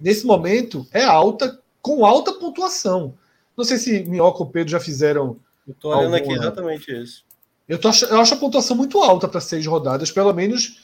[0.00, 3.14] nesse momento, é alta, com alta pontuação.
[3.56, 5.36] Não sei se Minhoca ou Pedro já fizeram.
[5.66, 7.24] Eu tô olhando aqui Alguma- exatamente isso.
[7.68, 10.80] Eu, tô eu acho a pontuação muito alta para seis rodadas, pelo menos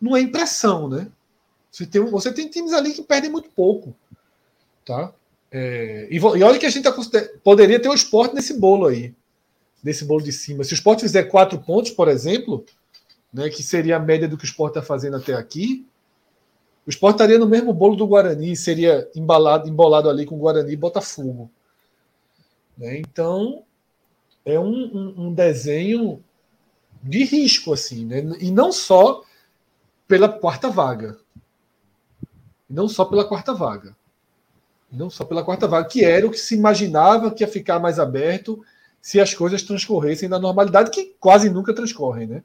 [0.00, 1.08] não é impressão, né?
[1.70, 3.94] Você tem, um- você tem times ali que perdem muito pouco.
[4.86, 5.12] Tá?
[5.50, 6.94] É, e, e olha que a gente tá
[7.42, 9.12] poderia ter o esporte nesse bolo aí.
[9.82, 10.64] Nesse bolo de cima.
[10.64, 12.64] Se o esporte fizer quatro pontos, por exemplo,
[13.34, 15.84] né, que seria a média do que o esporte está fazendo até aqui,
[16.86, 20.72] o esporte estaria no mesmo bolo do Guarani, seria embalado, embolado ali com o Guarani
[20.72, 21.50] e Botafogo.
[22.78, 22.98] Né?
[22.98, 23.64] Então,
[24.44, 26.22] é um, um- um desenho
[27.02, 28.20] de risco, assim, né?
[28.38, 29.22] E não só
[30.06, 31.18] pela quarta vaga.
[32.68, 33.96] Não só pela quarta vaga.
[34.92, 37.98] Não só pela quarta vaga, que era o que se imaginava que ia ficar mais
[37.98, 38.64] aberto
[39.00, 42.42] se as coisas transcorressem na normalidade, que quase nunca transcorrem, né?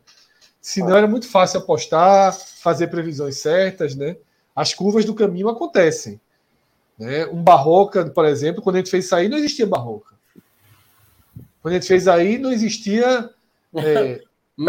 [0.62, 4.18] Senão era muito fácil apostar, fazer previsões certas, né?
[4.56, 6.20] As curvas do caminho acontecem.
[6.98, 7.26] Né?
[7.28, 10.16] Um Barroca, por exemplo, quando a gente fez isso aí, não existia Barroca.
[11.62, 13.30] Quando a gente fez aí, não existia
[13.76, 14.22] é,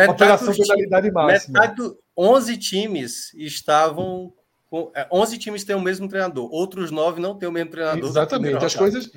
[0.09, 1.61] operação dos times- penalidade máxima.
[1.61, 4.33] Metade do 11 times estavam.
[4.71, 8.09] Com, é, 11 times têm o mesmo treinador, outros 9 não têm o mesmo treinador.
[8.09, 8.65] Exatamente.
[8.65, 9.11] As coisas.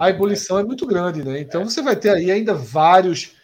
[0.00, 1.38] A ebulição é muito grande, né?
[1.40, 3.36] Então você vai ter aí ainda vários.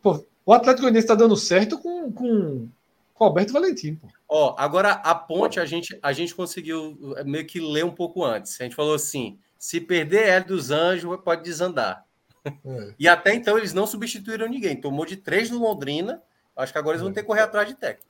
[0.00, 2.68] Pô, o Atlético Goianiense está dando certo com, com,
[3.14, 3.96] com o Alberto Valentim.
[3.96, 4.08] Pô.
[4.28, 8.60] Ó, agora a ponte a gente, a gente conseguiu meio que ler um pouco antes.
[8.60, 12.04] A gente falou assim: se perder Hélio dos Anjos, pode desandar.
[12.44, 12.94] É.
[12.98, 14.76] E até então eles não substituíram ninguém.
[14.76, 16.22] Tomou de três no Londrina.
[16.56, 18.06] Acho que agora eles vão ter que correr atrás de técnico.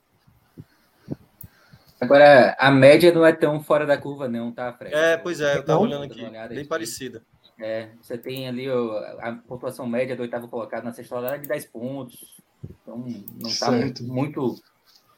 [1.99, 4.93] Agora, a média não é tão fora da curva, não, tá, Fred?
[4.93, 5.87] É, pois é, eu tava Não?
[5.87, 6.21] olhando aqui.
[6.21, 6.65] Bem aqui.
[6.65, 7.23] parecida.
[7.59, 11.47] É, você tem ali o- a pontuação média do oitavo colocado na sexta rodada de
[11.47, 12.41] 10 pontos.
[12.81, 14.55] Então, não está muito, muito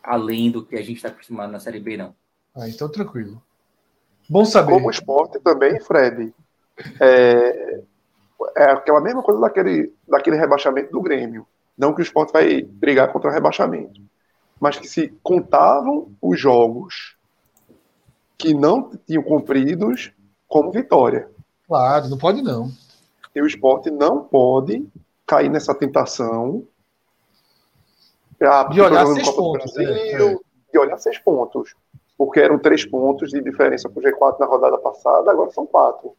[0.04, 2.16] além do que a gente está acostumado na Série B, não.
[2.56, 3.42] Ah, então tranquilo.
[4.30, 4.74] Bom saber.
[4.74, 6.34] Como esporte também, Fred,
[7.00, 7.82] é,
[8.56, 11.48] é aquela mesma coisa daquele, daquele rebaixamento do Grêmio.
[11.78, 14.02] Não que o esporte vai brigar contra o rebaixamento,
[14.60, 17.16] mas que se contavam os jogos
[18.38, 20.12] que não tinham cumpridos
[20.48, 21.30] como vitória.
[21.68, 22.72] Claro, não pode não.
[23.36, 24.88] E o esporte não pode
[25.26, 26.66] cair nessa tentação
[28.42, 30.38] ah, De olhar jogando seis pontos, Brasil, é,
[30.72, 31.76] de olhar seis pontos.
[32.18, 36.16] Porque eram três pontos de diferença para o G4 na rodada passada, agora são quatro.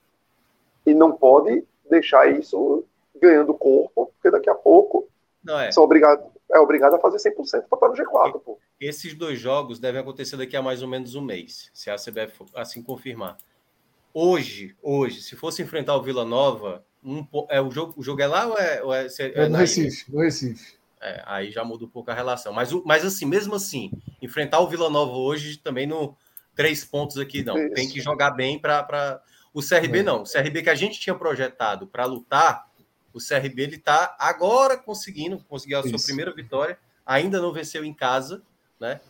[0.87, 2.85] E não pode deixar isso
[3.21, 5.09] ganhando corpo, porque daqui a pouco
[5.43, 5.73] Não é.
[5.73, 8.41] são obrigado, é obrigado a fazer 100% para estar no G4.
[8.41, 8.59] Pô.
[8.81, 12.45] Esses dois jogos devem acontecer daqui a mais ou menos um mês, se a CBF
[12.55, 13.37] assim confirmar.
[14.21, 18.27] Hoje, hoje, se fosse enfrentar o Vila Nova, um, é, o, jogo, o jogo é
[18.27, 19.59] lá ou é, ou é, é É no na ilha?
[19.59, 20.75] Recife, no Recife.
[21.01, 22.53] É, aí já muda um pouco a relação.
[22.53, 26.17] Mas, mas assim, mesmo assim, enfrentar o Vila Nova hoje também no
[26.57, 27.57] três pontos aqui, não.
[27.57, 27.75] Isso.
[27.75, 29.23] Tem que jogar bem para.
[29.55, 30.03] O CRB É.
[30.03, 30.23] não.
[30.23, 32.69] O CRB que a gente tinha projetado para lutar
[33.15, 36.07] O CRB ele está agora conseguindo conseguir a sua Isso.
[36.07, 38.43] primeira vitória, ainda não venceu em casa,
[38.81, 39.01] né?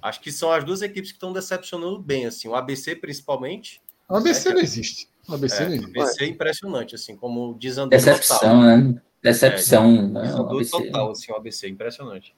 [0.00, 3.82] Acho que são as duas equipes que estão decepcionando bem, assim, o ABC principalmente.
[4.08, 5.08] O ABC É, não existe.
[5.28, 5.98] O ABC É, não existe.
[5.98, 9.00] ABC é impressionante, assim, como desandou Decepção, né?
[9.22, 10.08] Decepção.
[10.08, 10.20] né?
[10.20, 10.70] O Desandou ABC.
[10.70, 12.34] total, assim, o ABC, impressionante.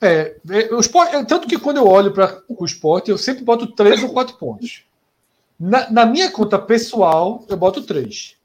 [0.00, 3.44] É, é, o esporte, é, tanto que quando eu olho para o esporte, eu sempre
[3.44, 4.84] boto três ou quatro pontos.
[5.58, 8.36] Na, na minha conta pessoal, eu boto três.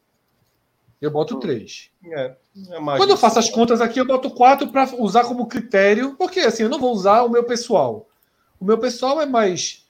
[1.01, 1.89] Eu boto três.
[2.05, 2.35] É,
[2.69, 6.15] é mais Quando eu faço as contas aqui, eu boto quatro para usar como critério,
[6.15, 8.07] porque assim, eu não vou usar o meu pessoal.
[8.59, 9.86] O meu pessoal é mais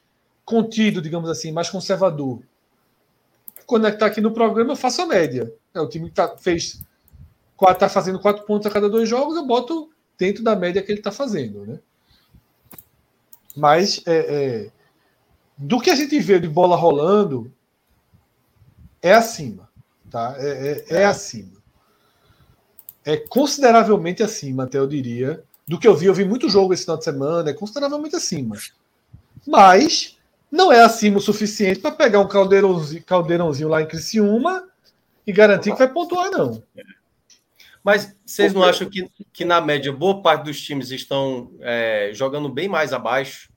[0.48, 2.42] contido, digamos assim, mais conservador.
[3.66, 5.54] Quando está aqui no programa, eu faço a média.
[5.74, 6.82] É, o time que tá, fez
[7.78, 11.00] tá fazendo quatro pontos a cada dois jogos, eu boto dentro da média que ele
[11.00, 11.80] está fazendo, né?
[13.56, 14.72] Mas é, é,
[15.58, 17.52] do que a gente vê de bola rolando,
[19.02, 19.70] é acima,
[20.10, 20.36] tá?
[20.38, 21.58] É, é- é acima
[23.08, 26.08] é consideravelmente acima, até eu diria, do que eu vi.
[26.08, 28.58] Eu vi muito jogo esse final de semana, é consideravelmente acima.
[29.48, 30.17] Mas
[30.52, 34.68] não é acima o suficiente para pegar um caldeirãozinho, caldeirãozinho lá em Criciúma
[35.26, 36.64] e garantir que vai pontuar, não.
[37.84, 42.50] Mas vocês não acham que, que, na média, boa parte dos times estão é, jogando
[42.50, 43.50] bem mais abaixo?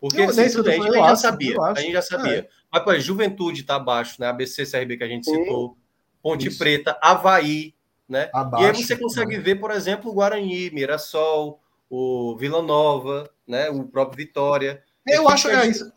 [0.00, 1.60] Porque Não, assim, é tudo a gente já acho, sabia.
[1.60, 2.48] A gente já sabia.
[2.70, 4.28] Mas, pô, Juventude está abaixo, né?
[4.28, 5.76] ABC, CRB que a gente citou,
[6.22, 6.58] Ponte Isso.
[6.58, 7.74] Preta, Havaí,
[8.08, 8.22] né?
[8.22, 9.42] e aí Abaixo, você consegue né?
[9.42, 13.70] ver, por exemplo, o Guarani, Mirassol, o Vila Nova, né?
[13.70, 14.82] o próprio Vitória.
[15.06, 15.92] Eu acho que é isso.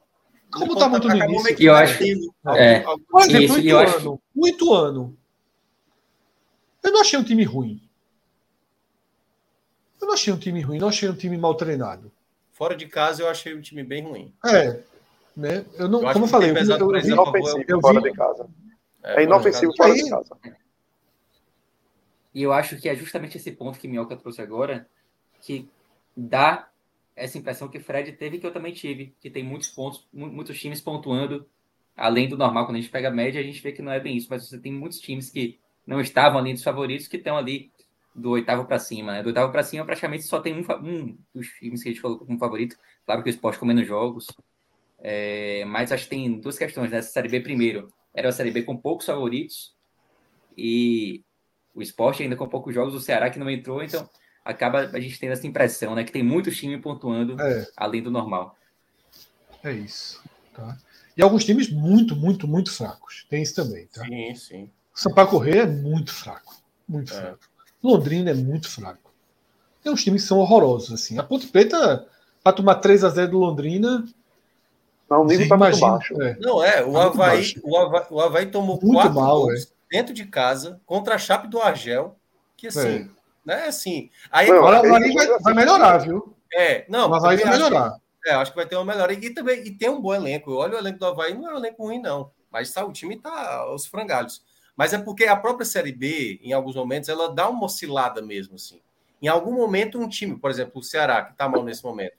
[0.51, 1.55] Como está muito no início.
[1.61, 2.77] E eu acho- é.
[2.77, 4.21] algum- algum- Por exemplo, Isso, eu acho Ituano.
[4.35, 5.17] O Ituano.
[6.83, 7.81] Eu não achei um time ruim.
[10.01, 12.11] Eu não achei um time ruim, não achei um time mal treinado.
[12.51, 14.33] Fora de casa, eu achei o time bem ruim.
[14.45, 14.81] É.
[15.35, 15.65] Né?
[15.77, 18.01] Eu não, Eu como eu que falei, eu, pesado eu, vi, exemplo, Inofensivo eu fora
[18.01, 18.47] vi- de casa.
[19.03, 20.37] É, É fora inofensivo fora Aí- de casa.
[22.33, 24.87] E eu acho que é justamente esse ponto que Minhoca trouxe agora
[25.41, 25.67] que
[26.15, 26.67] dá
[27.19, 30.59] essa impressão que Fred teve que eu também tive, que tem muitos pontos, mu- muitos
[30.59, 31.45] times pontuando
[31.95, 32.65] além do normal.
[32.65, 34.47] Quando a gente pega a média, a gente vê que não é bem isso, mas
[34.47, 37.71] você tem muitos times que não estavam ali dos favoritos que estão ali
[38.15, 39.23] do oitavo para cima, né?
[39.23, 42.25] Do oitavo para cima, praticamente só tem um, um dos times que a gente colocou
[42.25, 42.77] como favorito.
[43.05, 44.27] Claro que o esporte com menos jogos.
[44.99, 46.97] É, mas acho que tem duas questões, né?
[46.97, 49.75] Essa Série B primeiro era uma Série B com poucos favoritos
[50.57, 51.23] e
[51.73, 54.09] o esporte ainda com poucos jogos, o Ceará que não entrou, então
[54.43, 56.03] acaba a gente tendo essa impressão, né?
[56.03, 58.55] Que tem muitos times pontuando É, além do normal.
[59.63, 60.21] é isso.
[60.53, 60.77] Tá?
[61.15, 63.25] E alguns times muito, muito, muito fracos.
[63.29, 64.03] Tem isso também, tá?
[64.05, 64.69] Sim, sim.
[64.93, 66.55] Sampaio Correia é muito fraco.
[66.87, 67.17] Muito É.
[67.17, 67.39] fraco.
[67.83, 69.11] Londrina é muito fraco.
[69.83, 71.17] Tem uns times que são horrorosos, assim.
[71.17, 72.05] A Ponte Preta,
[72.43, 74.05] para tomar 3 a 0 do Londrina,
[75.09, 75.87] Não, o nível tá imagina.
[75.91, 76.21] baixo.
[76.21, 76.37] É.
[76.39, 80.13] Não, é, o Tá Havaí, o Havaí, o Havaí tomou Muito quatro mal, gols dentro
[80.13, 82.15] de casa contra a Chape do Argel,
[82.57, 83.07] que assim, É.
[83.45, 86.35] né, assim, aí Não, Agora é vai, assim, vai melhorar, viu?
[86.53, 87.99] é, não, também vai acho- melhorar.
[88.25, 89.13] É, acho que vai ter uma melhora.
[89.13, 90.51] E também e tem um bom elenco.
[90.51, 92.31] Eu olho o elenco do Havaí, não é um elenco ruim, não.
[92.51, 94.43] Mas tá, o time tá aos frangalhos.
[94.75, 98.55] Mas é porque a própria Série B, em alguns momentos, ela dá uma oscilada mesmo,
[98.55, 98.81] assim.
[99.21, 102.13] Em algum momento, um time, por exemplo, o Ceará, que tá mal nesse momento,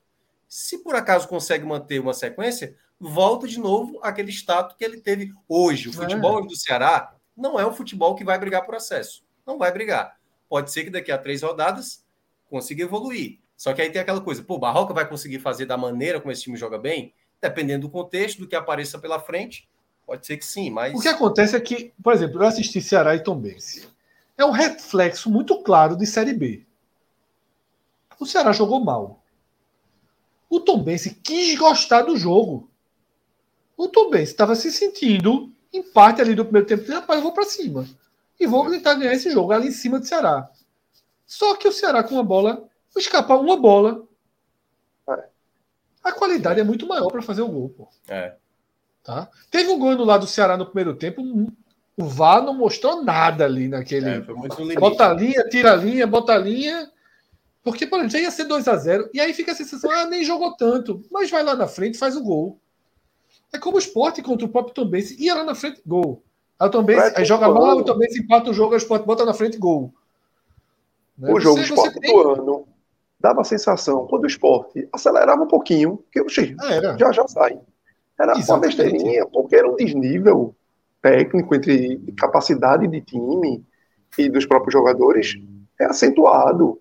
[0.49, 5.32] se por acaso consegue manter uma sequência, volta de novo aquele status que ele teve
[5.49, 5.89] hoje.
[5.89, 5.94] O É.
[5.94, 9.23] futebol do Ceará não é um futebol que vai brigar por acesso.
[9.47, 10.16] Não vai brigar.
[10.50, 12.04] Pode ser que daqui a três rodadas
[12.50, 13.38] consiga evoluir.
[13.56, 16.32] Só que aí tem aquela coisa, pô, o Barroca vai conseguir fazer da maneira como
[16.32, 17.14] esse time joga bem?
[17.40, 19.68] Dependendo do contexto, do que apareça pela frente,
[20.04, 20.92] pode ser que sim, mas.
[20.92, 23.88] O que acontece é que, por exemplo, eu assisti Ceará e Tombense.
[24.36, 26.66] É um reflexo muito claro de Série B.
[28.18, 29.22] O Ceará jogou mal.
[30.48, 32.68] O Tombense quis gostar do jogo.
[33.76, 36.90] O Tombense estava se sentindo em parte ali do primeiro tempo.
[36.90, 37.88] Rapaz, eu vou para cima.
[38.41, 40.51] E vou tentar ganhar esse jogo ali em cima do Ceará.
[41.27, 44.02] Só que o Ceará com uma bola, escapar uma bola.
[46.02, 47.89] A qualidade é muito maior para fazer o gol, pô.
[48.09, 48.35] É.
[49.05, 49.28] Tá?
[49.51, 51.23] Teve um gol no lado do Ceará no primeiro tempo.
[51.97, 54.09] O VAR não mostrou nada ali naquele.
[54.09, 56.91] É, bota a linha, tira a linha, bota a linha.
[57.62, 60.07] Porque, por exemplo, já ia ser 2 a 0 E aí fica a sensação, ah,
[60.07, 61.02] nem jogou tanto.
[61.10, 62.59] Mas vai lá na frente faz o gol.
[63.52, 65.23] É como o esporte contra o próprio Tombense.
[65.23, 66.25] Ia lá na frente, gol.
[66.60, 69.06] Aí o Tombense, Fred aí joga mal, o Tombense empata o jogo, aí o esporte
[69.06, 69.92] bota na frente, gol.
[71.16, 71.32] Né?
[71.32, 72.66] O jogo do esporte tem- do ano
[73.18, 76.98] dava a sensação, quando o esporte acelerava um pouquinho, que oxi, Ah, era.
[76.98, 77.58] já já sai.
[78.18, 78.76] Era uma Exatamente.
[78.76, 80.55] besteirinha, porque era um desnível
[81.02, 83.64] técnico entre capacidade de time
[84.18, 85.34] e dos próprios jogadores
[85.78, 86.78] é acentuado.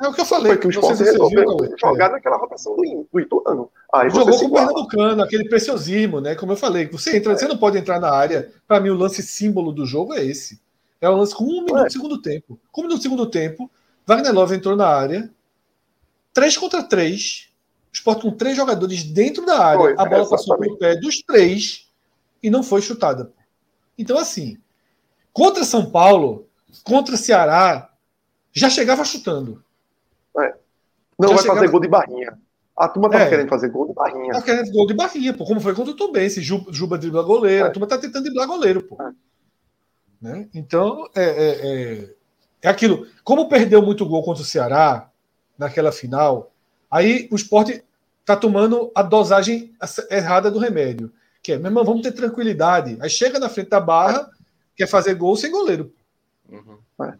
[0.00, 0.52] É o que eu falei.
[0.52, 3.70] Foi que o esporte resolveu viu, jogar naquela rotação do, do Ituano.
[3.92, 4.52] Aí Jogou com o.
[4.52, 6.34] Pernambucano, aquele preciosismo, né?
[6.34, 8.50] Como eu falei, você entra, você não pode entrar na área.
[8.66, 10.60] Para mim, o lance símbolo do jogo é esse.
[11.00, 11.84] É o lance com um minuto É.
[11.86, 12.58] do segundo tempo.
[12.70, 13.70] Com um minuto do segundo tempo,
[14.06, 15.30] Wagner Love entrou na área,
[16.32, 17.48] três contra três,
[17.92, 21.20] o Sport com três jogadores dentro da área, Foi, a bola passou pelo pé dos
[21.22, 21.88] três
[22.42, 23.32] e não foi chutada.
[23.98, 24.58] Então, assim,
[25.32, 26.46] contra São Paulo,
[26.84, 27.90] contra Ceará,
[28.52, 29.62] já chegava chutando.
[31.18, 32.38] Não Já vai chegava- fazer gol de barrinha.
[32.76, 33.28] A turma tá É.
[33.28, 34.32] querendo fazer gol de barrinha.
[34.32, 35.44] Tá querendo gol de barrinha, pô.
[35.44, 36.40] Como foi contra o Tombense.
[36.40, 37.64] Juba, Juba dribla goleiro.
[37.64, 37.68] É.
[37.68, 38.96] A turma tá tentando driblar goleiro, pô.
[39.02, 39.12] É.
[40.20, 40.48] Né?
[40.54, 41.48] Então, é, é,
[42.02, 42.14] é,
[42.62, 43.06] é aquilo.
[43.24, 45.10] Como perdeu muito gol contra o Ceará
[45.58, 46.52] naquela final,
[46.90, 47.82] aí o esporte
[48.24, 49.72] tá tomando a dosagem
[50.10, 51.12] errada do remédio.
[51.42, 52.96] Que é, meu irmão, vamos ter tranquilidade.
[53.00, 54.28] Aí chega na frente da barra,
[54.76, 55.92] quer fazer gol sem goleiro.
[56.48, 56.78] Uhum.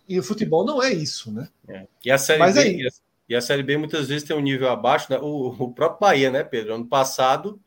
[0.09, 1.49] E o futebol não é isso, né?
[1.69, 1.87] É.
[2.05, 2.89] E a Série Mas B, aí-
[3.29, 5.19] e a- Série B muitas vezes tem um nível abaixo, né?
[5.21, 6.75] O, o próprio Bahia, né, Pedro?
[6.75, 7.61] Ano passado,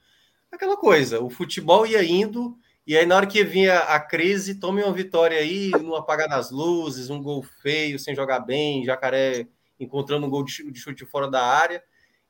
[0.51, 4.83] aquela coisa, o futebol ia indo, e aí na hora que vinha a crise, tome
[4.83, 9.48] uma vitória aí, no apagar das luzes, um gol feio, sem jogar bem, Jacaré
[9.80, 11.83] encontrando um gol de chu- de chute fora da área,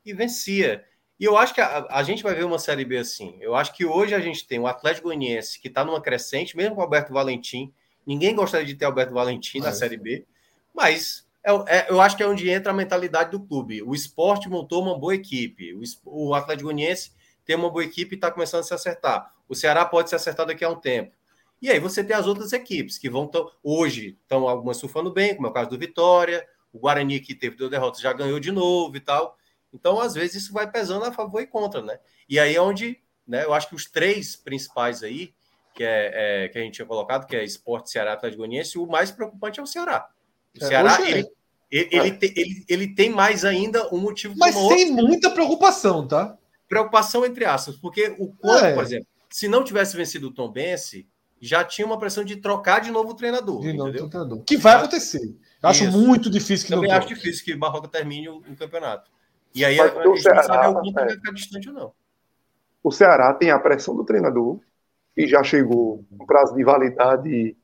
[0.06, 0.84] e vencia.
[1.19, 3.38] E eu acho que a, a gente vai ver uma Série B assim.
[3.42, 6.74] Eu acho que hoje a gente tem o Atlético Goianiense, que está numa crescente, mesmo
[6.76, 7.72] com o Alberto Valentim.
[8.08, 10.26] Ninguém gostaria de ter Alberto Valentim na Mas- Série B,
[10.74, 13.82] mas é, é- eu acho que é onde entra a mentalidade do clube.
[13.84, 15.74] O esporte montou uma boa equipe.
[15.74, 17.11] O, o Atlético Goianiense
[17.45, 19.34] tem uma boa equipe e está começando a se acertar.
[19.48, 21.16] O Ceará pode se acertar daqui a um tempo.
[21.61, 25.36] E aí você tem as outras equipes que vão tão, hoje estão algumas surfando bem,
[25.36, 28.52] como é o caso do Vitória, o Guarani que teve duas derrotas já ganhou de
[28.52, 29.38] novo e tal.
[29.74, 32.00] Então, às vezes, isso vai pesando a favor e contra, né?
[32.28, 35.34] E aí é onde, né, eu acho que os três principais aí,
[35.74, 38.86] que, é, é, que a gente tinha colocado, que é Esporte, Ceará, Atlético Goianiense, o
[38.86, 40.10] mais preocupante é o Ceará.
[40.59, 41.11] O É, Ceará, é.
[41.11, 41.27] ele,
[41.71, 45.30] ele, ele, tem, ele, ele tem mais ainda um motivo Mas uma outra sem muita
[45.31, 46.38] preocupação, tá?
[46.67, 48.73] preocupação entre aspas, porque o quanto, É.
[48.73, 51.05] por exemplo, se não tivesse vencido o Tom Bense,
[51.39, 54.09] já tinha uma pressão de trocar de novo o treinador, De novo, entendeu?
[54.09, 54.43] treinador.
[54.43, 55.35] Que vai acontecer.
[55.63, 55.97] Eu acho Isso.
[55.97, 57.21] muito difícil que Também não acho troque.
[57.21, 59.09] difícil que Barroca termine o, o campeonato.
[59.53, 61.05] E aí Mas a, a o gente não sabe Ceará, o quanto é.
[61.05, 61.93] vai ficar distante ou não.
[62.83, 64.59] O Ceará tem a pressão do treinador,
[65.15, 67.55] que já chegou com prazo de validade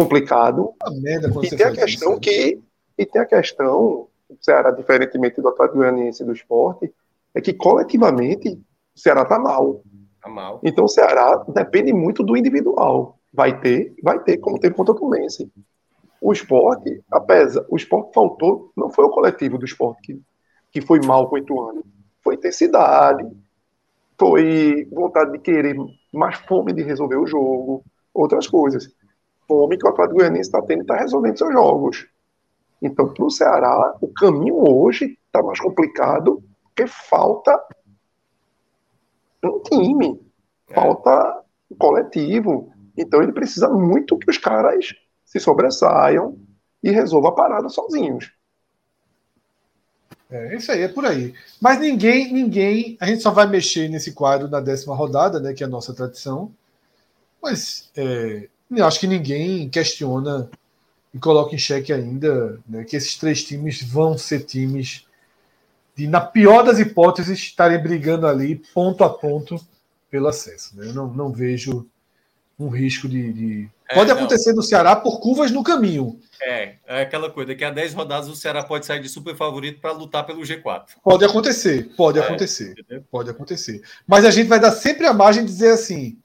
[0.00, 0.74] complicado.
[0.82, 2.20] Uma merda quando E você tem a questão isso.
[2.20, 2.62] que.
[2.98, 6.92] E tem a questão, o Ceará, diferentemente do Atlético Goianiense e do esporte,
[7.34, 9.82] é que coletivamente o Ceará está mal.
[10.22, 10.60] Tá mal.
[10.62, 13.18] Então o Ceará depende muito do individual.
[13.32, 15.50] Vai ter, vai ter, como teve contra o Fluminense.
[16.20, 20.22] O esporte, apesar, o esporte faltou, não foi o coletivo do esporte que,
[20.72, 21.82] que foi mal com o Ituano.
[22.22, 23.26] Foi intensidade,
[24.18, 25.74] foi vontade de querer
[26.12, 28.92] mais fome de resolver o jogo, outras coisas.
[29.50, 32.06] Fome que o Atlético Goianiense está tendo e está resolvendo seus jogos.
[32.80, 37.60] Então, para o Ceará, o caminho hoje está mais complicado, porque falta
[39.44, 40.20] um time,
[40.72, 42.72] falta um coletivo.
[42.96, 46.38] Então, ele precisa muito que os caras se sobressaiam
[46.80, 48.32] e resolvam a parada sozinhos.
[50.30, 51.34] É isso aí, é por aí.
[51.60, 52.96] Mas ninguém, ninguém.
[53.00, 55.52] A gente só vai mexer nesse quadro na décima rodada, né?
[55.52, 56.54] Que é a nossa tradição.
[57.42, 58.48] Mas é,
[58.78, 60.48] acho que ninguém questiona
[61.12, 65.04] e coloca em xeque ainda né, que esses três times vão ser times
[65.96, 69.60] de, na pior das hipóteses, estarem brigando ali ponto a ponto
[70.08, 70.76] pelo acesso.
[70.76, 70.86] né?
[70.88, 71.86] Eu não, não vejo
[72.58, 73.32] um risco de.
[73.32, 74.16] de- É, Pode não.
[74.18, 76.20] acontecer no Ceará por curvas no caminho.
[76.42, 79.80] É, é aquela coisa, daqui a 10 rodadas o Ceará pode sair de super favorito
[79.80, 80.84] para lutar pelo G4.
[81.02, 82.70] Pode acontecer, pode É, acontecer.
[82.78, 83.04] entendeu?
[83.10, 83.82] Pode acontecer.
[84.06, 86.18] Mas a gente vai dar sempre a margem de dizer assim: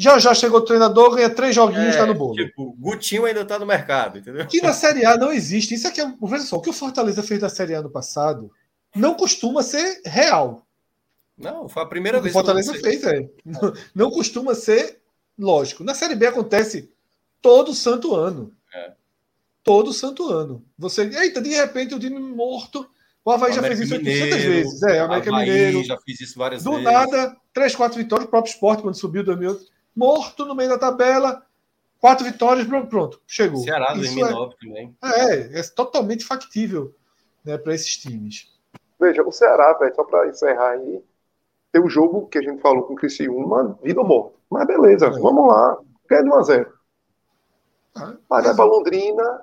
[0.00, 2.34] já já chegou o treinador, ganha três joguinhos, É, tá no bolo.
[2.34, 4.46] Tipo, Gutinho ainda tá no mercado, entendeu?
[4.46, 5.74] Que na Série A não existe.
[5.74, 6.14] Isso aqui é.
[6.22, 8.48] Veja só, o que o Fortaleza fez na Série A no passado
[8.94, 10.64] não costuma ser real.
[11.36, 13.28] Não, foi a primeira O que vez o Fortaleza que fez, é.
[13.44, 15.00] Não, não costuma ser
[15.36, 15.82] lógico.
[15.82, 16.90] Na Série B acontece
[17.42, 18.52] todo santo ano.
[18.72, 18.92] É.
[19.64, 20.64] Todo santo ano.
[20.78, 22.88] Você, eita, de repente o time morto.
[23.24, 24.82] O Havaí já fez isso 800 vezes.
[24.84, 25.84] É, o América Havaí Mineiro.
[25.84, 26.84] já fiz isso várias Do vezes.
[26.84, 28.26] nada, três, quatro vitórias.
[28.26, 29.66] O próprio esporte, quando subiu 2008,
[29.98, 31.42] morto no meio da tabela.
[32.00, 33.60] Quatro vitórias, pronto, pronto chegou.
[33.60, 34.96] Ceará Isso 2009 também.
[35.02, 36.94] é, é, é totalmente factível
[37.44, 38.52] né, para esses times.
[39.00, 41.02] Veja, o Ceará, velho, só para encerrar aí,
[41.72, 44.36] tem o jogo que a gente falou com o Criciúma, vida ou morte.
[44.48, 45.10] Mas beleza, É.
[45.10, 45.76] vamos lá.
[46.08, 46.72] Ganha de 1 a 0
[47.96, 49.40] Ah, Mas vai para Londrina,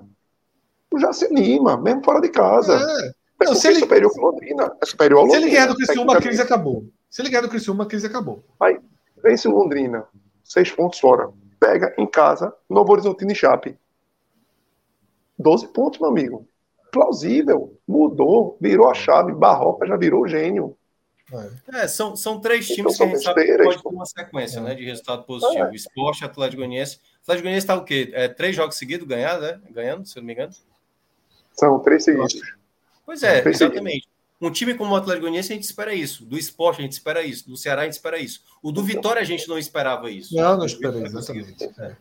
[0.98, 2.74] já se anima, mesmo fora de casa.
[2.74, 3.12] É.
[3.42, 4.74] É, Não, se ele- é superior com Londrina.
[4.82, 5.60] É superior ao Se ele Londrina.
[5.60, 6.86] ganhar do Criciúma, a crise acabou.
[7.10, 8.42] Se ele ganhar do Criciúma, a crise acabou.
[9.22, 10.06] Vence Londrina,
[10.46, 11.28] seis pontos fora.
[11.58, 13.78] Pega em casa, Novo Horizontino e Chape.
[15.38, 16.46] 12 pontos, meu amigo.
[16.90, 17.78] plausível.
[17.86, 19.32] Mudou, virou a chave.
[19.32, 20.76] Barroca já virou gênio.
[21.74, 24.06] É, são, são três Então times são que a gente sabe que pode ter uma
[24.06, 24.62] sequência É.
[24.62, 25.64] né, de resultado positivo.
[25.64, 25.74] É.
[25.74, 27.00] Esporte, Atlético Goianiense.
[27.22, 28.10] Atlético Goianiense está o quê?
[28.14, 29.60] É, três jogos seguidos ganhado, né?
[29.70, 30.52] Ganhando, se eu não me engano.
[31.52, 32.40] São três seguidos.
[33.04, 34.08] Pois é, Três exatamente.
[34.40, 36.24] Um time como o Atlético Goianiense a gente espera isso.
[36.24, 37.48] Do esporte a gente espera isso.
[37.48, 38.42] Do Ceará a gente espera isso.
[38.62, 40.34] O do Vitória a gente não esperava isso.
[40.34, 41.64] Não, não esperei, exatamente.
[41.78, 41.96] É,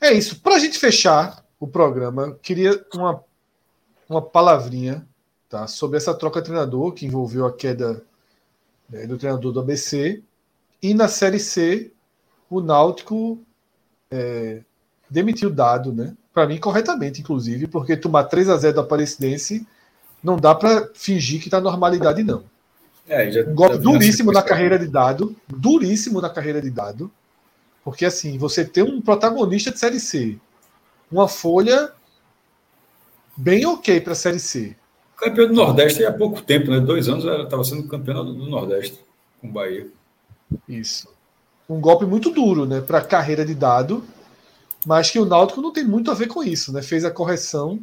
[0.00, 0.40] É isso.
[0.40, 3.24] Para a gente fechar o programa, eu queria uma,
[4.08, 5.06] uma palavrinha
[5.48, 8.04] tá, sobre essa troca de treinador que envolveu a queda
[8.90, 10.22] né, do treinador do ABC.
[10.82, 11.92] E na Série C,
[12.50, 13.40] o Náutico
[14.10, 14.62] é,
[15.08, 16.14] demitiu o dado, né?
[16.32, 19.66] Para mim, corretamente, inclusive, porque tomar 3 a 0 do Aparecidense
[20.22, 22.42] não dá para fingir que tá normalidade, não.
[23.08, 25.34] É, já- Um golpe duríssimo na carreira de dado.
[25.48, 27.10] Duríssimo na carreira de dado.
[27.84, 30.36] Porque assim, você tem um protagonista de Série C.
[31.10, 31.92] Uma folha
[33.36, 34.76] bem ok para Série C.
[35.16, 36.80] Campeão do Nordeste há pouco tempo, né?
[36.80, 39.00] Dois anos ela estava sendo campeão do do Nordeste
[39.40, 39.86] com o Bahia.
[40.68, 41.08] Isso.
[41.68, 44.02] Um golpe muito duro, né, para a carreira de dado,
[44.86, 46.80] mas que o Náutico não tem muito a ver com isso, né?
[46.82, 47.78] Fez a correção,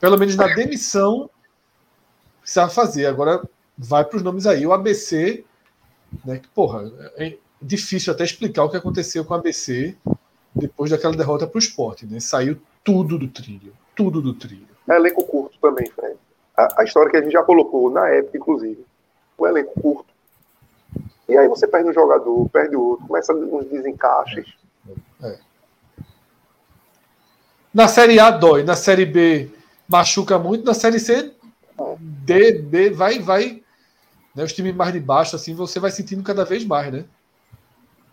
[0.00, 1.28] pelo menos na demissão,
[2.50, 3.06] precisava fazer.
[3.06, 3.40] Agora
[3.78, 4.66] vai para os nomes aí.
[4.66, 5.44] O ABC,
[6.24, 6.38] né?
[6.38, 9.96] Que, porra, é difícil até explicar o que aconteceu com o ABC
[10.52, 12.18] depois daquela derrota para o esporte, né?
[12.18, 13.72] Saiu tudo do trilho.
[13.94, 14.66] Tudo do trilho.
[14.88, 16.16] É elenco curto também, Fred.
[16.56, 18.84] A, a história que a gente já colocou na época, inclusive.
[19.38, 20.10] O elenco curto.
[21.28, 24.52] E aí você perde um jogador, perde outro, começa uns desencaixes.
[27.72, 29.48] Na Série A dói, na Série B
[29.88, 31.32] machuca muito, na Série C
[31.98, 33.62] D, B vai, vai.
[34.34, 37.04] Né, os times mais de baixo, assim, você vai sentindo cada vez mais, né?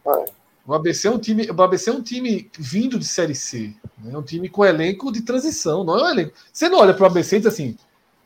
[0.06, 0.26] É.
[0.66, 4.12] O ABC é um time, o ABC é um time vindo de Série C, né?
[4.14, 6.34] É um time com elenco de transição, não é um elenco.
[6.52, 7.78] Você não olha para o ABC e diz assim,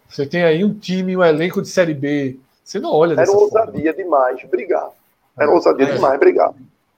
[0.10, 3.32] você tem aí um time, um elenco de Série B, você não olha Era dessa
[3.34, 3.46] forma.
[3.60, 4.90] ousadia demais brigar.
[5.38, 5.94] Era ousadia É.
[5.96, 6.54] demais brigar.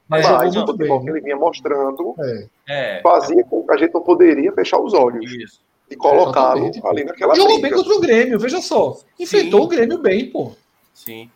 [0.08, 1.12] Mas Mas, o futebol bem, que né?
[1.18, 2.48] ele vinha mostrando É.
[2.68, 5.60] É, fazia com que a gente não poderia fechar os olhos isso.
[5.94, 9.00] E colocá-lo ali naquela Jogou bem contra o Grêmio, veja só.
[9.20, 9.66] Enfrentou Sim.
[9.66, 10.54] o Grêmio bem, pô.
[10.94, 11.30] Sim.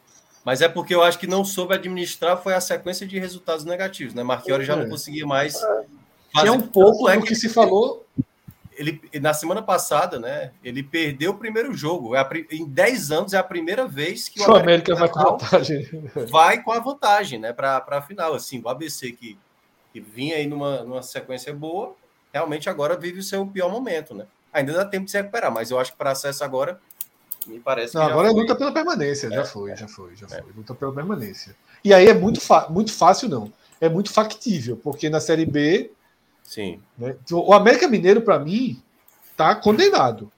[0.43, 4.13] Mas é porque eu acho que não soube administrar foi a sequência de resultados negativos,
[4.13, 4.23] né?
[4.23, 4.75] Marchiori já É.
[4.77, 5.55] não conseguia mais
[6.33, 8.05] Que é um pouco é do que se falou.
[8.77, 10.51] ele na semana passada, né?
[10.63, 12.15] Ele perdeu o primeiro jogo.
[12.15, 15.37] É a em 10 anos é a primeira vez que O América vai com Natal
[15.37, 15.89] vantagem.
[16.29, 17.51] vai com a vantagem, né?
[17.51, 18.33] Para a final.
[18.33, 19.37] Assim, o ABC que,
[19.91, 21.93] que vinha aí numa, numa sequência boa,
[22.31, 24.25] realmente agora vive o seu pior momento, né?
[24.53, 26.79] Ainda dá tempo de se recuperar, mas eu acho que para acesso agora
[27.45, 29.29] me parece Não, que já agora é luta pela permanência.
[29.29, 30.41] Já É, foi, já foi, já foi.
[30.55, 31.55] Luta pela permanência.
[31.83, 33.51] E aí é muito, muito fácil, não.
[33.79, 35.91] É muito factível, porque na Série B,
[36.43, 36.81] Sim.
[36.97, 38.81] né, o América Mineiro, para mim,
[39.35, 40.31] tá condenado.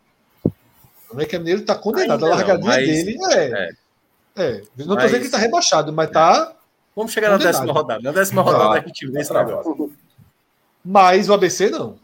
[0.43, 2.25] O América Mineiro tá condenado.
[2.25, 3.43] Ainda a largadinha mas- dele é.
[3.45, 3.71] é.
[4.43, 4.61] é.
[4.77, 6.53] Não tô Mas- dizendo que tá rebaixado, mas tá.
[6.95, 8.01] Vamos chegar na décima rodada.
[8.03, 9.91] Na décima rodada a gente vê esse Tá negócio.
[10.83, 11.97] Mas o ABC não.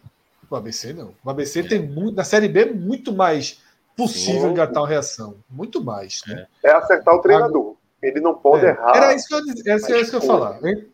[0.50, 1.14] O ABC não.
[1.24, 2.16] O ABC tem muito.
[2.16, 3.62] Na Série B é muito mais
[3.96, 5.36] possível engatar uma reação.
[5.50, 6.22] Muito mais.
[6.28, 6.46] Né?
[6.64, 7.76] É acertar o treinador.
[8.02, 8.96] Ele não pode É, errar.
[8.96, 10.64] Era isso que eu, ia dizer, era isso que eu ia falar.
[10.66, 10.88] hein?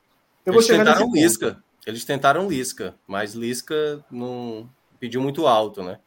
[0.45, 1.15] Eu vou Eles tentaram ponto.
[1.15, 1.63] Lisca.
[1.85, 5.99] Eles tentaram Lisca, mas Lisca não pediu muito alto, né?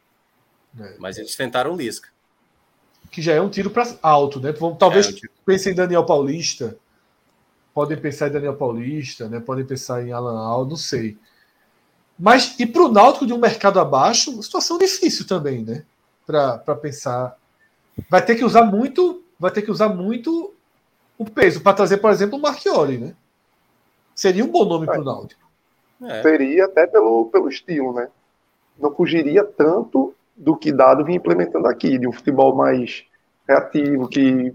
[0.79, 0.95] É.
[0.97, 2.09] Mas eles tentaram Lisca.
[3.11, 4.53] que já é um tiro para alto, né?
[4.79, 6.77] Talvez É, pensem em Daniel Paulista,
[7.73, 9.39] podem pensar em Daniel Paulista, né?
[9.39, 11.17] Podem pensar em Alan Aldo, não sei.
[12.17, 15.83] Mas e para o Náutico de um mercado abaixo, uma situação difícil também, né?
[16.25, 17.35] Para pensar,
[18.09, 20.53] vai ter que usar muito, vai ter que usar muito
[21.17, 23.15] o peso para trazer, por exemplo, o Marchiori, né?
[24.13, 25.41] Seria um bom nome para o Náutico.
[26.03, 28.07] É, Seria até pelo, pelo estilo, né?
[28.79, 33.05] Não fugiria tanto do que Dado vinha implementando aqui, de um futebol mais
[33.47, 34.53] reativo, que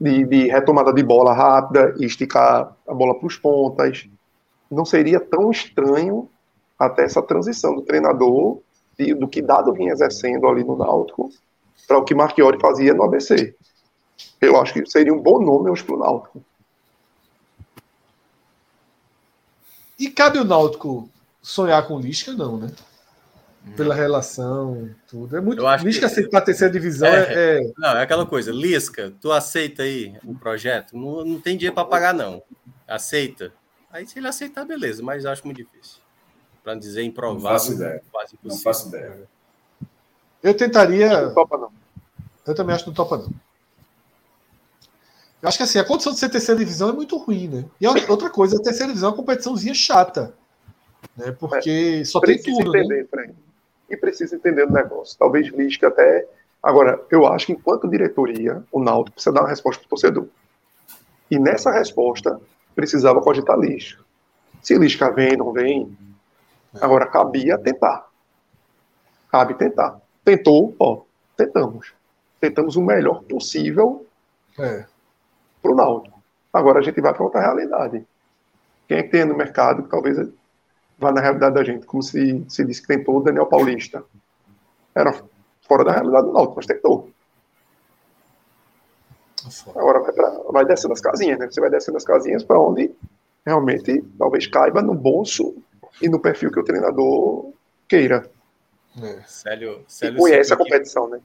[0.00, 4.08] de, de retomada de bola rápida e esticar a bola para os pontas.
[4.70, 6.28] Não seria tão estranho
[6.78, 8.60] até essa transição do treinador
[8.98, 11.30] de- do que Dado vinha exercendo ali no Náutico
[11.86, 13.54] para o que Marchiori fazia no ABC.
[14.40, 16.44] Eu acho que seria um bom nome hoje para o Náutico.
[19.98, 21.10] E cabe o Náutico
[21.42, 22.70] sonhar com Lisca, não, né?
[23.76, 25.36] Pela relação, tudo.
[25.36, 25.60] É muito.
[25.60, 27.32] Eu acho Lisca que- aceitar a terceira divisão É.
[27.34, 28.50] é- é Não, é aquela coisa.
[28.52, 30.96] Lisca, tu aceita aí o projeto?
[30.96, 32.42] Não, não tem dinheiro para pagar, não.
[32.86, 33.52] Aceita?
[33.90, 36.00] Aí se ele aceitar, beleza, mas acho muito difícil.
[36.68, 37.48] Para não dizer Não improvável.
[37.48, 38.02] faço ideia.
[38.12, 39.22] Quase Não faço ideia.
[40.42, 41.22] Eu tentaria.
[41.22, 41.70] Não topa, não.
[42.46, 43.30] Eu também acho que não topa, não.
[45.40, 47.64] Eu acho que assim, a condição de ser terceira divisão é muito ruim, né?
[47.80, 50.34] E a outra coisa, a terceira divisão é uma competiçãozinha chata.
[51.16, 51.32] Né?
[51.32, 52.80] Porque só tem Precisa tudo, né?
[52.80, 53.34] entender, Fred.
[53.88, 55.16] e precisa entender o negócio.
[55.18, 56.28] Talvez Lisca até.
[56.62, 60.26] Agora, eu acho que enquanto diretoria, o Náutico precisa dar uma resposta para o torcedor.
[61.30, 62.38] E nessa resposta,
[62.74, 64.04] precisava cogitar Lisca.
[64.60, 65.96] Se Lisca vem, não vem,
[66.80, 68.06] agora cabia tentar.
[69.30, 70.00] Cabe tentar.
[70.24, 71.02] Tentou, ó,
[71.36, 71.92] tentamos.
[72.40, 74.06] Tentamos o melhor possível
[74.58, 74.84] É.
[75.62, 76.18] para o Náutico.
[76.52, 78.06] Agora a gente vai para outra realidade.
[78.86, 80.16] Quem é que tem no mercado que talvez
[80.98, 81.84] vá na realidade da gente?
[81.86, 84.02] Como se, se disse que tentou o Daniel Paulista.
[84.94, 85.12] Era
[85.68, 87.10] fora da realidade do Náutico, mas tentou.
[89.76, 91.46] Agora vai, pra, vai descendo as casinhas, né?
[91.50, 92.90] Você vai descendo as casinhas para onde
[93.46, 95.54] realmente talvez caiba no bolso
[96.00, 97.52] e no perfil que o treinador
[97.88, 98.30] queira.
[99.00, 99.22] É.
[99.26, 101.20] Célio, E Célio conhece a competição, né?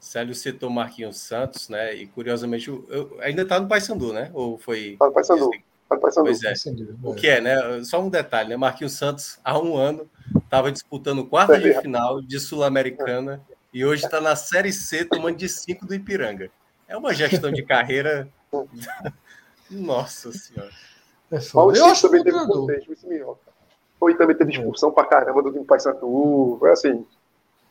[0.00, 1.94] Célio citou Marquinhos Santos, né?
[1.94, 4.30] E curiosamente, eu- eu- ainda tá no Paysandu, né?
[4.34, 4.96] Ou foi.
[4.98, 5.50] Tá no Paysandu.
[5.88, 6.26] Tá no Paysandu.
[6.26, 6.52] Pois é.
[7.02, 7.84] O que é, né?
[7.84, 8.56] Só um detalhe, né?
[8.56, 10.08] Marquinhos Santos, há um ano,
[10.44, 13.40] estava disputando quarta de final de Sul-Americana
[13.72, 16.50] e hoje está na Série C tomando de 5 do Ipiranga.
[16.88, 18.28] É uma gestão de carreira.
[19.70, 20.70] Nossa Senhora.
[21.30, 22.60] É Eu acho também teve treinador.
[22.66, 23.06] contexto, esse.
[23.98, 26.56] Foi também teve expulsão pra caramba do time do Paysandu.
[26.58, 27.04] Foi assim.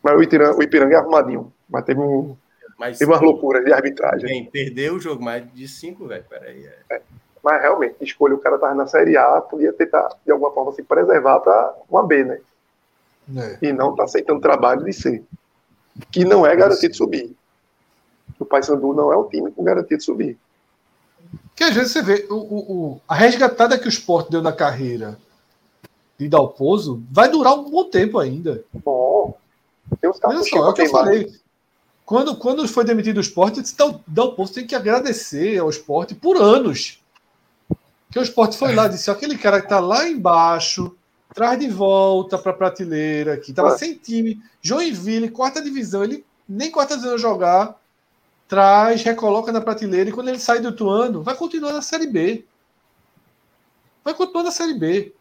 [0.01, 1.51] Mas o Ipiranga, o Ipiranga é arrumadinho.
[1.69, 2.35] Mas teve, um,
[2.77, 4.27] Mas teve umas loucuras de arbitragem.
[4.27, 6.23] bem, perdeu o jogo, mas de 5, velho.
[6.29, 6.67] Peraí.
[6.89, 7.01] É.
[7.43, 10.81] Mas realmente, escolha o cara tava na Série A, podia tentar, de alguma forma, se
[10.83, 12.39] preservar para uma B, né?
[13.37, 13.57] É.
[13.67, 15.23] E não tá aceitando trabalho de C.
[16.11, 17.35] Que não é garantido de subir.
[18.39, 20.37] O Paysandu não é um time com garantia de subir.
[21.55, 24.51] Que às vezes você vê o, o- o- a resgatada que o esporte deu na
[24.51, 25.17] carreira
[26.17, 28.63] de Dalpozo vai durar um bom tempo ainda.
[28.73, 29.37] Bom,
[29.99, 31.33] tem uns Olha só, é o que eu falei.
[32.05, 37.01] Quando, quando foi demitido o esporte, Dal- Dalpozo tem que agradecer ao esporte por anos.
[38.11, 40.95] Que o esporte foi lá e disse: aquele cara que tá lá embaixo,
[41.33, 43.77] traz de volta para a prateleira, que estava É.
[43.77, 47.75] sem time, Joinville, quarta divisão, ele nem quarta divisão jogar,
[48.47, 52.07] traz, recoloca na prateleira, e quando ele sai do outro ano, vai continuar na Série
[52.07, 52.45] B.
[54.03, 55.11] Vai continuar na Série B.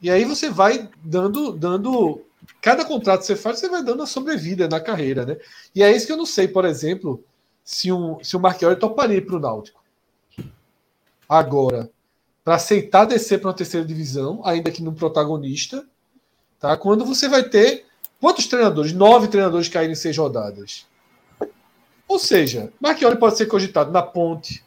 [0.00, 2.22] E aí você vai dando, dando.
[2.60, 5.36] Cada contrato que você faz, você vai dando a sobrevida na carreira, né?
[5.74, 7.22] E é isso que eu não sei, por exemplo,
[7.62, 9.82] se, um, se o Marchiori toparia para o Náutico.
[11.28, 11.90] Agora,
[12.44, 15.86] para aceitar descer para uma terceira divisão, ainda que no protagonista,
[16.58, 16.76] tá?
[16.76, 17.86] Quando você vai ter
[18.20, 18.92] quantos treinadores?
[18.92, 20.86] Nove treinadores caírem em seis rodadas.
[22.08, 24.64] Ou seja, Marchiori pode ser cogitado na ponte,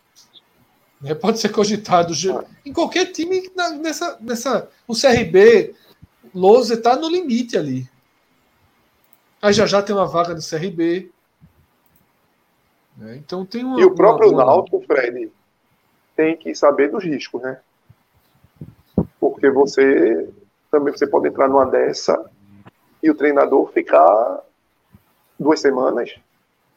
[1.03, 1.13] né?
[1.13, 2.33] pode ser cogitado ge-
[2.65, 3.49] em qualquer time
[3.81, 4.69] nessa, nessa.
[4.87, 5.75] O CRB,
[6.33, 7.87] Lousa está no limite ali.
[9.41, 11.11] Aí já já tem uma vaga no CRB.
[12.97, 13.17] né?
[13.17, 15.31] Então tem uma, E o próprio uma- Náutico, Fred,
[16.15, 17.59] tem que saber dos riscos, né?
[19.19, 20.29] Porque você
[20.71, 22.29] também você pode entrar numa dessa
[23.01, 24.39] e o treinador ficar
[25.39, 26.15] duas semanas,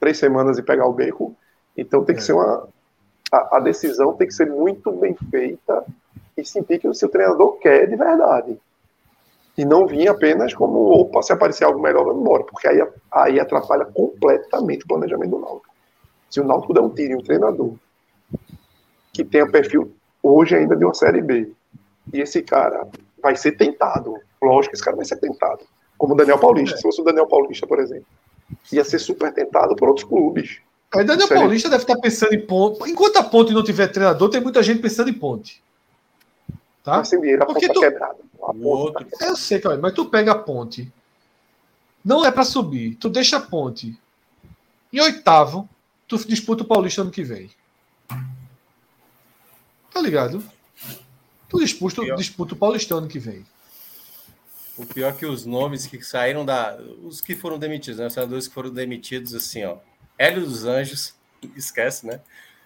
[0.00, 1.36] três semanas e pegar o beco.
[1.76, 2.24] Então tem que É.
[2.24, 2.68] ser uma.
[3.30, 5.84] A, a decisão tem que ser muito bem feita
[6.36, 8.58] e sentir que o seu treinador quer de verdade.
[9.56, 12.44] E não vir apenas como, opa, se aparecer algo melhor, vamos embora.
[12.44, 15.74] Porque aí, aí atrapalha completamente o planejamento do Náutico.
[16.28, 17.74] Se o Náutico der um tiro em um treinador
[19.12, 21.50] que tenha perfil hoje ainda de uma Série B,
[22.12, 22.86] e esse cara
[23.22, 25.64] vai ser tentado, lógico que esse cara vai ser tentado,
[25.96, 28.06] como o Daniel Paulista, se fosse o Daniel Paulista, por exemplo,
[28.70, 30.60] ia ser super tentado por outros clubes.
[30.94, 31.42] Aí Daniel Sério?
[31.42, 32.90] Paulista deve estar pensando em ponte.
[32.90, 35.62] Enquanto a ponte não tiver treinador, tem muita gente pensando em ponte.
[36.82, 37.00] Tá?
[37.00, 38.16] A Porque ponta tu- quebrada.
[38.34, 40.90] A ponta outro, tá Eu sei, cara, mas tu pega a ponte.
[42.04, 42.94] Não é para subir.
[42.96, 43.98] Tu deixa a ponte.
[44.92, 45.68] Em oitavo,
[46.06, 47.50] tu disputa o Paulista ano que vem.
[49.92, 50.42] Tá ligado?
[51.48, 52.16] Tu disputa, Pior.
[52.16, 53.44] disputa o Paulista ano que vem.
[54.78, 56.78] o pior é que os nomes que saíram da.
[57.02, 58.06] Os que foram demitidos, né?
[58.06, 59.76] Os senadores que foram demitidos, assim, ó.
[60.18, 61.14] Hélio dos Anjos,
[61.56, 62.20] esquece, né?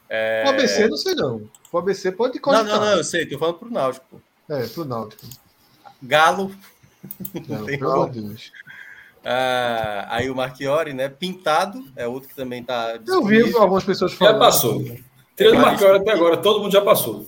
[0.09, 0.45] É...
[0.47, 1.49] O ABC, não sei não.
[1.73, 2.65] O ABC pode Não, cogitar.
[2.67, 4.07] não, não, eu sei, tô falando pro Náutico.
[4.11, 4.55] pô.
[4.55, 5.25] É, pro Náutico.
[6.03, 6.55] Galo,
[7.49, 8.51] Não, tem pelo Deus.
[9.25, 11.09] ah, aí o Marchiori, né?
[11.09, 12.99] Pintado, é outro que também tá.
[13.07, 14.39] Eu vi algumas pessoas Já falando.
[14.39, 14.83] passou.
[15.37, 15.61] Tirando o.
[15.63, 17.27] Marchiori até agora, todo mundo já passou.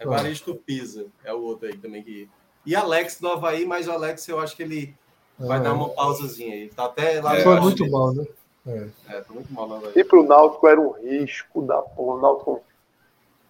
[0.00, 2.28] Evaristo Pisa, é o outro aí também que.
[2.64, 4.94] E Alex do Havaí, mas o Alex eu acho que ele
[5.38, 5.62] vai É.
[5.62, 6.68] dar uma pausazinha aí.
[6.68, 8.24] Tá até lá É, no Foi muito mal, né?
[8.66, 8.88] É.
[9.08, 9.92] É, tá muito mal lá, velho.
[9.94, 12.16] E pro Náutico era um risco da porra.
[12.18, 12.62] O Náutico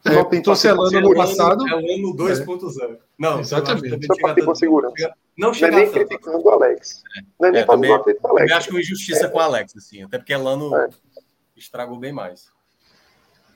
[0.04, 1.66] É, não tem paciência no passado.
[1.68, 2.98] É o ano 2.0.
[3.18, 3.86] Não, Exatamente.
[3.88, 4.94] eu acho que Só chega com segurança.
[4.94, 5.00] tanto.
[5.00, 7.02] Chega- Não Não é chega nem criticando o Alex.
[7.40, 7.90] Não é nem É, fazendo também-
[8.22, 8.52] ao Eu Alex.
[8.52, 10.02] acho que uma injustiça com o Alex, assim.
[10.02, 10.88] Até porque Lano É.
[11.56, 12.50] estragou bem mais.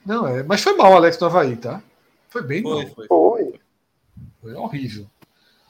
[0.05, 0.43] Não, é.
[0.43, 1.81] Mas foi mal o Alex no Havaí, tá?
[2.29, 2.93] Foi bem Foi, mal.
[2.95, 3.07] foi.
[3.07, 3.59] Foi.
[4.41, 5.05] Foi horrível.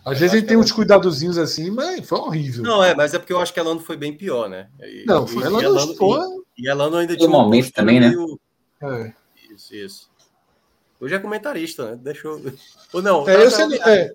[0.04, 2.64] Às vezes a gente tem uns cuidadozinhos assim, mas foi horrível.
[2.64, 4.70] Não, é, mas é porque eu acho que Elano foi bem pior, né?
[4.80, 7.72] E, Não, foi e, ela e não e, e Elano ainda Foi tinha um momento
[7.72, 8.10] também, né?
[8.10, 8.40] meio-
[8.82, 9.14] É.
[9.54, 10.10] Isso, isso.
[11.00, 12.00] Hoje é comentarista, né?
[12.02, 12.42] Deixa eu.
[12.94, 14.12] Ou não, É, eu sendo, é,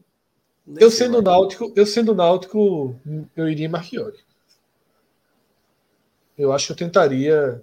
[0.76, 2.98] eu sendo náutico, eu sendo náutico,
[3.36, 4.18] eu iria em Marchiori.
[6.36, 7.62] Eu acho que eu tentaria.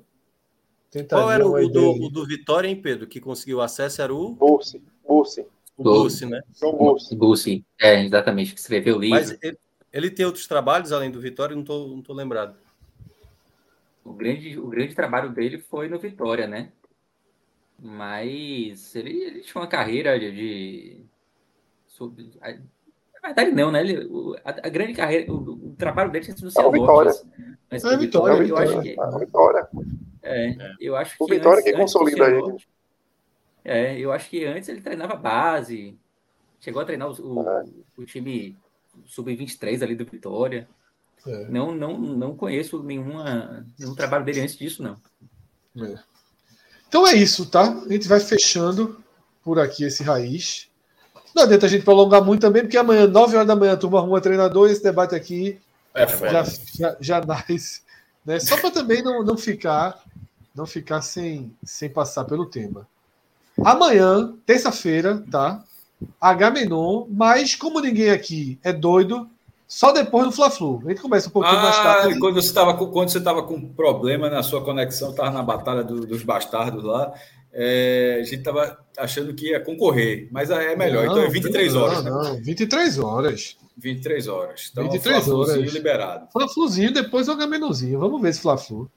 [0.90, 3.08] tentaria Qual era o, do, o do Vitória, hein, Pedro?
[3.08, 5.46] Que conseguiu acesso era o, Bursi, Bursi,
[5.78, 6.42] o Bussi, né?
[6.60, 7.16] João Bursi.
[7.16, 7.66] Bussi.
[7.80, 8.54] É, exatamente.
[8.54, 9.18] que Escreveu o livro.
[9.20, 9.58] Mas ele,
[9.92, 12.56] ele tem outros trabalhos além do Vitória, não tô, não tô lembrado.
[14.04, 16.72] O grande, o grande trabalho dele foi no Vitória, né?
[17.80, 20.32] Mas ele, ele tinha uma carreira de.
[20.32, 21.06] de-
[21.88, 23.82] sobre- a- na verdade, não, né?
[23.82, 26.72] Ele, o- a, a grande carreira, o, o trabalho dele tinha sido no É o
[26.72, 27.12] Vitória.
[27.14, 27.58] Cianorte.
[27.72, 29.00] Mas É Vitória, Vitória, eu acho que.
[29.00, 29.68] a vitória.
[30.22, 32.58] É, eu acho que O Vitória antes- que consolida ele.
[33.64, 35.98] É, eu acho que antes ele treinava base.
[36.60, 37.66] Chegou a treinar o, o, É.
[37.98, 38.58] o time
[39.06, 40.68] sub-23 ali do Vitória.
[41.26, 41.48] É.
[41.50, 44.98] Não, não, não conheço nenhuma, nenhum trabalho dele antes disso, não.
[45.86, 45.98] É.
[46.88, 47.72] Então é isso, tá?
[47.72, 49.02] A gente vai fechando
[49.44, 50.70] por aqui esse raiz.
[51.34, 54.00] Não adianta a gente prolongar muito também, porque amanhã, 9 horas da manhã, a turma
[54.00, 55.60] arruma treinador e esse debate aqui
[55.94, 57.82] É já, já, já nasce.
[58.24, 58.40] Né?
[58.40, 60.04] Só para também não, não ficar
[60.54, 62.88] não ficar sem, sem passar pelo tema.
[63.62, 65.64] Amanhã, terça-feira, tá?
[66.20, 69.28] H-Menon, mas como ninguém aqui é doido,
[69.68, 70.82] só depois do Fla-Flu.
[70.86, 72.20] A gente começa um pouquinho mais Ah, tarde.
[72.20, 76.06] quando você estava com, quando você com problema na sua conexão, estava na batalha do-
[76.06, 77.14] dos bastardos lá,
[77.54, 81.06] é, a gente estava achando que ia concorrer, mas é melhor.
[81.06, 82.30] então é 23 horas, não, né?
[82.32, 83.58] Não, 23 horas.
[83.78, 84.70] 23 horas.
[84.72, 85.74] Então, 23 Fla-Fluzinho horas.
[85.74, 86.28] liberado.
[86.32, 88.00] Fla-Fluzinho, depois o H-Menonzinho.
[88.00, 88.90] Vamos ver esse Fla-Flu.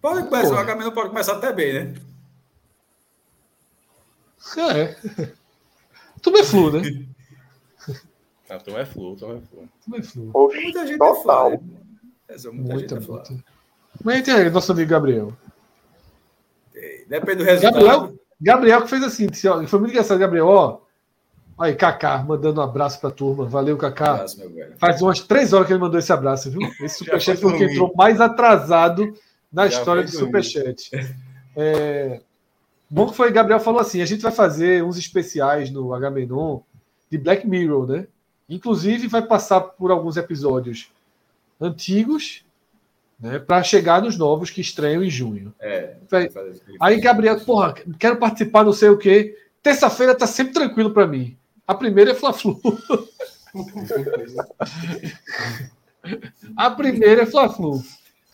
[0.00, 1.94] Pode começar, o H pode começar até bem, né?
[4.58, 4.96] É.
[6.20, 6.82] Tudo é Flu, né?
[8.50, 9.68] Ah, então é flu, então é flu.
[9.98, 10.30] É Flu.
[10.34, 11.50] Oxe, Muita gente é total.
[11.52, 11.58] né?
[12.28, 13.44] Essa, muita, Muita, gente é muita.
[14.04, 15.32] Mas aí tem aí, nosso amigo Gabriel.
[17.08, 17.74] Depende do resultado.
[17.82, 20.80] Gabriel, Gabriel que fez assim, disse, ó, foi muito engraçado, Gabriel, ó.
[21.58, 23.46] Aí, Kaká, mandando um abraço pra turma.
[23.46, 24.12] Valeu, Kaká.
[24.14, 24.74] Abraço, meu velho.
[24.78, 26.60] Faz umas três horas que ele mandou esse abraço, viu?
[26.82, 29.14] Esse superchat foi o que entrou mais atrasado
[29.50, 30.26] na Já história do dormir.
[30.44, 30.90] superchat.
[31.56, 32.20] É...
[32.92, 36.60] Bom que foi, Gabriel falou assim, a gente vai fazer uns especiais no H-Menon
[37.10, 38.06] de Black Mirror, né?
[38.46, 40.92] Inclusive vai passar por alguns episódios
[41.58, 42.44] antigos,
[43.18, 43.38] né?
[43.38, 45.54] Para chegar nos novos que estreiam em junho.
[45.58, 45.94] É.
[46.10, 46.28] Vai-.
[46.78, 49.38] Aí, Gabriel, porra, quero participar, não sei o quê.
[49.62, 51.34] Terça-feira tá sempre tranquilo para mim.
[51.66, 52.60] A primeira é Fla-Flu.
[56.54, 57.82] A primeira é Fla-Flu.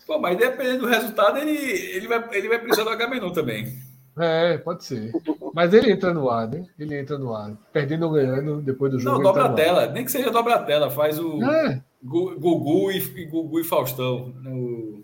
[0.05, 3.87] Pô, mas dependendo do resultado, ele, ele, vai, ele vai precisar do H também.
[4.19, 5.11] É, pode ser.
[5.53, 6.65] Mas ele entra no ar, né?
[6.77, 7.55] Ele entra no ar.
[7.71, 9.15] Perdendo ou ganhando depois do jogo.
[9.17, 9.87] Não, dobra tá a tela.
[9.87, 10.89] Nem que seja dobra a tela.
[10.91, 14.33] Faz o É, Gu- Gugu e, Gugu e Faustão.
[14.41, 15.03] No,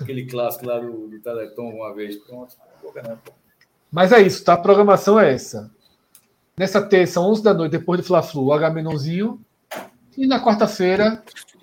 [0.00, 2.16] aquele clássico lá do, do Teleton uma vez.
[2.16, 2.54] Pronto.
[2.94, 3.16] né?
[3.90, 4.52] mas é isso, tá?
[4.54, 5.70] A programação é essa.
[6.58, 9.40] Nessa terça, 11 da noite, depois do Fla-Flu, o H-Menonzinho.
[10.18, 11.22] E na quarta-feira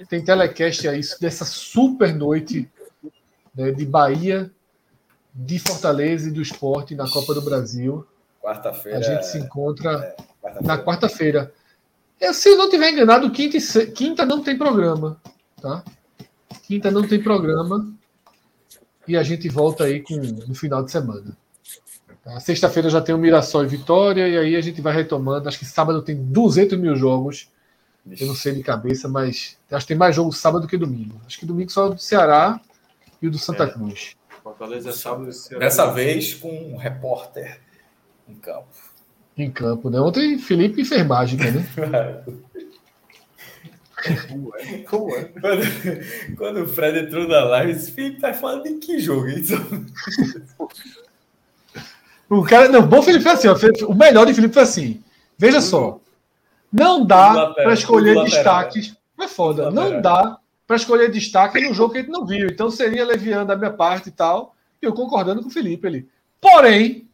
[0.09, 2.67] tem telecast aí dessa super noite
[3.53, 4.51] né, de Bahia,
[5.33, 8.05] de Fortaleza e do esporte na Copa do Brasil.
[8.41, 8.97] Quarta-feira.
[8.99, 10.61] A gente se encontra quarta-feira.
[10.61, 11.53] na quarta-feira.
[12.19, 15.19] Eu, Se eu não tiver enganado, quinta, se- quinta não tem programa,
[15.61, 15.83] tá?
[16.63, 17.91] Quinta não tem programa
[19.07, 21.35] e a gente volta aí com, no final de semana.
[22.23, 22.39] Tá?
[22.39, 25.47] Sexta-feira já tem o Mirassol e Vitória e aí a gente vai retomando.
[25.47, 27.49] Acho que sábado tem 200 mil jogos.
[28.19, 31.19] Eu não sei de cabeça, mas acho que tem mais jogo sábado do que domingo.
[31.25, 32.59] Acho que domingo só é o do Ceará
[33.21, 33.69] e o do Santa É.
[33.69, 34.15] Cruz.
[34.59, 35.31] Fortaleza é sábado.
[35.57, 37.61] Dessa vez com um repórter
[38.27, 38.67] em campo.
[39.37, 40.01] Em campo, né?
[40.01, 41.65] Ontem Felipe fez mágica, né?
[44.89, 45.21] Como é?
[45.21, 45.25] É?
[45.25, 45.61] Quando,
[46.37, 49.29] quando o Fred entrou na live, esse Felipe tá falando de que jogo?
[49.29, 49.57] Então,
[52.29, 53.55] O cara, não, bom Felipe foi assim, ó,
[53.87, 55.01] o melhor de Felipe foi assim.
[55.37, 56.01] Veja só,
[56.71, 58.95] não dá para escolher lateral, destaques.
[59.19, 60.38] É foda, não dá
[60.69, 62.45] para escolher destaque no jogo que a gente não viu.
[62.47, 64.55] Então seria leviando da minha parte e tal.
[64.79, 66.07] E eu concordando com o Felipe ali.
[66.39, 67.09] Porém,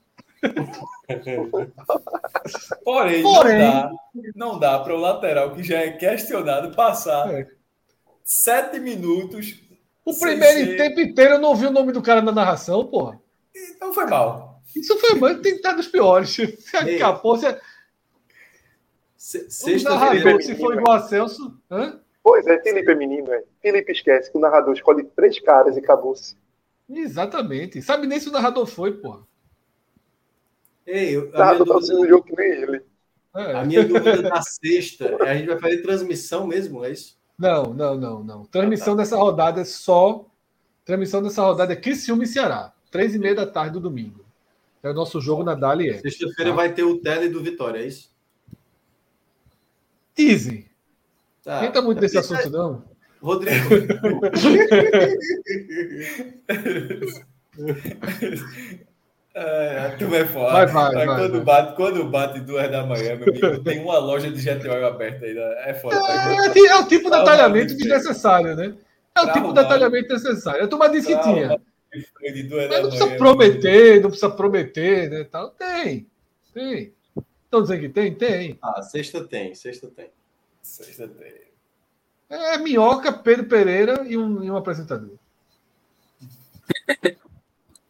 [2.83, 3.61] porém, Porém.
[4.35, 7.47] não dá, dá para o lateral que já é questionado passar É.
[8.25, 9.55] sete minutos.
[10.03, 13.17] o primeiro ser- tempo inteiro eu não ouvi o nome do cara na narração, porra.
[13.55, 14.61] Então foi mal.
[14.75, 16.29] Isso foi muito, tem que estar dos piores.
[16.59, 17.57] Se acabou, se,
[19.15, 20.41] Se- o Sexta-feira.
[20.41, 21.57] se for igual a Celso.
[21.71, 22.01] Hã?
[22.25, 23.43] Pois é, Felipe é menino, é.
[23.61, 26.35] Felipe esquece que o narrador escolhe três caras e acabou-se.
[26.89, 27.79] Exatamente.
[27.83, 29.19] Sabe nem se o narrador foi, porra.
[30.87, 32.81] Ei, eu- O a minha narrador tá dúvida- jogo que nem ele.
[33.35, 33.53] É.
[33.53, 37.15] A minha dúvida da sexta é a gente vai fazer transmissão mesmo, é isso?
[37.37, 38.45] Não, não, não, não.
[38.45, 40.25] Transmissão dessa rodada é só.
[40.83, 42.73] Transmissão dessa rodada é Criciúma e Ceará.
[42.89, 44.25] Três e meia da tarde do domingo.
[44.81, 45.93] É o nosso jogo na Dali.
[45.99, 48.09] Sexta-feira vai ter o tele do Vitória, é isso?
[50.17, 50.65] Easy.
[51.45, 51.59] Tá.
[51.59, 52.83] Quem tá muito nesse assunto, não?
[53.21, 53.69] Rodrigo.
[59.37, 60.53] É, a turma é foda.
[60.53, 61.41] Vai, vai, vai, quando, vai.
[61.41, 65.41] Bate, quando bate duas da manhã, meu amigo, tem uma loja de GTO aberta ainda.
[65.65, 65.97] É foda.
[65.97, 68.73] É, é o tipo de Tá detalhamento desnecessário, né?
[69.13, 70.63] É o Tá tipo de detalhamento necessário.
[70.63, 71.47] A turma disse que Tá tinha.
[71.49, 75.25] Mas não precisa manhã, prometer, não precisa prometer, né?
[75.25, 75.49] Tal.
[75.49, 76.07] Tem,
[76.53, 76.93] tem.
[77.43, 78.15] Estão dizendo que tem?
[78.15, 78.57] Tem.
[78.61, 80.07] Ah, sexta tem, sexta tem.
[80.65, 81.45] Sexta tem.
[82.27, 85.15] É Minhoca, Pedro Pereira e um, e um apresentador.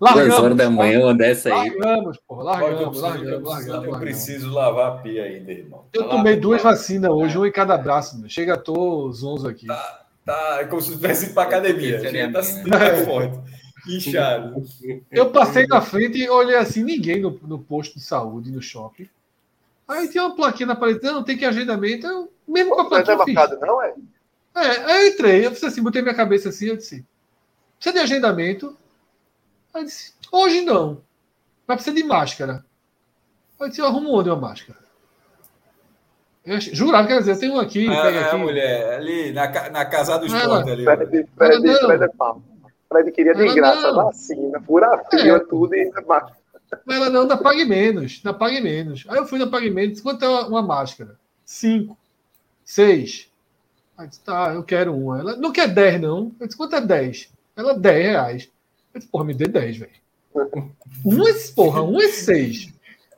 [0.00, 1.70] Duas horas da manhã, uma dessa aí.
[1.78, 2.42] Largamos, porra.
[2.44, 3.66] Largamos, largamos, preciso- largamos.
[3.68, 3.98] Eu largamos.
[4.00, 5.84] preciso lavar a pia ainda, irmão.
[5.92, 8.18] Eu Tá tomei lá- duas vacinas hoje, uma em cada braço.
[8.18, 8.28] meu.
[8.28, 9.66] Chega, tô zonzo aqui.
[10.24, 12.00] Tá, é como se tivesse ido pra academia.
[12.00, 12.40] Seria Chega, tá,
[12.78, 13.38] tá forte.
[13.96, 14.62] Inchado.
[15.10, 19.08] Eu passei na frente e olhei assim, ninguém no, no posto de saúde, no shopping.
[19.88, 22.06] Aí tinha uma plaquinha na parede, não, tem que agendamento.
[22.06, 23.34] Eu, mesmo com a Não é plaquinha, eu fiz.
[23.34, 23.94] marcado, não, é?
[24.54, 27.04] É, aí eu entrei, eu fiz assim, botei minha cabeça assim, eu disse,
[27.76, 28.76] precisa de agendamento?
[29.74, 31.00] Aí eu disse, hoje não,
[31.66, 32.64] mas precisa de máscara.
[33.58, 34.78] Aí eu disse, eu arrumo onde uma máscara?
[36.44, 38.34] Eu jurava que dizer, tem um aqui, Ah, pega é, aqui.
[38.34, 40.82] a mulher, ali na, na casa do Ela- esporte ali.
[40.88, 40.96] ó.
[40.96, 41.62] Fred, Fred,
[42.18, 42.42] não.
[42.90, 44.04] Fred queria de Ela graça, não.
[44.04, 45.38] vacina, fura fila, É.
[45.38, 45.90] tudo e.
[46.84, 49.04] Mas ela não, ainda pague menos, ainda pague menos.
[49.08, 51.16] Aí eu fui na Pague Menos, disse, quanto é uma, uma máscara?
[51.44, 51.96] Cinco,
[52.64, 53.28] seis.
[53.98, 55.18] Aí eu disse, tá, eu quero uma.
[55.18, 56.32] Ela, não quer dez, não.
[56.38, 57.28] Eu disse, quanto é dez?
[57.56, 58.50] Ela, dez reais.
[58.94, 59.90] Eu disse, porra, me dê dez, velho.
[61.04, 62.72] Um é, porra, um é seis.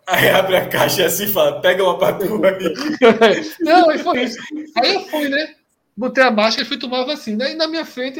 [0.06, 3.52] Aí abre a caixa assim e fala: pega uma pra tu aí.
[3.60, 4.38] não, aí foi isso.
[4.82, 5.54] Aí eu fui, né?
[5.96, 7.44] Botei a máscara e fui tomar a vacina.
[7.44, 8.18] Aí na minha frente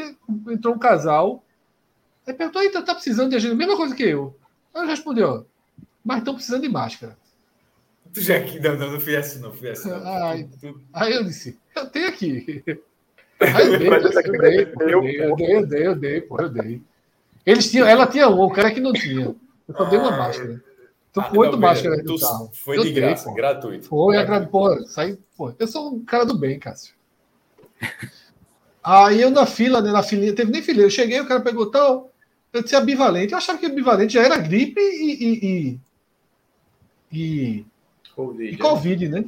[0.49, 1.43] entrou um casal.
[2.25, 3.55] Aí perguntou, aí tá precisando de agenda?
[3.55, 4.37] Mesma coisa que eu.
[4.73, 5.43] Aí eu respondi, ó,
[6.03, 7.17] mas estão precisando de máscara.
[8.13, 9.89] Tu já aqui, não, não, não fui assim, não, fui assim.
[9.89, 10.47] Não.
[10.59, 12.63] Tu- Aí eu disse, eu tenho aqui.
[13.39, 16.21] Aí eu dei, eu dei, eu dei, eu dei, eu dei, eu dei, eu dei,
[16.21, 16.81] pô, eu dei.
[17.45, 19.35] Eles tinham, ela tinha um, o cara que não tinha.
[19.67, 20.63] Eu só dei uma máscara.
[21.11, 22.49] Tô Ah, com oito não, máscaras no carro.
[22.53, 23.35] Foi Eu de dei, graça, pô.
[23.35, 23.87] gratuito.
[23.89, 25.53] Foi, agrado, pô, saí, pô.
[25.59, 26.93] Eu sou um cara do bem, Cássio.
[28.83, 30.87] Aí eu na fila, né, na filinha, teve nem fileira.
[30.87, 32.11] Eu cheguei, o cara perguntou, tal.
[32.51, 33.31] Eu disse ambivalente.
[33.31, 35.79] Eu achava que ambivalente já era gripe e, e,
[37.11, 37.65] e, e,
[38.15, 38.53] Covid.
[38.53, 39.25] e Covid, né?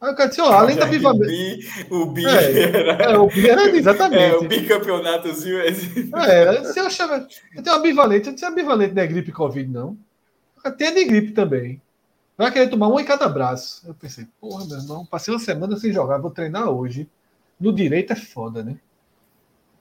[0.00, 1.26] Aí o cara disse, ó, além da ambivalente.
[1.26, 4.48] bi- O bi É, era, É, o bi era é, o exatamente.
[4.48, 5.60] bicampeonatozinho.
[5.62, 6.10] esse.
[6.14, 7.26] É, se eu achava.
[7.54, 9.96] Eu tenho ambivalente, eu disse ambivalente não é gripe e Covid, não.
[10.78, 11.80] Tem de gripe também.
[12.36, 13.86] Vai querer tomar um em cada braço.
[13.86, 17.08] Eu pensei, porra, meu irmão, passei uma semana sem jogar, vou treinar hoje.
[17.58, 18.76] No direito é foda, né?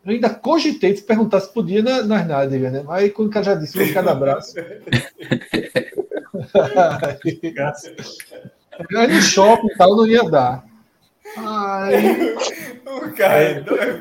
[0.05, 2.83] Eu ainda cogitei de perguntar se podia na, nas nádegas, né?
[2.89, 4.53] Aí quando o cara já disse um cada braço.
[8.95, 10.65] Aí no shopping e tal não ia dar.
[11.37, 12.35] Aí,
[12.85, 13.99] O cara é doido.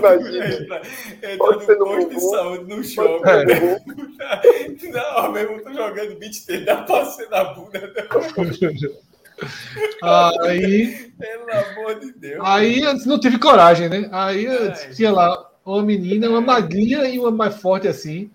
[0.00, 0.26] Mas.
[0.26, 0.82] Entra,
[1.22, 3.28] entra Pode no posto de saúde, no shopping.
[3.28, 4.90] É.
[4.90, 7.80] Não, meu irmão, tô jogando beat tênis, dá pra ser na bunda,
[10.02, 12.40] aí pelo amor de Deus.
[12.44, 14.08] Aí eu não tive coragem, né?
[14.12, 14.90] Aí eu Ai.
[14.90, 18.30] tinha lá uma menina, uma magrinha e uma mais forte assim.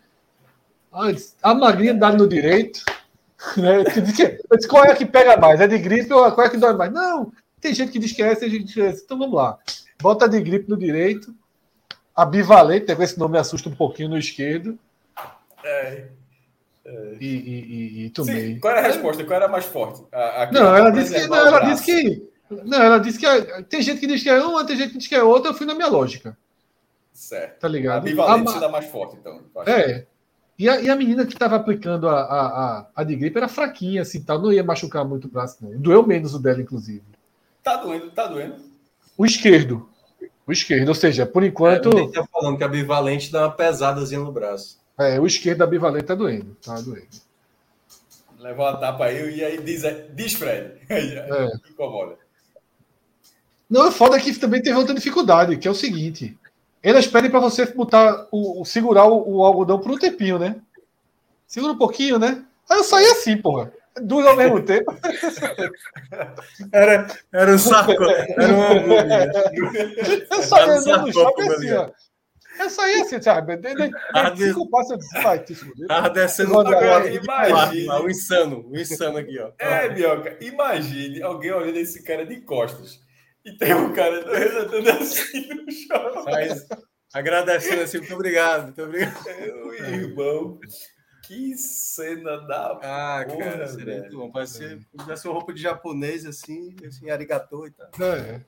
[1.14, 2.84] Disse, a magrinha dá no direito.
[3.56, 3.78] Né?
[3.78, 5.62] Eu disse, eu disse, qual é a que pega mais?
[5.62, 6.92] É de gripe ou qual é que dói mais?
[6.92, 7.32] Não,
[7.62, 9.02] tem gente que diz que é essa, tem gente que diz que é essa.
[9.02, 9.58] Então vamos lá.
[10.02, 11.34] Bota de gripe no direito.
[12.14, 14.78] A bivalente, com esse nome me assusta um pouquinho no esquerdo.
[15.64, 16.08] É.
[17.20, 17.30] E, e,
[18.04, 18.54] e, e tomei.
[18.54, 19.24] Sim, qual era a resposta?
[19.24, 20.04] Qual era a mais forte?
[20.12, 21.28] A, a que Não, ela disse que.
[21.28, 22.30] Não, ela disse que.
[22.66, 23.26] Não, ela disse que.
[23.26, 25.52] a- Tem gente que diz que é uma, tem gente que diz que é outra.
[25.52, 26.38] Eu fui na minha lógica,
[27.14, 27.60] Certo.
[27.60, 28.04] tá A ligado?
[28.04, 29.42] bivalente ma- se dá mais forte, então.
[29.66, 30.06] É.
[30.58, 32.48] E a, e a menina que estava aplicando a, a,
[32.80, 35.72] a, a de gripe era fraquinha, assim, tal, não ia machucar muito o braço, não.
[35.80, 37.04] Doeu menos o dela, inclusive.
[37.64, 38.56] Tá doendo, tá doendo.
[39.18, 39.88] O esquerdo.
[40.46, 44.20] O esquerdo, ou seja, por enquanto, É, tá falando que a bivalente dá uma pesadazinha
[44.20, 44.79] no braço.
[45.00, 46.56] É, o esquerdo da bivalente tá doendo.
[46.64, 47.08] Tá doendo.
[48.40, 49.82] Levou uma tapa aí e aí diz,
[50.14, 50.74] diz Fred.
[50.90, 51.48] Aí, É.
[51.70, 52.16] Incomoda.
[53.70, 56.38] Não, é foda que também teve outra dificuldade, que é o seguinte.
[56.82, 60.56] Elas pedem para você botar o, o- segurar o, o algodão por um tempinho, né?
[61.46, 62.44] Segura um pouquinho, né?
[62.70, 63.72] Aí eu saí assim, porra.
[64.02, 64.96] Duas ao mesmo tempo.
[66.72, 67.92] Era, era um saco.
[67.92, 70.28] Era hambúrguer.
[70.32, 71.90] Eu saí no andando no shopping assim, ó.
[72.60, 73.56] Essa aí, assim, sabe?
[73.56, 73.90] De, de,
[74.36, 75.88] de, cinco passos eu disse, vai, te fuder.
[75.88, 77.10] Tava descendo Agora,
[77.86, 79.52] lá, o insano, o insano aqui, ó.
[79.58, 83.00] É, Bioca, imagine alguém olhando esse cara de costas
[83.46, 86.26] e tem um cara relatando assim no chão.
[86.26, 86.68] Mas,
[87.14, 89.24] agradecendo assim, muito obrigado, muito obrigado.
[89.26, 90.60] Meu irmão,
[91.24, 92.80] que cena da.
[92.84, 93.70] Ah, Porra, cara, velho.
[93.70, 94.32] seria muito bom.
[94.32, 97.88] Parece ser, tivesse uma roupa de japonês assim, assim, arigatô e tal.
[98.06, 98.42] É,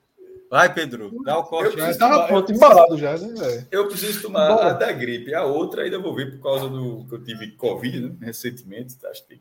[0.52, 1.78] Vai, Pedro, dá o corte.
[1.78, 3.66] Eu já tava tomar- pronto, embalado já, né, velho?
[3.70, 4.66] Eu preciso tomar Bora.
[4.66, 5.32] a da gripe.
[5.34, 8.14] A outra ainda vou ver por causa do que eu tive Covid, né?
[8.20, 8.96] Recentemente.
[8.98, 9.08] tá?
[9.08, 9.40] Acho que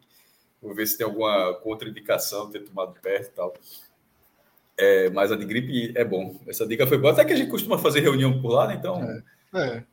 [0.61, 3.53] vou ver se tem alguma contraindicação de ter tomado perto e tal.
[4.77, 6.39] É, mas a de gripe é bom.
[6.47, 7.11] Essa dica foi boa.
[7.11, 8.75] Até que a gente costuma fazer reunião por lá, né?
[8.75, 9.01] Então,
[9.53, 9.83] É.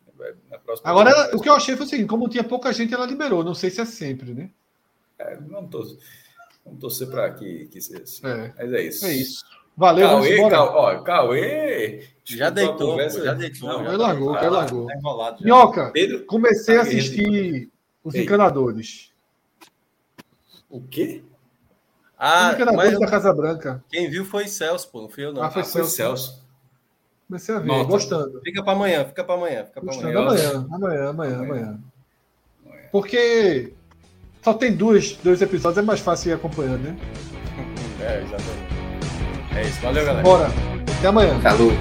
[0.48, 0.88] na próxima.
[0.88, 3.42] Agora, ela- o que eu achei foi o seguinte: como tinha pouca gente, ela liberou.
[3.42, 4.50] Não sei se é sempre, né?
[5.18, 5.98] É, vamos, torcer,
[6.64, 8.24] vamos torcer para que, que seja assim.
[8.24, 8.55] É.
[8.56, 9.05] Mas é isso.
[9.05, 9.44] É isso.
[9.78, 10.57] Valeu, vamos Cauê, embora.
[10.57, 12.05] Cauê, ó, Cauê.
[12.24, 13.18] Já deitou, conversa?
[13.20, 13.68] pô, já deitou.
[13.68, 14.86] Não, já Ele largou, ele lá, largou.
[14.86, 15.44] Tá enrolado já.
[15.44, 17.70] Minhoca, Pedro, comecei a ele- assistir
[18.02, 18.24] Os Ei.
[18.24, 19.12] Encanadores.
[20.68, 21.23] o quê?
[21.24, 21.28] Os
[22.18, 23.84] Ah, Encanadores mas da Casa Branca.
[23.89, 25.42] quem viu foi Celso, pô, não fui eu não.
[25.42, 25.97] Ah, foi Ah, foi Celso.
[25.97, 26.48] Celso.
[27.28, 27.84] Comecei a ver, Nota.
[27.84, 28.40] gostando.
[28.42, 30.50] Fica pra amanhã, fica pra amanhã, fica pra Gostando amanhã.
[30.50, 31.44] amanhã, amanhã, amanhã, Amanhã.
[31.44, 31.81] amanhã.
[32.90, 33.73] Porque
[34.42, 36.97] só tem dois, dois episódios, é mais fácil ir acompanhando, né?
[38.00, 38.77] É, exatamente.
[39.58, 40.22] É isso, valeu, galera.
[40.22, 40.50] Bora.
[40.98, 41.36] Até amanhã.
[41.40, 41.72] Falou.